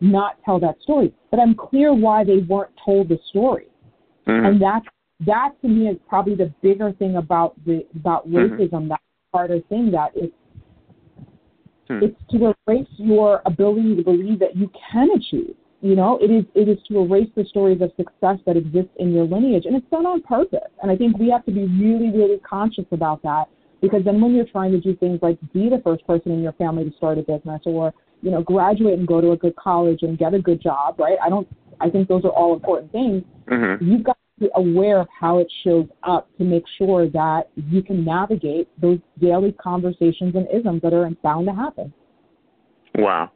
not 0.00 0.36
tell 0.44 0.60
that 0.60 0.76
story. 0.82 1.12
But 1.30 1.40
I'm 1.40 1.54
clear 1.54 1.94
why 1.94 2.24
they 2.24 2.38
weren't 2.38 2.72
told 2.84 3.08
the 3.08 3.18
story. 3.30 3.68
Mm-hmm. 4.26 4.46
And 4.46 4.62
that's 4.62 4.86
that 5.26 5.52
to 5.62 5.68
me 5.68 5.88
is 5.88 5.96
probably 6.08 6.34
the 6.34 6.52
bigger 6.62 6.92
thing 6.92 7.16
about 7.16 7.54
the 7.64 7.86
about 7.94 8.28
mm-hmm. 8.28 8.54
racism, 8.54 8.70
mm-hmm. 8.70 8.88
that 8.88 9.00
harder 9.32 9.60
thing 9.68 9.90
that 9.92 10.12
it's 10.14 10.34
mm-hmm. 11.88 12.04
it's 12.04 12.16
to 12.30 12.54
erase 12.66 12.88
your 12.96 13.42
ability 13.46 13.96
to 13.96 14.02
believe 14.02 14.38
that 14.40 14.56
you 14.56 14.70
can 14.90 15.10
achieve. 15.10 15.54
You 15.84 15.94
know, 15.94 16.18
it 16.18 16.30
is 16.30 16.44
it 16.54 16.66
is 16.66 16.78
to 16.88 17.00
erase 17.00 17.28
the 17.36 17.44
stories 17.44 17.82
of 17.82 17.90
success 18.02 18.38
that 18.46 18.56
exist 18.56 18.88
in 18.96 19.12
your 19.12 19.24
lineage, 19.24 19.66
and 19.66 19.76
it's 19.76 19.90
done 19.90 20.06
on 20.06 20.22
purpose. 20.22 20.72
And 20.80 20.90
I 20.90 20.96
think 20.96 21.18
we 21.18 21.28
have 21.28 21.44
to 21.44 21.52
be 21.52 21.64
really, 21.84 22.10
really 22.10 22.38
conscious 22.38 22.86
about 22.90 23.22
that 23.22 23.44
Because 23.84 24.02
then 24.02 24.18
when 24.18 24.34
you're 24.34 24.46
trying 24.46 24.72
to 24.72 24.80
do 24.80 24.96
things 24.96 25.18
like 25.20 25.38
be 25.52 25.68
the 25.68 25.78
first 25.84 26.06
person 26.06 26.32
in 26.32 26.42
your 26.42 26.52
family 26.52 26.88
to 26.88 26.96
start 26.96 27.18
a 27.18 27.22
business 27.22 27.60
or, 27.66 27.92
you 28.22 28.30
know, 28.30 28.42
graduate 28.42 28.98
and 28.98 29.06
go 29.06 29.20
to 29.20 29.32
a 29.32 29.36
good 29.36 29.54
college 29.56 29.98
and 30.00 30.16
get 30.16 30.32
a 30.32 30.38
good 30.38 30.62
job, 30.62 30.98
right? 30.98 31.18
I 31.22 31.28
don't, 31.28 31.46
I 31.80 31.90
think 31.90 32.08
those 32.08 32.24
are 32.24 32.30
all 32.30 32.54
important 32.54 32.90
things. 32.92 33.22
Mm-hmm. 33.46 33.84
You've 33.84 34.04
got 34.04 34.16
to 34.38 34.46
be 34.46 34.50
aware 34.54 35.00
of 35.00 35.08
how 35.20 35.36
it 35.36 35.52
shows 35.64 35.86
up 36.02 36.34
to 36.38 36.44
make 36.44 36.64
sure 36.78 37.10
that 37.10 37.50
you 37.56 37.82
can 37.82 38.06
navigate 38.06 38.70
those 38.80 39.00
daily 39.20 39.52
conversations 39.52 40.34
and 40.34 40.46
isms 40.50 40.80
that 40.80 40.94
are 40.94 41.06
bound 41.22 41.46
to 41.48 41.52
happen. 41.52 41.92
Wow. 42.94 43.32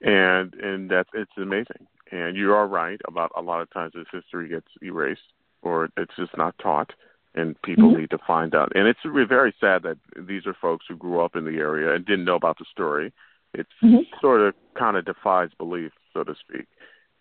And, 0.00 0.54
and 0.54 0.90
that's, 0.90 1.10
it's 1.14 1.30
amazing. 1.36 1.86
And 2.10 2.36
you 2.36 2.52
are 2.52 2.66
right 2.66 3.00
about 3.06 3.32
a 3.36 3.42
lot 3.42 3.60
of 3.60 3.70
times 3.70 3.92
this 3.94 4.06
history 4.12 4.48
gets 4.48 4.68
erased 4.82 5.20
or 5.62 5.88
it's 5.96 6.14
just 6.16 6.36
not 6.36 6.54
taught 6.58 6.92
and 7.34 7.60
people 7.62 7.90
mm-hmm. 7.90 8.00
need 8.00 8.10
to 8.10 8.18
find 8.26 8.54
out. 8.54 8.72
And 8.74 8.88
it's 8.88 9.00
very 9.04 9.54
sad 9.60 9.82
that 9.82 9.98
these 10.16 10.46
are 10.46 10.54
folks 10.60 10.86
who 10.88 10.96
grew 10.96 11.20
up 11.20 11.36
in 11.36 11.44
the 11.44 11.58
area 11.58 11.94
and 11.94 12.04
didn't 12.04 12.24
know 12.24 12.36
about 12.36 12.58
the 12.58 12.64
story. 12.70 13.12
It's 13.54 13.68
mm-hmm. 13.82 14.02
sort 14.20 14.40
of 14.40 14.54
kind 14.78 14.96
of 14.96 15.04
defies 15.04 15.50
belief, 15.56 15.92
so 16.12 16.24
to 16.24 16.34
speak. 16.34 16.66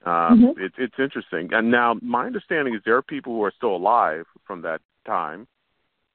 Uh, 0.05 0.31
mm-hmm. 0.31 0.61
it, 0.61 0.73
it's 0.77 0.95
interesting. 0.99 1.49
And 1.51 1.71
now, 1.71 1.95
my 2.01 2.25
understanding 2.25 2.75
is 2.75 2.81
there 2.85 2.97
are 2.97 3.01
people 3.01 3.33
who 3.33 3.43
are 3.43 3.53
still 3.55 3.75
alive 3.75 4.25
from 4.45 4.61
that 4.61 4.81
time. 5.05 5.47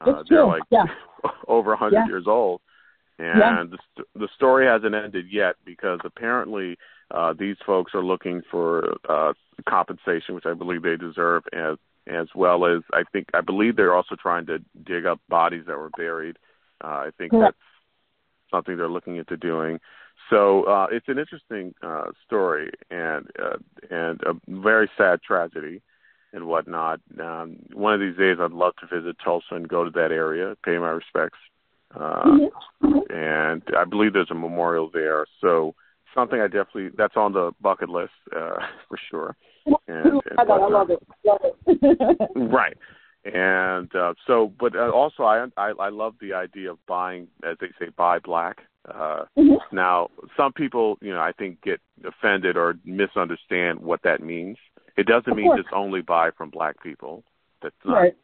Uh, 0.00 0.22
they're 0.28 0.46
like 0.46 0.62
yeah. 0.70 0.84
over 1.48 1.70
a 1.70 1.76
100 1.76 1.92
yeah. 1.92 2.06
years 2.06 2.24
old. 2.26 2.60
And 3.18 3.38
yeah. 3.38 3.76
the, 3.96 4.04
the 4.18 4.28
story 4.34 4.66
hasn't 4.66 4.94
ended 4.94 5.26
yet 5.30 5.56
because 5.64 6.00
apparently 6.04 6.76
uh, 7.10 7.34
these 7.38 7.56
folks 7.64 7.92
are 7.94 8.02
looking 8.02 8.42
for 8.50 8.96
uh, 9.08 9.32
compensation, 9.68 10.34
which 10.34 10.46
I 10.46 10.54
believe 10.54 10.82
they 10.82 10.96
deserve, 10.96 11.44
as 11.52 11.76
as 12.08 12.26
well 12.34 12.66
as 12.66 12.82
I 12.92 13.04
think 13.12 13.28
I 13.32 13.42
believe 13.42 13.76
they're 13.76 13.94
also 13.94 14.16
trying 14.16 14.46
to 14.46 14.58
dig 14.84 15.06
up 15.06 15.20
bodies 15.28 15.64
that 15.66 15.78
were 15.78 15.90
buried. 15.90 16.36
Uh, 16.82 16.86
I 16.86 17.10
think 17.16 17.30
Correct. 17.30 17.54
that's 17.54 18.50
something 18.50 18.76
they're 18.76 18.88
looking 18.88 19.16
into 19.16 19.36
doing. 19.36 19.78
So 20.30 20.64
uh, 20.64 20.86
it's 20.90 21.08
an 21.08 21.18
interesting 21.18 21.74
uh, 21.82 22.06
story 22.26 22.70
and 22.90 23.28
uh, 23.40 23.58
and 23.90 24.20
a 24.22 24.34
very 24.48 24.90
sad 24.96 25.22
tragedy 25.22 25.82
and 26.32 26.46
whatnot. 26.46 27.00
Um, 27.20 27.58
one 27.72 27.94
of 27.94 28.00
these 28.00 28.16
days, 28.16 28.38
I'd 28.40 28.52
love 28.52 28.72
to 28.80 28.86
visit 28.86 29.16
Tulsa 29.22 29.54
and 29.54 29.68
go 29.68 29.84
to 29.84 29.90
that 29.90 30.12
area, 30.12 30.56
pay 30.64 30.78
my 30.78 30.90
respects. 30.90 31.38
Uh, 31.94 32.24
mm-hmm. 32.24 32.98
And 33.14 33.62
I 33.76 33.84
believe 33.84 34.12
there's 34.12 34.30
a 34.30 34.34
memorial 34.34 34.90
there. 34.92 35.26
So 35.40 35.74
something 36.14 36.40
I 36.40 36.46
definitely 36.46 36.90
that's 36.96 37.16
on 37.16 37.32
the 37.32 37.52
bucket 37.60 37.88
list 37.88 38.12
uh, 38.34 38.56
for 38.88 38.98
sure. 39.10 39.36
And, 39.86 40.20
and 40.30 40.38
I, 40.38 40.42
I 40.42 40.68
love 40.68 40.90
it. 40.90 40.98
Love 41.24 41.40
it. 41.66 42.28
right. 42.36 42.76
And 43.24 43.94
uh, 43.94 44.14
so, 44.26 44.52
but 44.58 44.74
uh, 44.74 44.90
also, 44.90 45.22
I, 45.22 45.46
I 45.56 45.72
I 45.78 45.88
love 45.90 46.14
the 46.20 46.32
idea 46.32 46.72
of 46.72 46.78
buying, 46.86 47.28
as 47.44 47.56
they 47.60 47.68
say, 47.78 47.90
buy 47.96 48.18
black. 48.18 48.58
Uh, 48.88 49.24
mm-hmm. 49.38 49.54
Now, 49.70 50.08
some 50.36 50.52
people, 50.52 50.98
you 51.00 51.12
know, 51.12 51.20
I 51.20 51.30
think 51.30 51.62
get 51.62 51.80
offended 52.04 52.56
or 52.56 52.74
misunderstand 52.84 53.78
what 53.78 54.02
that 54.02 54.20
means. 54.20 54.56
It 54.96 55.06
doesn't 55.06 55.36
mean 55.36 55.56
just 55.56 55.72
only 55.72 56.00
buy 56.02 56.30
from 56.36 56.50
black 56.50 56.82
people. 56.82 57.22
That's 57.62 57.76
not, 57.84 57.94
right. 57.94 58.16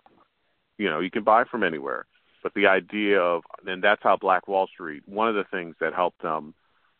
you 0.78 0.90
know, 0.90 0.98
you 0.98 1.12
can 1.12 1.22
buy 1.22 1.44
from 1.44 1.62
anywhere. 1.62 2.06
But 2.48 2.58
the 2.58 2.66
idea 2.66 3.20
of, 3.20 3.42
and 3.66 3.84
that's 3.84 4.02
how 4.02 4.16
Black 4.16 4.48
Wall 4.48 4.66
Street. 4.72 5.02
One 5.06 5.28
of 5.28 5.34
the 5.34 5.44
things 5.50 5.76
that 5.80 5.92
helped 5.92 6.22
them 6.22 6.54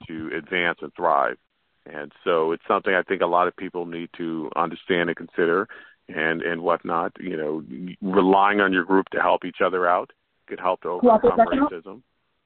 to 0.07 0.31
advance 0.37 0.79
and 0.83 0.93
thrive. 0.95 1.39
And 1.87 2.13
so 2.23 2.53
it's 2.53 2.63
something 2.69 2.93
I 2.93 3.03
think 3.03 3.23
a 3.23 3.27
lot 3.27 3.49
of 3.49 3.57
people 3.57 3.87
need 3.87 4.11
to 4.19 4.51
understand 4.57 5.09
and 5.09 5.17
consider 5.17 5.67
and, 6.09 6.43
and 6.43 6.61
whatnot. 6.61 7.13
You 7.19 7.37
know, 7.39 7.65
relying 8.03 8.61
on 8.61 8.75
your 8.75 8.85
group 8.85 9.09
to 9.11 9.23
help 9.23 9.47
each 9.47 9.63
other 9.65 9.89
out 9.89 10.11
could 10.47 10.61
help 10.61 10.83
to 10.83 10.89
overcome 10.89 11.39
racism. 11.39 12.03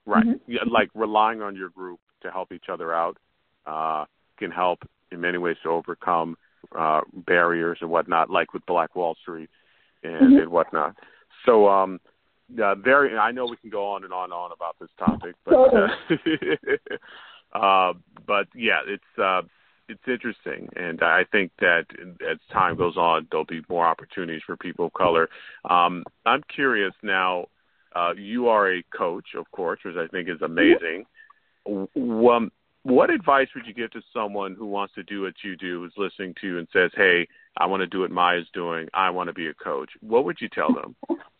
Right. 0.07 0.25
Mm-hmm. 0.25 0.53
Yeah, 0.53 0.61
like 0.71 0.91
relying 0.95 1.43
on 1.43 1.57
your 1.57 1.71
group 1.71 1.99
to 2.23 2.31
help 2.31 2.53
each 2.53 2.67
other 2.69 2.95
out 2.95 3.17
uh, 3.67 4.05
can 4.39 4.53
help 4.53 4.81
in 5.11 5.21
many 5.21 5.39
ways 5.39 5.57
to 5.65 5.71
overcome 5.71 6.37
uh, 6.79 7.01
barriers 7.27 7.79
and 7.81 7.91
whatnot, 7.91 8.31
like 8.31 8.53
with 8.55 8.65
Black 8.67 8.95
Wall 8.95 9.17
Street 9.21 9.51
and, 10.05 10.15
mm-hmm. 10.15 10.39
and 10.39 10.49
whatnot. 10.51 10.95
So, 11.47 11.69
um, 11.69 12.01
uh, 12.61 12.75
very. 12.75 13.17
I 13.17 13.33
know 13.33 13.47
we 13.47 13.57
can 13.57 13.71
go 13.71 13.87
on 13.87 14.05
and 14.05 14.13
on 14.13 14.25
and 14.25 14.33
on 14.33 14.51
about 14.53 14.77
this 14.81 14.91
topic, 14.99 15.35
but 15.45 15.55
uh, 15.55 15.89
uh, 17.59 17.93
but 18.27 18.49
yeah, 18.55 18.81
it's 18.87 19.19
uh, 19.23 19.43
it's 19.89 20.03
interesting, 20.07 20.69
and 20.77 21.03
I 21.03 21.25
think 21.31 21.53
that 21.61 21.85
as 22.29 22.39
time 22.53 22.77
goes 22.77 22.97
on, 22.97 23.29
there'll 23.31 23.45
be 23.45 23.63
more 23.69 23.87
opportunities 23.87 24.43
for 24.47 24.57
people 24.57 24.87
of 24.87 24.93
color. 24.93 25.29
Um, 25.69 26.05
I'm 26.27 26.43
curious 26.55 26.95
now. 27.03 27.47
Uh, 27.95 28.15
you 28.17 28.49
are 28.49 28.73
a 28.73 28.83
coach, 28.97 29.35
of 29.37 29.51
course, 29.51 29.81
which 29.85 29.97
I 29.97 30.07
think 30.07 30.31
is 30.31 30.41
amazing. 30.41 31.05
Um, 31.67 32.51
what 32.85 33.11
advice 33.11 33.49
would 33.55 33.67
you 33.67 33.75
give 33.75 33.91
to 33.91 34.01
someone 34.13 34.55
who 34.55 34.67
wants 34.67 34.95
to 34.95 35.03
do 35.03 35.23
what 35.23 35.35
you 35.45 35.57
do, 35.57 35.85
is 35.85 35.93
listening 35.97 36.35
to 36.41 36.47
you 36.47 36.59
and 36.59 36.67
says, 36.73 36.91
"Hey, 36.95 37.29
I 37.57 37.67
want 37.67 37.83
to 37.83 37.87
do 37.87 38.01
what 38.01 38.11
Malla's 38.11 38.49
doing. 38.53 38.89
I 38.95 39.11
want 39.11 39.29
to 39.29 39.35
be 39.35 39.47
a 39.47 39.55
coach." 39.55 39.91
What 40.01 40.25
would 40.25 40.41
you 40.41 40.49
tell 40.49 40.73
them? 40.73 40.97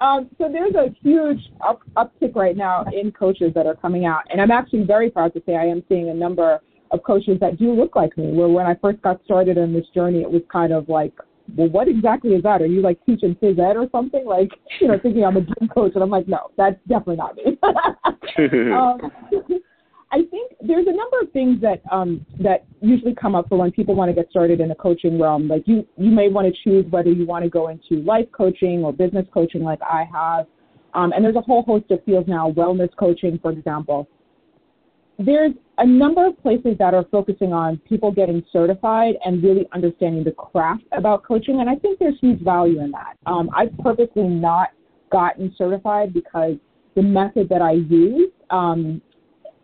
Um, 0.00 0.30
so 0.38 0.48
there's 0.50 0.74
a 0.74 0.94
huge 1.02 1.40
up, 1.66 1.80
uptick 1.96 2.36
right 2.36 2.56
now 2.56 2.84
in 2.92 3.10
coaches 3.10 3.52
that 3.54 3.66
are 3.66 3.74
coming 3.74 4.06
out, 4.06 4.22
and 4.30 4.40
I'm 4.40 4.50
actually 4.50 4.84
very 4.84 5.10
proud 5.10 5.34
to 5.34 5.42
say 5.44 5.56
I 5.56 5.64
am 5.64 5.82
seeing 5.88 6.08
a 6.08 6.14
number 6.14 6.60
of 6.90 7.02
coaches 7.02 7.38
that 7.40 7.58
do 7.58 7.72
look 7.72 7.96
like 7.96 8.16
me. 8.16 8.32
Where 8.32 8.48
when 8.48 8.66
I 8.66 8.74
first 8.76 9.02
got 9.02 9.22
started 9.24 9.58
on 9.58 9.72
this 9.72 9.86
journey, 9.94 10.22
it 10.22 10.30
was 10.30 10.42
kind 10.50 10.72
of 10.72 10.88
like, 10.88 11.12
well, 11.56 11.68
what 11.68 11.88
exactly 11.88 12.30
is 12.30 12.42
that? 12.44 12.62
Are 12.62 12.66
you 12.66 12.80
like 12.80 13.04
teaching 13.06 13.34
phys 13.42 13.58
ed 13.58 13.76
or 13.76 13.88
something? 13.90 14.24
Like, 14.24 14.50
you 14.80 14.88
know, 14.88 14.98
thinking 15.02 15.24
I'm 15.24 15.36
a 15.36 15.40
gym 15.40 15.68
coach, 15.74 15.92
and 15.94 16.02
I'm 16.02 16.10
like, 16.10 16.28
no, 16.28 16.50
that's 16.56 16.76
definitely 16.88 17.16
not 17.16 17.36
me. 17.36 17.58
um, 18.72 19.10
I 20.10 20.22
think 20.30 20.52
there's 20.60 20.86
a 20.86 20.92
number 20.92 21.20
of 21.20 21.30
things 21.32 21.60
that 21.60 21.82
um, 21.90 22.24
that 22.40 22.64
usually 22.80 23.14
come 23.14 23.34
up 23.34 23.48
for 23.48 23.58
when 23.58 23.70
people 23.70 23.94
want 23.94 24.08
to 24.08 24.14
get 24.14 24.30
started 24.30 24.60
in 24.60 24.68
the 24.68 24.74
coaching 24.74 25.20
realm. 25.20 25.48
Like 25.48 25.64
you, 25.66 25.86
you 25.96 26.10
may 26.10 26.28
want 26.28 26.52
to 26.52 26.62
choose 26.62 26.86
whether 26.90 27.10
you 27.10 27.26
want 27.26 27.44
to 27.44 27.50
go 27.50 27.68
into 27.68 28.02
life 28.04 28.26
coaching 28.32 28.82
or 28.84 28.92
business 28.92 29.26
coaching, 29.32 29.62
like 29.62 29.80
I 29.82 30.08
have. 30.12 30.46
Um, 30.94 31.12
and 31.12 31.22
there's 31.22 31.36
a 31.36 31.42
whole 31.42 31.62
host 31.62 31.90
of 31.90 32.02
fields 32.04 32.26
now, 32.26 32.50
wellness 32.52 32.88
coaching, 32.98 33.38
for 33.42 33.50
example. 33.50 34.08
There's 35.18 35.52
a 35.76 35.86
number 35.86 36.26
of 36.26 36.40
places 36.40 36.76
that 36.78 36.94
are 36.94 37.04
focusing 37.10 37.52
on 37.52 37.76
people 37.88 38.10
getting 38.10 38.42
certified 38.52 39.16
and 39.24 39.42
really 39.42 39.66
understanding 39.72 40.24
the 40.24 40.32
craft 40.32 40.84
about 40.92 41.24
coaching, 41.24 41.60
and 41.60 41.68
I 41.68 41.74
think 41.74 41.98
there's 41.98 42.18
huge 42.20 42.40
value 42.40 42.80
in 42.80 42.92
that. 42.92 43.16
Um, 43.26 43.50
I've 43.54 43.76
purposely 43.78 44.28
not 44.28 44.68
gotten 45.10 45.54
certified 45.58 46.14
because 46.14 46.54
the 46.94 47.02
method 47.02 47.48
that 47.48 47.62
I 47.62 47.72
use 47.72 48.30
um, 48.50 49.02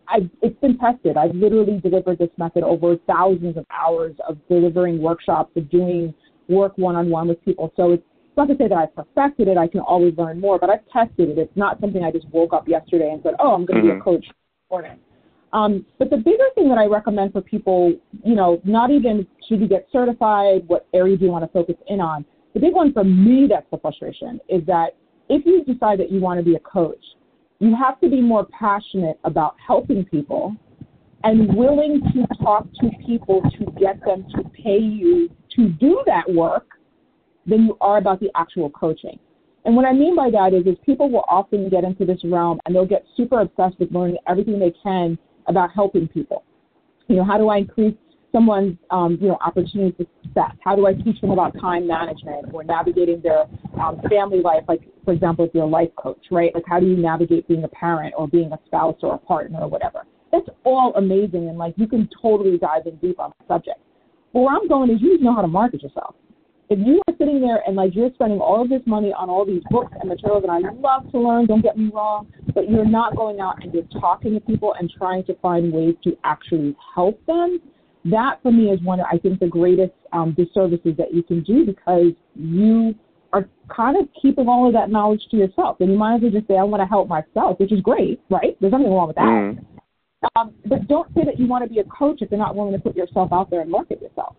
I've, 0.08 0.28
it's 0.42 0.58
been 0.60 0.78
tested. 0.78 1.16
I've 1.16 1.34
literally 1.34 1.80
delivered 1.80 2.18
this 2.18 2.30
method 2.36 2.62
over 2.62 2.96
thousands 3.06 3.56
of 3.56 3.64
hours 3.70 4.14
of 4.28 4.38
delivering 4.48 5.00
workshops, 5.00 5.56
of 5.56 5.70
doing 5.70 6.14
work 6.48 6.76
one 6.76 6.96
on 6.96 7.10
one 7.10 7.28
with 7.28 7.42
people. 7.44 7.72
So 7.76 7.92
it's 7.92 8.02
not 8.36 8.48
to 8.48 8.56
say 8.56 8.68
that 8.68 8.76
I've 8.76 8.94
perfected 8.94 9.48
it. 9.48 9.56
I 9.56 9.68
can 9.68 9.80
always 9.80 10.14
learn 10.18 10.40
more, 10.40 10.58
but 10.58 10.70
I've 10.70 10.86
tested 10.92 11.30
it. 11.30 11.38
It's 11.38 11.56
not 11.56 11.80
something 11.80 12.02
I 12.04 12.10
just 12.10 12.28
woke 12.30 12.52
up 12.52 12.68
yesterday 12.68 13.10
and 13.12 13.22
said, 13.22 13.34
oh, 13.38 13.54
I'm 13.54 13.64
going 13.64 13.82
to 13.82 13.88
mm-hmm. 13.88 13.98
be 13.98 14.00
a 14.00 14.02
coach 14.02 14.26
morning. 14.70 14.98
Um, 15.52 15.86
but 15.98 16.10
the 16.10 16.16
bigger 16.16 16.44
thing 16.56 16.68
that 16.68 16.78
I 16.78 16.86
recommend 16.86 17.32
for 17.32 17.40
people, 17.40 17.94
you 18.24 18.34
know, 18.34 18.60
not 18.64 18.90
even 18.90 19.26
should 19.48 19.60
you 19.60 19.68
get 19.68 19.86
certified, 19.92 20.64
what 20.66 20.88
area 20.92 21.16
do 21.16 21.26
you 21.26 21.30
want 21.30 21.44
to 21.44 21.48
focus 21.52 21.76
in 21.86 22.00
on? 22.00 22.24
The 22.54 22.60
big 22.60 22.74
one 22.74 22.92
for 22.92 23.04
me 23.04 23.46
that's 23.48 23.66
the 23.70 23.78
frustration 23.78 24.40
is 24.48 24.66
that 24.66 24.96
if 25.28 25.46
you 25.46 25.64
decide 25.64 26.00
that 26.00 26.10
you 26.10 26.20
want 26.20 26.40
to 26.40 26.44
be 26.44 26.56
a 26.56 26.60
coach, 26.60 27.02
you 27.64 27.74
have 27.76 28.00
to 28.00 28.08
be 28.08 28.20
more 28.20 28.46
passionate 28.46 29.18
about 29.24 29.56
helping 29.64 30.04
people 30.04 30.54
and 31.22 31.54
willing 31.56 32.02
to 32.12 32.26
talk 32.42 32.66
to 32.80 32.90
people 33.06 33.40
to 33.58 33.64
get 33.80 33.98
them 34.04 34.26
to 34.34 34.44
pay 34.50 34.78
you 34.78 35.30
to 35.56 35.70
do 35.70 36.02
that 36.06 36.30
work 36.30 36.66
than 37.46 37.64
you 37.64 37.76
are 37.80 37.98
about 37.98 38.20
the 38.20 38.30
actual 38.34 38.68
coaching. 38.70 39.18
And 39.64 39.74
what 39.74 39.86
I 39.86 39.92
mean 39.94 40.14
by 40.14 40.30
that 40.30 40.52
is, 40.52 40.66
is 40.66 40.76
people 40.84 41.10
will 41.10 41.24
often 41.28 41.70
get 41.70 41.84
into 41.84 42.04
this 42.04 42.20
realm 42.24 42.60
and 42.66 42.74
they'll 42.74 42.84
get 42.84 43.06
super 43.16 43.40
obsessed 43.40 43.78
with 43.78 43.90
learning 43.92 44.18
everything 44.28 44.58
they 44.58 44.74
can 44.82 45.16
about 45.46 45.72
helping 45.72 46.06
people. 46.06 46.44
You 47.08 47.16
know, 47.16 47.24
how 47.24 47.38
do 47.38 47.48
I 47.48 47.58
increase 47.58 47.94
someone's 48.34 48.76
um, 48.90 49.16
you 49.20 49.28
know 49.28 49.38
opportunity 49.40 49.94
for 49.96 50.04
success? 50.22 50.56
How 50.64 50.74
do 50.74 50.86
I 50.86 50.92
teach 50.92 51.20
them 51.20 51.30
about 51.30 51.54
time 51.60 51.86
management 51.86 52.52
or 52.52 52.64
navigating 52.64 53.22
their 53.22 53.44
um, 53.80 54.00
family 54.10 54.40
life? 54.42 54.64
Like 54.68 54.82
for 55.04 55.14
example, 55.14 55.44
if 55.44 55.52
you're 55.54 55.64
a 55.64 55.68
life 55.68 55.90
coach, 55.96 56.20
right? 56.30 56.52
Like 56.54 56.64
how 56.66 56.80
do 56.80 56.86
you 56.86 56.96
navigate 56.96 57.46
being 57.46 57.64
a 57.64 57.68
parent 57.68 58.14
or 58.18 58.26
being 58.26 58.52
a 58.52 58.58
spouse 58.66 58.96
or 59.02 59.14
a 59.14 59.18
partner 59.18 59.60
or 59.60 59.68
whatever? 59.68 60.04
That's 60.32 60.48
all 60.64 60.92
amazing 60.96 61.48
and 61.48 61.56
like 61.56 61.74
you 61.76 61.86
can 61.86 62.08
totally 62.20 62.58
dive 62.58 62.86
in 62.86 62.96
deep 62.96 63.20
on 63.20 63.32
the 63.38 63.54
subject. 63.54 63.78
But 64.32 64.40
where 64.40 64.54
I'm 64.56 64.66
going 64.68 64.90
is 64.90 65.00
you 65.00 65.12
need 65.12 65.18
to 65.18 65.24
know 65.24 65.34
how 65.34 65.42
to 65.42 65.48
market 65.48 65.82
yourself. 65.82 66.16
If 66.70 66.78
you 66.84 67.00
are 67.06 67.14
sitting 67.18 67.40
there 67.40 67.62
and 67.66 67.76
like 67.76 67.94
you're 67.94 68.10
spending 68.14 68.40
all 68.40 68.62
of 68.62 68.68
this 68.68 68.80
money 68.86 69.12
on 69.12 69.28
all 69.28 69.44
these 69.44 69.62
books 69.70 69.92
and 70.00 70.08
materials, 70.08 70.44
and 70.48 70.50
I 70.50 70.70
love 70.72 71.10
to 71.12 71.20
learn, 71.20 71.46
don't 71.46 71.62
get 71.62 71.76
me 71.76 71.90
wrong, 71.94 72.26
but 72.54 72.70
you're 72.70 72.88
not 72.88 73.14
going 73.14 73.38
out 73.38 73.62
and 73.62 73.72
you're 73.72 73.84
talking 74.00 74.32
to 74.34 74.40
people 74.40 74.74
and 74.80 74.90
trying 74.98 75.24
to 75.24 75.34
find 75.36 75.72
ways 75.72 75.94
to 76.04 76.16
actually 76.24 76.74
help 76.94 77.24
them, 77.26 77.60
that 78.06 78.38
for 78.42 78.52
me 78.52 78.70
is 78.70 78.80
one 78.82 79.00
of 79.00 79.06
I 79.10 79.18
think 79.18 79.40
the 79.40 79.46
greatest 79.46 79.92
um, 80.12 80.34
disservices 80.36 80.96
that 80.98 81.12
you 81.12 81.22
can 81.22 81.42
do 81.42 81.64
because 81.64 82.12
you 82.34 82.94
are 83.32 83.48
kind 83.74 83.96
of 83.96 84.08
keeping 84.20 84.46
all 84.46 84.66
of 84.66 84.72
that 84.74 84.90
knowledge 84.90 85.22
to 85.30 85.36
yourself. 85.36 85.78
And 85.80 85.90
you 85.90 85.98
might 85.98 86.16
as 86.16 86.22
well 86.22 86.30
just 86.30 86.46
say, 86.46 86.56
I 86.56 86.62
want 86.62 86.82
to 86.82 86.86
help 86.86 87.08
myself, 87.08 87.58
which 87.58 87.72
is 87.72 87.80
great, 87.80 88.20
right? 88.30 88.56
There's 88.60 88.72
nothing 88.72 88.92
wrong 88.92 89.08
with 89.08 89.16
that. 89.16 89.22
Mm. 89.22 89.64
Um, 90.36 90.54
but 90.66 90.86
don't 90.86 91.12
say 91.14 91.24
that 91.24 91.38
you 91.38 91.46
want 91.46 91.64
to 91.64 91.70
be 91.70 91.80
a 91.80 91.84
coach 91.84 92.22
if 92.22 92.30
you're 92.30 92.38
not 92.38 92.54
willing 92.54 92.72
to 92.72 92.78
put 92.78 92.96
yourself 92.96 93.32
out 93.32 93.50
there 93.50 93.60
and 93.60 93.70
market 93.70 94.00
yourself. 94.00 94.36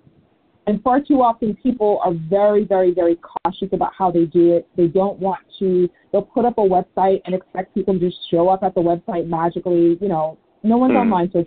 And 0.68 0.82
far 0.82 1.00
too 1.00 1.22
often, 1.22 1.56
people 1.62 2.00
are 2.04 2.14
very, 2.28 2.64
very, 2.64 2.92
very 2.92 3.18
cautious 3.18 3.70
about 3.72 3.92
how 3.96 4.10
they 4.10 4.26
do 4.26 4.54
it. 4.54 4.68
They 4.78 4.88
don't 4.88 5.20
want 5.20 5.42
to, 5.60 5.88
they'll 6.12 6.24
put 6.24 6.46
up 6.46 6.58
a 6.58 6.62
website 6.62 7.22
and 7.26 7.36
expect 7.36 7.76
people 7.76 7.94
to 7.94 8.00
just 8.00 8.18
show 8.32 8.50
up 8.50 8.64
at 8.64 8.74
the 8.74 8.82
website 8.82 9.28
magically. 9.28 9.98
You 10.02 10.08
know, 10.08 10.40
no 10.64 10.78
one's 10.78 10.94
mm. 10.94 11.02
online 11.02 11.32
a 11.36 11.44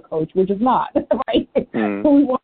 coach, 0.00 0.30
which 0.34 0.50
is 0.50 0.60
not, 0.60 0.90
right? 1.28 1.48
Mm. 1.74 2.02
So 2.02 2.10
we 2.10 2.24
want, 2.24 2.42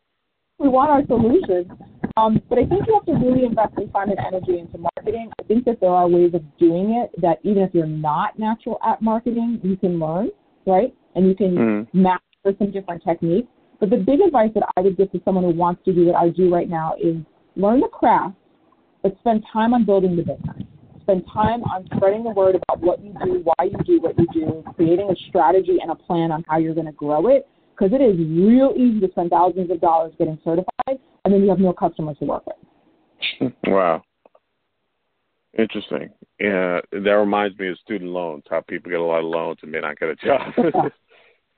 we 0.59 0.69
want 0.69 0.91
our 0.91 1.05
solutions. 1.07 1.71
Um, 2.17 2.41
but 2.49 2.59
I 2.59 2.65
think 2.65 2.85
you 2.87 2.93
have 2.93 3.05
to 3.05 3.25
really 3.25 3.45
invest 3.45 3.73
in 3.77 3.89
time 3.91 4.09
and 4.09 4.19
energy 4.19 4.59
into 4.59 4.77
marketing. 4.77 5.31
I 5.39 5.43
think 5.43 5.65
that 5.65 5.79
there 5.79 5.91
are 5.91 6.07
ways 6.07 6.33
of 6.33 6.43
doing 6.57 7.01
it 7.01 7.11
that 7.21 7.39
even 7.43 7.63
if 7.63 7.73
you're 7.73 7.87
not 7.87 8.37
natural 8.37 8.77
at 8.85 9.01
marketing, 9.01 9.59
you 9.63 9.77
can 9.77 9.99
learn, 9.99 10.29
right? 10.65 10.93
And 11.15 11.27
you 11.27 11.35
can 11.35 11.55
mm. 11.55 11.87
master 11.93 12.57
some 12.57 12.71
different 12.71 13.03
techniques. 13.03 13.47
But 13.79 13.89
the 13.89 13.97
big 13.97 14.19
advice 14.19 14.51
that 14.55 14.63
I 14.75 14.81
would 14.81 14.97
give 14.97 15.11
to 15.13 15.21
someone 15.23 15.45
who 15.45 15.51
wants 15.51 15.81
to 15.85 15.93
do 15.93 16.07
what 16.07 16.15
I 16.15 16.29
do 16.29 16.53
right 16.53 16.69
now 16.69 16.95
is 17.01 17.15
learn 17.55 17.79
the 17.79 17.87
craft, 17.87 18.35
but 19.01 19.15
spend 19.19 19.45
time 19.51 19.73
on 19.73 19.85
building 19.85 20.17
the 20.17 20.23
business. 20.23 20.68
Spend 21.09 21.25
time 21.33 21.63
on 21.63 21.87
spreading 21.95 22.23
the 22.23 22.29
word 22.29 22.53
about 22.53 22.81
what 22.81 23.03
you 23.03 23.15
do, 23.25 23.41
why 23.43 23.63
you 23.63 23.77
do 23.83 23.99
what 23.99 24.15
you 24.19 24.27
do, 24.31 24.63
creating 24.75 25.09
a 25.09 25.15
strategy 25.27 25.79
and 25.81 25.89
a 25.89 25.95
plan 25.95 26.31
on 26.31 26.45
how 26.47 26.59
you're 26.59 26.75
going 26.75 26.85
to 26.85 26.91
grow 26.91 27.25
it. 27.29 27.47
Because 27.71 27.93
it 27.93 28.03
is 28.03 28.15
real 28.19 28.75
easy 28.77 28.99
to 28.99 29.09
spend 29.09 29.31
thousands 29.31 29.71
of 29.71 29.81
dollars 29.81 30.13
getting 30.19 30.37
certified, 30.43 30.99
and 31.25 31.33
then 31.33 31.41
you 31.41 31.49
have 31.49 31.57
no 31.57 31.73
customers 31.73 32.15
to 32.19 32.25
work 32.25 32.43
with. 32.45 33.51
Wow. 33.65 34.03
Interesting. 35.57 36.11
Yeah, 36.39 36.79
that 36.91 36.99
reminds 36.99 37.57
me 37.57 37.69
of 37.69 37.79
student 37.79 38.11
loans. 38.11 38.43
How 38.47 38.61
people 38.61 38.91
get 38.91 38.99
a 38.99 39.03
lot 39.03 39.19
of 39.19 39.25
loans 39.25 39.57
and 39.63 39.71
may 39.71 39.79
not 39.79 39.99
get 39.99 40.09
a 40.09 40.15
job. 40.15 40.53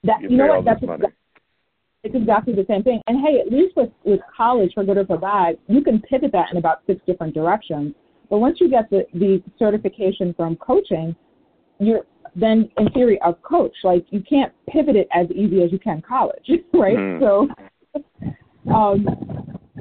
that 0.04 0.22
you, 0.22 0.30
you 0.30 0.38
know 0.38 0.48
what? 0.48 0.64
That's 0.64 0.82
money. 0.82 1.08
It's 2.04 2.16
exactly 2.16 2.56
the 2.56 2.66
same 2.70 2.84
thing. 2.84 3.02
And 3.08 3.20
hey, 3.20 3.42
at 3.46 3.52
least 3.52 3.76
with, 3.76 3.90
with 4.06 4.22
college, 4.36 4.72
for 4.74 4.86
good 4.86 4.98
or 4.98 5.06
for 5.06 5.18
bad, 5.18 5.58
you 5.68 5.84
can 5.84 6.02
pivot 6.02 6.32
that 6.32 6.52
in 6.52 6.58
about 6.58 6.84
six 6.88 7.02
different 7.06 7.34
directions. 7.34 7.94
But 8.32 8.38
once 8.38 8.60
you 8.62 8.70
get 8.70 8.90
the, 8.90 9.06
the 9.14 9.44
certification 9.60 10.34
from 10.34 10.56
coaching, 10.56 11.14
you're 11.80 12.06
then 12.34 12.70
in 12.78 12.90
theory 12.92 13.20
a 13.26 13.34
coach. 13.34 13.76
Like 13.84 14.06
you 14.10 14.24
can't 14.28 14.54
pivot 14.70 14.96
it 14.96 15.10
as 15.14 15.30
easy 15.32 15.62
as 15.64 15.72
you 15.74 15.78
can 15.78 16.02
college, 16.02 16.50
right? 16.74 16.98
Mm. 16.98 17.20
So, 17.20 18.74
um, 18.74 19.06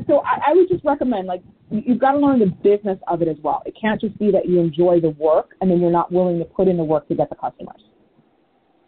so 0.08 0.22
I, 0.22 0.50
I 0.50 0.54
would 0.54 0.68
just 0.68 0.84
recommend 0.84 1.28
like 1.28 1.42
you've 1.70 2.00
got 2.00 2.12
to 2.12 2.18
learn 2.18 2.40
the 2.40 2.46
business 2.46 2.98
of 3.06 3.22
it 3.22 3.28
as 3.28 3.36
well. 3.40 3.62
It 3.66 3.74
can't 3.80 4.00
just 4.00 4.18
be 4.18 4.32
that 4.32 4.48
you 4.48 4.58
enjoy 4.58 4.98
the 5.00 5.10
work 5.10 5.52
and 5.60 5.70
then 5.70 5.80
you're 5.80 5.92
not 5.92 6.10
willing 6.10 6.40
to 6.40 6.44
put 6.44 6.66
in 6.66 6.76
the 6.76 6.82
work 6.82 7.06
to 7.06 7.14
get 7.14 7.30
the 7.30 7.36
customers. 7.36 7.82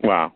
Wow. 0.03 0.33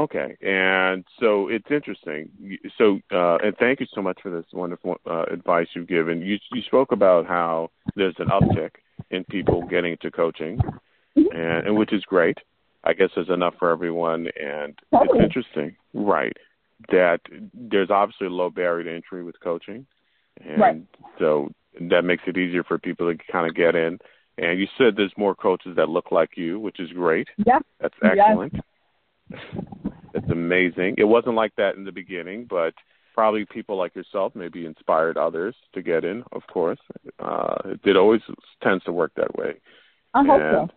Okay, 0.00 0.34
and 0.40 1.04
so 1.20 1.48
it's 1.48 1.70
interesting. 1.70 2.30
So, 2.78 3.00
uh, 3.12 3.36
and 3.44 3.54
thank 3.58 3.80
you 3.80 3.86
so 3.94 4.00
much 4.00 4.18
for 4.22 4.30
this 4.30 4.46
wonderful 4.50 4.96
uh, 5.04 5.24
advice 5.30 5.66
you've 5.74 5.88
given. 5.88 6.22
You, 6.22 6.38
you 6.52 6.62
spoke 6.62 6.92
about 6.92 7.26
how 7.26 7.70
there's 7.96 8.14
an 8.18 8.28
uptick 8.28 8.70
in 9.10 9.24
people 9.24 9.62
getting 9.68 9.92
into 9.92 10.10
coaching, 10.10 10.56
mm-hmm. 10.56 11.36
and, 11.36 11.66
and 11.66 11.76
which 11.76 11.92
is 11.92 12.02
great. 12.04 12.38
I 12.82 12.94
guess 12.94 13.10
there's 13.14 13.28
enough 13.28 13.56
for 13.58 13.70
everyone, 13.70 14.28
and 14.42 14.78
it's 14.90 15.22
interesting, 15.22 15.76
right? 15.92 16.34
That 16.88 17.20
there's 17.52 17.90
obviously 17.90 18.28
a 18.28 18.30
low 18.30 18.48
barrier 18.48 18.84
to 18.84 18.94
entry 18.94 19.22
with 19.22 19.38
coaching, 19.40 19.84
and 20.42 20.58
right. 20.58 20.82
so 21.18 21.50
that 21.78 22.04
makes 22.04 22.22
it 22.26 22.38
easier 22.38 22.64
for 22.64 22.78
people 22.78 23.12
to 23.12 23.18
kind 23.30 23.46
of 23.46 23.54
get 23.54 23.74
in. 23.74 23.98
And 24.38 24.58
you 24.58 24.66
said 24.78 24.94
there's 24.96 25.12
more 25.18 25.34
coaches 25.34 25.76
that 25.76 25.90
look 25.90 26.10
like 26.10 26.38
you, 26.38 26.58
which 26.58 26.80
is 26.80 26.90
great. 26.92 27.28
Yeah, 27.36 27.58
that's 27.78 27.94
excellent. 28.02 28.54
Yeah. 28.54 28.60
It's 30.14 30.30
amazing. 30.30 30.96
It 30.98 31.04
wasn't 31.04 31.34
like 31.34 31.54
that 31.56 31.76
in 31.76 31.84
the 31.84 31.92
beginning, 31.92 32.46
but 32.48 32.74
probably 33.14 33.44
people 33.44 33.76
like 33.76 33.94
yourself 33.94 34.34
maybe 34.34 34.66
inspired 34.66 35.16
others 35.16 35.54
to 35.74 35.82
get 35.82 36.04
in. 36.04 36.24
Of 36.32 36.42
course, 36.46 36.78
uh, 37.18 37.74
it 37.84 37.96
always 37.96 38.22
tends 38.62 38.84
to 38.84 38.92
work 38.92 39.12
that 39.16 39.36
way. 39.36 39.54
I 40.14 40.24
hope 40.24 40.40
and 40.40 40.72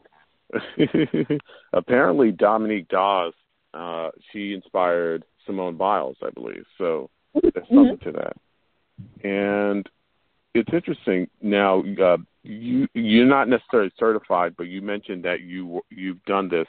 so. 0.88 1.38
apparently, 1.74 2.32
Dominique 2.32 2.88
Dawes, 2.90 3.34
uh, 3.74 4.10
she 4.32 4.54
inspired 4.54 5.24
Simone 5.46 5.78
Biles, 5.78 6.18
I 6.22 6.30
believe. 6.30 6.66
So 6.78 7.10
there's 7.34 7.54
mm-hmm. 7.54 7.76
something 7.76 7.98
to 8.00 8.12
that. 8.12 9.28
And 9.28 9.90
it's 10.54 10.72
interesting. 10.72 11.28
Now, 11.42 11.84
uh, 12.02 12.18
you 12.44 12.88
you're 12.94 13.26
not 13.26 13.48
necessarily 13.48 13.92
certified, 13.98 14.56
but 14.58 14.68
you 14.68 14.82
mentioned 14.82 15.24
that 15.24 15.42
you 15.42 15.82
you've 15.90 16.24
done 16.26 16.50
this 16.50 16.68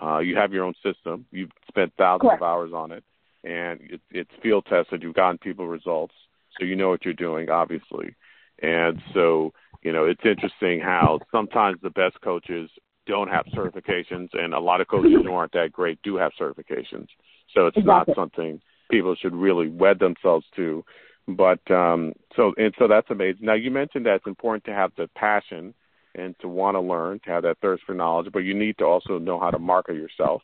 uh, 0.00 0.18
you 0.18 0.36
have 0.36 0.52
your 0.52 0.64
own 0.64 0.74
system. 0.82 1.26
You've 1.30 1.50
spent 1.68 1.92
thousands 1.96 2.28
Correct. 2.28 2.42
of 2.42 2.46
hours 2.46 2.72
on 2.74 2.92
it, 2.92 3.04
and 3.44 3.80
it, 3.82 4.00
it's 4.10 4.30
field 4.42 4.66
tested. 4.68 5.02
You've 5.02 5.14
gotten 5.14 5.38
people 5.38 5.66
results, 5.66 6.14
so 6.58 6.64
you 6.64 6.76
know 6.76 6.88
what 6.88 7.04
you're 7.04 7.14
doing, 7.14 7.50
obviously. 7.50 8.14
And 8.62 9.00
so, 9.12 9.52
you 9.82 9.92
know, 9.92 10.04
it's 10.04 10.24
interesting 10.24 10.80
how 10.80 11.20
sometimes 11.30 11.78
the 11.82 11.90
best 11.90 12.20
coaches 12.22 12.70
don't 13.06 13.28
have 13.28 13.44
certifications, 13.46 14.28
and 14.32 14.54
a 14.54 14.60
lot 14.60 14.80
of 14.80 14.88
coaches 14.88 15.12
who 15.22 15.32
aren't 15.32 15.52
that 15.52 15.72
great 15.72 16.00
do 16.02 16.16
have 16.16 16.32
certifications. 16.40 17.08
So 17.54 17.66
it's 17.66 17.76
exactly. 17.76 17.86
not 17.86 18.16
something 18.16 18.60
people 18.90 19.14
should 19.14 19.34
really 19.34 19.68
wed 19.68 19.98
themselves 19.98 20.46
to. 20.56 20.84
But 21.26 21.70
um, 21.70 22.12
so 22.36 22.52
and 22.56 22.74
so 22.78 22.86
that's 22.86 23.10
amazing. 23.10 23.46
Now 23.46 23.54
you 23.54 23.70
mentioned 23.70 24.06
that 24.06 24.16
it's 24.16 24.26
important 24.26 24.64
to 24.64 24.74
have 24.74 24.92
the 24.96 25.08
passion 25.16 25.74
and 26.14 26.34
to 26.40 26.48
want 26.48 26.76
to 26.76 26.80
learn, 26.80 27.20
to 27.24 27.30
have 27.30 27.42
that 27.42 27.58
thirst 27.60 27.82
for 27.84 27.94
knowledge, 27.94 28.32
but 28.32 28.40
you 28.40 28.54
need 28.54 28.78
to 28.78 28.84
also 28.84 29.18
know 29.18 29.38
how 29.38 29.50
to 29.50 29.58
market 29.58 29.96
yourself. 29.96 30.42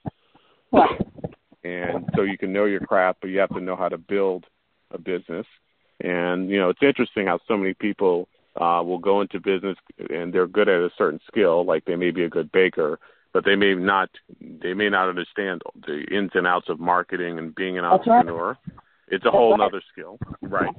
And 1.62 2.08
so 2.14 2.22
you 2.22 2.38
can 2.38 2.52
know 2.52 2.64
your 2.64 2.80
craft, 2.80 3.18
but 3.20 3.28
you 3.28 3.38
have 3.38 3.50
to 3.50 3.60
know 3.60 3.76
how 3.76 3.88
to 3.88 3.98
build 3.98 4.46
a 4.90 4.98
business. 4.98 5.46
And 6.02 6.48
you 6.48 6.58
know, 6.58 6.70
it's 6.70 6.82
interesting 6.82 7.26
how 7.26 7.38
so 7.46 7.56
many 7.56 7.74
people 7.74 8.28
uh, 8.56 8.82
will 8.84 8.98
go 8.98 9.20
into 9.20 9.38
business 9.38 9.76
and 10.08 10.32
they're 10.32 10.46
good 10.46 10.68
at 10.68 10.80
a 10.80 10.90
certain 10.96 11.20
skill, 11.26 11.64
like 11.64 11.84
they 11.84 11.96
may 11.96 12.10
be 12.10 12.24
a 12.24 12.28
good 12.28 12.50
baker, 12.52 12.98
but 13.32 13.44
they 13.44 13.54
may 13.54 13.74
not 13.74 14.08
they 14.40 14.74
may 14.74 14.88
not 14.88 15.08
understand 15.08 15.62
the 15.86 16.04
ins 16.10 16.30
and 16.34 16.46
outs 16.46 16.68
of 16.68 16.80
marketing 16.80 17.38
and 17.38 17.54
being 17.54 17.78
an 17.78 17.84
That's 17.84 18.06
entrepreneur. 18.06 18.48
Right. 18.48 18.56
It's 19.08 19.24
a 19.24 19.26
That's 19.26 19.34
whole 19.36 19.56
right. 19.56 19.60
other 19.60 19.82
skill, 19.92 20.18
right? 20.42 20.74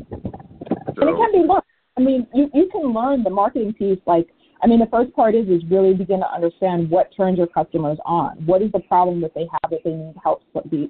So, 0.00 1.00
and 1.00 1.10
it 1.10 1.16
can 1.16 1.32
be 1.32 1.48
learned. 1.48 1.62
I 1.96 2.00
mean, 2.00 2.26
you, 2.34 2.50
you 2.52 2.68
can 2.72 2.92
learn 2.92 3.22
the 3.22 3.30
marketing 3.30 3.72
piece. 3.72 3.98
Like, 4.06 4.28
I 4.62 4.66
mean, 4.66 4.80
the 4.80 4.86
first 4.86 5.14
part 5.14 5.34
is 5.34 5.48
is 5.48 5.62
really 5.70 5.94
begin 5.94 6.20
to 6.20 6.30
understand 6.32 6.90
what 6.90 7.10
turns 7.16 7.38
your 7.38 7.46
customers 7.46 7.98
on. 8.04 8.44
What 8.46 8.62
is 8.62 8.72
the 8.72 8.80
problem 8.80 9.20
that 9.20 9.34
they 9.34 9.46
have 9.50 9.70
that 9.70 9.80
they 9.84 9.92
need 9.92 10.14
help 10.22 10.42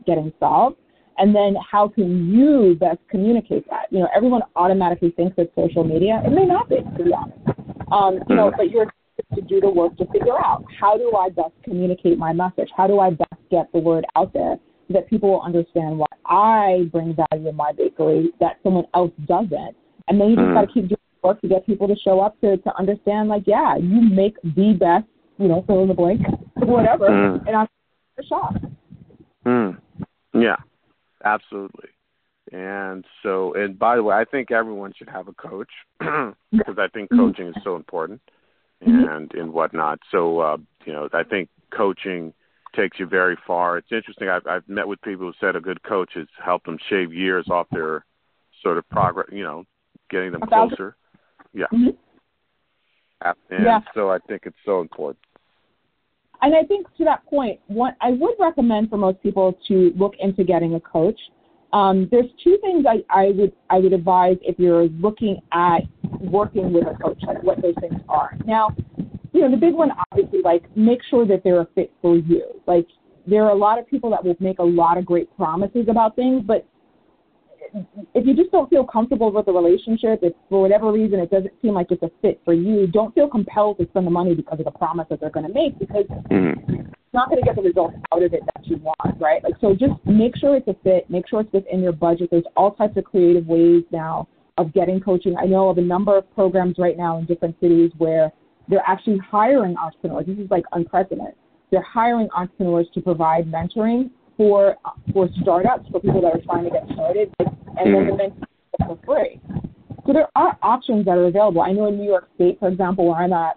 getting 0.07 0.33
solved, 0.39 0.77
and 1.19 1.35
then 1.35 1.57
how 1.71 1.89
can 1.89 2.33
you 2.33 2.77
best 2.81 3.01
communicate 3.11 3.69
that? 3.69 3.87
You 3.91 4.01
know, 4.01 4.09
everyone 4.17 4.43
automatically 4.57 5.11
thinks 5.11 5.35
it's 5.37 5.55
social 5.55 5.85
media. 5.85 6.23
It 6.25 6.31
may 6.31 6.47
not 6.47 6.69
be, 6.69 6.77
to 6.77 7.05
be 7.05 7.13
honest. 7.13 7.39
Um, 7.93 8.21
you 8.29 8.37
know, 8.37 8.51
but 8.57 8.71
you're 8.71 8.91
to 9.35 9.41
do 9.43 9.61
the 9.61 9.69
work 9.69 9.97
to 9.97 10.07
figure 10.07 10.37
out 10.39 10.65
how 10.81 10.97
do 10.97 11.13
I 11.17 11.29
best 11.29 11.53
communicate 11.63 12.19
my 12.19 12.33
message? 12.33 12.69
How 12.77 12.87
do 12.87 12.99
I 12.99 13.11
best 13.11 13.41
get 13.51 13.71
the 13.73 13.79
word 13.79 14.05
out 14.17 14.33
there 14.33 14.57
so 14.89 14.95
that 14.95 15.09
people 15.09 15.31
will 15.31 15.43
understand 15.43 15.99
why 15.99 16.07
I 16.27 16.89
bring 16.91 17.15
value 17.15 17.49
in 17.49 17.57
my 17.57 17.73
bakery 17.73 18.31
that 18.41 18.59
someone 18.63 18.87
else 18.95 19.13
doesn't? 19.27 19.77
And 20.09 20.21
then 20.21 20.31
you 20.31 20.37
just 20.37 20.49
mm. 20.49 20.55
got 20.55 20.61
to 20.63 20.73
keep 20.73 20.89
doing 20.89 20.99
work 21.23 21.41
to 21.41 21.49
get 21.49 21.67
people 21.67 21.89
to 21.89 21.97
show 22.05 22.21
up 22.21 22.39
to 22.41 22.57
to 22.59 22.77
understand, 22.79 23.29
like, 23.29 23.45
yeah, 23.47 23.77
you 23.77 24.01
make 24.03 24.37
the 24.43 24.77
best, 24.79 25.07
you 25.39 25.49
know, 25.49 25.65
fill 25.67 25.83
in 25.83 25.89
the 25.89 25.95
blank, 25.95 26.21
whatever, 26.57 27.09
mm. 27.09 27.47
and 27.47 27.57
I'm 27.57 27.69
a 28.19 28.23
shop. 28.25 28.55
Mm. 29.47 29.79
Yeah, 30.35 30.57
absolutely. 31.25 31.89
And 32.53 33.05
so, 33.23 33.55
and 33.55 33.79
by 33.79 33.97
the 33.97 34.03
way, 34.03 34.15
I 34.15 34.25
think 34.25 34.51
everyone 34.51 34.93
should 34.97 35.09
have 35.09 35.29
a 35.29 35.33
coach 35.33 35.71
because 35.99 36.77
I 36.79 36.89
think 36.93 37.11
coaching 37.11 37.49
is 37.49 37.55
so 37.65 37.75
important 37.75 38.21
mm-hmm. 38.87 39.09
and 39.09 39.33
and 39.35 39.53
whatnot. 39.53 40.01
So, 40.11 40.41
uh, 40.41 40.57
you 40.85 40.93
know, 40.93 41.09
I 41.13 41.23
think 41.25 41.49
coaching 41.77 42.33
takes 42.77 42.99
you 42.99 43.07
very 43.07 43.37
far. 43.47 43.79
It's 43.79 43.93
interesting. 43.93 44.29
I've, 44.29 44.47
I've 44.47 44.69
met 44.69 44.89
with 44.89 45.01
people 45.03 45.27
who 45.27 45.33
said 45.41 45.57
a 45.57 45.61
good 45.61 45.83
coach 45.83 46.11
has 46.15 46.27
helped 46.45 46.67
them 46.67 46.79
shave 46.91 47.13
years 47.13 47.47
off 47.51 47.67
their 47.71 48.05
sort 48.63 48.79
of 48.79 48.89
progress, 48.89 49.29
you 49.33 49.45
know, 49.45 49.65
getting 50.15 50.33
them 50.33 50.41
closer. 50.43 50.97
Yeah. 51.53 51.67
Mm-hmm. 51.73 51.91
And 53.51 53.65
yeah. 53.65 53.81
so 53.95 54.11
I 54.11 54.19
think 54.29 54.43
it's 54.45 54.57
so 54.65 54.81
important. 54.81 55.19
And 56.43 56.55
I 56.55 56.63
think 56.63 56.87
to 56.99 57.05
that 57.05 57.25
point, 57.27 57.59
what 57.69 57.97
I 58.01 58.11
would 58.11 58.35
recommend 58.39 58.91
for 58.91 58.99
most 58.99 59.23
people 59.23 59.57
to 59.69 59.93
look 59.97 60.15
into 60.19 60.45
getting 60.45 60.75
a 60.75 60.81
coach. 60.81 61.19
Um, 61.73 62.07
there's 62.11 62.27
two 62.43 62.59
things 62.61 62.85
I, 62.87 63.03
I 63.09 63.31
would 63.31 63.53
I 63.71 63.79
would 63.79 63.93
advise 63.93 64.37
if 64.43 64.59
you're 64.59 64.89
looking 64.89 65.41
at 65.53 65.81
working 66.21 66.73
with 66.73 66.85
a 66.87 66.95
coach, 67.03 67.19
like 67.27 67.43
what 67.43 67.63
those 67.63 67.75
things 67.81 68.01
are. 68.09 68.37
Now, 68.47 68.77
you 69.33 69.41
know, 69.41 69.51
the 69.51 69.57
big 69.57 69.75
one 69.75 69.91
obviously 70.13 70.41
like 70.43 70.65
make 70.77 71.01
sure 71.11 71.27
that 71.27 71.43
they're 71.43 71.63
a 71.63 71.69
fit 71.75 71.93
for 72.03 72.17
you. 72.17 72.45
Like 72.67 72.87
there 73.27 73.45
are 73.45 73.51
a 73.51 73.57
lot 73.57 73.79
of 73.79 73.89
people 73.89 74.11
that 74.11 74.23
will 74.23 74.37
make 74.39 74.59
a 74.59 74.65
lot 74.65 74.99
of 74.99 75.07
great 75.07 75.35
promises 75.37 75.87
about 75.89 76.15
things, 76.15 76.43
but 76.47 76.67
if 78.15 78.27
you 78.27 78.35
just 78.35 78.51
don't 78.53 78.71
feel 78.71 78.85
comfortable 78.85 79.33
with 79.33 79.47
the 79.47 79.53
relationship, 79.53 80.21
if 80.23 80.33
for 80.49 80.61
whatever 80.61 80.93
reason 80.93 81.19
it 81.19 81.31
doesn't 81.31 81.53
seem 81.63 81.75
like 81.75 81.89
it's 81.91 82.03
a 82.03 82.11
fit 82.23 82.41
for 82.45 82.55
you, 82.55 82.87
don't 82.87 83.15
feel 83.15 83.29
compelled 83.29 83.79
to 83.79 83.87
spend 83.89 84.07
the 84.07 84.11
money 84.11 84.35
because 84.35 84.59
of 84.59 84.65
the 84.65 84.71
promise 84.71 85.07
that 85.11 85.21
they're 85.21 85.31
going 85.31 85.47
to 85.47 85.53
make 85.53 85.79
because 85.79 86.05
mm-hmm. 86.31 86.73
you're 86.73 86.87
not 87.13 87.29
going 87.29 87.41
to 87.41 87.47
get 87.47 87.57
the 87.57 87.63
results 87.63 87.97
out 88.13 88.23
of 88.23 88.33
it 88.33 88.43
that 88.55 88.67
you 88.67 88.77
want, 88.77 89.21
right? 89.21 89.43
Like 89.43 89.55
so, 89.61 89.75
just 89.75 89.93
make 90.05 90.37
sure 90.37 90.57
it's 90.57 90.69
a 90.69 90.77
fit. 90.85 91.09
Make 91.11 91.29
sure 91.29 91.41
it's 91.41 91.53
within 91.53 91.81
your 91.81 91.93
budget. 91.93 92.29
There's 92.31 92.45
all 92.57 92.73
types 92.73 92.97
of 92.97 93.05
creative 93.05 93.47
ways 93.47 93.83
now 93.91 94.29
of 94.57 94.73
getting 94.73 95.01
coaching. 95.01 95.37
I 95.37 95.47
know 95.47 95.69
of 95.69 95.79
a 95.79 95.83
number 95.83 96.17
of 96.17 96.33
programs 96.35 96.77
right 96.79 96.97
now 96.97 97.19
in 97.19 97.27
different 97.27 97.57
cities 97.61 97.91
where 97.99 98.33
they're 98.69 98.85
actually 98.87 99.19
hiring 99.19 99.77
entrepreneurs. 99.77 100.27
This 100.27 100.39
is 100.39 100.51
like 100.51 100.65
unprecedented. 100.73 101.35
They're 101.71 101.83
hiring 101.83 102.29
entrepreneurs 102.37 102.87
to 102.95 103.01
provide 103.01 103.51
mentoring 103.51 104.11
for 104.37 104.77
for 105.13 105.29
startups 105.43 105.89
for 105.91 106.01
people 106.01 106.21
that 106.23 106.35
are 106.35 106.43
trying 106.45 106.65
to 106.65 106.71
get 106.71 106.85
started, 106.93 107.33
and 107.39 107.95
then 107.95 108.05
hmm. 108.05 108.17
the 108.17 108.23
mentoring 108.23 108.87
for 108.87 108.99
free. 109.05 109.41
So 110.07 110.13
there 110.13 110.29
are 110.37 110.59
options 110.63 111.07
that 111.07 111.17
are 111.17 111.27
available. 111.27 111.63
I 111.63 111.73
know 111.73 111.89
in 111.89 111.97
New 111.99 112.05
York 112.09 112.29
State, 112.35 112.59
for 112.59 112.69
example, 112.69 113.07
where 113.07 113.17
I'm 113.17 113.33
at, 113.33 113.57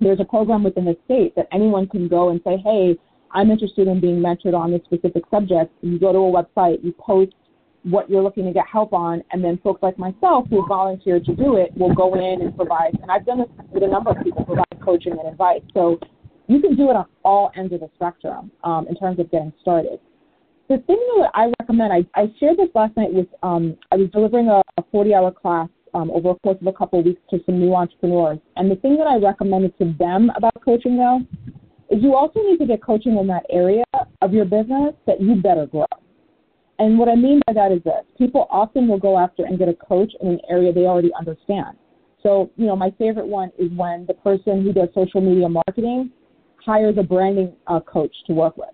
there's 0.00 0.18
a 0.20 0.24
program 0.24 0.64
within 0.64 0.84
the 0.84 0.96
state 1.04 1.34
that 1.36 1.46
anyone 1.52 1.86
can 1.86 2.08
go 2.08 2.30
and 2.30 2.40
say, 2.44 2.56
hey, 2.56 2.98
I'm 3.32 3.50
interested 3.50 3.86
in 3.86 4.00
being 4.00 4.20
mentored 4.20 4.54
on 4.54 4.72
this 4.72 4.80
specific 4.84 5.24
subject. 5.30 5.72
You 5.82 5.98
go 5.98 6.12
to 6.12 6.18
a 6.18 6.44
website, 6.44 6.82
you 6.82 6.92
post 6.98 7.32
what 7.84 8.10
you're 8.10 8.22
looking 8.22 8.44
to 8.44 8.52
get 8.52 8.66
help 8.66 8.92
on, 8.92 9.22
and 9.30 9.42
then 9.42 9.58
folks 9.58 9.82
like 9.82 9.98
myself 9.98 10.46
who 10.50 10.66
volunteered 10.66 11.24
to 11.26 11.34
do 11.34 11.56
it 11.56 11.76
will 11.76 11.94
go 11.94 12.14
in 12.14 12.42
and 12.42 12.56
provide. 12.56 12.98
And 13.00 13.10
I've 13.10 13.24
done 13.24 13.38
this 13.38 13.48
with 13.70 13.82
a 13.82 13.86
number 13.86 14.10
of 14.10 14.22
people, 14.22 14.44
provide 14.44 14.66
coaching 14.82 15.12
and 15.12 15.28
advice. 15.28 15.62
So 15.74 15.98
you 16.48 16.60
can 16.60 16.74
do 16.74 16.90
it 16.90 16.96
on 16.96 17.06
all 17.24 17.52
ends 17.56 17.72
of 17.72 17.80
the 17.80 17.90
spectrum 17.94 18.50
um, 18.64 18.86
in 18.88 18.96
terms 18.96 19.20
of 19.20 19.30
getting 19.30 19.52
started. 19.60 20.00
The 20.68 20.78
thing 20.86 20.98
that 21.18 21.30
I 21.34 21.52
recommend, 21.60 21.92
I, 21.92 22.20
I 22.20 22.32
shared 22.40 22.56
this 22.56 22.68
last 22.74 22.96
night 22.96 23.12
with, 23.12 23.26
um, 23.42 23.76
I 23.92 23.96
was 23.96 24.10
delivering 24.10 24.48
a, 24.48 24.62
a 24.76 24.84
40 24.90 25.14
hour 25.14 25.30
class 25.30 25.68
um, 25.94 26.10
over 26.10 26.30
a 26.30 26.34
course 26.36 26.58
of 26.60 26.66
a 26.66 26.72
couple 26.72 26.98
of 26.98 27.06
weeks 27.06 27.20
to 27.30 27.38
some 27.46 27.58
new 27.58 27.74
entrepreneurs. 27.74 28.38
And 28.56 28.70
the 28.70 28.76
thing 28.76 28.96
that 28.96 29.06
I 29.06 29.16
recommended 29.16 29.76
to 29.78 29.94
them 29.98 30.30
about 30.36 30.52
coaching 30.64 30.96
though 30.96 31.20
is 31.90 32.02
you 32.02 32.14
also 32.14 32.40
need 32.40 32.58
to 32.58 32.66
get 32.66 32.82
coaching 32.82 33.16
in 33.16 33.26
that 33.28 33.44
area 33.50 33.84
of 34.20 34.32
your 34.32 34.44
business 34.44 34.94
that 35.06 35.20
you 35.20 35.36
better 35.36 35.66
grow. 35.66 35.86
And 36.78 36.98
what 36.98 37.08
I 37.08 37.14
mean 37.14 37.40
by 37.46 37.54
that 37.54 37.72
is 37.72 37.82
this 37.82 38.04
people 38.16 38.46
often 38.50 38.88
will 38.88 38.98
go 38.98 39.18
after 39.18 39.44
and 39.44 39.58
get 39.58 39.68
a 39.68 39.74
coach 39.74 40.12
in 40.20 40.28
an 40.28 40.40
area 40.48 40.72
they 40.72 40.86
already 40.86 41.10
understand. 41.18 41.76
So, 42.22 42.50
you 42.56 42.66
know, 42.66 42.76
my 42.76 42.90
favorite 42.98 43.26
one 43.26 43.50
is 43.58 43.70
when 43.74 44.06
the 44.06 44.14
person 44.14 44.62
who 44.62 44.72
does 44.72 44.88
social 44.94 45.20
media 45.20 45.48
marketing 45.48 46.10
hires 46.64 46.96
a 46.98 47.02
branding 47.02 47.52
uh, 47.66 47.80
coach 47.80 48.14
to 48.26 48.32
work 48.32 48.56
with. 48.56 48.68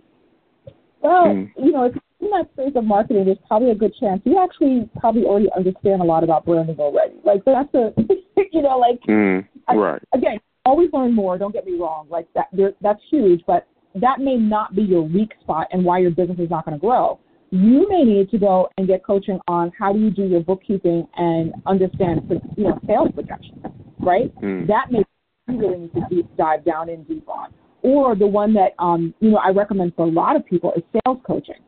Well, 1.01 1.27
mm. 1.27 1.51
you 1.59 1.73
know, 1.73 1.85
if 1.85 1.94
you're 1.94 2.31
in 2.31 2.39
that 2.39 2.51
space 2.55 2.73
of 2.77 2.85
marketing, 2.85 3.27
there's 3.27 3.39
probably 3.47 3.70
a 3.70 3.74
good 3.74 3.94
chance 4.01 4.23
you 4.24 4.43
actually 4.43 4.89
probably 4.98 5.24
already 5.24 5.48
understand 5.55 6.01
a 6.01 6.05
lot 6.05 6.24
about 6.24 6.47
branding 6.47 6.77
already. 6.78 7.15
Like 7.24 7.44
that's 7.44 7.73
a, 7.74 7.93
you 8.52 8.62
know, 8.62 8.78
like 8.78 9.01
mm. 9.09 9.47
right. 9.74 10.02
I, 10.12 10.16
again, 10.16 10.39
always 10.65 10.89
learn 10.93 11.15
more. 11.15 11.36
Don't 11.36 11.52
get 11.52 11.66
me 11.66 11.77
wrong. 11.78 12.06
Like 12.11 12.27
that, 12.35 12.47
that's 12.81 13.01
huge, 13.11 13.43
but 13.47 13.66
that 13.94 14.20
may 14.20 14.36
not 14.36 14.74
be 14.74 14.82
your 14.82 15.02
weak 15.02 15.32
spot 15.43 15.69
and 15.73 15.85
why 15.85 15.98
your 15.98 16.11
business 16.11 16.39
is 16.39 16.51
not 16.51 16.65
going 16.65 16.78
to 16.78 16.81
grow. 16.81 17.20
You 17.51 17.86
may 17.89 18.02
need 18.02 18.31
to 18.31 18.39
go 18.39 18.69
and 18.78 18.89
get 18.89 19.05
coaching 19.05 19.39
on 19.47 19.70
how 19.78 19.93
do 19.93 20.01
you 20.01 20.11
do 20.11 20.24
your 20.24 20.40
bookkeeping 20.40 21.06
and 21.16 21.52
understand, 21.66 22.23
you 22.56 22.65
know, 22.65 22.81
sales 22.86 23.11
projections, 23.15 23.62
right? 24.01 24.35
Mm. 24.40 24.66
That 24.66 24.90
may 24.90 25.05
you 25.48 25.59
really 25.59 25.78
need 25.78 25.93
to 25.93 26.01
deep 26.11 26.36
dive 26.36 26.65
down 26.65 26.89
in 26.89 27.05
deep 27.05 27.28
on 27.28 27.52
or 27.85 28.16
the 28.16 28.27
one 28.27 28.55
that 28.55 28.73
um, 28.78 29.15
you 29.20 29.31
know 29.31 29.36
I 29.36 29.51
recommend 29.51 29.94
for 29.94 30.06
a 30.06 30.11
lot 30.11 30.35
of 30.35 30.44
people 30.44 30.73
is 30.74 30.82
sales 30.93 31.19
coaching. 31.24 31.61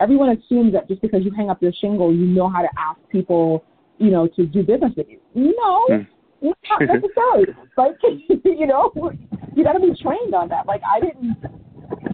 Everyone 0.00 0.36
assumes 0.36 0.74
that 0.74 0.88
just 0.88 1.00
because 1.00 1.22
you 1.24 1.30
hang 1.30 1.48
up 1.48 1.62
your 1.62 1.72
shingle, 1.80 2.12
you 2.12 2.26
know 2.26 2.50
how 2.50 2.60
to 2.60 2.68
ask 2.76 2.98
people, 3.10 3.64
you 3.96 4.10
know, 4.10 4.26
to 4.36 4.44
do 4.44 4.62
business 4.62 4.92
with 4.96 5.06
you. 5.08 5.20
No, 5.34 5.86
mm. 5.88 6.06
not 6.42 6.80
necessarily. 6.80 7.46
like 7.78 7.92
you 8.44 8.66
know, 8.66 8.92
you 9.54 9.64
got 9.64 9.72
to 9.74 9.80
be 9.80 9.94
trained 10.02 10.34
on 10.34 10.48
that. 10.48 10.66
Like 10.66 10.82
I 10.84 11.00
didn't, 11.00 11.36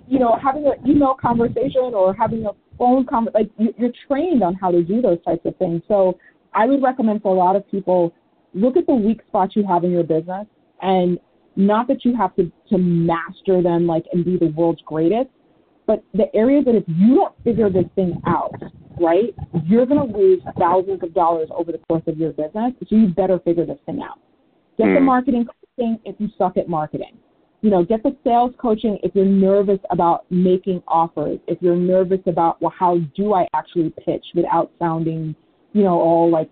you 0.06 0.18
know, 0.18 0.38
having 0.40 0.66
an 0.66 0.88
email 0.88 1.16
conversation 1.20 1.92
or 1.94 2.14
having 2.14 2.44
a 2.44 2.50
phone 2.78 3.06
conversation, 3.06 3.50
like 3.58 3.74
you're 3.78 3.92
trained 4.06 4.42
on 4.42 4.54
how 4.54 4.70
to 4.70 4.82
do 4.82 5.00
those 5.00 5.18
types 5.24 5.46
of 5.46 5.56
things. 5.56 5.82
So 5.88 6.18
I 6.54 6.66
would 6.66 6.82
recommend 6.82 7.22
for 7.22 7.34
a 7.34 7.38
lot 7.38 7.56
of 7.56 7.68
people, 7.70 8.12
look 8.52 8.76
at 8.76 8.86
the 8.86 8.94
weak 8.94 9.20
spots 9.26 9.56
you 9.56 9.66
have 9.66 9.84
in 9.84 9.90
your 9.90 10.04
business 10.04 10.46
and 10.82 11.18
not 11.56 11.88
that 11.88 12.04
you 12.04 12.16
have 12.16 12.34
to, 12.36 12.50
to 12.70 12.78
master 12.78 13.62
them 13.62 13.86
like 13.86 14.04
and 14.12 14.24
be 14.24 14.36
the 14.36 14.52
world's 14.56 14.82
greatest, 14.86 15.28
but 15.86 16.02
the 16.14 16.34
areas 16.34 16.64
that 16.66 16.74
if 16.74 16.84
you 16.86 17.16
don't 17.16 17.34
figure 17.44 17.68
this 17.68 17.84
thing 17.94 18.20
out, 18.26 18.54
right, 19.00 19.34
you're 19.66 19.86
going 19.86 20.12
to 20.12 20.18
lose 20.18 20.40
thousands 20.58 21.02
of 21.02 21.12
dollars 21.14 21.48
over 21.54 21.72
the 21.72 21.78
course 21.78 22.02
of 22.06 22.16
your 22.16 22.30
business. 22.30 22.72
So 22.88 22.96
you 22.96 23.08
better 23.08 23.38
figure 23.40 23.66
this 23.66 23.78
thing 23.86 24.00
out. 24.02 24.18
Get 24.78 24.86
mm. 24.86 24.94
the 24.94 25.00
hmm. 25.00 25.06
marketing 25.06 25.46
coaching 25.46 25.98
if 26.04 26.16
you 26.18 26.28
suck 26.38 26.56
at 26.56 26.68
marketing. 26.68 27.18
You 27.60 27.70
know, 27.70 27.84
get 27.84 28.02
the 28.02 28.16
sales 28.24 28.52
coaching 28.58 28.98
if 29.02 29.14
you're 29.14 29.24
nervous 29.24 29.78
about 29.90 30.24
making 30.30 30.82
offers. 30.88 31.38
If 31.46 31.58
you're 31.60 31.76
nervous 31.76 32.18
about, 32.26 32.60
well, 32.60 32.74
how 32.76 32.98
do 33.16 33.34
I 33.34 33.46
actually 33.54 33.92
pitch 34.04 34.24
without 34.34 34.72
sounding, 34.80 35.36
you 35.72 35.82
know, 35.84 36.00
all 36.00 36.28
like 36.28 36.50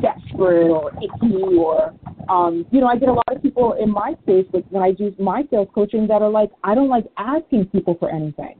desperate 0.00 0.70
or 0.70 0.92
icky 1.02 1.56
or 1.56 1.94
um, 2.28 2.64
you 2.70 2.80
know, 2.80 2.86
I 2.86 2.96
get 2.96 3.08
a 3.08 3.12
lot 3.12 3.34
of 3.34 3.42
people 3.42 3.74
in 3.80 3.90
my 3.90 4.14
space 4.22 4.46
with 4.52 4.64
when 4.70 4.82
I 4.82 4.92
do 4.92 5.14
my 5.18 5.42
sales 5.50 5.68
coaching 5.74 6.06
that 6.06 6.22
are 6.22 6.30
like, 6.30 6.50
I 6.62 6.74
don't 6.74 6.88
like 6.88 7.04
asking 7.18 7.66
people 7.66 7.96
for 7.98 8.10
anything. 8.10 8.56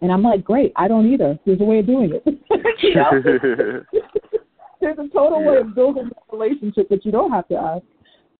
And 0.00 0.12
I'm 0.12 0.22
like, 0.22 0.44
great, 0.44 0.72
I 0.76 0.86
don't 0.88 1.12
either. 1.12 1.38
There's 1.44 1.60
a 1.60 1.64
way 1.64 1.80
of 1.80 1.86
doing 1.86 2.12
it. 2.12 2.24
There's 4.80 4.98
a 4.98 5.08
total 5.08 5.42
yeah. 5.42 5.50
way 5.50 5.56
of 5.58 5.74
building 5.74 6.10
a 6.10 6.36
relationship 6.36 6.88
that 6.90 7.04
you 7.04 7.10
don't 7.10 7.32
have 7.32 7.48
to 7.48 7.56
ask. 7.56 7.82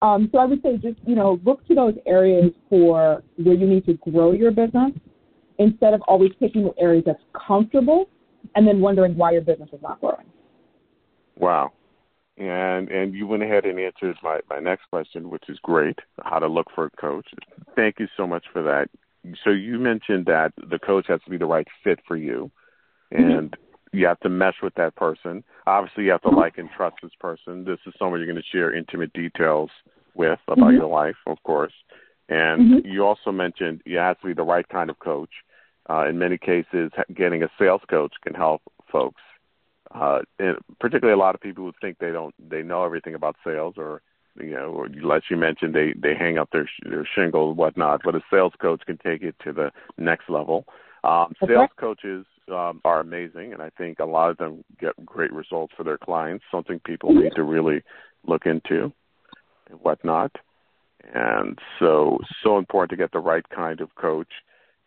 Um, 0.01 0.29
so 0.31 0.39
I 0.39 0.45
would 0.45 0.63
say 0.63 0.77
just, 0.77 0.99
you 1.05 1.17
know, 1.17 1.41
look 1.45 1.67
to 1.67 1.75
those 1.75 1.95
areas 2.07 2.53
for 2.69 3.25
where 3.37 3.55
you 3.55 3.67
need 3.67 3.85
to 3.87 3.95
grow 3.95 4.31
your 4.31 4.53
business 4.53 4.93
instead 5.59 5.95
of 5.95 6.03
always 6.03 6.31
picking 6.39 6.63
the 6.63 6.75
areas 6.79 7.03
that's 7.05 7.23
comfortable 7.35 8.09
and 8.55 8.67
then 8.67 8.81
wondering 8.81 9.17
why 9.17 9.33
your 9.33 9.41
business 9.41 9.69
is 9.73 9.83
not 9.83 10.01
growing. 10.01 10.27
Wow. 11.39 11.73
And 12.37 12.89
and 12.91 13.15
you 13.15 13.27
went 13.27 13.43
ahead 13.43 13.65
and 13.65 13.81
answered 13.81 14.17
my, 14.23 14.41
my 14.49 14.61
next 14.61 14.85
question, 14.91 15.31
which 15.31 15.45
is 15.49 15.59
great, 15.63 15.99
how 16.23 16.39
to 16.39 16.47
look 16.47 16.69
for 16.75 16.87
a 16.87 16.91
coach. 16.91 17.27
Thank 17.75 17.99
you 17.99 18.07
so 18.17 18.27
much 18.27 18.45
for 18.53 18.63
that. 18.63 18.89
So 19.45 19.51
you 19.51 19.79
mentioned 19.79 20.27
that 20.27 20.53
the 20.57 20.79
coach 20.79 21.07
has 21.09 21.21
to 21.25 21.31
be 21.31 21.37
the 21.37 21.47
right 21.47 21.67
fit 21.83 21.99
for 22.07 22.17
you 22.17 22.51
and 23.11 23.51
mm-hmm. 23.51 23.97
you 23.97 24.07
have 24.07 24.21
to 24.21 24.29
mesh 24.29 24.57
with 24.63 24.75
that 24.77 24.95
person. 24.95 25.43
Obviously 25.67 26.05
you 26.05 26.11
have 26.13 26.23
to 26.23 26.31
like 26.31 26.59
and 26.59 26.69
trust 26.77 26.97
this 27.03 27.13
person. 27.19 27.65
This 27.65 27.79
is 27.87 27.95
someone 27.99 28.21
you're 28.21 28.33
going 28.33 28.43
to 28.43 28.57
share 28.57 28.75
intimate 28.75 29.13
details 29.13 29.71
with 30.15 30.39
about 30.47 30.69
mm-hmm. 30.69 30.77
your 30.77 30.87
life, 30.87 31.17
of 31.27 31.43
course. 31.43 31.73
And 32.29 32.61
mm-hmm. 32.61 32.89
you 32.89 33.05
also 33.05 33.33
mentioned 33.33 33.83
you 33.85 33.99
have 33.99 34.21
to 34.21 34.27
be 34.29 34.35
the 34.35 34.43
right 34.43 34.69
kind 34.69 34.91
of 34.91 34.99
coach. 34.99 35.31
Uh, 35.91 36.07
in 36.07 36.19
many 36.19 36.37
cases, 36.37 36.93
getting 37.15 37.43
a 37.43 37.49
sales 37.59 37.81
coach 37.89 38.13
can 38.23 38.35
help 38.35 38.63
folks 38.93 39.23
uh, 39.95 40.21
and 40.39 40.57
particularly 40.81 41.19
a 41.19 41.23
lot 41.23 41.35
of 41.35 41.41
people 41.41 41.65
who 41.65 41.73
think 41.81 41.99
they 41.99 42.11
don't 42.11 42.35
they 42.51 42.63
know 42.63 42.85
everything 42.85 43.15
about 43.15 43.37
sales 43.45 43.75
or 43.77 44.03
you 44.39 44.51
know 44.51 44.71
or 44.71 44.89
let 45.03 45.23
you 45.31 45.37
mention 45.37 45.73
they 45.73 45.95
they 46.01 46.15
hang 46.15 46.39
up 46.39 46.51
their 46.53 46.69
their 46.85 47.07
shingle 47.15 47.49
and 47.49 47.59
whatnot 47.59 48.01
but 48.05 48.15
a 48.15 48.21
sales 48.31 48.53
coach 48.61 48.83
can 48.87 48.99
take 48.99 49.23
it 49.23 49.35
to 49.43 49.53
the 49.53 49.71
next 49.97 50.29
level 50.29 50.65
um, 51.05 51.33
okay. 51.43 51.55
sales 51.55 51.71
coaches 51.79 52.27
um, 52.53 52.81
are 52.85 53.01
amazing 53.01 53.53
and 53.53 53.63
i 53.63 53.71
think 53.71 53.99
a 53.99 54.05
lot 54.05 54.31
of 54.31 54.37
them 54.37 54.65
get 54.81 54.95
great 55.05 55.33
results 55.33 55.73
for 55.77 55.85
their 55.85 55.99
clients 55.99 56.45
something 56.51 56.79
people 56.81 57.13
need 57.13 57.33
to 57.35 57.43
really 57.43 57.83
look 58.27 58.47
into 58.47 58.93
and 59.71 59.81
whatnot 59.81 60.33
and 61.15 61.59
so 61.79 62.19
so 62.43 62.59
important 62.59 62.91
to 62.91 62.97
get 62.97 63.13
the 63.13 63.19
right 63.19 63.49
kind 63.49 63.81
of 63.81 63.95
coach 63.97 64.29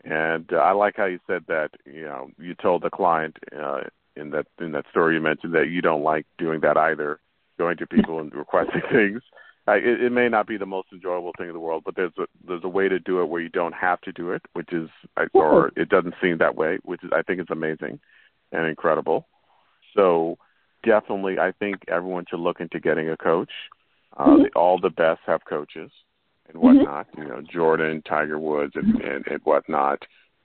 and 0.04 0.52
uh, 0.52 0.58
I 0.58 0.72
like 0.72 0.96
how 0.98 1.06
you 1.06 1.20
said 1.28 1.44
that. 1.48 1.72
You 1.86 2.04
know, 2.04 2.30
you 2.40 2.56
told 2.56 2.82
the 2.82 2.90
client 2.90 3.38
uh, 3.56 3.82
in 4.16 4.32
that 4.32 4.48
in 4.60 4.72
that 4.74 4.86
story 4.90 5.16
you 5.16 5.22
mentioned 5.22 5.54
that 5.54 5.70
you 5.70 5.82
don't 5.82 6.04
like 6.04 6.26
doing 6.38 6.62
that 6.62 6.78
either, 6.78 7.20
going 7.58 7.78
to 7.78 7.88
people 7.88 8.20
and 8.20 8.34
requesting 8.34 8.82
things. 8.92 9.22
I, 9.68 9.76
it, 9.76 10.02
it 10.02 10.12
may 10.12 10.28
not 10.28 10.48
be 10.48 10.58
the 10.58 10.66
most 10.66 10.88
enjoyable 10.92 11.34
thing 11.38 11.48
in 11.48 11.54
the 11.54 11.60
world, 11.60 11.84
but 11.86 11.96
there's 11.96 12.14
a 12.18 12.26
there's 12.48 12.64
a 12.64 12.70
way 12.70 12.90
to 12.90 13.00
do 13.00 13.22
it 13.22 13.26
where 13.26 13.42
you 13.42 13.50
don't 13.50 13.74
have 13.74 14.02
to 14.02 14.12
do 14.12 14.32
it, 14.32 14.42
which 14.54 14.74
is 14.74 14.90
or 15.34 15.72
it 15.76 15.90
doesn't 15.90 16.16
seem 16.22 16.40
that 16.40 16.56
way, 16.56 16.80
which 16.84 17.04
is 17.04 17.12
I 17.14 17.22
think 17.22 17.40
is 17.40 17.48
amazing 17.50 18.00
and 18.52 18.68
incredible. 18.68 19.28
So 19.96 20.38
definitely, 20.84 21.40
I 21.40 21.52
think 21.52 21.84
everyone 21.88 22.26
should 22.30 22.40
look 22.40 22.60
into 22.60 22.80
getting 22.80 23.10
a 23.10 23.18
coach. 23.18 23.52
Uh, 24.18 24.26
mm-hmm. 24.26 24.44
all 24.58 24.78
the 24.78 24.90
best 24.90 25.22
have 25.26 25.46
coaches 25.46 25.90
and 26.50 26.62
whatnot. 26.62 27.10
Mm-hmm. 27.12 27.22
You 27.22 27.28
know, 27.30 27.42
Jordan, 27.42 28.02
Tiger 28.08 28.38
Woods, 28.38 28.74
and, 28.76 29.02
and, 29.02 29.26
and 29.28 29.40
whatnot. 29.44 30.04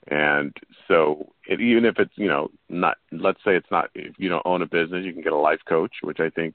And 0.09 0.57
so, 0.87 1.33
it, 1.49 1.61
even 1.61 1.85
if 1.85 1.99
it's 1.99 2.12
you 2.16 2.28
know 2.28 2.49
not, 2.69 2.97
let's 3.11 3.41
say 3.45 3.57
it's 3.57 3.70
not 3.70 3.91
if 3.95 4.15
you 4.19 4.28
don't 4.28 4.47
own 4.47 4.62
a 4.62 4.66
business, 4.66 5.05
you 5.05 5.12
can 5.12 5.23
get 5.23 5.33
a 5.33 5.37
life 5.37 5.61
coach, 5.69 5.93
which 6.03 6.20
I 6.20 6.31
think 6.31 6.55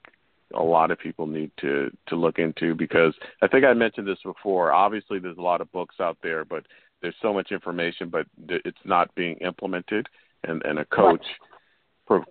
a 0.54 0.62
lot 0.62 0.90
of 0.90 0.98
people 0.98 1.26
need 1.26 1.50
to 1.60 1.90
to 2.08 2.16
look 2.16 2.38
into 2.38 2.74
because 2.74 3.14
I 3.42 3.48
think 3.48 3.64
I 3.64 3.74
mentioned 3.74 4.06
this 4.06 4.22
before. 4.24 4.72
Obviously, 4.72 5.18
there's 5.18 5.38
a 5.38 5.42
lot 5.42 5.60
of 5.60 5.70
books 5.72 5.96
out 6.00 6.16
there, 6.22 6.44
but 6.44 6.64
there's 7.02 7.14
so 7.20 7.34
much 7.34 7.52
information, 7.52 8.08
but 8.08 8.26
it's 8.48 8.78
not 8.84 9.14
being 9.14 9.36
implemented. 9.38 10.06
And 10.44 10.62
and 10.64 10.78
a 10.78 10.84
coach 10.86 11.24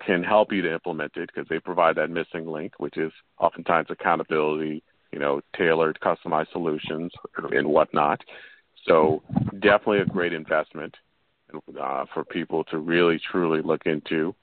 can 0.05 0.23
help 0.23 0.51
you 0.51 0.61
to 0.61 0.73
implement 0.73 1.15
it 1.15 1.29
because 1.33 1.47
they 1.49 1.59
provide 1.59 1.95
that 1.95 2.09
missing 2.09 2.47
link, 2.47 2.73
which 2.77 2.97
is 2.97 3.11
oftentimes 3.39 3.87
accountability, 3.89 4.83
you 5.11 5.19
know, 5.19 5.41
tailored, 5.57 5.97
customized 6.03 6.51
solutions 6.51 7.11
and 7.51 7.67
whatnot. 7.67 8.21
So 8.87 9.23
definitely 9.59 9.99
a 9.99 10.05
great 10.05 10.33
investment 10.33 10.95
uh, 11.79 12.05
for 12.13 12.23
people 12.23 12.63
to 12.65 12.77
really 12.77 13.19
truly 13.31 13.61
look 13.61 13.85
into. 13.85 14.35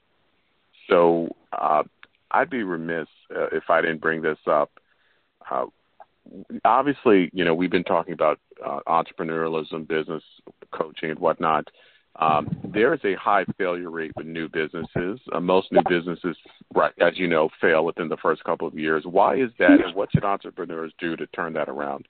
So 0.88 1.34
uh, 1.52 1.82
I'd 2.30 2.50
be 2.50 2.62
remiss 2.62 3.08
uh, 3.34 3.46
if 3.52 3.64
I 3.68 3.80
didn't 3.80 4.00
bring 4.00 4.22
this 4.22 4.38
up. 4.46 4.70
Uh, 5.50 5.66
obviously, 6.64 7.30
you 7.32 7.44
know, 7.44 7.54
we've 7.54 7.70
been 7.70 7.84
talking 7.84 8.14
about 8.14 8.38
uh, 8.64 8.80
entrepreneurialism, 8.86 9.86
business 9.86 10.22
coaching, 10.72 11.10
and 11.10 11.18
whatnot. 11.18 11.68
Um, 12.16 12.48
there 12.64 12.94
is 12.94 13.00
a 13.04 13.14
high 13.14 13.44
failure 13.58 13.90
rate 13.90 14.10
with 14.16 14.26
new 14.26 14.48
businesses. 14.48 15.20
Uh, 15.32 15.40
most 15.40 15.70
new 15.70 15.82
businesses, 15.88 16.36
right, 16.74 16.92
as 17.00 17.16
you 17.16 17.28
know, 17.28 17.48
fail 17.60 17.84
within 17.84 18.08
the 18.08 18.16
first 18.16 18.42
couple 18.42 18.66
of 18.66 18.76
years. 18.76 19.04
Why 19.06 19.36
is 19.36 19.50
that, 19.58 19.70
and 19.84 19.94
what 19.94 20.10
should 20.12 20.24
entrepreneurs 20.24 20.92
do 20.98 21.14
to 21.14 21.26
turn 21.28 21.52
that 21.52 21.68
around? 21.68 22.08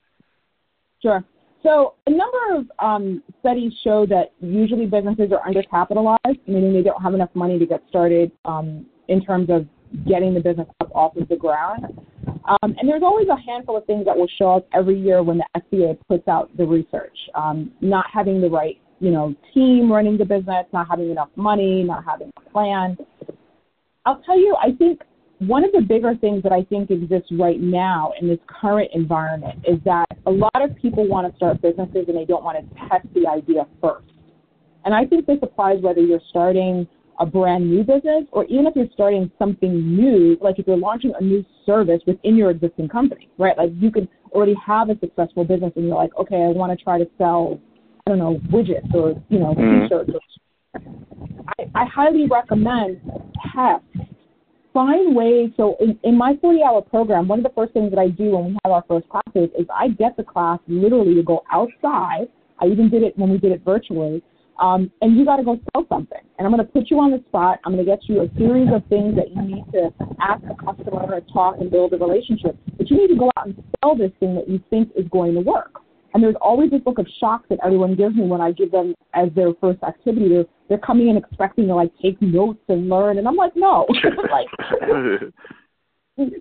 Sure. 1.01 1.23
So 1.63 1.95
a 2.07 2.11
number 2.11 2.55
of 2.55 2.65
um, 2.79 3.23
studies 3.41 3.73
show 3.83 4.05
that 4.05 4.31
usually 4.39 4.85
businesses 4.85 5.31
are 5.31 5.41
undercapitalized, 5.51 6.39
meaning 6.47 6.73
they 6.73 6.83
don't 6.83 7.01
have 7.01 7.13
enough 7.13 7.29
money 7.33 7.59
to 7.59 7.65
get 7.65 7.83
started 7.89 8.31
um, 8.45 8.85
in 9.09 9.23
terms 9.23 9.49
of 9.49 9.67
getting 10.07 10.33
the 10.33 10.39
business 10.39 10.67
up 10.79 10.89
off 10.95 11.17
of 11.17 11.27
the 11.27 11.35
ground. 11.35 11.85
Um, 12.27 12.75
and 12.77 12.87
there's 12.87 13.03
always 13.03 13.27
a 13.27 13.35
handful 13.35 13.77
of 13.77 13.85
things 13.85 14.05
that 14.05 14.15
will 14.15 14.29
show 14.37 14.51
up 14.51 14.67
every 14.73 14.99
year 14.99 15.21
when 15.21 15.37
the 15.37 15.45
SBA 15.57 15.97
puts 16.07 16.27
out 16.27 16.55
the 16.57 16.65
research. 16.65 17.17
Um, 17.35 17.71
not 17.81 18.05
having 18.11 18.39
the 18.39 18.49
right, 18.49 18.79
you 18.99 19.11
know, 19.11 19.35
team 19.53 19.91
running 19.91 20.17
the 20.17 20.25
business, 20.25 20.65
not 20.71 20.87
having 20.89 21.11
enough 21.11 21.29
money, 21.35 21.83
not 21.83 22.05
having 22.05 22.31
a 22.37 22.49
plan. 22.49 22.97
I'll 24.05 24.21
tell 24.21 24.39
you, 24.39 24.55
I 24.61 24.71
think 24.77 25.01
one 25.39 25.63
of 25.63 25.71
the 25.71 25.81
bigger 25.81 26.15
things 26.15 26.43
that 26.43 26.51
I 26.51 26.63
think 26.63 26.91
exists 26.91 27.29
right 27.31 27.59
now 27.59 28.11
in 28.19 28.27
this 28.27 28.39
current 28.47 28.91
environment 28.93 29.59
is 29.65 29.77
that 29.85 30.05
a 30.25 30.31
lot 30.31 30.61
of 30.61 30.75
people 30.75 31.07
want 31.07 31.31
to 31.31 31.35
start 31.37 31.61
businesses 31.61 32.05
and 32.07 32.17
they 32.17 32.25
don't 32.25 32.43
want 32.43 32.57
to 32.57 32.75
test 32.89 33.07
the 33.13 33.25
idea 33.27 33.65
first. 33.81 34.05
And 34.83 34.93
I 34.93 35.05
think 35.05 35.25
this 35.25 35.37
applies 35.41 35.81
whether 35.81 36.01
you're 36.01 36.21
starting 36.29 36.87
a 37.19 37.25
brand 37.25 37.69
new 37.69 37.83
business 37.83 38.25
or 38.31 38.45
even 38.45 38.67
if 38.67 38.75
you're 38.75 38.87
starting 38.93 39.31
something 39.39 39.95
new, 39.95 40.37
like 40.41 40.59
if 40.59 40.67
you're 40.67 40.77
launching 40.77 41.13
a 41.19 41.23
new 41.23 41.43
service 41.65 42.01
within 42.05 42.35
your 42.35 42.49
existing 42.49 42.89
company, 42.89 43.29
right? 43.37 43.57
Like 43.57 43.71
you 43.75 43.91
could 43.91 44.09
already 44.31 44.55
have 44.65 44.89
a 44.89 44.99
successful 44.99 45.45
business 45.45 45.71
and 45.75 45.85
you're 45.85 45.95
like, 45.95 46.11
okay, 46.19 46.35
I 46.35 46.47
want 46.47 46.77
to 46.77 46.83
try 46.83 46.97
to 46.97 47.07
sell, 47.17 47.59
I 48.05 48.11
don't 48.11 48.19
know, 48.19 48.39
widgets 48.51 48.93
or, 48.93 49.21
you 49.29 49.39
know, 49.39 49.53
mm-hmm. 49.53 49.83
t-shirts. 49.83 50.11
I, 51.57 51.63
I 51.75 51.85
highly 51.85 52.25
recommend 52.27 53.01
test 53.53 53.83
find 54.79 55.13
ways. 55.13 55.51
So 55.57 55.75
in, 55.81 55.99
in 56.03 56.17
my 56.17 56.37
40 56.39 56.63
hour 56.63 56.81
program, 56.81 57.27
one 57.27 57.39
of 57.39 57.43
the 57.43 57.51
first 57.53 57.73
things 57.73 57.89
that 57.89 57.99
I 57.99 58.07
do 58.07 58.31
when 58.31 58.45
we 58.45 58.57
have 58.63 58.71
our 58.71 58.83
first 58.87 59.09
classes 59.09 59.49
is 59.59 59.65
I 59.75 59.89
get 59.89 60.15
the 60.15 60.23
class 60.23 60.59
literally 60.69 61.15
to 61.15 61.23
go 61.23 61.43
outside. 61.51 62.27
I 62.59 62.67
even 62.67 62.89
did 62.89 63.03
it 63.03 63.17
when 63.17 63.29
we 63.29 63.37
did 63.37 63.51
it 63.51 63.61
virtually. 63.65 64.23
Um, 64.61 64.89
and 65.01 65.17
you 65.17 65.25
got 65.25 65.37
to 65.37 65.43
go 65.43 65.59
sell 65.73 65.85
something. 65.89 66.21
And 66.37 66.45
I'm 66.45 66.53
going 66.53 66.65
to 66.65 66.71
put 66.71 66.89
you 66.89 66.99
on 66.99 67.11
the 67.11 67.21
spot. 67.27 67.59
I'm 67.65 67.73
going 67.73 67.85
to 67.85 67.91
get 67.91 68.07
you 68.07 68.21
a 68.21 68.29
series 68.37 68.67
of 68.73 68.85
things 68.87 69.15
that 69.15 69.35
you 69.35 69.41
need 69.41 69.65
to 69.73 69.91
ask 70.21 70.41
the 70.43 70.55
customer 70.55 71.13
and 71.13 71.23
talk 71.31 71.55
and 71.59 71.69
build 71.69 71.91
a 71.93 71.97
relationship. 71.97 72.57
But 72.77 72.89
you 72.89 72.97
need 72.97 73.07
to 73.09 73.19
go 73.19 73.31
out 73.35 73.47
and 73.47 73.63
sell 73.83 73.97
this 73.97 74.11
thing 74.21 74.35
that 74.35 74.47
you 74.47 74.63
think 74.69 74.91
is 74.95 75.07
going 75.11 75.33
to 75.35 75.41
work. 75.41 75.81
And 76.13 76.23
there's 76.23 76.35
always 76.41 76.71
this 76.71 76.81
look 76.85 76.97
of 76.97 77.07
shock 77.19 77.47
that 77.49 77.59
everyone 77.63 77.95
gives 77.95 78.15
me 78.15 78.23
when 78.23 78.41
I 78.41 78.51
give 78.51 78.71
them 78.71 78.95
as 79.13 79.29
their 79.35 79.53
first 79.61 79.83
activity. 79.83 80.29
They're, 80.29 80.45
they're 80.67 80.77
coming 80.79 81.09
in 81.09 81.17
expecting 81.17 81.67
to 81.67 81.75
like 81.75 81.91
take 82.01 82.21
notes 82.21 82.59
and 82.67 82.89
learn, 82.89 83.17
and 83.17 83.27
I'm 83.27 83.35
like, 83.35 83.53
no, 83.55 83.85
like 84.31 84.47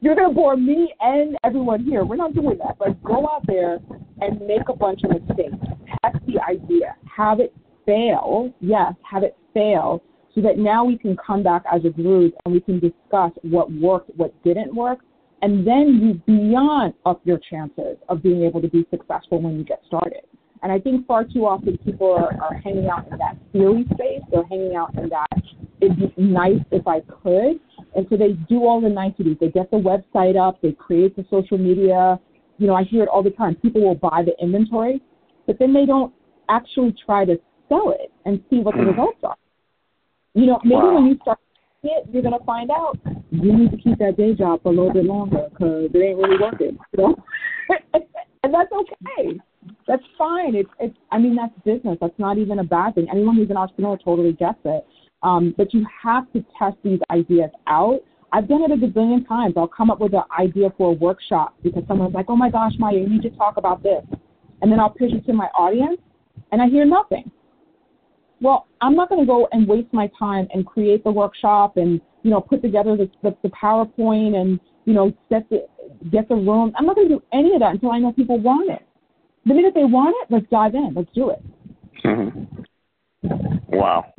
you're 0.03 0.17
gonna 0.17 0.35
bore 0.35 0.57
me 0.57 0.93
and 1.01 1.37
everyone 1.45 1.85
here. 1.85 2.05
We're 2.05 2.17
not 2.17 2.35
doing 2.35 2.59
that. 2.59 2.77
But 2.79 3.03
go 3.03 3.29
out 3.29 3.47
there 3.47 3.79
and 4.21 4.41
make 4.41 4.69
a 4.69 4.75
bunch 4.75 5.03
of 5.05 5.11
mistakes. 5.11 5.57
Test 6.05 6.25
the 6.27 6.41
idea. 6.49 6.97
Have 7.17 7.41
it 7.41 7.55
fail. 7.87 8.53
Yes, 8.61 8.95
have 9.09 9.23
it 9.23 9.37
fail, 9.55 10.03
so 10.35 10.41
that 10.43 10.59
now 10.59 10.85
we 10.85 10.99
can 10.99 11.17
come 11.17 11.43
back 11.43 11.63
as 11.73 11.85
a 11.85 11.91
group 11.91 12.35
and 12.45 12.55
we 12.55 12.61
can 12.61 12.81
discuss 12.81 13.33
what 13.43 13.73
worked, 13.73 14.11
what 14.17 14.33
didn't 14.45 14.75
work, 14.75 15.01
and 15.43 15.67
then 15.67 16.01
you 16.03 16.15
beyond 16.27 16.95
up 17.07 17.21
your 17.25 17.39
chances 17.51 17.97
of 18.09 18.23
being 18.23 18.43
able 18.43 18.61
to 18.61 18.69
be 18.69 18.87
successful 18.91 19.41
when 19.41 19.57
you 19.59 19.65
get 19.65 19.81
started. 19.87 20.23
And 20.63 20.73
I 20.73 20.79
think 20.81 21.07
far 21.07 21.25
too 21.25 21.47
often 21.47 21.79
people 21.79 22.13
are, 22.13 22.35
are 22.43 22.55
hanging 22.55 22.89
out 22.89 23.07
in 23.13 23.19
that 23.19 23.37
theory 23.53 23.85
space. 23.95 24.23
They're 24.33 24.47
hanging 24.47 24.75
out 24.75 24.93
in 24.99 25.09
that 25.11 25.29
it'd 25.81 25.99
be 25.99 26.13
nice 26.17 26.61
if 26.71 26.87
I 26.87 27.01
could. 27.01 27.61
And 27.95 28.07
so 28.09 28.17
they 28.17 28.33
do 28.49 28.67
all 28.67 28.81
the 28.81 28.89
niceties. 28.89 29.37
They 29.41 29.49
get 29.49 29.71
the 29.71 29.77
website 29.77 30.37
up. 30.37 30.61
They 30.61 30.73
create 30.73 31.17
the 31.17 31.25
social 31.31 31.59
media. 31.59 32.19
You 32.59 32.67
know, 32.67 32.75
I 32.75 32.85
hear 32.85 33.03
it 33.03 33.09
all 33.09 33.23
the 33.23 33.31
time. 33.31 33.55
People 33.57 33.83
will 33.83 33.95
buy 33.95 34.23
the 34.25 34.33
inventory, 34.43 35.01
but 35.47 35.59
then 35.59 35.73
they 35.73 35.87
don't 35.87 36.13
actually 36.49 36.95
try 37.05 37.25
to 37.25 37.39
sell 37.69 37.95
it 37.99 38.11
and 38.25 38.43
see 38.51 38.59
what 38.59 38.75
the 38.75 38.83
hmm. 38.83 38.91
results 38.91 39.19
are. 39.23 39.37
You 40.35 40.47
know, 40.47 40.61
maybe 40.65 40.75
wow. 40.75 40.95
when 40.97 41.07
you 41.07 41.19
start 41.23 41.39
it, 41.83 42.09
you're 42.13 42.23
gonna 42.23 42.39
find 42.45 42.71
out 42.71 42.99
you 43.31 43.57
need 43.57 43.71
to 43.71 43.77
keep 43.77 43.99
that 43.99 44.17
day 44.17 44.35
job 44.35 44.63
for 44.63 44.73
a 44.73 44.77
little 44.77 44.93
bit 44.93 45.05
longer 45.05 45.49
because 45.51 45.91
it 45.93 45.99
ain't 45.99 46.19
really 46.19 46.39
working. 46.41 46.79
You 46.93 46.99
know? 46.99 47.17
and 48.43 48.55
that's 48.55 48.71
okay. 48.73 49.39
That's 49.87 50.03
fine. 50.17 50.55
It's 50.55 50.71
it's. 50.81 50.97
I 51.13 51.19
mean, 51.19 51.37
that's 51.37 51.53
business. 51.65 51.99
That's 52.01 52.19
not 52.19 52.39
even 52.39 52.59
a 52.59 52.65
bad 52.65 52.95
thing. 52.95 53.07
Anyone 53.11 53.37
who's 53.37 53.51
an 53.51 53.57
entrepreneur 53.57 53.99
totally 53.99 54.33
gets 54.33 54.59
it. 54.65 54.87
Um, 55.23 55.55
but 55.57 55.75
you 55.75 55.85
have 56.03 56.33
to 56.33 56.45
test 56.59 56.77
these 56.83 57.01
ideas 57.11 57.51
out. 57.67 58.01
I've 58.33 58.49
done 58.49 58.63
it 58.63 58.71
a 58.71 58.77
gazillion 58.77 59.27
times. 59.27 59.55
I'll 59.57 59.67
come 59.69 59.91
up 59.91 60.01
with 60.01 60.15
an 60.15 60.23
idea 60.39 60.73
for 60.77 60.91
a 60.91 60.95
workshop 60.95 61.55
because 61.63 61.83
someone's 61.89 62.15
like, 62.15 62.27
"Oh 62.29 62.37
my 62.37 62.51
gosh, 62.51 62.73
Malla, 62.79 62.99
you 62.99 63.09
need 63.09 63.23
to 63.23 63.31
talk 63.31 63.57
about 63.57 63.83
this," 63.83 64.05
and 64.63 64.71
then 64.71 64.81
I'll 64.81 64.91
pitch 64.91 65.13
it 65.13 65.27
to 65.27 65.33
my 65.33 65.47
audience, 65.59 66.01
and 66.53 66.63
I 66.63 66.69
hear 66.69 66.85
nothing 66.85 67.31
well, 68.41 68.67
I'm 68.81 68.95
not 68.95 69.09
going 69.09 69.21
to 69.21 69.27
go 69.27 69.49
and 69.53 69.67
waste 69.67 69.93
my 69.93 70.11
time 70.19 70.49
and 70.53 70.65
create 70.65 71.05
the 71.05 71.11
workshop 71.11 71.77
and 71.77 72.01
you 72.23 72.31
know 72.31 72.41
put 72.41 72.63
together 72.63 72.97
the 72.97 73.11
the, 73.23 73.37
the 73.43 73.49
PowerPoint 73.51 74.37
and 74.37 74.61
you 74.85 74.95
know 74.95 75.13
set 75.29 75.49
the 75.51 75.67
get 76.11 76.29
the 76.29 76.35
room. 76.35 76.73
I'm 76.77 76.87
not 76.87 76.97
going 76.97 77.09
to 77.09 77.15
do 77.17 77.23
any 77.33 77.55
of 77.55 77.61
that 77.61 77.73
until 77.73 77.91
I 77.91 77.99
know 77.99 78.13
people 78.13 78.39
want 78.39 78.71
it. 78.71 78.87
The 79.47 79.55
minute 79.55 79.75
they 79.75 79.85
want 79.85 80.15
it, 80.23 80.33
let's 80.33 80.47
dive 80.51 80.75
in. 80.75 80.93
Let's 80.95 81.11
do 81.15 81.31
it. 81.31 81.43
Mm-hmm. 82.05 83.77
Wow. 83.77 84.13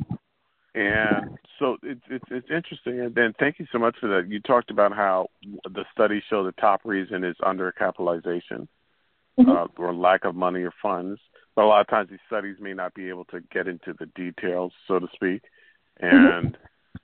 And 0.74 1.38
so 1.58 1.76
it's 1.82 2.00
it's 2.10 2.24
it's 2.30 2.48
interesting. 2.50 3.00
And 3.00 3.14
then 3.14 3.34
thank 3.38 3.58
you 3.58 3.66
so 3.72 3.78
much 3.78 3.96
for 4.00 4.08
that. 4.08 4.28
You 4.28 4.40
talked 4.40 4.70
about 4.70 4.94
how 4.94 5.28
the 5.64 5.84
studies 5.92 6.22
show 6.28 6.44
the 6.44 6.52
top 6.52 6.80
reason 6.84 7.24
is 7.24 7.36
undercapitalization 7.42 8.66
mm-hmm. 9.38 9.50
uh, 9.50 9.66
or 9.76 9.94
lack 9.94 10.24
of 10.24 10.34
money 10.34 10.62
or 10.62 10.72
funds. 10.82 11.20
But 11.60 11.66
a 11.66 11.68
lot 11.68 11.80
of 11.82 11.88
times 11.88 12.08
these 12.08 12.18
studies 12.26 12.56
may 12.58 12.72
not 12.72 12.94
be 12.94 13.10
able 13.10 13.26
to 13.26 13.42
get 13.52 13.68
into 13.68 13.92
the 13.98 14.06
details, 14.16 14.72
so 14.88 14.98
to 14.98 15.06
speak. 15.12 15.42
And 16.00 16.56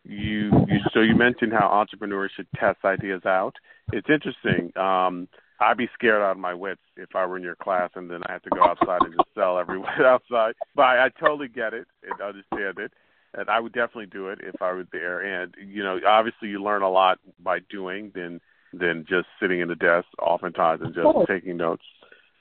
you, 0.02 0.50
you 0.66 0.78
so 0.94 1.00
you 1.00 1.14
mentioned 1.14 1.52
how 1.52 1.66
entrepreneurs 1.66 2.32
should 2.34 2.46
test 2.58 2.78
ideas 2.82 3.20
out. 3.26 3.52
It's 3.92 4.08
interesting. 4.08 4.74
Um, 4.74 5.28
I'd 5.60 5.76
be 5.76 5.90
scared 5.92 6.22
out 6.22 6.30
of 6.30 6.38
my 6.38 6.54
wits 6.54 6.80
if 6.96 7.14
I 7.14 7.26
were 7.26 7.36
in 7.36 7.42
your 7.42 7.56
class 7.56 7.90
and 7.96 8.10
then 8.10 8.22
I 8.26 8.32
had 8.32 8.44
to 8.44 8.48
go 8.48 8.64
outside 8.64 9.02
and 9.02 9.12
just 9.12 9.28
sell 9.34 9.58
everyone 9.58 9.92
outside. 10.02 10.54
But 10.74 10.82
I, 10.84 11.04
I 11.04 11.08
totally 11.20 11.48
get 11.48 11.74
it 11.74 11.86
and 12.02 12.18
understand 12.18 12.78
it. 12.78 12.92
And 13.34 13.50
I 13.50 13.60
would 13.60 13.74
definitely 13.74 14.06
do 14.06 14.28
it 14.28 14.38
if 14.42 14.62
I 14.62 14.72
were 14.72 14.86
there. 14.90 15.20
And 15.20 15.52
you 15.62 15.84
know, 15.84 16.00
obviously, 16.08 16.48
you 16.48 16.62
learn 16.62 16.80
a 16.80 16.88
lot 16.88 17.18
by 17.44 17.58
doing 17.68 18.10
than 18.14 18.40
than 18.72 19.04
just 19.06 19.26
sitting 19.38 19.60
in 19.60 19.68
the 19.68 19.74
desk, 19.74 20.06
oftentimes, 20.18 20.80
and 20.82 20.94
just 20.94 21.06
taking 21.28 21.58
notes. 21.58 21.84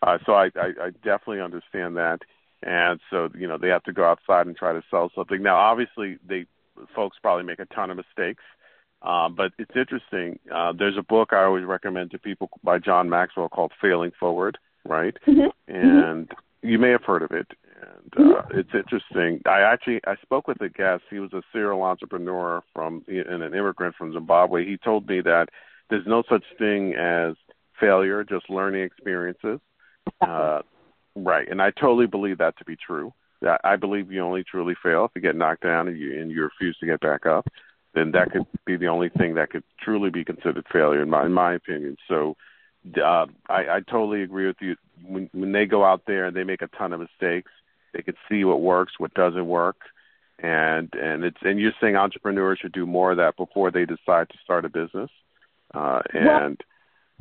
Uh, 0.05 0.19
so 0.25 0.33
I, 0.33 0.45
I, 0.55 0.67
I 0.81 0.89
definitely 1.03 1.41
understand 1.41 1.97
that. 1.97 2.19
And 2.61 2.99
so, 3.09 3.29
you 3.37 3.47
know, 3.47 3.57
they 3.57 3.69
have 3.69 3.83
to 3.83 3.93
go 3.93 4.05
outside 4.05 4.47
and 4.47 4.55
try 4.55 4.71
to 4.71 4.83
sell 4.89 5.11
something. 5.15 5.41
Now, 5.41 5.57
obviously, 5.57 6.17
they 6.27 6.45
folks 6.95 7.17
probably 7.21 7.43
make 7.43 7.59
a 7.59 7.65
ton 7.65 7.89
of 7.89 7.97
mistakes. 7.97 8.43
Um, 9.01 9.35
but 9.35 9.51
it's 9.57 9.75
interesting. 9.75 10.39
Uh, 10.53 10.73
there's 10.77 10.97
a 10.97 11.03
book 11.03 11.29
I 11.31 11.43
always 11.43 11.65
recommend 11.65 12.11
to 12.11 12.19
people 12.19 12.49
by 12.63 12.79
John 12.79 13.09
Maxwell 13.09 13.49
called 13.49 13.71
Failing 13.81 14.11
Forward, 14.19 14.57
right? 14.85 15.15
Mm-hmm. 15.27 15.73
And 15.73 16.29
mm-hmm. 16.29 16.67
you 16.67 16.79
may 16.79 16.89
have 16.89 17.03
heard 17.03 17.21
of 17.21 17.31
it. 17.31 17.47
And 17.81 18.13
uh, 18.15 18.41
mm-hmm. 18.41 18.59
it's 18.59 18.73
interesting. 18.73 19.41
I 19.45 19.61
actually 19.61 20.01
I 20.07 20.15
spoke 20.21 20.47
with 20.47 20.61
a 20.61 20.69
guest. 20.69 21.03
He 21.09 21.19
was 21.19 21.33
a 21.33 21.43
serial 21.51 21.83
entrepreneur 21.83 22.63
from 22.73 23.03
and 23.07 23.43
an 23.43 23.53
immigrant 23.53 23.95
from 23.95 24.13
Zimbabwe. 24.13 24.65
He 24.65 24.77
told 24.77 25.07
me 25.07 25.21
that 25.21 25.49
there's 25.89 26.07
no 26.07 26.23
such 26.27 26.43
thing 26.57 26.95
as 26.95 27.35
failure, 27.79 28.23
just 28.23 28.49
learning 28.49 28.83
experiences. 28.83 29.59
Uh, 30.21 30.61
right, 31.15 31.47
and 31.49 31.61
I 31.61 31.71
totally 31.71 32.07
believe 32.07 32.37
that 32.39 32.57
to 32.57 32.65
be 32.65 32.75
true. 32.75 33.13
I 33.63 33.75
believe 33.75 34.11
you 34.11 34.21
only 34.21 34.43
truly 34.43 34.75
fail 34.81 35.05
if 35.05 35.11
you 35.13 35.21
get 35.21 35.35
knocked 35.35 35.61
down 35.61 35.87
and 35.87 35.99
you 35.99 36.19
and 36.19 36.31
you 36.31 36.41
refuse 36.41 36.75
to 36.79 36.85
get 36.87 36.99
back 37.01 37.25
up. 37.25 37.45
Then 37.93 38.11
that 38.11 38.31
could 38.31 38.45
be 38.65 38.75
the 38.75 38.87
only 38.87 39.09
thing 39.09 39.35
that 39.35 39.51
could 39.51 39.63
truly 39.79 40.09
be 40.09 40.23
considered 40.23 40.65
failure, 40.71 41.03
in 41.03 41.09
my 41.09 41.25
in 41.25 41.33
my 41.33 41.53
opinion. 41.53 41.97
So, 42.07 42.35
uh, 42.97 43.27
I, 43.47 43.67
I 43.69 43.79
totally 43.89 44.23
agree 44.23 44.47
with 44.47 44.55
you. 44.61 44.75
When 45.05 45.29
when 45.33 45.51
they 45.51 45.65
go 45.65 45.83
out 45.83 46.03
there 46.07 46.25
and 46.25 46.35
they 46.35 46.43
make 46.43 46.61
a 46.63 46.67
ton 46.67 46.91
of 46.93 47.01
mistakes, 47.01 47.51
they 47.93 48.01
can 48.01 48.15
see 48.27 48.43
what 48.45 48.61
works, 48.61 48.93
what 48.97 49.13
doesn't 49.13 49.47
work, 49.47 49.77
and 50.39 50.91
and 50.95 51.23
it's 51.23 51.37
and 51.41 51.59
you're 51.59 51.73
saying 51.79 51.95
entrepreneurs 51.95 52.59
should 52.61 52.71
do 52.73 52.87
more 52.87 53.11
of 53.11 53.17
that 53.17 53.37
before 53.37 53.69
they 53.69 53.85
decide 53.85 54.29
to 54.29 54.37
start 54.43 54.65
a 54.65 54.69
business, 54.69 55.11
uh, 55.73 56.01
and. 56.13 56.25
Well, 56.27 56.55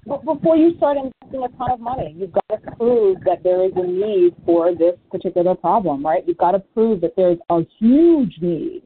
before 0.07 0.57
you 0.57 0.77
start 0.77 0.97
investing 0.97 1.45
a 1.45 1.57
ton 1.57 1.71
of 1.71 1.81
money, 1.81 2.15
you've 2.17 2.33
got 2.33 2.45
to 2.51 2.71
prove 2.77 3.19
that 3.25 3.43
there 3.43 3.65
is 3.65 3.73
a 3.77 3.87
need 3.87 4.35
for 4.45 4.75
this 4.75 4.95
particular 5.11 5.55
problem, 5.55 6.05
right? 6.05 6.23
You've 6.27 6.39
got 6.39 6.53
to 6.53 6.59
prove 6.59 7.01
that 7.01 7.15
there's 7.17 7.39
a 7.51 7.61
huge 7.79 8.37
need, 8.41 8.83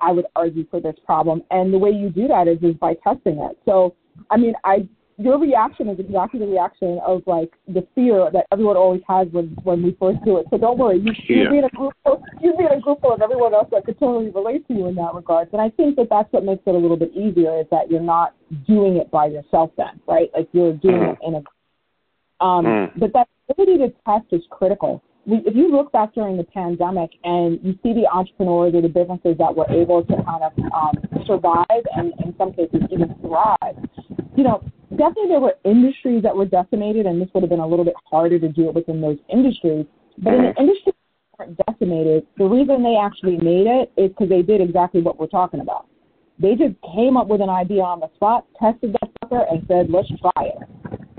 I 0.00 0.12
would 0.12 0.26
argue, 0.34 0.66
for 0.70 0.80
this 0.80 0.96
problem. 1.04 1.42
And 1.50 1.72
the 1.72 1.78
way 1.78 1.90
you 1.90 2.10
do 2.10 2.28
that 2.28 2.48
is, 2.48 2.58
is 2.62 2.74
by 2.74 2.94
testing 3.04 3.38
it. 3.38 3.58
So, 3.64 3.94
I 4.30 4.36
mean, 4.36 4.54
I 4.64 4.88
your 5.18 5.38
reaction 5.38 5.88
is 5.88 5.98
exactly 5.98 6.40
the 6.40 6.46
reaction 6.46 7.00
of 7.06 7.22
like 7.26 7.52
the 7.68 7.86
fear 7.94 8.28
that 8.32 8.46
everyone 8.52 8.76
always 8.76 9.00
has 9.08 9.26
when 9.30 9.56
when 9.62 9.82
we 9.82 9.96
first 9.98 10.18
do 10.24 10.36
it. 10.36 10.46
So 10.50 10.58
don't 10.58 10.78
worry, 10.78 10.98
you 10.98 11.12
yeah. 11.28 11.44
you 11.44 11.50
be 11.50 11.58
in 11.58 11.64
a 11.64 11.70
group 11.70 11.94
you 12.40 12.54
be 12.56 12.64
in 12.64 12.72
a 12.72 12.80
group 12.80 13.00
full 13.00 13.14
of 13.14 13.22
everyone 13.22 13.54
else 13.54 13.68
that 13.72 13.86
could 13.86 13.98
totally 13.98 14.30
relate 14.30 14.66
to 14.68 14.74
you 14.74 14.86
in 14.86 14.94
that 14.96 15.14
regard. 15.14 15.48
And 15.52 15.60
I 15.60 15.70
think 15.70 15.96
that 15.96 16.08
that's 16.10 16.30
what 16.32 16.44
makes 16.44 16.62
it 16.66 16.74
a 16.74 16.78
little 16.78 16.98
bit 16.98 17.12
easier 17.16 17.58
is 17.58 17.66
that 17.70 17.90
you're 17.90 18.00
not 18.00 18.34
doing 18.66 18.96
it 18.96 19.10
by 19.10 19.26
yourself 19.26 19.70
then, 19.78 20.00
right? 20.06 20.30
Like 20.34 20.48
you're 20.52 20.74
doing 20.74 21.00
mm. 21.00 21.12
it 21.12 21.18
in 21.26 21.34
a 21.36 22.44
um, 22.44 22.66
mm. 22.66 22.92
but 22.96 23.12
that 23.14 23.28
ability 23.48 23.78
to 23.78 23.94
test 24.04 24.26
is 24.32 24.42
critical. 24.50 25.02
We, 25.24 25.38
if 25.38 25.56
you 25.56 25.72
look 25.72 25.90
back 25.92 26.14
during 26.14 26.36
the 26.36 26.44
pandemic 26.44 27.10
and 27.24 27.58
you 27.62 27.72
see 27.82 27.94
the 27.94 28.06
entrepreneurs 28.06 28.74
or 28.74 28.82
the 28.82 28.88
businesses 28.88 29.36
that 29.38 29.56
were 29.56 29.68
able 29.70 30.04
to 30.04 30.14
kind 30.22 30.44
of 30.44 30.52
um, 30.74 31.24
survive 31.26 31.82
and 31.96 32.12
in 32.22 32.34
some 32.36 32.52
cases 32.52 32.82
even 32.92 33.14
thrive, 33.22 33.76
you 34.36 34.44
know, 34.44 34.62
definitely 34.96 35.28
there 35.28 35.40
were 35.40 35.54
industries 35.64 36.22
that 36.22 36.36
were 36.36 36.44
decimated, 36.44 37.06
and 37.06 37.20
this 37.20 37.28
would 37.34 37.42
have 37.42 37.50
been 37.50 37.60
a 37.60 37.66
little 37.66 37.84
bit 37.84 37.94
harder 38.04 38.38
to 38.38 38.48
do 38.48 38.68
it 38.68 38.74
within 38.74 39.00
those 39.00 39.18
industries. 39.32 39.86
But 40.18 40.34
in 40.34 40.42
the 40.42 40.60
industries 40.60 40.94
that 41.38 41.46
weren't 41.46 41.60
decimated, 41.66 42.26
the 42.38 42.44
reason 42.44 42.82
they 42.82 42.96
actually 42.96 43.36
made 43.36 43.66
it 43.66 43.92
is 43.96 44.10
because 44.10 44.28
they 44.28 44.42
did 44.42 44.60
exactly 44.60 45.02
what 45.02 45.18
we're 45.18 45.26
talking 45.26 45.60
about. 45.60 45.86
They 46.38 46.54
just 46.54 46.74
came 46.94 47.16
up 47.16 47.28
with 47.28 47.40
an 47.40 47.48
idea 47.48 47.82
on 47.82 48.00
the 48.00 48.10
spot, 48.14 48.46
tested 48.60 48.96
that 49.00 49.10
sucker, 49.22 49.46
and 49.50 49.64
said, 49.68 49.90
"Let's 49.90 50.08
try 50.20 50.44
it. 50.44 50.58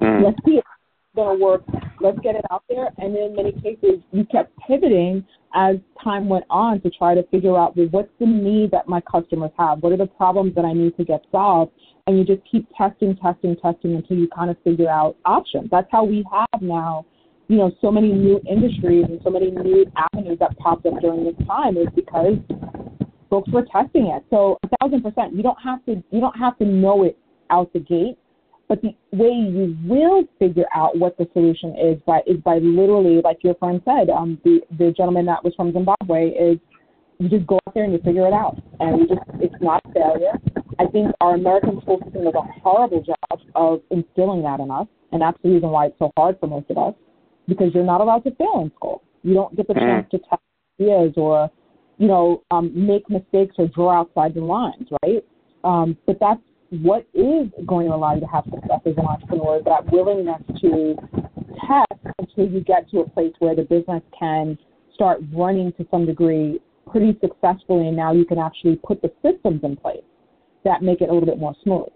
Mm. 0.02 0.24
Let's 0.24 0.38
see 0.46 0.58
if 0.58 0.64
it's 0.64 1.16
going 1.16 1.38
to 1.38 1.44
work. 1.44 1.64
Let's 2.00 2.20
get 2.20 2.36
it 2.36 2.46
out 2.52 2.64
there." 2.70 2.94
And 3.00 3.16
in 3.16 3.36
many 3.36 3.52
cases, 3.54 4.02
you 4.12 4.26
kept 4.26 4.56
pivoting 4.60 5.26
as 5.56 5.78
time 6.04 6.30
went 6.30 6.46
on 6.50 6.80
to 6.82 6.90
try 6.92 7.16
to 7.16 7.24
figure 7.24 7.58
out, 7.58 7.76
well, 7.76 7.88
what's 7.88 8.12
the 8.20 8.26
need 8.26 8.70
that 8.72 8.88
my 8.88 9.02
customers 9.02 9.52
have? 9.58 9.82
What 9.82 9.92
are 9.92 9.98
the 9.98 10.06
problems 10.06 10.54
that 10.56 10.66
I 10.66 10.74
need 10.74 10.96
to 10.98 11.04
get 11.04 11.26
solved? 11.32 11.72
And 12.08 12.18
you 12.18 12.24
just 12.24 12.42
keep 12.50 12.66
testing, 12.76 13.16
testing, 13.18 13.56
testing 13.58 13.96
until 13.96 14.18
you 14.18 14.28
kind 14.30 14.50
of 14.50 14.58
figure 14.64 14.90
out 14.90 15.18
options. 15.26 15.70
That's 15.70 15.88
how 15.92 16.06
we 16.06 16.26
have 16.32 16.62
now, 16.62 17.06
you 17.50 17.58
know, 17.58 17.72
so 17.82 17.92
many 17.92 18.12
new 18.12 18.42
industries 18.50 19.06
and 19.10 19.20
so 19.24 19.30
many 19.30 19.52
new 19.52 19.86
avenues 20.14 20.40
that 20.40 20.58
popped 20.58 20.86
up 20.86 20.94
during 21.02 21.26
this 21.26 21.36
time 21.46 21.76
is 21.78 21.88
because 21.96 22.38
folks 23.30 23.52
were 23.52 23.66
testing 23.72 24.08
it. 24.08 24.24
So 24.30 24.58
a 24.64 24.70
thousand 24.80 25.04
percent, 25.04 25.36
you 25.36 25.44
don't 25.44 25.60
have 25.62 25.86
to 25.86 26.02
you 26.12 26.22
don't 26.22 26.38
have 26.38 26.58
to 26.60 26.66
know 26.66 27.04
it 27.04 27.18
out 27.50 27.72
the 27.74 27.80
gate, 27.80 28.18
but 28.70 28.82
the 28.82 28.96
way 29.12 29.28
you 29.28 29.78
will 29.86 30.24
figure 30.40 30.66
out 30.74 30.98
what 30.98 31.18
the 31.18 31.28
solution 31.34 31.76
is 31.78 32.02
by 32.06 32.22
is 32.26 32.38
by 32.38 32.60
literally, 32.60 33.22
like 33.22 33.44
your 33.44 33.56
friend 33.56 33.82
said, 33.84 34.10
um, 34.10 34.40
the 34.46 34.62
the 34.78 34.94
gentleman 34.96 35.26
that 35.26 35.44
was 35.44 35.54
from 35.56 35.74
Zimbabwe 35.74 36.30
is 36.30 36.58
you 37.20 37.30
just 37.30 37.48
go 37.48 37.60
out 37.68 37.74
there 37.74 37.84
and 37.84 37.94
you 37.94 38.00
figure 38.00 38.28
it 38.28 38.34
out. 38.34 38.58
And 38.80 39.00
you 39.00 39.08
just 39.08 39.22
it's 39.40 39.56
not 39.62 39.82
a 39.86 39.94
failure. 39.94 40.34
I 40.80 40.86
think 40.86 41.12
our 41.22 41.36
American 41.36 41.82
school 41.82 42.00
system 42.04 42.24
does 42.24 42.36
a 42.36 42.62
horrible 42.62 43.02
job 43.02 43.40
of 43.56 43.82
instilling 43.90 44.44
that 44.44 44.60
in 44.60 44.70
us, 44.70 44.88
and 45.12 45.22
that's 45.22 45.38
the 45.44 45.50
reason 45.50 45.70
why 45.70 45.88
it's 45.88 46.00
so 46.00 46.12
hard 46.16 46.38
for 46.40 46.48
most 46.48 46.70
of 46.70 46.78
us, 46.78 46.94
because 47.48 47.74
you're 47.74 47.84
not 47.84 48.02
allowed 48.02 48.24
to 48.26 48.32
fail 48.36 48.62
in 48.62 48.72
school. 48.76 49.02
You 49.24 49.34
don't 49.34 49.56
get 49.56 49.68
the 49.68 49.74
mm. 49.74 49.80
chance 49.80 50.08
to 50.12 50.20
test 50.20 50.42
ideas 50.80 51.14
or, 51.18 51.50
you 51.98 52.08
know, 52.08 52.44
um, 52.52 52.72
make 52.76 53.10
mistakes 53.10 53.56
or 53.58 53.68
draw 53.68 54.02
outside 54.02 54.36
the 54.36 54.42
lines, 54.42 54.88
right? 55.04 55.26
Um, 55.64 55.98
but 56.06 56.18
that's 56.20 56.40
what 56.70 57.08
is 57.14 57.48
going 57.66 57.88
to 57.88 57.96
allow 57.96 58.14
you 58.14 58.22
to 58.22 58.28
have 58.28 58.44
success 58.44 58.82
as 58.86 58.94
an 58.98 59.06
entrepreneur, 59.06 59.62
that 59.64 59.92
willingness 59.92 60.42
to 60.62 60.96
test 61.66 62.16
until 62.20 62.48
you 62.48 62.62
get 62.62 62.90
to 62.92 63.00
a 63.00 63.10
place 63.10 63.34
where 63.40 63.56
the 63.56 63.64
business 63.64 64.04
can 64.18 64.58
start 64.94 65.20
running 65.34 65.72
to 65.74 65.88
some 65.90 66.06
degree 66.06 66.60
pretty 66.90 67.18
successfully, 67.22 67.88
and 67.88 67.96
now 67.96 68.14
you 68.14 68.26
can 68.26 68.40
actually 68.40 68.76
put 68.78 69.02
the 69.02 69.12
systems 69.24 69.62
in 69.64 69.76
place 69.76 70.04
that 70.64 70.82
make 70.82 71.02
it 71.02 71.10
a 71.10 71.14
little 71.14 71.28
bit 71.28 71.40
more 71.40 71.56
smooth. 71.64 71.88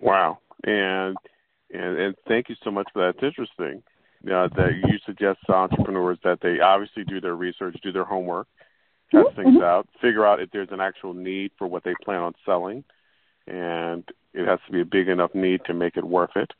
Wow, 0.00 0.38
and 0.64 1.16
and 1.72 1.98
and 1.98 2.14
thank 2.26 2.48
you 2.48 2.56
so 2.64 2.70
much 2.70 2.88
for 2.92 3.02
that. 3.02 3.14
It's 3.16 3.24
interesting 3.24 3.82
uh, 4.26 4.48
that 4.56 4.70
you 4.86 4.98
suggest 5.06 5.38
to 5.46 5.52
entrepreneurs 5.52 6.18
that 6.24 6.38
they 6.42 6.60
obviously 6.60 7.04
do 7.04 7.20
their 7.20 7.36
research, 7.36 7.76
do 7.82 7.92
their 7.92 8.04
homework, 8.04 8.46
test 9.10 9.28
mm-hmm. 9.28 9.42
things 9.42 9.62
out, 9.62 9.88
figure 10.00 10.26
out 10.26 10.40
if 10.40 10.50
there's 10.50 10.68
an 10.70 10.80
actual 10.80 11.14
need 11.14 11.52
for 11.58 11.66
what 11.66 11.84
they 11.84 11.94
plan 12.04 12.20
on 12.20 12.34
selling, 12.44 12.84
and 13.46 14.04
it 14.34 14.46
has 14.46 14.58
to 14.66 14.72
be 14.72 14.80
a 14.80 14.84
big 14.84 15.08
enough 15.08 15.34
need 15.34 15.60
to 15.66 15.74
make 15.74 15.96
it 15.96 16.04
worth 16.04 16.36
it. 16.36 16.50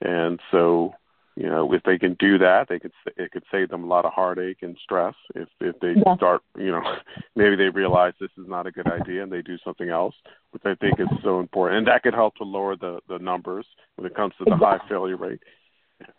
And 0.00 0.40
so 0.50 0.94
you 1.40 1.48
know, 1.48 1.72
if 1.72 1.82
they 1.84 1.96
can 1.96 2.16
do 2.18 2.36
that, 2.36 2.66
they 2.68 2.78
could 2.78 2.92
it 3.16 3.32
could 3.32 3.44
save 3.50 3.70
them 3.70 3.84
a 3.84 3.86
lot 3.86 4.04
of 4.04 4.12
heartache 4.12 4.58
and 4.60 4.76
stress. 4.82 5.14
If 5.34 5.48
if 5.58 5.80
they 5.80 5.94
yeah. 5.96 6.14
start, 6.16 6.42
you 6.54 6.70
know, 6.70 6.82
maybe 7.34 7.56
they 7.56 7.70
realize 7.70 8.12
this 8.20 8.30
is 8.36 8.46
not 8.46 8.66
a 8.66 8.70
good 8.70 8.86
idea 8.86 9.22
and 9.22 9.32
they 9.32 9.40
do 9.40 9.56
something 9.64 9.88
else, 9.88 10.14
which 10.50 10.64
I 10.66 10.74
think 10.74 11.00
is 11.00 11.08
so 11.24 11.40
important, 11.40 11.78
and 11.78 11.86
that 11.86 12.02
could 12.02 12.12
help 12.12 12.34
to 12.36 12.44
lower 12.44 12.76
the 12.76 13.00
the 13.08 13.18
numbers 13.18 13.64
when 13.96 14.06
it 14.06 14.14
comes 14.14 14.34
to 14.36 14.44
the 14.44 14.54
high 14.54 14.80
failure 14.86 15.16
rate. 15.16 15.40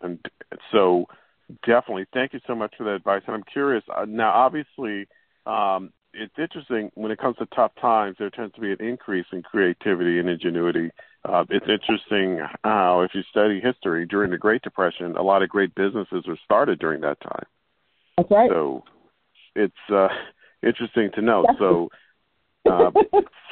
And 0.00 0.18
so, 0.72 1.06
definitely, 1.64 2.06
thank 2.12 2.32
you 2.32 2.40
so 2.44 2.56
much 2.56 2.74
for 2.76 2.82
that 2.82 2.96
advice. 2.96 3.22
And 3.28 3.36
I'm 3.36 3.44
curious 3.44 3.84
uh, 3.96 4.04
now. 4.04 4.32
Obviously, 4.32 5.06
um, 5.46 5.92
it's 6.12 6.34
interesting 6.36 6.90
when 6.96 7.12
it 7.12 7.20
comes 7.20 7.36
to 7.36 7.46
tough 7.54 7.72
times. 7.80 8.16
There 8.18 8.28
tends 8.30 8.56
to 8.56 8.60
be 8.60 8.72
an 8.72 8.80
increase 8.80 9.26
in 9.32 9.42
creativity 9.42 10.18
and 10.18 10.28
ingenuity 10.28 10.90
uh, 11.24 11.44
it's 11.50 11.66
interesting 11.68 12.44
how, 12.64 13.02
if 13.02 13.12
you 13.14 13.22
study 13.30 13.60
history, 13.60 14.06
during 14.06 14.30
the 14.30 14.38
Great 14.38 14.62
Depression, 14.62 15.16
a 15.16 15.22
lot 15.22 15.42
of 15.42 15.48
great 15.48 15.74
businesses 15.74 16.24
were 16.26 16.38
started 16.44 16.78
during 16.80 17.00
that 17.02 17.20
time. 17.20 17.46
That's 18.16 18.30
right. 18.30 18.50
So 18.50 18.84
it's 19.54 19.74
uh, 19.92 20.08
interesting 20.62 21.10
to 21.14 21.22
know. 21.22 21.46
So 21.58 21.90
uh, 22.68 22.90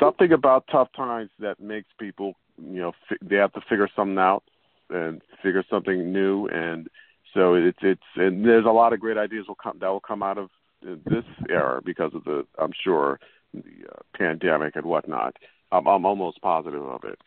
something 0.00 0.32
about 0.32 0.64
tough 0.70 0.88
times 0.96 1.30
that 1.38 1.60
makes 1.60 1.88
people, 1.98 2.34
you 2.58 2.80
know, 2.80 2.92
fi- 3.08 3.16
they 3.22 3.36
have 3.36 3.52
to 3.52 3.60
figure 3.68 3.88
something 3.94 4.18
out 4.18 4.42
and 4.88 5.22
figure 5.42 5.64
something 5.70 6.12
new, 6.12 6.48
and 6.48 6.88
so 7.34 7.54
it's 7.54 7.78
it's 7.82 8.02
and 8.16 8.44
there's 8.44 8.64
a 8.64 8.70
lot 8.70 8.92
of 8.92 8.98
great 8.98 9.16
ideas 9.16 9.46
will 9.46 9.54
come 9.54 9.78
that 9.80 9.86
will 9.86 10.00
come 10.00 10.22
out 10.22 10.38
of 10.38 10.50
this 10.82 11.24
era 11.48 11.80
because 11.84 12.12
of 12.14 12.24
the 12.24 12.44
I'm 12.58 12.72
sure 12.82 13.20
the 13.54 13.60
uh, 13.60 14.00
pandemic 14.16 14.74
and 14.74 14.84
whatnot. 14.84 15.36
I'm, 15.70 15.86
I'm 15.86 16.04
almost 16.04 16.42
positive 16.42 16.82
of 16.82 17.04
it 17.04 17.20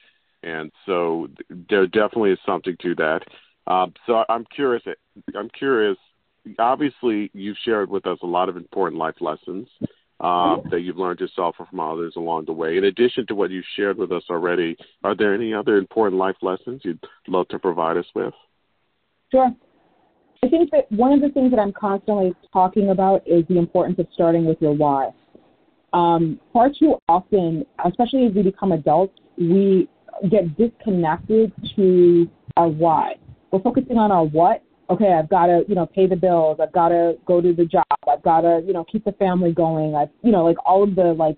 and 0.43 0.71
so 0.85 1.27
there 1.69 1.87
definitely 1.87 2.31
is 2.31 2.39
something 2.45 2.75
to 2.81 2.95
that. 2.95 3.21
Um, 3.67 3.93
so 4.05 4.23
I'm 4.29 4.45
curious. 4.53 4.83
I'm 5.35 5.49
curious. 5.49 5.97
Obviously, 6.59 7.31
you've 7.33 7.57
shared 7.63 7.89
with 7.89 8.05
us 8.05 8.17
a 8.21 8.27
lot 8.27 8.49
of 8.49 8.57
important 8.57 8.99
life 8.99 9.15
lessons 9.21 9.67
uh, 10.19 10.57
that 10.69 10.81
you've 10.81 10.97
learned 10.97 11.19
yourself 11.19 11.55
or 11.59 11.65
from 11.65 11.79
others 11.79 12.13
along 12.17 12.45
the 12.45 12.53
way. 12.53 12.77
In 12.77 12.85
addition 12.85 13.25
to 13.27 13.35
what 13.35 13.51
you've 13.51 13.65
shared 13.75 13.97
with 13.97 14.11
us 14.11 14.23
already, 14.29 14.75
are 15.03 15.15
there 15.15 15.33
any 15.33 15.53
other 15.53 15.77
important 15.77 16.19
life 16.19 16.35
lessons 16.41 16.81
you'd 16.83 17.03
love 17.27 17.47
to 17.49 17.59
provide 17.59 17.97
us 17.97 18.05
with? 18.13 18.33
Sure. 19.31 19.51
I 20.43 20.49
think 20.49 20.71
that 20.71 20.91
one 20.91 21.13
of 21.13 21.21
the 21.21 21.29
things 21.29 21.51
that 21.51 21.59
I'm 21.59 21.71
constantly 21.71 22.33
talking 22.51 22.89
about 22.89 23.25
is 23.25 23.45
the 23.47 23.57
importance 23.57 23.97
of 23.99 24.07
starting 24.13 24.45
with 24.45 24.61
your 24.61 24.73
why. 24.73 25.11
Um, 25.93 26.39
far 26.51 26.69
too 26.77 26.97
often, 27.07 27.65
especially 27.85 28.25
as 28.25 28.33
we 28.33 28.43
become 28.43 28.73
adults, 28.73 29.13
we 29.37 29.87
get 30.29 30.57
disconnected 30.57 31.51
to 31.75 32.29
our 32.57 32.69
why. 32.69 33.15
We're 33.51 33.61
focusing 33.61 33.97
on 33.97 34.11
our 34.11 34.25
what. 34.25 34.63
Okay, 34.89 35.13
I've 35.13 35.29
got 35.29 35.47
to, 35.47 35.63
you 35.67 35.75
know, 35.75 35.85
pay 35.85 36.07
the 36.07 36.15
bills. 36.15 36.59
I've 36.61 36.73
got 36.73 36.89
to 36.89 37.17
go 37.25 37.41
to 37.41 37.53
the 37.53 37.65
job. 37.65 37.85
I've 38.07 38.21
got 38.21 38.41
to, 38.41 38.61
you 38.65 38.73
know, 38.73 38.83
keep 38.83 39.05
the 39.05 39.13
family 39.13 39.53
going. 39.53 39.95
I've, 39.95 40.09
you 40.23 40.31
know, 40.31 40.43
like 40.43 40.57
all 40.65 40.83
of 40.83 40.95
the 40.95 41.13
like 41.13 41.37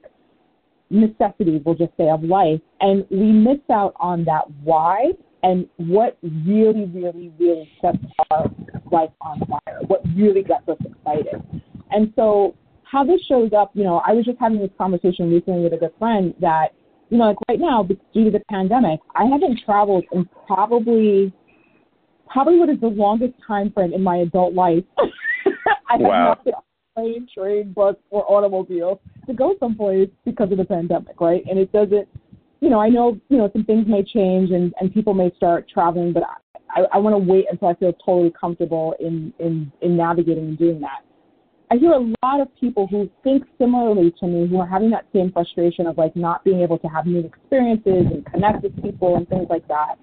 necessities, 0.90 1.62
we'll 1.66 1.76
just 1.76 1.92
say, 1.98 2.10
of 2.10 2.24
life, 2.24 2.60
and 2.82 3.06
we 3.10 3.32
miss 3.32 3.60
out 3.72 3.94
on 4.00 4.26
that 4.26 4.50
why 4.64 5.12
and 5.44 5.68
what 5.78 6.18
really, 6.24 6.86
really, 6.86 7.32
really 7.40 7.72
sets 7.82 7.98
our 8.32 8.50
life 8.92 9.12
on 9.22 9.40
fire. 9.42 9.80
What 9.88 10.02
really 10.16 10.42
gets 10.42 10.68
us 10.68 10.78
excited. 10.84 11.42
And 11.92 12.12
so, 12.16 12.56
how 12.84 13.04
this 13.04 13.22
shows 13.28 13.52
up, 13.54 13.72
you 13.74 13.84
know, 13.84 14.02
I 14.06 14.14
was 14.14 14.26
just 14.26 14.40
having 14.40 14.60
this 14.60 14.72
conversation 14.78 15.32
recently 15.32 15.62
with 15.62 15.74
a 15.74 15.78
good 15.78 15.94
friend 16.00 16.34
that 16.40 16.70
you 17.10 17.18
know, 17.18 17.26
like 17.26 17.38
right 17.48 17.60
now, 17.60 17.84
due 17.84 18.26
to 18.26 18.32
the 18.32 18.42
pandemic, 18.50 19.00
I 19.16 19.26
haven't 19.26 19.60
traveled 19.66 20.06
in 20.12 20.28
probably 20.48 21.34
probably 22.28 22.58
what 22.58 22.70
is 22.70 22.80
the 22.82 22.88
longest 22.88 23.34
time 23.46 23.72
frame 23.72 23.94
in 23.94 24.02
my 24.02 24.18
adult 24.18 24.54
life. 24.54 24.84
I 25.90 25.98
wow. 25.98 26.36
have 26.36 26.38
not 26.38 26.44
been 26.44 26.54
on 26.54 26.64
plane, 26.96 27.28
train, 27.34 27.74
bus, 27.74 27.96
or 28.10 28.30
automobile 28.30 29.00
to 29.28 29.34
go 29.34 29.56
someplace 29.60 30.10
because 30.26 30.52
of 30.52 30.58
the 30.58 30.66
pandemic, 30.66 31.20
right? 31.22 31.44
And 31.50 31.60
it 31.60 31.72
doesn't, 31.72 32.08
you 32.62 32.70
know, 32.70 32.80
I 32.80 32.90
know, 32.90 33.20
you 33.30 33.38
know, 33.38 33.50
some 33.54 33.64
things 33.66 33.86
may 33.88 34.04
change 34.04 34.52
and 34.52 34.74
and 34.80 34.94
people 34.94 35.14
may 35.14 35.32
start 35.38 35.70
traveling, 35.70 36.14
but 36.14 36.24
I, 36.76 36.82
I 36.94 36.98
want 36.98 37.14
to 37.14 37.32
wait 37.32 37.46
until 37.52 37.68
I 37.68 37.76
feel 37.76 37.94
totally 38.06 38.34
comfortable 38.40 38.96
in 39.00 39.34
in 39.40 39.72
in 39.82 39.96
navigating 39.96 40.46
and 40.46 40.58
doing 40.58 40.82
that. 40.82 41.06
I 41.72 41.78
hear 41.78 41.94
a 41.94 42.14
lot 42.24 42.42
of 42.42 42.48
people 42.60 42.86
who 42.88 43.10
think 43.24 43.44
similarly 43.58 44.14
to 44.20 44.28
me 44.28 44.48
who 44.48 44.60
are 44.60 44.68
having 44.68 44.92
that 44.92 45.06
same 45.14 45.32
frustration 45.32 45.88
of 45.88 45.98
like 45.98 46.16
not 46.16 46.44
being 46.44 46.62
able 46.62 46.78
to 46.80 46.88
have 46.88 47.08
new 47.08 47.26
experiences 47.26 48.06
and 48.12 48.26
connect 48.26 48.62
with 48.64 48.82
people 48.84 49.16
and 49.16 49.28
things 49.28 49.48
like 49.50 49.68
that. 49.68 49.96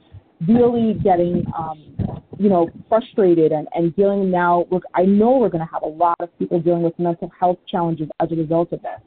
Really 0.49 0.95
getting, 0.95 1.45
um, 1.57 1.95
you 2.39 2.49
know, 2.49 2.69
frustrated 2.89 3.53
and, 3.53 3.69
and 3.75 3.95
dealing 3.95 4.29
now. 4.29 4.67
Look, 4.73 4.83
I 4.95 5.03
know 5.03 5.39
we're 5.39 5.51
going 5.51 5.65
to 5.65 5.73
have 5.73 5.83
a 5.83 5.89
lot 5.89 6.17
of 6.19 6.37
people 6.37 6.61
dealing 6.61 6.83
with 6.83 6.99
mental 6.99 7.31
health 7.39 7.59
challenges 7.69 8.09
as 8.19 8.33
a 8.33 8.35
result 8.35 8.73
of 8.73 8.83
this. 8.83 9.01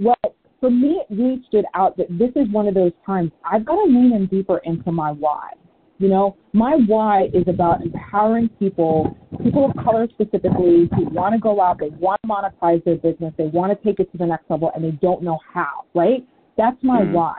Well, 0.00 0.34
for 0.58 0.70
me, 0.70 1.00
it 1.08 1.14
really 1.14 1.44
stood 1.46 1.66
out 1.74 1.96
that 1.98 2.06
this 2.10 2.30
is 2.34 2.50
one 2.50 2.66
of 2.66 2.74
those 2.74 2.92
times 3.04 3.30
I've 3.48 3.64
got 3.64 3.76
to 3.76 3.84
lean 3.84 4.12
in 4.12 4.26
deeper 4.26 4.58
into 4.64 4.90
my 4.90 5.12
why. 5.12 5.50
You 5.98 6.08
know, 6.08 6.36
my 6.52 6.74
why 6.86 7.28
is 7.32 7.44
about 7.46 7.82
empowering 7.82 8.50
people, 8.58 9.16
people 9.42 9.70
of 9.70 9.84
color 9.84 10.06
specifically, 10.12 10.90
who 10.94 11.04
want 11.10 11.34
to 11.34 11.40
go 11.40 11.60
out, 11.60 11.78
they 11.78 11.88
want 11.88 12.20
to 12.22 12.28
monetize 12.28 12.84
their 12.84 12.96
business, 12.96 13.32
they 13.38 13.46
want 13.46 13.72
to 13.72 13.84
take 13.84 13.98
it 13.98 14.12
to 14.12 14.18
the 14.18 14.26
next 14.26 14.50
level, 14.50 14.70
and 14.74 14.84
they 14.84 14.90
don't 14.90 15.22
know 15.22 15.38
how, 15.52 15.84
right? 15.94 16.26
That's 16.58 16.76
my 16.82 17.00
mm 17.00 17.12
why. 17.12 17.36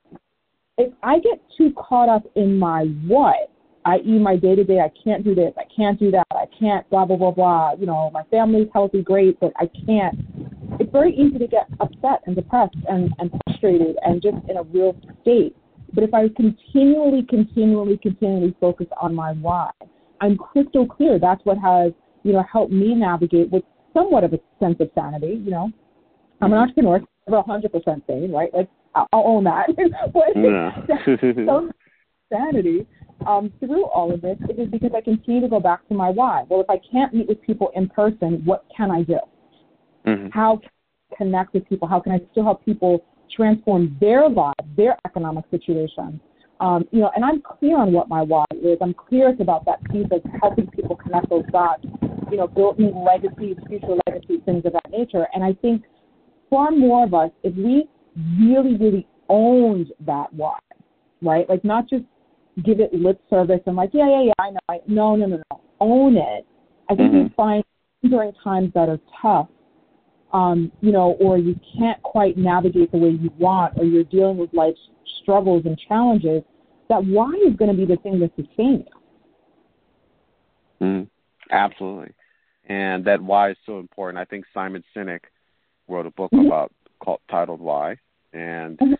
If 0.80 0.94
I 1.02 1.20
get 1.20 1.42
too 1.58 1.72
caught 1.74 2.10
up 2.10 2.24
in 2.36 2.58
my 2.58 2.86
what, 3.08 3.52
i.e., 3.86 4.20
my 4.20 4.36
day 4.36 4.56
to 4.56 4.64
day, 4.64 4.80
I 4.80 4.92
can't 5.04 5.24
do 5.24 5.34
this, 5.34 5.54
I 5.58 5.64
can't 5.76 6.00
do 6.00 6.12
that, 6.12 6.28
I 6.32 6.46
can't, 6.60 6.88
blah, 6.90 7.06
blah, 7.06 7.18
blah, 7.18 7.32
blah, 7.32 7.74
you 7.80 7.86
know, 7.86 8.10
my 8.12 8.24
family's 8.30 8.68
healthy, 8.74 9.02
great, 9.02 9.40
but 9.40 9.54
I 9.58 9.70
can't. 9.86 10.18
It's 10.80 10.92
very 10.92 11.16
easy 11.16 11.40
to 11.40 11.48
get 11.48 11.68
upset 11.80 12.22
and 12.26 12.36
depressed 12.36 12.76
and, 12.88 13.12
and 13.20 13.32
frustrated 13.46 13.98
and 14.04 14.22
just 14.22 14.38
in 14.50 14.58
a 14.58 14.64
real 14.64 14.96
state. 15.22 15.56
But 15.94 16.04
if 16.04 16.14
I 16.14 16.30
continually, 16.36 17.26
continually, 17.30 17.98
continually 18.02 18.56
focus 18.60 18.88
on 19.02 19.16
my 19.16 19.34
why, 19.34 19.72
I'm 20.22 20.38
crystal 20.38 20.86
clear. 20.86 21.20
That's 21.20 21.44
what 21.46 21.58
has, 21.58 21.94
you 22.24 22.34
know, 22.34 22.44
helped 22.52 22.72
me 22.72 22.94
navigate 22.96 23.50
with 23.52 23.64
somewhat 23.94 24.24
of 24.24 24.34
a 24.34 24.40
sense 24.60 24.78
of 24.80 24.90
sanity. 24.96 25.42
You 25.44 25.52
know, 25.52 25.72
I'm 26.42 26.54
an 26.54 26.60
entrepreneur, 26.60 27.02
never 27.28 27.44
100% 27.44 28.08
sane, 28.08 28.32
right? 28.32 28.54
Like 28.54 28.70
I'll 28.96 29.08
own 29.14 29.44
that. 29.46 29.68
but 30.14 30.36
yeah. 30.36 31.70
sanity 32.30 32.86
um, 33.26 33.52
through 33.60 33.86
all 33.86 34.14
of 34.14 34.22
this 34.22 34.38
it 34.50 34.60
is 34.60 34.70
because 34.70 34.92
I 34.96 35.02
continue 35.02 35.42
to 35.42 35.48
go 35.48 35.60
back 35.60 35.88
to 35.88 35.94
my 35.94 36.10
why. 36.10 36.44
Well, 36.50 36.62
if 36.62 36.70
I 36.70 36.80
can't 36.92 37.14
meet 37.14 37.28
with 37.28 37.42
people 37.42 37.72
in 37.76 37.90
person, 37.90 38.42
what 38.46 38.66
can 38.76 38.92
I 38.92 39.04
do? 39.04 39.20
Mm-hmm. 40.06 40.30
How 40.30 40.58
can 40.58 40.70
I 41.12 41.16
connect 41.16 41.54
with 41.54 41.68
people? 41.68 41.88
How 41.88 42.00
can 42.00 42.12
I 42.12 42.20
still 42.32 42.44
help 42.44 42.66
people 42.66 43.06
transform 43.36 43.98
their 43.99 44.30
lives, 44.30 44.56
their 44.76 44.98
economic 45.06 45.45
situation. 45.52 46.20
Um, 46.60 46.86
you 46.91 46.99
know, 46.99 47.12
and 47.16 47.24
I'm 47.24 47.41
clear 47.41 47.78
on 47.78 47.94
what 47.94 48.10
my 48.10 48.22
why 48.24 48.45
is. 48.52 48.78
I'm 48.82 48.94
clear 48.94 49.30
it's 49.30 49.41
about 49.41 49.66
that 49.66 49.84
piece 49.91 50.08
of 50.12 50.22
helping 50.41 50.68
people 50.68 50.95
connect 50.95 51.30
those 51.30 51.45
dots, 51.52 51.86
you 52.32 52.38
know, 52.38 52.48
building 52.48 52.94
legacies, 53.06 53.58
future 53.68 53.95
legacies, 54.08 54.40
things 54.45 54.66
of 54.66 54.74
that 54.74 54.90
nature. 54.91 55.28
And 55.34 55.44
I 55.44 55.54
think 55.54 55.84
far 56.49 56.72
more 56.72 57.04
of 57.04 57.14
us, 57.14 57.30
if 57.44 57.56
we 57.56 57.88
really, 58.40 58.76
really 58.76 59.08
owned 59.30 59.91
that 60.06 60.34
why, 60.34 60.58
right? 61.22 61.48
Like 61.48 61.64
not 61.64 61.88
just 61.88 62.06
give 62.66 62.80
it 62.80 62.94
lip 62.94 63.22
service 63.30 63.60
and 63.66 63.76
like, 63.76 63.91
yeah, 63.94 64.10
yeah, 64.10 64.24
yeah, 64.24 64.34
I 64.40 64.49
know. 64.49 64.60
I, 64.70 64.80
no, 64.88 65.16
no, 65.16 65.28
no, 65.28 65.41
no. 65.52 65.62
Own 65.80 66.18
it. 66.18 66.45
I 66.90 66.95
think 66.95 67.12
mm-hmm. 67.12 67.24
we 67.24 67.34
find 67.36 67.64
during 68.10 68.32
times 68.44 68.72
that 68.74 68.90
are 68.90 68.99
tough 69.22 69.48
um, 70.34 70.72
you 70.82 70.91
know, 70.91 71.12
or 71.20 71.38
you 71.38 71.56
can't 71.78 72.02
quite 72.04 72.38
navigate 72.38 72.91
the 72.91 72.98
way 72.98 73.10
you 73.10 73.32
want, 73.38 73.78
or 73.78 73.86
you're 73.86 74.04
dealing 74.04 74.38
with 74.38 74.54
life's 74.54 74.80
struggles 75.22 75.64
and 75.66 75.80
challenges, 75.88 76.44
that 76.90 77.04
why 77.06 77.32
is 77.48 77.56
going 77.56 77.72
to 77.72 77.78
be 77.78 77.86
the 77.86 77.99
thing 78.02 78.20
that 78.20 78.32
sustains 78.36 78.86
you. 80.80 80.86
Mm, 80.88 81.08
absolutely. 81.52 82.14
And 82.70 83.06
that 83.06 83.22
why 83.22 83.52
is 83.52 83.58
so 83.66 83.80
important. 83.80 84.20
I 84.20 84.26
think 84.26 84.45
Simon 84.54 84.84
Sinek 84.95 85.22
wrote 85.88 86.06
a 86.06 86.12
book 86.12 86.32
mm-hmm. 86.32 86.48
about 86.48 86.72
called 86.99 87.22
titled 87.30 87.62
Why, 87.62 87.98
and 88.34 88.78
mm-hmm. 88.78 88.94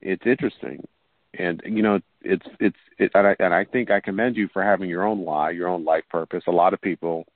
it's 0.00 0.26
interesting. 0.26 0.86
And 1.38 1.60
you 1.64 1.82
know, 1.82 2.00
it's 2.22 2.46
it's 2.60 2.76
it, 2.98 3.10
and 3.14 3.26
I, 3.26 3.36
and 3.38 3.52
I 3.52 3.64
think 3.64 3.90
I 3.90 4.00
commend 4.00 4.36
you 4.36 4.48
for 4.52 4.62
having 4.62 4.88
your 4.88 5.04
own 5.04 5.18
why, 5.18 5.50
your 5.50 5.68
own 5.68 5.84
life 5.84 6.04
purpose. 6.10 6.44
A 6.46 6.52
lot 6.52 6.72
of 6.74 6.80
people, 6.80 7.26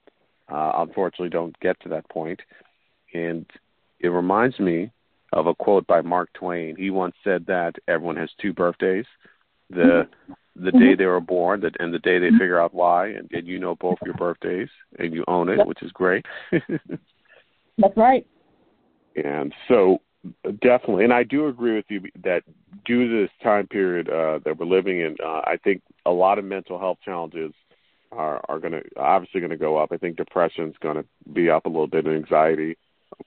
uh, 0.48 0.72
unfortunately, 0.76 1.30
don't 1.30 1.58
get 1.60 1.80
to 1.80 1.88
that 1.90 2.08
point. 2.08 2.40
And 3.14 3.46
it 4.00 4.08
reminds 4.08 4.58
me 4.58 4.90
of 5.32 5.46
a 5.46 5.54
quote 5.54 5.86
by 5.86 6.02
Mark 6.02 6.30
Twain. 6.34 6.76
He 6.76 6.90
once 6.90 7.14
said 7.24 7.46
that 7.46 7.74
everyone 7.88 8.16
has 8.16 8.30
two 8.40 8.52
birthdays. 8.52 9.06
The 9.70 10.06
the 10.54 10.70
day 10.70 10.78
mm-hmm. 10.78 10.98
they 10.98 11.06
were 11.06 11.20
born 11.20 11.62
and 11.78 11.94
the 11.94 11.98
day 11.98 12.18
they 12.18 12.30
figure 12.30 12.60
out 12.60 12.74
why 12.74 13.08
and, 13.08 13.30
and 13.32 13.46
you 13.46 13.58
know 13.58 13.74
both 13.76 13.96
your 14.04 14.14
birthdays 14.14 14.68
and 14.98 15.14
you 15.14 15.24
own 15.26 15.48
it, 15.48 15.66
which 15.66 15.82
is 15.82 15.90
great. 15.92 16.26
That's 17.78 17.96
right. 17.96 18.26
And 19.16 19.54
so 19.68 19.98
definitely 20.60 21.04
and 21.04 21.12
I 21.12 21.22
do 21.22 21.48
agree 21.48 21.74
with 21.74 21.86
you 21.88 22.02
that 22.22 22.42
due 22.84 23.08
to 23.08 23.22
this 23.22 23.30
time 23.42 23.66
period 23.66 24.08
uh 24.08 24.40
that 24.44 24.58
we're 24.58 24.66
living 24.66 25.00
in, 25.00 25.16
uh, 25.24 25.40
I 25.44 25.56
think 25.64 25.80
a 26.04 26.10
lot 26.10 26.38
of 26.38 26.44
mental 26.44 26.78
health 26.78 26.98
challenges 27.02 27.52
are 28.10 28.44
are 28.48 28.60
going 28.60 28.72
to 28.72 28.82
obviously 28.98 29.40
going 29.40 29.50
to 29.50 29.56
go 29.56 29.78
up. 29.78 29.90
I 29.90 29.96
think 29.96 30.16
depression 30.16 30.68
is 30.68 30.76
going 30.82 30.96
to 30.96 31.04
be 31.32 31.48
up 31.48 31.64
a 31.64 31.70
little 31.70 31.86
bit, 31.86 32.04
and 32.04 32.14
anxiety 32.14 32.76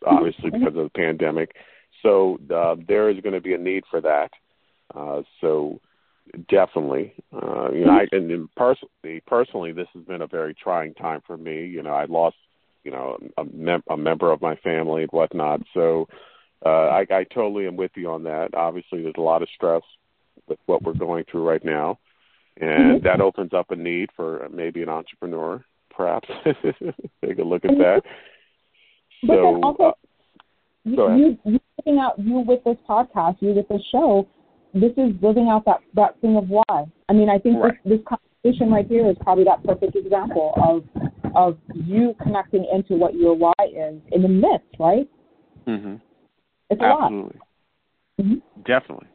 obviously 0.05 0.49
because 0.49 0.67
of 0.67 0.73
the 0.73 0.91
pandemic. 0.95 1.55
So 2.01 2.39
uh, 2.53 2.75
there 2.87 3.09
is 3.09 3.19
going 3.21 3.33
to 3.33 3.41
be 3.41 3.53
a 3.53 3.57
need 3.57 3.83
for 3.89 4.01
that. 4.01 4.29
Uh, 4.93 5.23
so 5.41 5.79
definitely, 6.49 7.13
uh, 7.33 7.71
you 7.71 7.85
know, 7.85 7.91
I, 7.91 8.07
and, 8.11 8.29
and 8.31 8.55
personally, 8.55 9.21
personally, 9.25 9.71
this 9.71 9.87
has 9.93 10.03
been 10.03 10.21
a 10.21 10.27
very 10.27 10.53
trying 10.53 10.93
time 10.93 11.21
for 11.25 11.37
me. 11.37 11.65
You 11.65 11.83
know, 11.83 11.93
I 11.93 12.05
lost, 12.05 12.35
you 12.83 12.91
know, 12.91 13.17
a, 13.37 13.45
mem- 13.45 13.83
a 13.89 13.97
member 13.97 14.31
of 14.31 14.41
my 14.41 14.55
family 14.57 15.03
and 15.03 15.11
whatnot. 15.11 15.61
So 15.73 16.07
uh, 16.65 16.69
I, 16.87 17.05
I 17.09 17.23
totally 17.33 17.67
am 17.67 17.75
with 17.75 17.91
you 17.95 18.11
on 18.11 18.23
that. 18.23 18.53
Obviously, 18.53 19.01
there's 19.01 19.15
a 19.17 19.21
lot 19.21 19.41
of 19.41 19.49
stress 19.55 19.81
with 20.47 20.59
what 20.65 20.83
we're 20.83 20.93
going 20.93 21.25
through 21.29 21.47
right 21.47 21.63
now, 21.63 21.97
and 22.57 23.01
that 23.03 23.21
opens 23.21 23.53
up 23.53 23.71
a 23.71 23.75
need 23.75 24.09
for 24.15 24.47
maybe 24.51 24.83
an 24.83 24.89
entrepreneur, 24.89 25.63
perhaps. 25.89 26.29
Take 27.25 27.39
a 27.39 27.43
look 27.43 27.65
at 27.65 27.77
that. 27.77 28.01
But 29.27 29.35
so, 29.35 29.41
then 29.43 29.63
also, 29.63 29.83
uh, 29.83 31.15
you, 31.15 31.37
you 31.45 31.59
living 31.85 31.99
out 31.99 32.19
you 32.19 32.39
with 32.39 32.63
this 32.63 32.77
podcast, 32.87 33.37
you 33.39 33.53
with 33.53 33.67
this 33.67 33.81
show, 33.91 34.27
this 34.73 34.91
is 34.97 35.13
living 35.21 35.49
out 35.49 35.65
that 35.65 35.79
that 35.93 36.19
thing 36.21 36.35
of 36.35 36.49
why. 36.49 36.85
I 37.09 37.13
mean, 37.13 37.29
I 37.29 37.39
think 37.39 37.63
right. 37.63 37.73
this 37.85 37.97
this 37.97 38.07
conversation 38.07 38.71
right 38.71 38.87
here 38.87 39.09
is 39.09 39.15
probably 39.21 39.45
that 39.45 39.63
perfect 39.63 39.95
example 39.95 40.53
of 40.57 40.83
of 41.35 41.57
you 41.73 42.15
connecting 42.21 42.65
into 42.73 42.95
what 42.95 43.15
your 43.15 43.35
why 43.35 43.53
is 43.61 43.99
in 44.11 44.21
the 44.21 44.29
midst, 44.29 44.67
right? 44.79 45.09
Mm-hmm. 45.67 45.95
It's 46.69 46.81
a 46.81 46.85
Absolutely. 46.85 47.39
lot. 47.39 47.47
Mm-hmm. 48.21 48.61
Definitely. 48.65 49.07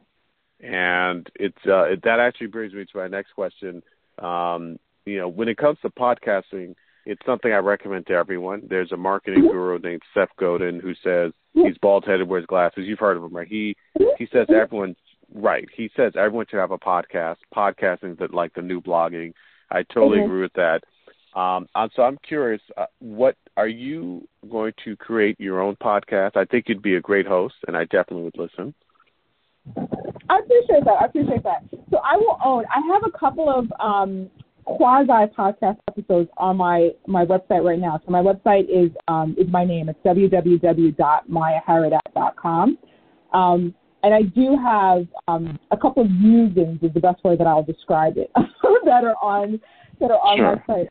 And 0.61 1.29
it's 1.37 1.59
uh, 1.67 1.85
it, 1.85 2.03
that 2.05 2.21
actually 2.21 2.49
brings 2.49 2.75
me 2.75 2.85
to 2.85 2.99
my 2.99 3.09
next 3.09 3.33
question. 3.33 3.83
Um, 4.19 4.79
you 5.07 5.19
know, 5.19 5.29
when 5.29 5.49
it 5.49 5.57
comes 5.57 5.79
to 5.83 5.91
podcasting, 5.91 6.75
it's 7.07 7.25
something 7.25 7.53
I 7.53 7.59
recommend 7.59 8.07
to 8.07 8.15
everyone. 8.15 8.63
There's 8.69 8.93
a 8.93 8.97
marketing 8.97 9.49
guru 9.51 9.79
named 9.79 10.03
Seth 10.15 10.29
Godin 10.39 10.81
who 10.81 10.95
says 11.03 11.33
he's 11.53 11.79
bald 11.81 12.05
headed, 12.07 12.29
wears 12.29 12.47
glasses. 12.47 12.85
You've 12.87 12.99
heard 12.99 13.17
of 13.17 13.25
him, 13.25 13.35
right? 13.35 13.49
He 13.49 13.77
he 14.19 14.29
says 14.33 14.47
everyone 14.49 14.95
right. 15.35 15.67
He 15.75 15.91
says 15.97 16.13
everyone 16.17 16.47
should 16.51 16.61
have 16.61 16.73
a 16.73 16.79
podcast. 16.79 17.37
Podcasting 17.55 18.13
is 18.13 18.31
like 18.33 18.55
the 18.55 18.63
new 18.63 18.81
blogging. 18.81 19.33
I 19.71 19.83
totally 19.85 20.19
mm-hmm. 20.19 20.27
agree 20.27 20.43
with 20.43 20.53
that. 20.55 20.81
Um, 21.35 21.69
so 21.95 22.03
I'm 22.03 22.19
curious, 22.27 22.61
uh, 22.77 22.87
what 22.99 23.37
are 23.57 23.69
you 23.69 24.27
going 24.51 24.73
to 24.85 24.97
create 24.97 25.39
your 25.39 25.61
own 25.61 25.77
podcast? 25.77 26.37
I 26.37 26.45
think 26.45 26.65
you'd 26.67 26.83
be 26.83 26.97
a 26.97 27.01
great 27.01 27.27
host, 27.27 27.55
and 27.69 27.77
I 27.77 27.85
definitely 27.85 28.25
would 28.25 28.37
listen. 28.37 28.75
I 30.29 30.39
appreciate 30.39 30.85
that. 30.85 30.97
I 31.01 31.05
appreciate 31.07 31.43
that. 31.45 31.65
So 31.91 31.99
I 31.99 32.17
will 32.17 32.39
own. 32.45 32.65
I 32.75 32.81
have 32.93 33.03
a 33.05 33.17
couple 33.17 33.49
of 33.49 33.71
um, 33.79 34.31
quasi 34.65 35.31
podcast 35.37 35.77
episodes 35.89 36.31
on 36.37 36.57
my 36.57 36.91
my 37.07 37.25
website 37.25 37.65
right 37.65 37.79
now. 37.79 38.01
So 38.05 38.11
my 38.11 38.23
website 38.23 38.69
is 38.69 38.91
um, 39.09 39.35
is 39.39 39.49
my 39.49 39.65
name. 39.65 39.89
It's 39.89 39.99
www.mallaharidat.com. 40.05 42.79
Um, 43.33 43.75
and 44.03 44.15
I 44.15 44.23
do 44.23 44.57
have 44.57 45.07
um, 45.29 45.59
a 45.71 45.77
couple 45.77 46.03
of 46.03 46.11
musings 46.11 46.83
is 46.83 46.91
the 46.95 47.01
best 47.01 47.23
way 47.23 47.37
that 47.37 47.47
I'll 47.47 47.63
describe 47.63 48.17
it 48.17 48.31
that 48.85 49.05
are 49.05 49.15
on 49.23 49.61
that 50.01 50.11
are 50.11 50.19
on 50.21 50.39
sure. 50.39 50.65
my 50.67 50.75
site. 50.75 50.89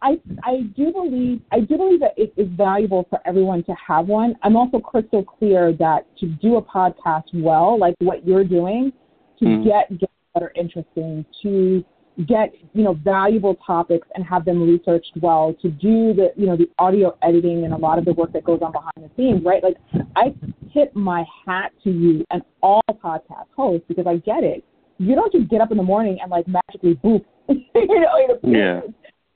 I 0.00 0.20
I 0.44 0.62
do 0.76 0.92
believe 0.92 1.40
I 1.50 1.60
do 1.60 1.76
believe 1.76 2.00
that 2.00 2.14
it 2.16 2.32
is 2.36 2.48
valuable 2.56 3.06
for 3.10 3.20
everyone 3.26 3.64
to 3.64 3.74
have 3.74 4.06
one. 4.06 4.36
I'm 4.42 4.56
also 4.56 4.78
crystal 4.78 5.24
clear 5.24 5.72
that 5.74 6.06
to 6.18 6.26
do 6.26 6.56
a 6.56 6.62
podcast 6.62 7.24
well, 7.34 7.78
like 7.78 7.94
what 8.00 8.26
you're 8.26 8.44
doing, 8.44 8.92
to 9.40 9.44
mm. 9.44 9.64
get 9.64 9.90
guests 9.98 10.14
that 10.34 10.42
are 10.42 10.52
interesting, 10.54 11.24
to 11.42 11.84
get 12.26 12.52
you 12.72 12.82
know 12.82 12.94
valuable 12.94 13.54
topics 13.66 14.08
and 14.14 14.24
have 14.24 14.44
them 14.44 14.62
researched 14.62 15.12
well 15.20 15.54
to 15.62 15.68
do 15.68 16.12
the 16.12 16.32
you 16.36 16.46
know 16.46 16.56
the 16.56 16.68
audio 16.78 17.16
editing 17.22 17.64
and 17.64 17.72
a 17.72 17.76
lot 17.76 17.98
of 17.98 18.04
the 18.04 18.12
work 18.12 18.32
that 18.32 18.44
goes 18.44 18.60
on 18.60 18.72
behind 18.72 18.92
the 18.96 19.10
scenes 19.16 19.44
right 19.44 19.62
like 19.62 19.76
i 20.16 20.34
tip 20.72 20.94
my 20.96 21.24
hat 21.46 21.72
to 21.84 21.90
you 21.90 22.24
and 22.30 22.42
all 22.60 22.82
podcast 23.04 23.46
hosts 23.56 23.84
because 23.88 24.06
i 24.06 24.16
get 24.16 24.42
it 24.42 24.64
you 24.98 25.14
don't 25.14 25.32
just 25.32 25.48
get 25.48 25.60
up 25.60 25.70
in 25.70 25.76
the 25.76 25.82
morning 25.82 26.18
and 26.20 26.30
like 26.30 26.46
magically 26.48 26.96
boop 26.96 27.24
you 27.48 28.00
know 28.00 28.38
yeah 28.42 28.80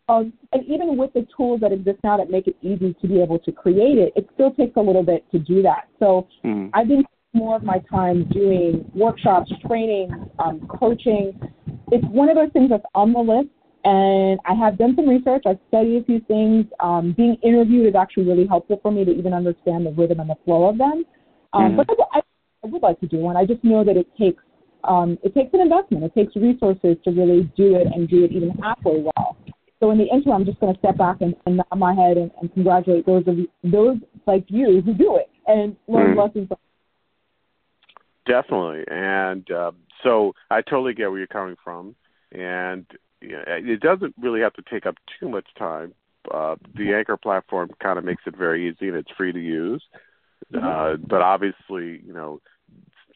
Um, 0.09 0.33
and 0.53 0.65
even 0.67 0.97
with 0.97 1.13
the 1.13 1.27
tools 1.35 1.61
that 1.61 1.73
exist 1.73 1.99
now 2.03 2.17
that 2.17 2.29
make 2.29 2.49
it 2.49 2.57
easy 2.61 2.95
to 3.01 3.07
be 3.07 3.23
able 3.23 3.39
to 3.39 3.53
create 3.53 3.99
it, 3.99 4.13
it 4.17 4.29
still 4.35 4.51
takes 4.51 4.77
a 4.77 4.81
little 4.81 5.05
bit 5.05 5.25
to 5.31 5.39
do 5.39 5.63
that. 5.63 5.89
So 6.01 6.27
mm-hmm. 6.45 6.69
I've 6.75 6.89
been 6.89 7.05
more 7.35 7.57
of 7.57 7.63
my 7.63 7.79
time 7.91 8.29
doing 8.31 8.91
workshops, 8.95 9.51
training, 9.67 10.11
um, 10.39 10.67
coaching. 10.69 11.39
It's 11.91 12.05
one 12.07 12.29
of 12.29 12.37
those 12.37 12.51
things 12.53 12.71
that's 12.71 12.85
on 12.95 13.13
the 13.13 13.21
list. 13.21 13.49
And 13.85 14.39
I 14.47 14.55
have 14.55 14.79
done 14.79 14.95
some 14.95 15.09
research. 15.09 15.43
I've 15.45 15.59
studied 15.69 16.03
a 16.03 16.05
few 16.05 16.21
things. 16.29 16.67
Um, 16.79 17.15
being 17.17 17.37
interviewed 17.43 17.89
is 17.89 17.95
actually 17.97 18.25
really 18.25 18.47
helpful 18.47 18.79
for 18.81 18.93
me 18.93 19.05
to 19.05 19.11
even 19.11 19.33
understand 19.33 19.87
the 19.87 19.91
rhythm 19.91 20.21
and 20.21 20.31
the 20.31 20.37
flow 20.45 20.69
of 20.69 20.79
them. 20.79 21.05
Um, 21.53 21.63
mm-hmm. 21.63 21.77
But 21.77 21.89
I, 22.13 22.21
I 22.65 22.69
would 22.69 22.83
like 22.83 23.01
to 23.01 23.09
do 23.09 23.17
one. 23.17 23.37
I 23.37 23.45
just 23.45 23.65
know 23.65 23.83
that 23.83 23.97
it 23.97 24.07
takes 24.17 24.43
um, 24.85 25.19
it 25.23 25.35
takes 25.35 25.55
an 25.55 25.61
investment. 25.61 26.05
It 26.05 26.15
takes 26.15 26.35
resources 26.35 26.97
to 27.05 27.11
really 27.11 27.51
do 27.57 27.77
it 27.77 27.87
and 27.95 28.09
do 28.09 28.25
it 28.25 28.33
even 28.33 28.51
halfway 28.63 29.01
well. 29.01 29.37
So 29.79 29.91
in 29.91 29.99
the 29.99 30.07
interim, 30.13 30.37
I'm 30.37 30.45
just 30.45 30.61
going 30.61 30.73
to 30.73 30.79
step 30.79 30.97
back 30.97 31.21
and, 31.21 31.35
and 31.47 31.59
nod 31.59 31.77
my 31.77 31.95
head 31.95 32.17
and, 32.17 32.31
and 32.41 32.53
congratulate 32.53 33.07
those 33.07 33.25
of 33.27 33.39
you, 33.39 33.49
those 33.65 33.97
like 34.27 34.45
you 34.49 34.81
who 34.85 34.95
do 34.95 35.17
it 35.17 35.31
and 35.47 35.77
learn 35.89 36.15
mm. 36.15 36.25
lessons. 36.25 36.49
Definitely, 38.27 38.85
and 38.89 39.51
uh, 39.51 39.73
so 40.03 40.35
I 40.51 40.63
totally 40.63 40.95
get 40.95 41.11
where 41.11 41.19
you're 41.19 41.27
coming 41.27 41.57
from, 41.63 41.97
and 42.31 42.87
you 43.21 43.33
know, 43.33 43.45
it 43.47 43.81
doesn't 43.81 44.15
really 44.21 44.41
have 44.41 44.53
to 44.55 44.63
take 44.63 44.87
up 44.87 44.97
too 45.19 45.29
much 45.29 45.47
time. 45.59 45.95
Uh, 46.31 46.57
the 46.77 46.95
Anchor 46.95 47.17
platform 47.17 47.71
kind 47.81 47.99
of 47.99 48.05
makes 48.05 48.23
it 48.27 48.37
very 48.37 48.69
easy 48.69 48.89
and 48.89 48.97
it's 48.97 49.11
free 49.17 49.33
to 49.33 49.41
use. 49.41 49.83
Mm-hmm. 50.53 50.65
Uh, 50.65 50.97
but 51.09 51.21
obviously, 51.23 52.01
you 52.05 52.13
know, 52.13 52.41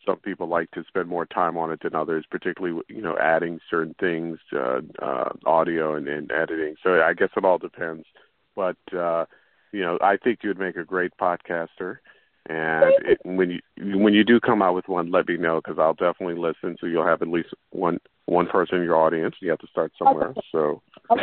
some 0.07 0.19
people 0.19 0.47
like 0.49 0.71
to 0.71 0.85
spend 0.87 1.09
more 1.09 1.27
time 1.27 1.57
on 1.57 1.73
it 1.73 1.81
than 1.83 1.95
others, 1.95 2.25
particularly 2.31 2.81
you 2.89 3.03
know 3.03 3.17
adding 3.19 3.61
certain 3.69 3.95
things, 3.99 4.39
uh, 4.55 4.81
uh, 5.03 5.31
audio 5.45 5.97
and, 5.97 6.07
and 6.09 6.31
editing. 6.31 6.77
So 6.83 7.03
I 7.03 7.13
guess 7.13 7.31
it 7.37 7.45
all 7.45 7.59
depends. 7.59 8.07
But 8.55 8.77
uh, 8.97 9.27
you 9.73 9.81
know, 9.81 9.99
I 10.01 10.17
think 10.17 10.41
you'd 10.43 10.59
make 10.59 10.77
a 10.77 10.85
great 10.85 11.13
podcaster. 11.21 11.99
And 12.49 12.93
it, 13.05 13.19
when 13.25 13.51
you 13.51 13.61
when 13.99 14.15
you 14.15 14.23
do 14.23 14.39
come 14.39 14.63
out 14.63 14.75
with 14.75 14.89
one, 14.89 15.11
let 15.11 15.27
me 15.27 15.37
know 15.37 15.61
because 15.61 15.79
I'll 15.81 15.95
definitely 15.95 16.41
listen. 16.41 16.77
So 16.81 16.87
you'll 16.87 17.07
have 17.07 17.23
at 17.23 17.29
least 17.29 17.49
one 17.71 17.99
one 18.27 18.47
person 18.47 18.79
in 18.79 18.85
your 18.85 18.97
audience. 18.97 19.35
You 19.41 19.51
have 19.51 19.59
to 19.61 19.67
start 19.67 19.93
somewhere. 19.99 20.33
So 20.53 20.81
at 21.11 21.19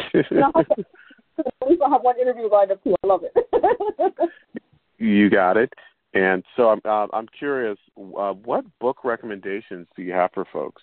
least 1.68 1.82
I'll 1.82 1.92
have 1.92 2.02
one 2.02 2.20
interview 2.20 2.50
lined 2.50 2.72
up 2.72 2.84
too. 2.84 2.96
I 3.04 3.08
love 3.08 3.24
it. 3.24 4.14
you 4.98 5.30
got 5.30 5.56
it. 5.56 5.72
And 6.14 6.44
so 6.58 6.70
I'm 6.70 6.82
uh, 6.84 7.08
I'm 7.14 7.28
curious, 7.28 7.78
uh, 7.98 8.34
what 8.34 8.66
book 8.80 9.04
recommendations 9.06 9.88
do 9.96 10.04
you 10.04 10.12
have 10.12 10.32
for 10.34 10.46
folks? 10.52 10.82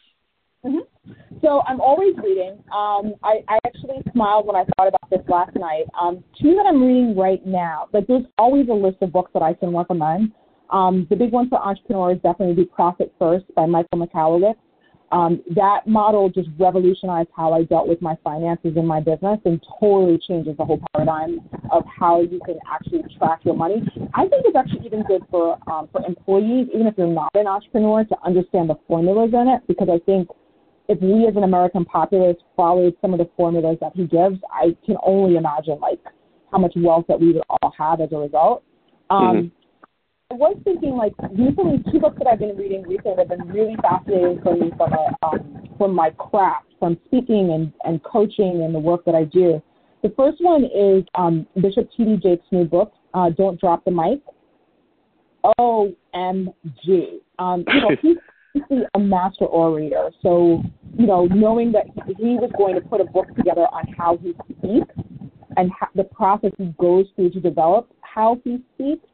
Mm-hmm. 0.65 1.13
So 1.41 1.63
I'm 1.67 1.81
always 1.81 2.15
reading. 2.23 2.63
Um, 2.73 3.15
I, 3.23 3.43
I 3.49 3.59
actually 3.67 4.03
smiled 4.13 4.47
when 4.47 4.57
I 4.57 4.65
thought 4.77 4.89
about 4.89 5.09
this 5.11 5.21
last 5.29 5.57
night. 5.57 5.85
Um, 5.99 6.23
two 6.41 6.55
that 6.55 6.67
I'm 6.67 6.83
reading 6.83 7.17
right 7.17 7.45
now. 7.47 7.89
but 7.93 8.07
there's 8.07 8.25
always 8.37 8.69
a 8.69 8.75
list 8.75 8.99
of 9.01 9.13
books 9.13 9.31
that 9.33 9.43
I 9.43 9.55
can 9.55 9.75
recommend. 9.75 10.33
Um, 10.71 11.07
the 11.11 11.17
big 11.17 11.33
one 11.33 11.49
for 11.49 11.59
entrepreneurs 11.59 12.19
definitely 12.23 12.55
be 12.55 12.65
Profit 12.65 13.13
First 13.19 13.47
by 13.57 13.67
Michael 13.67 13.99
Michalowicz. 13.99 14.55
Um, 15.13 15.43
that 15.57 15.89
model 15.89 16.29
just 16.29 16.49
revolutionized 16.57 17.31
how 17.35 17.53
I 17.53 17.65
dealt 17.65 17.89
with 17.89 18.01
my 18.01 18.17
finances 18.23 18.77
in 18.77 18.87
my 18.87 19.01
business 19.01 19.41
and 19.45 19.61
totally 19.81 20.21
changes 20.29 20.57
the 20.57 20.65
whole 20.65 20.81
paradigm 20.93 21.41
of 21.73 21.83
how 21.87 22.21
you 22.21 22.39
can 22.47 22.59
actually 22.71 23.03
track 23.19 23.41
your 23.43 23.57
money. 23.57 23.83
I 24.15 24.29
think 24.29 24.45
it's 24.47 24.55
actually 24.55 24.87
even 24.87 25.03
good 25.03 25.23
for 25.29 25.59
um, 25.69 25.89
for 25.91 26.05
employees, 26.07 26.69
even 26.73 26.87
if 26.87 26.95
you're 26.97 27.09
not 27.09 27.31
an 27.35 27.49
entrepreneur, 27.49 28.05
to 28.05 28.17
understand 28.25 28.71
the 28.71 28.79
formulas 28.87 29.31
in 29.33 29.49
it 29.49 29.63
because 29.67 29.89
I 29.91 29.99
think 30.07 30.29
if 30.91 31.01
we 31.01 31.25
as 31.29 31.37
an 31.37 31.45
American 31.45 31.85
populace 31.85 32.37
followed 32.57 32.95
some 33.01 33.13
of 33.13 33.21
the 33.21 33.31
formulas 33.37 33.79
that 33.81 33.93
he 33.95 34.07
gives, 34.07 34.39
I 34.53 34.77
can 34.85 34.97
only 35.05 35.37
imagine 35.37 35.79
like 35.81 36.01
how 36.51 36.59
much 36.59 36.73
wealth 36.75 37.05
that 37.07 37.21
we 37.21 37.33
would 37.33 37.43
all 37.49 37.73
have 37.79 38.01
as 38.01 38.09
a 38.11 38.17
result. 38.17 38.65
Um, 39.09 39.23
mm-hmm. 39.23 39.47
I 40.33 40.35
was 40.35 40.57
thinking 40.65 40.97
like 40.97 41.13
recently 41.31 41.79
two 41.93 42.01
books 42.01 42.17
that 42.19 42.27
I've 42.27 42.41
been 42.41 42.57
reading 42.57 42.83
recently 42.83 43.15
have 43.19 43.29
been 43.29 43.49
really 43.49 43.77
fascinating 43.81 44.41
for 44.43 44.57
me 44.57 44.73
from 44.77 44.93
a 44.93 45.27
um, 45.27 45.69
from 45.79 45.95
my 45.95 46.11
craft, 46.11 46.67
from 46.81 46.99
speaking 47.07 47.53
and, 47.53 47.73
and 47.85 48.03
coaching 48.03 48.63
and 48.65 48.75
the 48.75 48.79
work 48.81 49.05
that 49.05 49.15
I 49.15 49.25
do. 49.25 49.63
The 50.03 50.13
first 50.17 50.39
one 50.41 50.65
is 50.65 51.05
um, 51.15 51.47
Bishop 51.55 51.89
T.D. 51.97 52.17
Jakes' 52.23 52.45
new 52.51 52.65
book, 52.65 52.93
uh, 53.15 53.31
Don't 53.31 53.61
Drop 53.61 53.85
the 53.85 53.93
Mic. 53.93 54.21
OMG. 55.59 57.21
Um, 57.39 57.65
know, 57.67 57.91
he's 58.03 58.17
a 58.95 58.99
master 58.99 59.45
orator. 59.45 60.11
So, 60.23 60.63
you 60.97 61.07
know, 61.07 61.27
knowing 61.27 61.73
that 61.73 61.87
he 62.19 62.37
was 62.37 62.51
going 62.59 62.75
to 62.75 62.81
put 62.81 63.01
a 63.01 63.05
book 63.05 63.27
together 63.37 63.67
on 63.73 63.87
how 63.97 64.19
he 64.19 64.35
speaks 64.45 64.95
and 65.57 65.71
how, 65.79 65.89
the 65.95 66.05
process 66.05 66.53
he 66.59 66.75
goes 66.79 67.07
through 67.17 67.31
to 67.31 67.41
develop 67.41 67.89
how 68.03 68.41
he 68.45 68.59
speaks 68.75 69.07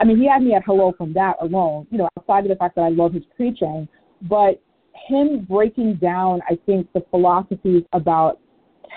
I 0.00 0.04
mean, 0.04 0.18
he 0.18 0.28
had 0.28 0.42
me 0.42 0.54
at 0.54 0.64
hello 0.64 0.92
from 0.96 1.12
that 1.14 1.36
alone, 1.40 1.86
you 1.90 1.98
know, 1.98 2.08
outside 2.18 2.44
of 2.44 2.48
the 2.48 2.56
fact 2.56 2.74
that 2.76 2.82
I 2.82 2.88
love 2.88 3.12
his 3.12 3.22
preaching, 3.36 3.88
but 4.22 4.60
him 5.08 5.46
breaking 5.48 5.96
down, 5.96 6.40
I 6.48 6.58
think, 6.66 6.92
the 6.92 7.04
philosophies 7.10 7.84
about 7.92 8.40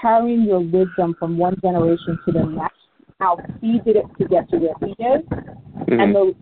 carrying 0.02 0.44
your 0.44 0.60
wisdom 0.60 1.16
from 1.20 1.38
one 1.38 1.56
generation 1.62 2.20
to 2.26 2.32
the 2.32 2.44
next, 2.44 2.76
how 3.20 3.38
he 3.62 3.80
did 3.86 3.96
it 3.96 4.06
to 4.20 4.28
get 4.28 4.50
to 4.50 4.58
where 4.58 4.74
he 4.82 4.92
is, 5.04 5.24
mm-hmm. 5.24 6.00
and 6.00 6.16
the 6.16 6.34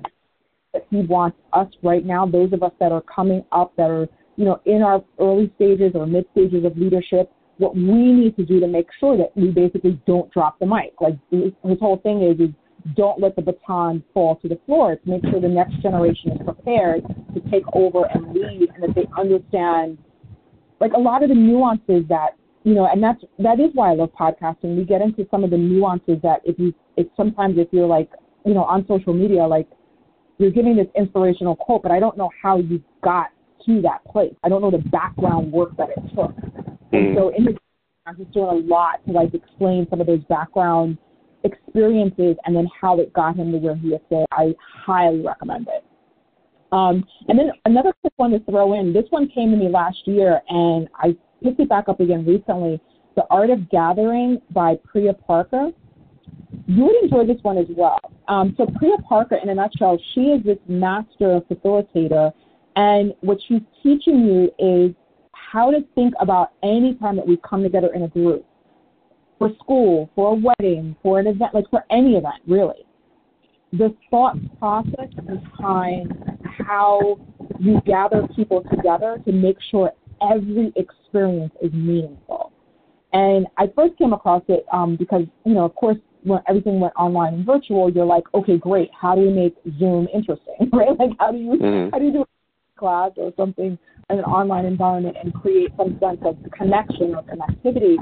that 0.75 0.85
he 0.91 0.97
wants 0.97 1.37
us 1.53 1.67
right 1.81 2.05
now, 2.05 2.25
those 2.25 2.51
of 2.53 2.61
us 2.61 2.71
that 2.79 2.91
are 2.91 3.01
coming 3.01 3.43
up, 3.51 3.73
that 3.77 3.89
are, 3.89 4.07
you 4.35 4.45
know, 4.45 4.59
in 4.65 4.81
our 4.81 5.03
early 5.19 5.51
stages 5.55 5.93
or 5.95 6.05
mid 6.05 6.25
stages 6.33 6.65
of 6.65 6.77
leadership, 6.77 7.31
what 7.57 7.73
we 7.75 8.11
need 8.11 8.35
to 8.35 8.45
do 8.45 8.59
to 8.59 8.67
make 8.67 8.87
sure 8.99 9.17
that 9.17 9.31
we 9.35 9.49
basically 9.49 9.99
don't 10.05 10.29
drop 10.31 10.59
the 10.59 10.65
mic. 10.65 10.93
Like 10.99 11.17
his 11.31 11.79
whole 11.79 11.99
thing 12.03 12.21
is, 12.21 12.39
is 12.39 12.53
don't 12.95 13.19
let 13.19 13.35
the 13.35 13.41
baton 13.41 14.03
fall 14.13 14.35
to 14.37 14.49
the 14.49 14.59
floor. 14.65 14.93
It's 14.93 15.07
make 15.07 15.23
sure 15.31 15.39
the 15.39 15.47
next 15.47 15.81
generation 15.81 16.33
is 16.33 16.41
prepared 16.43 17.03
to 17.33 17.39
take 17.49 17.63
over 17.73 18.03
and 18.13 18.33
lead, 18.33 18.69
and 18.75 18.83
that 18.83 18.93
they 18.93 19.07
understand, 19.17 19.97
like 20.81 20.91
a 20.93 20.99
lot 20.99 21.23
of 21.23 21.29
the 21.29 21.35
nuances 21.35 22.03
that 22.09 22.35
you 22.65 22.73
know, 22.73 22.87
and 22.91 23.01
that's 23.01 23.23
that 23.39 23.59
is 23.59 23.69
why 23.73 23.91
I 23.91 23.93
love 23.93 24.11
podcasting. 24.19 24.75
We 24.75 24.83
get 24.85 25.01
into 25.01 25.27
some 25.31 25.43
of 25.43 25.51
the 25.51 25.57
nuances 25.57 26.17
that 26.23 26.41
if 26.43 26.57
you, 26.59 26.73
if 26.97 27.07
sometimes 27.15 27.57
if 27.57 27.67
you're 27.71 27.87
like, 27.87 28.09
you 28.43 28.55
know, 28.55 28.63
on 28.63 28.85
social 28.87 29.13
media, 29.13 29.45
like 29.45 29.67
you're 30.37 30.51
giving 30.51 30.75
this 30.75 30.87
inspirational 30.95 31.55
quote, 31.55 31.83
but 31.83 31.91
I 31.91 31.99
don't 31.99 32.17
know 32.17 32.29
how 32.41 32.57
you 32.57 32.83
got 33.03 33.27
to 33.65 33.81
that 33.81 34.03
place. 34.05 34.33
I 34.43 34.49
don't 34.49 34.61
know 34.61 34.71
the 34.71 34.89
background 34.89 35.51
work 35.51 35.75
that 35.77 35.89
it 35.89 36.15
took. 36.15 36.33
And 36.91 37.15
mm. 37.15 37.15
so 37.15 37.29
in 37.29 37.45
his, 37.45 37.55
I'm 38.05 38.17
just 38.17 38.31
doing 38.31 38.49
a 38.49 38.67
lot 38.67 39.05
to 39.07 39.11
like 39.11 39.33
explain 39.33 39.87
some 39.89 40.01
of 40.01 40.07
those 40.07 40.23
background 40.29 40.97
experiences 41.43 42.35
and 42.45 42.55
then 42.55 42.67
how 42.79 42.99
it 42.99 43.13
got 43.13 43.35
him 43.35 43.51
to 43.51 43.57
where 43.57 43.75
he 43.75 43.89
is 43.89 44.01
today. 44.09 44.25
I 44.31 44.53
highly 44.85 45.21
recommend 45.21 45.67
it. 45.67 45.85
Um, 46.71 47.05
and 47.29 47.39
then 47.39 47.51
another 47.65 47.93
quick 48.01 48.13
one 48.17 48.31
to 48.31 48.39
throw 48.39 48.73
in. 48.79 48.91
This 48.91 49.05
one 49.09 49.29
came 49.29 49.51
to 49.51 49.57
me 49.57 49.69
last 49.69 49.99
year, 50.05 50.41
and 50.49 50.89
I 50.95 51.15
picked 51.41 51.59
it 51.59 51.69
back 51.69 51.87
up 51.87 51.99
again 51.99 52.25
recently. 52.25 52.81
The 53.15 53.23
Art 53.29 53.49
of 53.49 53.69
Gathering 53.69 54.41
by 54.51 54.75
Priya 54.83 55.13
Parker. 55.13 55.71
You 56.67 56.85
would 56.85 56.95
enjoy 57.03 57.25
this 57.25 57.41
one 57.43 57.57
as 57.57 57.67
well. 57.69 57.99
Um, 58.27 58.53
so 58.57 58.65
Priya 58.65 58.97
Parker, 59.07 59.35
in 59.41 59.49
a 59.49 59.55
nutshell, 59.55 59.97
she 60.13 60.21
is 60.21 60.43
this 60.43 60.57
master 60.67 61.41
facilitator, 61.49 62.31
and 62.75 63.13
what 63.21 63.37
she's 63.47 63.61
teaching 63.81 64.25
you 64.25 64.51
is 64.59 64.95
how 65.31 65.71
to 65.71 65.79
think 65.95 66.13
about 66.19 66.51
any 66.63 66.95
time 66.95 67.15
that 67.15 67.27
we 67.27 67.37
come 67.47 67.63
together 67.63 67.93
in 67.93 68.03
a 68.03 68.07
group 68.07 68.45
for 69.37 69.49
school, 69.61 70.09
for 70.15 70.33
a 70.33 70.35
wedding, 70.35 70.95
for 71.01 71.19
an 71.19 71.27
event, 71.27 71.53
like 71.53 71.69
for 71.69 71.83
any 71.89 72.15
event, 72.15 72.35
really. 72.47 72.85
The 73.73 73.95
thought 74.09 74.37
process 74.59 75.09
behind 75.25 76.13
how 76.43 77.19
you 77.59 77.81
gather 77.85 78.27
people 78.35 78.63
together 78.69 79.21
to 79.25 79.31
make 79.31 79.57
sure 79.69 79.91
every 80.21 80.71
experience 80.75 81.53
is 81.61 81.71
meaningful. 81.73 82.51
And 83.13 83.47
I 83.57 83.67
first 83.75 83.97
came 83.97 84.13
across 84.13 84.43
it 84.47 84.65
um, 84.71 84.95
because, 84.97 85.23
you 85.45 85.53
know, 85.53 85.65
of 85.65 85.75
course, 85.75 85.97
when 86.25 86.41
everything 86.49 86.79
went 86.79 86.93
online 86.95 87.35
and 87.35 87.45
virtual, 87.45 87.89
you're 87.89 88.05
like, 88.05 88.23
okay, 88.33 88.57
great. 88.57 88.89
How 88.99 89.15
do 89.15 89.21
you 89.21 89.29
make 89.29 89.55
Zoom 89.79 90.07
interesting, 90.13 90.55
right? 90.73 90.97
Like, 90.97 91.11
how 91.19 91.31
do 91.31 91.37
you 91.37 91.51
mm-hmm. 91.51 91.89
how 91.91 91.99
do 91.99 92.05
you 92.05 92.11
do 92.11 92.21
a 92.21 92.79
class 92.79 93.11
or 93.15 93.31
something 93.37 93.77
in 94.09 94.19
an 94.19 94.25
online 94.25 94.65
environment 94.65 95.17
and 95.23 95.33
create 95.33 95.71
some 95.77 95.97
sense 95.99 96.19
of 96.25 96.37
connection 96.51 97.15
or 97.15 97.23
connectivity? 97.23 97.95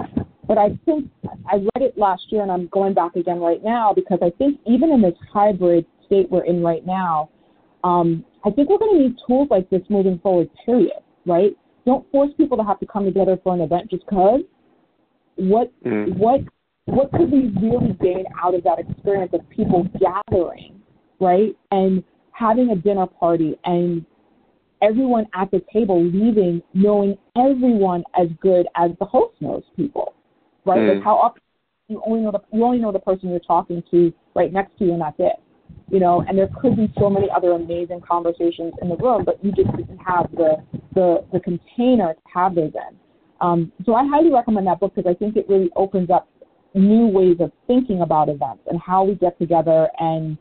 But 0.48 0.58
I 0.58 0.70
think 0.86 1.10
I 1.52 1.56
read 1.56 1.82
it 1.82 1.98
last 1.98 2.24
year 2.30 2.42
and 2.42 2.52
I'm 2.52 2.68
going 2.68 2.94
back 2.94 3.16
again 3.16 3.40
right 3.40 3.64
now 3.64 3.94
because 3.94 4.20
I 4.22 4.30
think 4.38 4.60
even 4.66 4.92
in 4.92 5.02
this 5.02 5.16
hybrid 5.32 5.86
state 6.06 6.30
we're 6.32 6.46
in 6.46 6.64
right 6.64 6.86
now, 6.86 7.30
um, 7.84 8.26
I 8.46 8.50
think 8.50 8.70
we're 8.70 8.78
going 8.78 8.98
to 8.98 9.04
need 9.04 9.18
tools 9.28 9.48
like 9.52 9.70
this 9.70 9.82
moving 9.90 10.20
forward, 10.20 10.50
period, 10.66 10.92
right? 11.26 11.52
Don't 11.86 12.10
force 12.12 12.32
people 12.38 12.58
to 12.58 12.64
have 12.64 12.80
to 12.80 12.86
come 12.86 13.06
together 13.06 13.38
for 13.44 13.54
an 13.54 13.62
event 13.62 13.90
just 13.90 14.06
because. 14.06 14.42
What, 15.36 15.72
mm. 15.84 16.16
what, 16.18 16.42
what 16.86 17.12
could 17.12 17.32
we 17.32 17.52
really 17.62 17.94
gain 18.02 18.26
out 18.42 18.56
of 18.56 18.64
that 18.64 18.80
experience 18.80 19.32
of 19.34 19.48
people 19.50 19.88
gathering, 20.00 20.82
right? 21.20 21.56
And 21.72 22.04
having 22.32 22.72
a 22.72 22.76
dinner 22.76 23.08
party 23.08 23.58
and 23.66 24.06
everyone 24.82 25.26
at 25.34 25.50
the 25.52 25.62
table 25.72 26.04
leaving 26.04 26.62
knowing 26.74 27.18
everyone 27.38 28.04
as 28.20 28.28
good 28.42 28.68
as 28.76 28.92
the 29.00 29.06
host 29.06 29.34
knows 29.40 29.64
people 29.78 30.14
right? 30.66 30.80
Mm. 30.80 30.96
Like 30.96 31.04
how 31.04 31.16
often 31.16 31.42
you 31.88 32.02
only 32.06 32.22
know 32.22 32.32
the 32.32 32.40
you 32.52 32.64
only 32.64 32.80
know 32.80 32.92
the 32.92 33.00
person 33.00 33.30
you're 33.30 33.40
talking 33.40 33.84
to 33.92 34.14
right 34.36 34.52
next 34.52 34.78
to 34.80 34.86
you, 34.86 34.94
and 34.94 35.02
that's 35.02 35.16
it. 35.20 35.36
You 35.90 36.00
know, 36.00 36.24
and 36.28 36.38
there 36.38 36.50
could 36.62 36.76
be 36.76 36.92
so 36.98 37.10
many 37.10 37.28
other 37.36 37.52
amazing 37.52 38.02
conversations 38.02 38.74
in 38.82 38.90
the 38.90 38.96
room, 38.98 39.24
but 39.26 39.44
you 39.44 39.52
just 39.52 39.76
didn't 39.76 40.00
have 40.00 40.30
the 40.32 40.56
the 40.94 41.26
the 41.32 41.40
container 41.40 42.14
to 42.14 42.22
have 42.34 42.56
those 42.56 42.72
in. 42.74 42.98
Um, 43.42 43.72
so 43.86 43.94
I 43.94 44.08
highly 44.08 44.32
recommend 44.32 44.68
that 44.68 44.80
book 44.80 44.96
because 44.96 45.10
I 45.10 45.18
think 45.18 45.36
it 45.36 45.48
really 45.50 45.70
opens 45.76 46.10
up 46.10 46.30
new 46.74 47.08
ways 47.08 47.38
of 47.40 47.52
thinking 47.68 48.02
about 48.02 48.30
events 48.30 48.64
and 48.68 48.80
how 48.80 49.04
we 49.04 49.16
get 49.16 49.38
together 49.40 49.88
and 50.00 50.38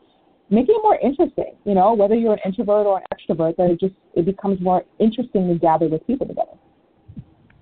making 0.49 0.75
it 0.75 0.81
more 0.83 0.99
interesting. 0.99 1.55
You 1.65 1.75
know, 1.75 1.93
whether 1.93 2.15
you're 2.15 2.33
an 2.33 2.39
introvert 2.45 2.85
or 2.85 2.99
an 2.99 3.03
extrovert, 3.13 3.55
that 3.57 3.71
it 3.71 3.79
just 3.79 3.95
it 4.15 4.25
becomes 4.25 4.59
more 4.61 4.83
interesting 4.99 5.47
to 5.49 5.59
gather 5.59 5.87
with 5.87 6.05
people 6.07 6.27
together. 6.27 6.51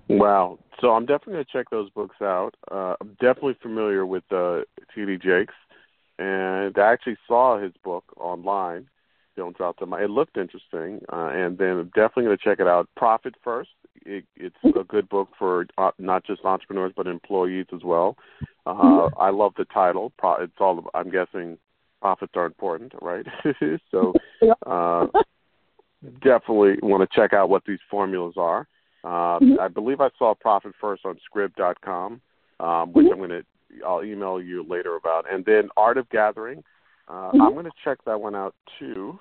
Wow. 0.08 0.58
So 0.80 0.90
I'm 0.90 1.06
definitely 1.06 1.34
going 1.34 1.44
to 1.44 1.52
check 1.52 1.66
those 1.70 1.90
books 1.90 2.16
out. 2.20 2.54
Uh, 2.70 2.94
I'm 3.00 3.16
definitely 3.20 3.56
familiar 3.62 4.04
with 4.04 4.24
uh, 4.32 4.60
T.D. 4.94 5.18
Jakes, 5.18 5.54
and 6.18 6.76
I 6.76 6.92
actually 6.92 7.16
saw 7.26 7.60
his 7.60 7.72
book 7.84 8.04
online. 8.18 8.88
Don't 9.36 9.56
drop 9.56 9.78
them. 9.78 9.94
It 9.94 10.10
looked 10.10 10.36
interesting, 10.36 11.00
uh, 11.10 11.30
and 11.32 11.56
then 11.56 11.68
I'm 11.68 11.86
definitely 11.94 12.24
going 12.24 12.36
to 12.36 12.44
check 12.44 12.60
it 12.60 12.66
out. 12.66 12.88
Profit 12.96 13.34
First. 13.42 13.70
It, 14.04 14.24
it's 14.36 14.56
a 14.64 14.84
good 14.84 15.08
book 15.08 15.28
for 15.38 15.66
uh, 15.78 15.90
not 15.98 16.24
just 16.24 16.44
entrepreneurs 16.44 16.92
but 16.96 17.06
employees 17.06 17.66
as 17.74 17.82
well. 17.84 18.16
Uh, 18.66 19.08
I 19.18 19.30
love 19.30 19.52
the 19.56 19.64
title. 19.66 20.12
It's 20.40 20.52
all. 20.60 20.84
I'm 20.94 21.10
guessing 21.10 21.58
profits 22.00 22.32
are 22.34 22.46
important, 22.46 22.92
right? 23.00 23.26
so 23.90 24.12
uh, 24.66 25.06
definitely 26.22 26.76
want 26.82 27.08
to 27.08 27.16
check 27.16 27.32
out 27.32 27.48
what 27.48 27.62
these 27.66 27.78
formulas 27.90 28.34
are. 28.36 28.66
Uh, 29.04 29.38
mm-hmm. 29.38 29.60
I 29.60 29.68
believe 29.68 30.00
I 30.00 30.10
saw 30.18 30.34
Profit 30.34 30.72
First 30.80 31.04
on 31.04 31.18
Scribd.com, 31.32 32.20
um, 32.60 32.92
which 32.92 33.06
mm-hmm. 33.06 33.12
I'm 33.12 33.18
going 33.18 33.30
to 33.30 33.44
I'll 33.86 34.04
email 34.04 34.40
you 34.40 34.64
later 34.68 34.96
about. 34.96 35.32
And 35.32 35.44
then 35.44 35.68
Art 35.76 35.96
of 35.98 36.08
Gathering, 36.10 36.62
uh, 37.08 37.12
mm-hmm. 37.12 37.40
I'm 37.40 37.52
going 37.52 37.64
to 37.64 37.72
check 37.84 37.98
that 38.06 38.20
one 38.20 38.34
out 38.34 38.54
too. 38.78 39.18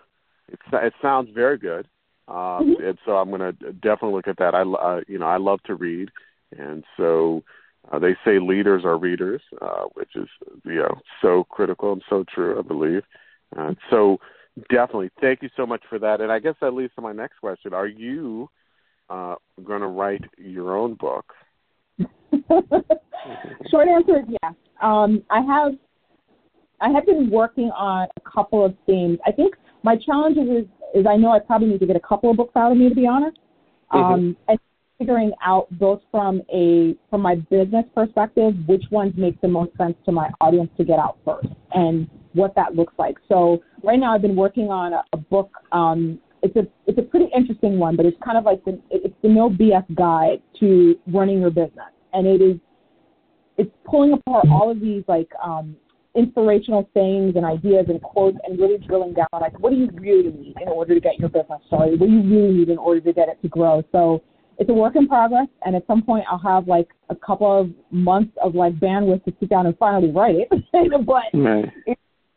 It, 0.49 0.59
it 0.73 0.93
sounds 1.01 1.29
very 1.33 1.57
good, 1.57 1.87
uh, 2.31 2.61
mm-hmm. 2.61 2.81
and 2.85 2.97
so 3.05 3.17
I'm 3.17 3.29
going 3.29 3.41
to 3.41 3.73
definitely 3.73 4.13
look 4.13 4.27
at 4.29 4.37
that. 4.37 4.55
I 4.55 4.61
uh, 4.61 5.01
you 5.07 5.19
know 5.19 5.25
I 5.25 5.37
love 5.37 5.61
to 5.63 5.75
read, 5.75 6.09
and 6.57 6.85
so 6.95 7.43
uh, 7.91 7.99
they 7.99 8.15
say 8.23 8.39
leaders 8.39 8.85
are 8.85 8.97
readers, 8.97 9.41
uh, 9.61 9.83
which 9.95 10.15
is 10.15 10.29
you 10.63 10.75
know 10.75 10.97
so 11.21 11.43
critical 11.49 11.91
and 11.91 12.01
so 12.09 12.23
true. 12.33 12.57
I 12.57 12.61
believe. 12.61 13.03
Uh, 13.57 13.73
so 13.89 14.17
definitely, 14.69 15.09
thank 15.19 15.41
you 15.41 15.49
so 15.57 15.65
much 15.65 15.81
for 15.89 15.99
that. 15.99 16.21
And 16.21 16.31
I 16.31 16.39
guess 16.39 16.55
that 16.61 16.71
leads 16.71 16.95
to 16.95 17.01
my 17.01 17.11
next 17.11 17.39
question: 17.39 17.73
Are 17.73 17.87
you 17.87 18.49
uh, 19.09 19.35
going 19.61 19.81
to 19.81 19.87
write 19.87 20.23
your 20.37 20.77
own 20.77 20.93
book? 20.93 21.33
Short 21.99 23.87
answer 23.89 24.19
is 24.19 24.37
yes. 24.41 24.53
Um, 24.81 25.21
I 25.29 25.41
have 25.41 25.73
I 26.79 26.89
have 26.91 27.05
been 27.05 27.29
working 27.29 27.71
on 27.71 28.07
a 28.15 28.29
couple 28.29 28.63
of 28.63 28.73
themes. 28.85 29.19
I 29.25 29.33
think 29.33 29.55
my 29.83 29.95
challenge 29.95 30.37
is 30.37 30.65
is 30.93 31.05
I 31.09 31.15
know 31.15 31.31
I 31.31 31.39
probably 31.39 31.67
need 31.67 31.79
to 31.79 31.85
get 31.85 31.95
a 31.95 32.01
couple 32.01 32.31
of 32.31 32.37
books 32.37 32.55
out 32.55 32.71
of 32.71 32.77
me 32.77 32.89
to 32.89 32.95
be 32.95 33.07
honest. 33.07 33.37
Mm-hmm. 33.93 34.13
Um, 34.13 34.37
and 34.47 34.59
figuring 34.97 35.31
out 35.43 35.67
both 35.79 36.01
from 36.11 36.41
a 36.53 36.95
from 37.09 37.21
my 37.21 37.35
business 37.35 37.85
perspective 37.95 38.53
which 38.67 38.83
ones 38.91 39.13
make 39.17 39.39
the 39.41 39.47
most 39.47 39.75
sense 39.77 39.95
to 40.05 40.11
my 40.11 40.29
audience 40.39 40.69
to 40.77 40.83
get 40.83 40.99
out 40.99 41.17
first 41.25 41.47
and 41.73 42.07
what 42.33 42.53
that 42.55 42.75
looks 42.75 42.93
like. 42.97 43.17
So 43.27 43.61
right 43.83 43.99
now 43.99 44.13
I've 44.13 44.21
been 44.21 44.35
working 44.35 44.69
on 44.69 44.93
a, 44.93 45.03
a 45.13 45.17
book 45.17 45.51
um, 45.71 46.19
it's 46.43 46.55
a 46.55 46.67
it's 46.87 46.97
a 46.97 47.03
pretty 47.03 47.27
interesting 47.35 47.77
one, 47.77 47.95
but 47.95 48.05
it's 48.05 48.17
kind 48.23 48.37
of 48.37 48.45
like 48.45 48.63
the 48.65 48.79
it's 48.89 49.13
the 49.21 49.29
no 49.29 49.49
BS 49.49 49.95
guide 49.95 50.41
to 50.59 50.95
running 51.07 51.39
your 51.39 51.51
business, 51.51 51.91
and 52.13 52.27
it 52.27 52.41
is 52.41 52.57
it's 53.57 53.71
pulling 53.85 54.13
apart 54.13 54.45
all 54.51 54.71
of 54.71 54.79
these 54.79 55.03
like 55.07 55.29
um, 55.43 55.75
inspirational 56.15 56.89
sayings 56.93 57.35
and 57.35 57.45
ideas 57.45 57.85
and 57.87 58.01
quotes, 58.01 58.37
and 58.45 58.59
really 58.59 58.77
drilling 58.77 59.13
down 59.13 59.27
like 59.33 59.57
what 59.59 59.71
do 59.71 59.77
you 59.77 59.89
really 59.93 60.31
need 60.31 60.55
in 60.61 60.67
order 60.67 60.93
to 60.93 60.99
get 60.99 61.19
your 61.19 61.29
business 61.29 61.61
started? 61.67 61.99
What 61.99 62.09
do 62.09 62.15
you 62.15 62.21
really 62.21 62.53
need 62.53 62.69
in 62.69 62.77
order 62.77 62.99
to 63.01 63.13
get 63.13 63.29
it 63.29 63.41
to 63.41 63.47
grow? 63.47 63.83
So 63.91 64.21
it's 64.57 64.69
a 64.69 64.73
work 64.73 64.95
in 64.95 65.07
progress, 65.07 65.47
and 65.65 65.75
at 65.75 65.87
some 65.87 66.03
point 66.03 66.25
I'll 66.29 66.39
have 66.39 66.67
like 66.67 66.89
a 67.09 67.15
couple 67.15 67.59
of 67.59 67.69
months 67.91 68.33
of 68.43 68.55
like 68.55 68.75
bandwidth 68.75 69.23
to 69.25 69.33
sit 69.39 69.49
down 69.49 69.65
and 69.65 69.77
finally 69.77 70.11
write 70.11 70.35
it. 70.35 70.49
but 71.05 71.23
right. 71.33 71.65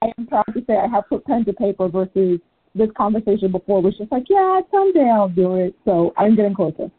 I 0.03 0.13
am 0.19 0.27
proud 0.27 0.45
to 0.55 0.63
say 0.67 0.77
I 0.77 0.87
have 0.89 1.09
put 1.09 1.25
pen 1.25 1.45
to 1.47 1.53
paper 1.53 1.89
versus 1.89 2.41
this 2.75 2.89
conversation 2.97 3.53
before 3.53 3.81
was 3.81 3.97
just 3.97 4.11
like, 4.11 4.25
yeah, 4.29 4.61
someday 4.71 5.09
I'll 5.09 5.29
do 5.29 5.57
it. 5.57 5.75
So 5.85 6.13
I'm 6.17 6.35
getting 6.35 6.55
closer. 6.55 6.91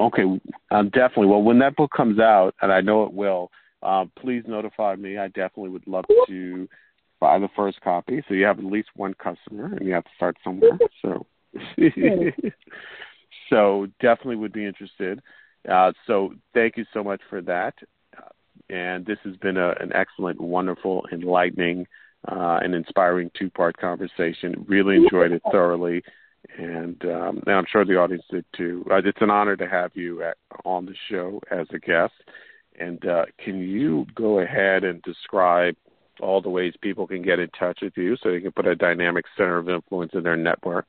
Okay, 0.00 0.22
um, 0.70 0.90
definitely. 0.90 1.26
Well, 1.26 1.42
when 1.42 1.58
that 1.60 1.76
book 1.76 1.90
comes 1.96 2.18
out, 2.18 2.54
and 2.60 2.72
I 2.72 2.80
know 2.80 3.04
it 3.04 3.12
will, 3.12 3.50
uh, 3.82 4.04
please 4.20 4.42
notify 4.46 4.96
me. 4.96 5.18
I 5.18 5.28
definitely 5.28 5.70
would 5.70 5.86
love 5.86 6.04
to 6.26 6.68
buy 7.20 7.38
the 7.38 7.48
first 7.56 7.80
copy. 7.80 8.22
So 8.28 8.34
you 8.34 8.44
have 8.44 8.58
at 8.58 8.64
least 8.64 8.88
one 8.94 9.14
customer, 9.14 9.66
and 9.76 9.86
you 9.86 9.94
have 9.94 10.04
to 10.04 10.10
start 10.16 10.36
somewhere. 10.42 10.78
So, 11.02 11.26
so 13.50 13.86
definitely 14.00 14.36
would 14.36 14.52
be 14.52 14.66
interested. 14.66 15.20
Uh, 15.68 15.92
so 16.06 16.34
thank 16.54 16.76
you 16.76 16.84
so 16.92 17.02
much 17.02 17.20
for 17.28 17.40
that. 17.42 17.74
And 18.70 19.06
this 19.06 19.18
has 19.24 19.36
been 19.36 19.56
a, 19.56 19.70
an 19.80 19.92
excellent, 19.94 20.40
wonderful, 20.40 21.06
enlightening 21.10 21.86
uh, 22.26 22.58
an 22.62 22.74
inspiring 22.74 23.30
two 23.38 23.50
part 23.50 23.76
conversation. 23.76 24.64
Really 24.68 24.96
enjoyed 24.96 25.32
it 25.32 25.42
thoroughly. 25.50 26.02
And, 26.58 27.02
um, 27.04 27.42
and 27.46 27.54
I'm 27.54 27.66
sure 27.70 27.84
the 27.84 27.96
audience 27.96 28.24
did 28.30 28.44
too. 28.56 28.84
Uh, 28.90 28.96
it's 28.96 29.20
an 29.20 29.30
honor 29.30 29.56
to 29.56 29.68
have 29.68 29.92
you 29.94 30.22
at, 30.22 30.36
on 30.64 30.86
the 30.86 30.94
show 31.08 31.40
as 31.50 31.66
a 31.72 31.78
guest. 31.78 32.12
And 32.78 33.04
uh, 33.06 33.26
can 33.44 33.60
you 33.60 34.06
go 34.14 34.38
ahead 34.40 34.84
and 34.84 35.02
describe 35.02 35.74
all 36.20 36.40
the 36.40 36.48
ways 36.48 36.72
people 36.80 37.06
can 37.06 37.20
get 37.22 37.38
in 37.38 37.50
touch 37.58 37.80
with 37.82 37.92
you 37.96 38.16
so 38.22 38.30
they 38.30 38.40
can 38.40 38.52
put 38.52 38.66
a 38.66 38.74
dynamic 38.74 39.26
center 39.36 39.58
of 39.58 39.68
influence 39.68 40.12
in 40.14 40.22
their 40.22 40.36
network? 40.36 40.86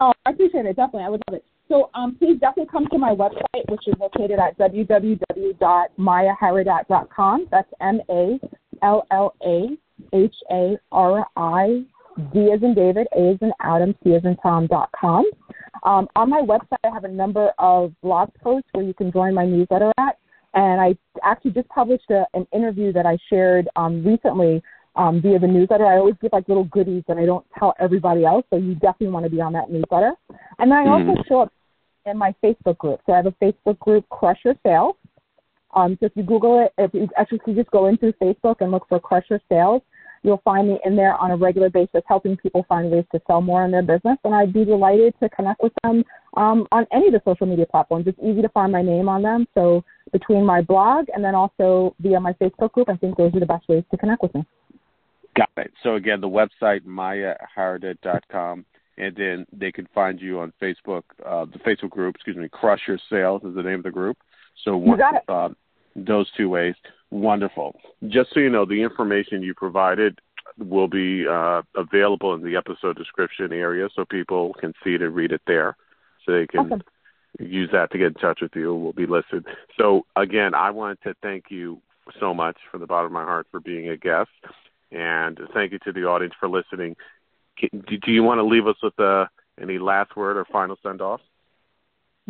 Oh, 0.00 0.12
I 0.24 0.30
appreciate 0.30 0.66
it. 0.66 0.76
Definitely. 0.76 1.02
I 1.04 1.08
would 1.08 1.22
love 1.28 1.38
it. 1.38 1.44
So 1.68 1.90
um, 1.94 2.14
please 2.16 2.38
definitely 2.40 2.70
come 2.70 2.86
to 2.88 2.98
my 2.98 3.14
website, 3.14 3.68
which 3.68 3.86
is 3.86 3.94
located 4.00 4.40
at 4.40 4.58
www.mallaharidat.com. 4.58 7.46
That's 7.50 7.68
M 7.80 8.00
A 8.10 8.40
L 8.82 9.06
L 9.10 9.34
A 9.46 9.78
H 10.12 10.34
A 10.50 10.76
R 10.90 11.26
I 11.36 11.84
D 12.32 12.50
as 12.52 12.62
in 12.62 12.74
David, 12.74 13.06
A 13.16 13.30
as 13.30 13.38
in 13.40 13.52
Adam, 13.60 13.94
C 14.02 14.14
as 14.14 14.24
in 14.24 14.36
Tom 14.42 14.66
dot 14.66 14.90
com. 14.98 15.24
Um, 15.84 16.08
on 16.16 16.28
my 16.28 16.40
website, 16.40 16.80
I 16.84 16.90
have 16.92 17.04
a 17.04 17.08
number 17.08 17.52
of 17.58 17.94
blog 18.02 18.30
posts 18.42 18.68
where 18.72 18.84
you 18.84 18.92
can 18.92 19.12
join 19.12 19.32
my 19.32 19.46
newsletter 19.46 19.92
at. 19.98 20.18
And 20.54 20.80
I 20.80 20.96
actually 21.22 21.52
just 21.52 21.68
published 21.68 22.10
a, 22.10 22.26
an 22.34 22.46
interview 22.52 22.92
that 22.92 23.06
I 23.06 23.18
shared 23.28 23.68
um, 23.76 24.04
recently 24.04 24.62
um, 24.96 25.22
via 25.22 25.38
the 25.38 25.46
newsletter. 25.46 25.86
I 25.86 25.98
always 25.98 26.16
give 26.20 26.32
like 26.32 26.48
little 26.48 26.64
goodies 26.64 27.04
that 27.06 27.16
I 27.16 27.24
don't 27.24 27.46
tell 27.58 27.74
everybody 27.78 28.24
else, 28.24 28.44
so 28.50 28.56
you 28.56 28.74
definitely 28.74 29.08
want 29.08 29.24
to 29.24 29.30
be 29.30 29.40
on 29.40 29.52
that 29.52 29.70
newsletter. 29.70 30.12
And 30.58 30.70
then 30.70 30.78
I 30.78 30.90
also 30.90 31.12
mm-hmm. 31.12 31.28
show 31.28 31.42
up 31.42 31.52
in 32.06 32.16
my 32.16 32.34
Facebook 32.42 32.78
group. 32.78 33.00
So 33.06 33.12
I 33.12 33.16
have 33.16 33.26
a 33.26 33.32
Facebook 33.32 33.78
group, 33.78 34.08
Crush 34.08 34.38
Your 34.44 34.54
Sales. 34.64 34.96
Um, 35.74 35.96
so 36.00 36.06
if 36.06 36.12
you 36.16 36.24
Google 36.24 36.64
it, 36.64 36.72
if 36.78 36.92
you 36.92 37.08
actually 37.16 37.38
if 37.38 37.46
you 37.46 37.54
just 37.54 37.70
go 37.70 37.86
into 37.86 38.12
Facebook 38.20 38.56
and 38.60 38.72
look 38.72 38.88
for 38.88 38.98
Crush 38.98 39.26
Your 39.30 39.40
Sales, 39.48 39.82
You'll 40.22 40.42
find 40.44 40.68
me 40.68 40.78
in 40.84 40.96
there 40.96 41.14
on 41.14 41.30
a 41.30 41.36
regular 41.36 41.70
basis 41.70 42.02
helping 42.06 42.36
people 42.36 42.66
find 42.68 42.90
ways 42.90 43.04
to 43.12 43.20
sell 43.26 43.40
more 43.40 43.64
in 43.64 43.70
their 43.70 43.82
business, 43.82 44.18
and 44.24 44.34
I'd 44.34 44.52
be 44.52 44.64
delighted 44.64 45.14
to 45.22 45.28
connect 45.30 45.62
with 45.62 45.72
them 45.82 46.04
um, 46.36 46.66
on 46.72 46.86
any 46.92 47.06
of 47.06 47.12
the 47.14 47.22
social 47.24 47.46
media 47.46 47.66
platforms. 47.66 48.06
It's 48.06 48.18
easy 48.22 48.42
to 48.42 48.48
find 48.50 48.70
my 48.70 48.82
name 48.82 49.08
on 49.08 49.22
them. 49.22 49.46
So 49.54 49.82
between 50.12 50.44
my 50.44 50.60
blog 50.60 51.06
and 51.14 51.24
then 51.24 51.34
also 51.34 51.94
via 52.00 52.20
my 52.20 52.34
Facebook 52.34 52.72
group, 52.72 52.90
I 52.90 52.96
think 52.96 53.16
those 53.16 53.34
are 53.34 53.40
the 53.40 53.46
best 53.46 53.66
ways 53.68 53.84
to 53.90 53.96
connect 53.96 54.22
with 54.22 54.34
me. 54.34 54.44
Got 55.36 55.50
it. 55.56 55.72
So 55.82 55.94
again, 55.94 56.20
the 56.20 56.28
website 56.28 56.82
mallaharidat.com, 56.84 58.64
and 58.98 59.16
then 59.16 59.46
they 59.52 59.72
can 59.72 59.88
find 59.94 60.20
you 60.20 60.40
on 60.40 60.52
Facebook. 60.60 61.02
Uh, 61.24 61.46
the 61.46 61.58
Facebook 61.60 61.90
group, 61.90 62.16
excuse 62.16 62.36
me, 62.36 62.48
Crush 62.50 62.80
Your 62.86 62.98
Sales 63.08 63.42
is 63.44 63.54
the 63.54 63.62
name 63.62 63.78
of 63.78 63.84
the 63.84 63.90
group. 63.90 64.18
So 64.64 64.78
you 64.84 64.96
got 64.96 65.14
it. 65.14 65.22
Uh, 65.28 65.48
those 65.96 66.30
two 66.36 66.48
ways. 66.48 66.74
Wonderful. 67.10 67.80
Just 68.08 68.32
so 68.32 68.40
you 68.40 68.50
know, 68.50 68.64
the 68.64 68.82
information 68.82 69.42
you 69.42 69.54
provided 69.54 70.20
will 70.58 70.88
be 70.88 71.26
uh, 71.26 71.62
available 71.74 72.34
in 72.34 72.42
the 72.42 72.56
episode 72.56 72.96
description 72.96 73.52
area 73.52 73.88
so 73.94 74.04
people 74.04 74.54
can 74.54 74.72
see 74.84 74.94
it 74.94 75.02
and 75.02 75.14
read 75.14 75.32
it 75.32 75.42
there. 75.46 75.76
So 76.24 76.32
they 76.32 76.46
can 76.46 76.66
awesome. 76.66 76.82
use 77.38 77.70
that 77.72 77.90
to 77.92 77.98
get 77.98 78.08
in 78.08 78.14
touch 78.14 78.40
with 78.42 78.54
you. 78.54 78.74
Will 78.74 78.92
be 78.92 79.06
listed. 79.06 79.46
So, 79.78 80.06
again, 80.16 80.54
I 80.54 80.70
wanted 80.70 81.02
to 81.02 81.14
thank 81.22 81.46
you 81.48 81.80
so 82.18 82.34
much 82.34 82.56
from 82.70 82.80
the 82.80 82.86
bottom 82.86 83.06
of 83.06 83.12
my 83.12 83.24
heart 83.24 83.46
for 83.50 83.60
being 83.60 83.88
a 83.88 83.96
guest. 83.96 84.30
And 84.92 85.38
thank 85.54 85.72
you 85.72 85.78
to 85.84 85.92
the 85.92 86.04
audience 86.04 86.34
for 86.38 86.48
listening. 86.48 86.96
Do 87.60 88.12
you 88.12 88.22
want 88.22 88.38
to 88.38 88.44
leave 88.44 88.66
us 88.66 88.76
with 88.82 88.98
uh, 88.98 89.26
any 89.60 89.78
last 89.78 90.16
word 90.16 90.36
or 90.36 90.44
final 90.46 90.76
send 90.82 91.00
off? 91.00 91.20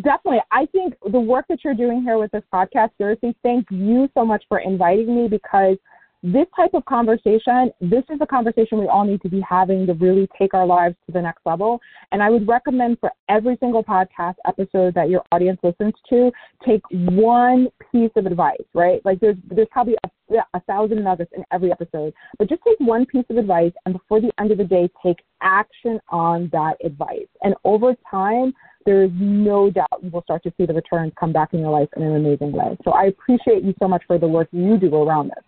Definitely. 0.03 0.41
I 0.51 0.67
think 0.67 0.95
the 1.11 1.21
work 1.21 1.47
that 1.49 1.65
you're 1.65 1.75
doing 1.75 2.03
here 2.03 2.19
with 2.19 2.31
this 2.31 2.43
podcast, 2.53 2.91
seriously, 2.99 3.37
thank 3.43 3.67
you 3.71 4.09
so 4.15 4.25
much 4.25 4.45
for 4.49 4.61
inviting 4.61 5.15
me 5.15 5.29
because 5.29 5.77
this 6.23 6.47
type 6.55 6.75
of 6.75 6.85
conversation, 6.85 7.73
this 7.81 8.05
is 8.11 8.19
a 8.21 8.27
conversation 8.27 8.79
we 8.79 8.89
all 8.89 9.05
need 9.05 9.23
to 9.23 9.29
be 9.29 9.41
having 9.41 9.87
to 9.87 9.95
really 9.95 10.29
take 10.39 10.53
our 10.53 10.67
lives 10.67 10.95
to 11.07 11.13
the 11.13 11.21
next 11.21 11.41
level. 11.47 11.81
And 12.13 12.23
I 12.23 12.29
would 12.29 12.47
recommend 12.47 12.99
for 13.01 13.11
every 13.29 13.57
single 13.59 13.83
podcast 13.83 14.35
episode 14.47 14.95
that 14.95 15.09
your 15.09 15.23
audience 15.33 15.59
listens 15.63 15.95
to, 16.11 16.31
take 16.67 16.83
one 16.91 17.69
piece 17.91 18.11
of 18.17 18.27
advice, 18.27 18.59
right? 18.75 19.01
Like 19.05 19.21
there's 19.21 19.37
there's 19.51 19.69
probably 19.71 19.97
a, 20.05 20.37
a 20.55 20.61
thousand 20.61 21.03
nuggets 21.03 21.33
in 21.35 21.43
every 21.53 21.73
episode, 21.73 22.13
but 22.39 22.49
just 22.49 22.63
take 22.67 22.79
one 22.81 23.07
piece 23.07 23.25
of 23.31 23.39
advice 23.39 23.73
and 23.87 23.95
before 23.95 24.21
the 24.21 24.31
end 24.39 24.51
of 24.51 24.59
the 24.59 24.65
day, 24.65 24.91
take 25.03 25.19
action 25.41 26.01
on 26.11 26.51
that 26.53 26.75
advice. 26.85 27.29
And 27.43 27.55
over 27.65 27.95
time, 28.11 28.53
there 28.85 29.05
is 29.05 29.11
no 29.15 29.71
doubt 29.71 30.03
you 30.03 30.11
will 30.11 30.23
start 30.23 30.43
to 30.43 30.53
see 30.57 30.67
the 30.67 30.75
returns 30.75 31.13
come 31.19 31.33
back 31.33 31.55
in 31.55 31.61
your 31.61 31.71
life 31.71 31.89
in 31.97 32.03
an 32.03 32.17
amazing 32.17 32.53
way. 32.53 32.77
So 32.85 32.93
I 32.93 33.05
appreciate 33.05 33.63
you 33.63 33.75
so 33.79 33.89
much 33.89 34.03
for 34.07 34.19
the 34.19 34.29
work 34.29 34.49
you 34.53 34.79
do 34.79 34.95
around 34.95 35.29
this. 35.29 35.45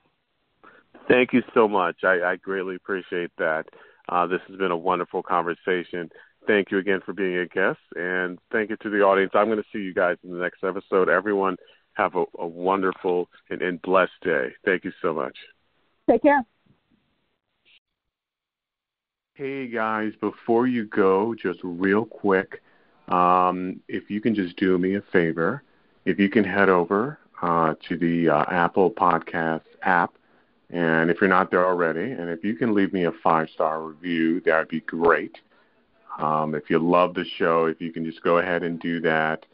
Thank 1.08 1.32
you 1.32 1.42
so 1.54 1.68
much. 1.68 2.04
I, 2.04 2.22
I 2.22 2.36
greatly 2.36 2.76
appreciate 2.76 3.30
that. 3.38 3.66
Uh, 4.08 4.26
this 4.26 4.40
has 4.48 4.56
been 4.56 4.70
a 4.70 4.76
wonderful 4.76 5.22
conversation. 5.22 6.10
Thank 6.46 6.70
you 6.70 6.78
again 6.78 7.00
for 7.04 7.12
being 7.12 7.36
a 7.38 7.46
guest, 7.46 7.78
and 7.94 8.38
thank 8.50 8.70
you 8.70 8.76
to 8.78 8.90
the 8.90 9.02
audience. 9.02 9.32
I'm 9.34 9.46
going 9.46 9.58
to 9.62 9.68
see 9.72 9.78
you 9.78 9.94
guys 9.94 10.16
in 10.24 10.32
the 10.32 10.38
next 10.38 10.64
episode. 10.64 11.08
Everyone, 11.08 11.56
have 11.94 12.14
a, 12.16 12.24
a 12.38 12.46
wonderful 12.46 13.28
and, 13.50 13.62
and 13.62 13.80
blessed 13.82 14.12
day. 14.22 14.48
Thank 14.64 14.84
you 14.84 14.92
so 15.00 15.12
much. 15.12 15.36
Take 16.10 16.22
care. 16.22 16.44
Hey 19.34 19.66
guys, 19.66 20.12
before 20.20 20.66
you 20.66 20.84
go, 20.84 21.34
just 21.34 21.60
real 21.62 22.04
quick, 22.04 22.62
um, 23.08 23.80
if 23.88 24.10
you 24.10 24.20
can 24.20 24.34
just 24.34 24.56
do 24.56 24.78
me 24.78 24.96
a 24.96 25.02
favor, 25.12 25.62
if 26.04 26.18
you 26.18 26.28
can 26.28 26.44
head 26.44 26.68
over 26.68 27.18
uh, 27.40 27.74
to 27.88 27.96
the 27.96 28.28
uh, 28.28 28.44
Apple 28.50 28.90
Podcast 28.90 29.62
app 29.82 30.12
and 30.72 31.10
if 31.10 31.20
you're 31.20 31.28
not 31.28 31.50
there 31.50 31.66
already, 31.66 32.12
and 32.12 32.30
if 32.30 32.42
you 32.42 32.54
can 32.54 32.74
leave 32.74 32.94
me 32.94 33.04
a 33.04 33.12
five 33.12 33.50
star 33.50 33.82
review, 33.82 34.40
that 34.40 34.58
would 34.58 34.68
be 34.68 34.80
great. 34.80 35.38
Um, 36.18 36.54
if 36.54 36.70
you 36.70 36.78
love 36.78 37.14
the 37.14 37.24
show, 37.24 37.66
if 37.66 37.80
you 37.80 37.92
can 37.92 38.04
just 38.04 38.22
go 38.22 38.38
ahead 38.38 38.62
and 38.62 38.80
do 38.80 39.00
that, 39.02 39.44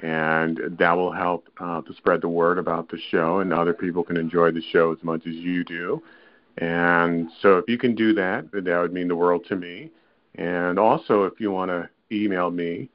and 0.00 0.60
that 0.78 0.92
will 0.92 1.12
help 1.12 1.48
uh, 1.58 1.80
to 1.82 1.94
spread 1.94 2.20
the 2.20 2.28
word 2.28 2.58
about 2.58 2.88
the 2.88 2.98
show, 3.10 3.38
and 3.38 3.52
other 3.52 3.72
people 3.72 4.02
can 4.02 4.16
enjoy 4.16 4.50
the 4.50 4.62
show 4.62 4.92
as 4.92 5.02
much 5.04 5.26
as 5.26 5.34
you 5.34 5.62
do. 5.62 6.02
And 6.58 7.30
so, 7.40 7.58
if 7.58 7.68
you 7.68 7.78
can 7.78 7.94
do 7.94 8.12
that, 8.14 8.50
that 8.52 8.80
would 8.80 8.92
mean 8.92 9.08
the 9.08 9.16
world 9.16 9.44
to 9.48 9.56
me. 9.56 9.90
And 10.34 10.78
also, 10.78 11.24
if 11.24 11.40
you 11.40 11.52
want 11.52 11.70
to 11.70 11.88
email 12.10 12.50
me 12.50 12.88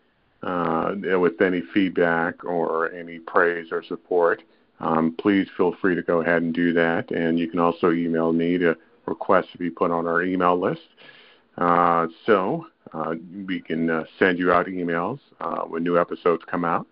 uh, 0.43 0.95
with 1.01 1.41
any 1.41 1.61
feedback 1.73 2.43
or 2.43 2.91
any 2.91 3.19
praise 3.19 3.67
or 3.71 3.83
support, 3.83 4.43
um, 4.79 5.15
please 5.17 5.47
feel 5.57 5.75
free 5.81 5.95
to 5.95 6.01
go 6.01 6.21
ahead 6.21 6.41
and 6.41 6.53
do 6.53 6.73
that. 6.73 7.11
And 7.11 7.37
you 7.37 7.49
can 7.49 7.59
also 7.59 7.91
email 7.91 8.31
me 8.31 8.57
to 8.59 8.77
request 9.05 9.51
to 9.51 9.57
be 9.57 9.69
put 9.69 9.91
on 9.91 10.07
our 10.07 10.21
email 10.23 10.59
list. 10.59 10.87
Uh, 11.57 12.07
so 12.25 12.67
uh, 12.93 13.15
we 13.45 13.59
can 13.59 13.89
uh, 13.89 14.03
send 14.17 14.39
you 14.39 14.51
out 14.51 14.67
emails 14.67 15.19
uh, 15.41 15.61
when 15.61 15.83
new 15.83 15.99
episodes 15.99 16.43
come 16.49 16.63
out. 16.63 16.87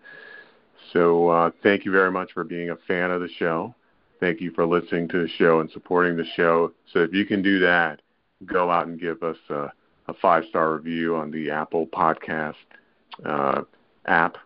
So 0.92 1.28
uh, 1.28 1.50
thank 1.62 1.84
you 1.84 1.92
very 1.92 2.10
much 2.10 2.32
for 2.32 2.44
being 2.44 2.70
a 2.70 2.76
fan 2.76 3.10
of 3.10 3.20
the 3.20 3.28
show. 3.38 3.74
Thank 4.20 4.40
you 4.40 4.50
for 4.52 4.66
listening 4.66 5.08
to 5.08 5.22
the 5.22 5.28
show 5.28 5.60
and 5.60 5.70
supporting 5.70 6.16
the 6.16 6.26
show. 6.36 6.72
So 6.92 7.00
if 7.00 7.12
you 7.12 7.24
can 7.24 7.40
do 7.40 7.58
that, 7.60 8.02
go 8.44 8.70
out 8.70 8.86
and 8.86 9.00
give 9.00 9.22
us 9.22 9.36
a, 9.48 9.72
a 10.08 10.14
five 10.20 10.44
star 10.48 10.74
review 10.74 11.16
on 11.16 11.30
the 11.30 11.50
Apple 11.50 11.86
Podcast 11.86 12.54
uh, 13.24 13.62
app. 14.06 14.36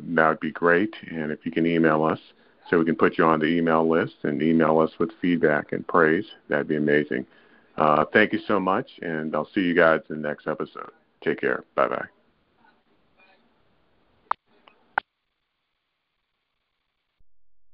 that 0.00 0.28
would 0.28 0.40
be 0.40 0.52
great. 0.52 0.94
And 1.10 1.30
if 1.32 1.44
you 1.44 1.52
can 1.52 1.66
email 1.66 2.04
us, 2.04 2.20
so 2.68 2.78
we 2.78 2.84
can 2.84 2.96
put 2.96 3.18
you 3.18 3.24
on 3.24 3.40
the 3.40 3.46
email 3.46 3.88
list 3.88 4.14
and 4.22 4.42
email 4.42 4.78
us 4.78 4.90
with 4.98 5.10
feedback 5.20 5.72
and 5.72 5.86
praise. 5.86 6.24
That'd 6.48 6.68
be 6.68 6.76
amazing. 6.76 7.26
Uh, 7.76 8.04
thank 8.12 8.32
you 8.32 8.40
so 8.46 8.60
much, 8.60 8.88
and 9.00 9.34
I'll 9.34 9.48
see 9.54 9.62
you 9.62 9.74
guys 9.74 10.00
in 10.10 10.22
the 10.22 10.28
next 10.28 10.46
episode. 10.46 10.90
Take 11.22 11.40
care. 11.40 11.64
Bye 11.74 11.88
bye. 11.88 12.21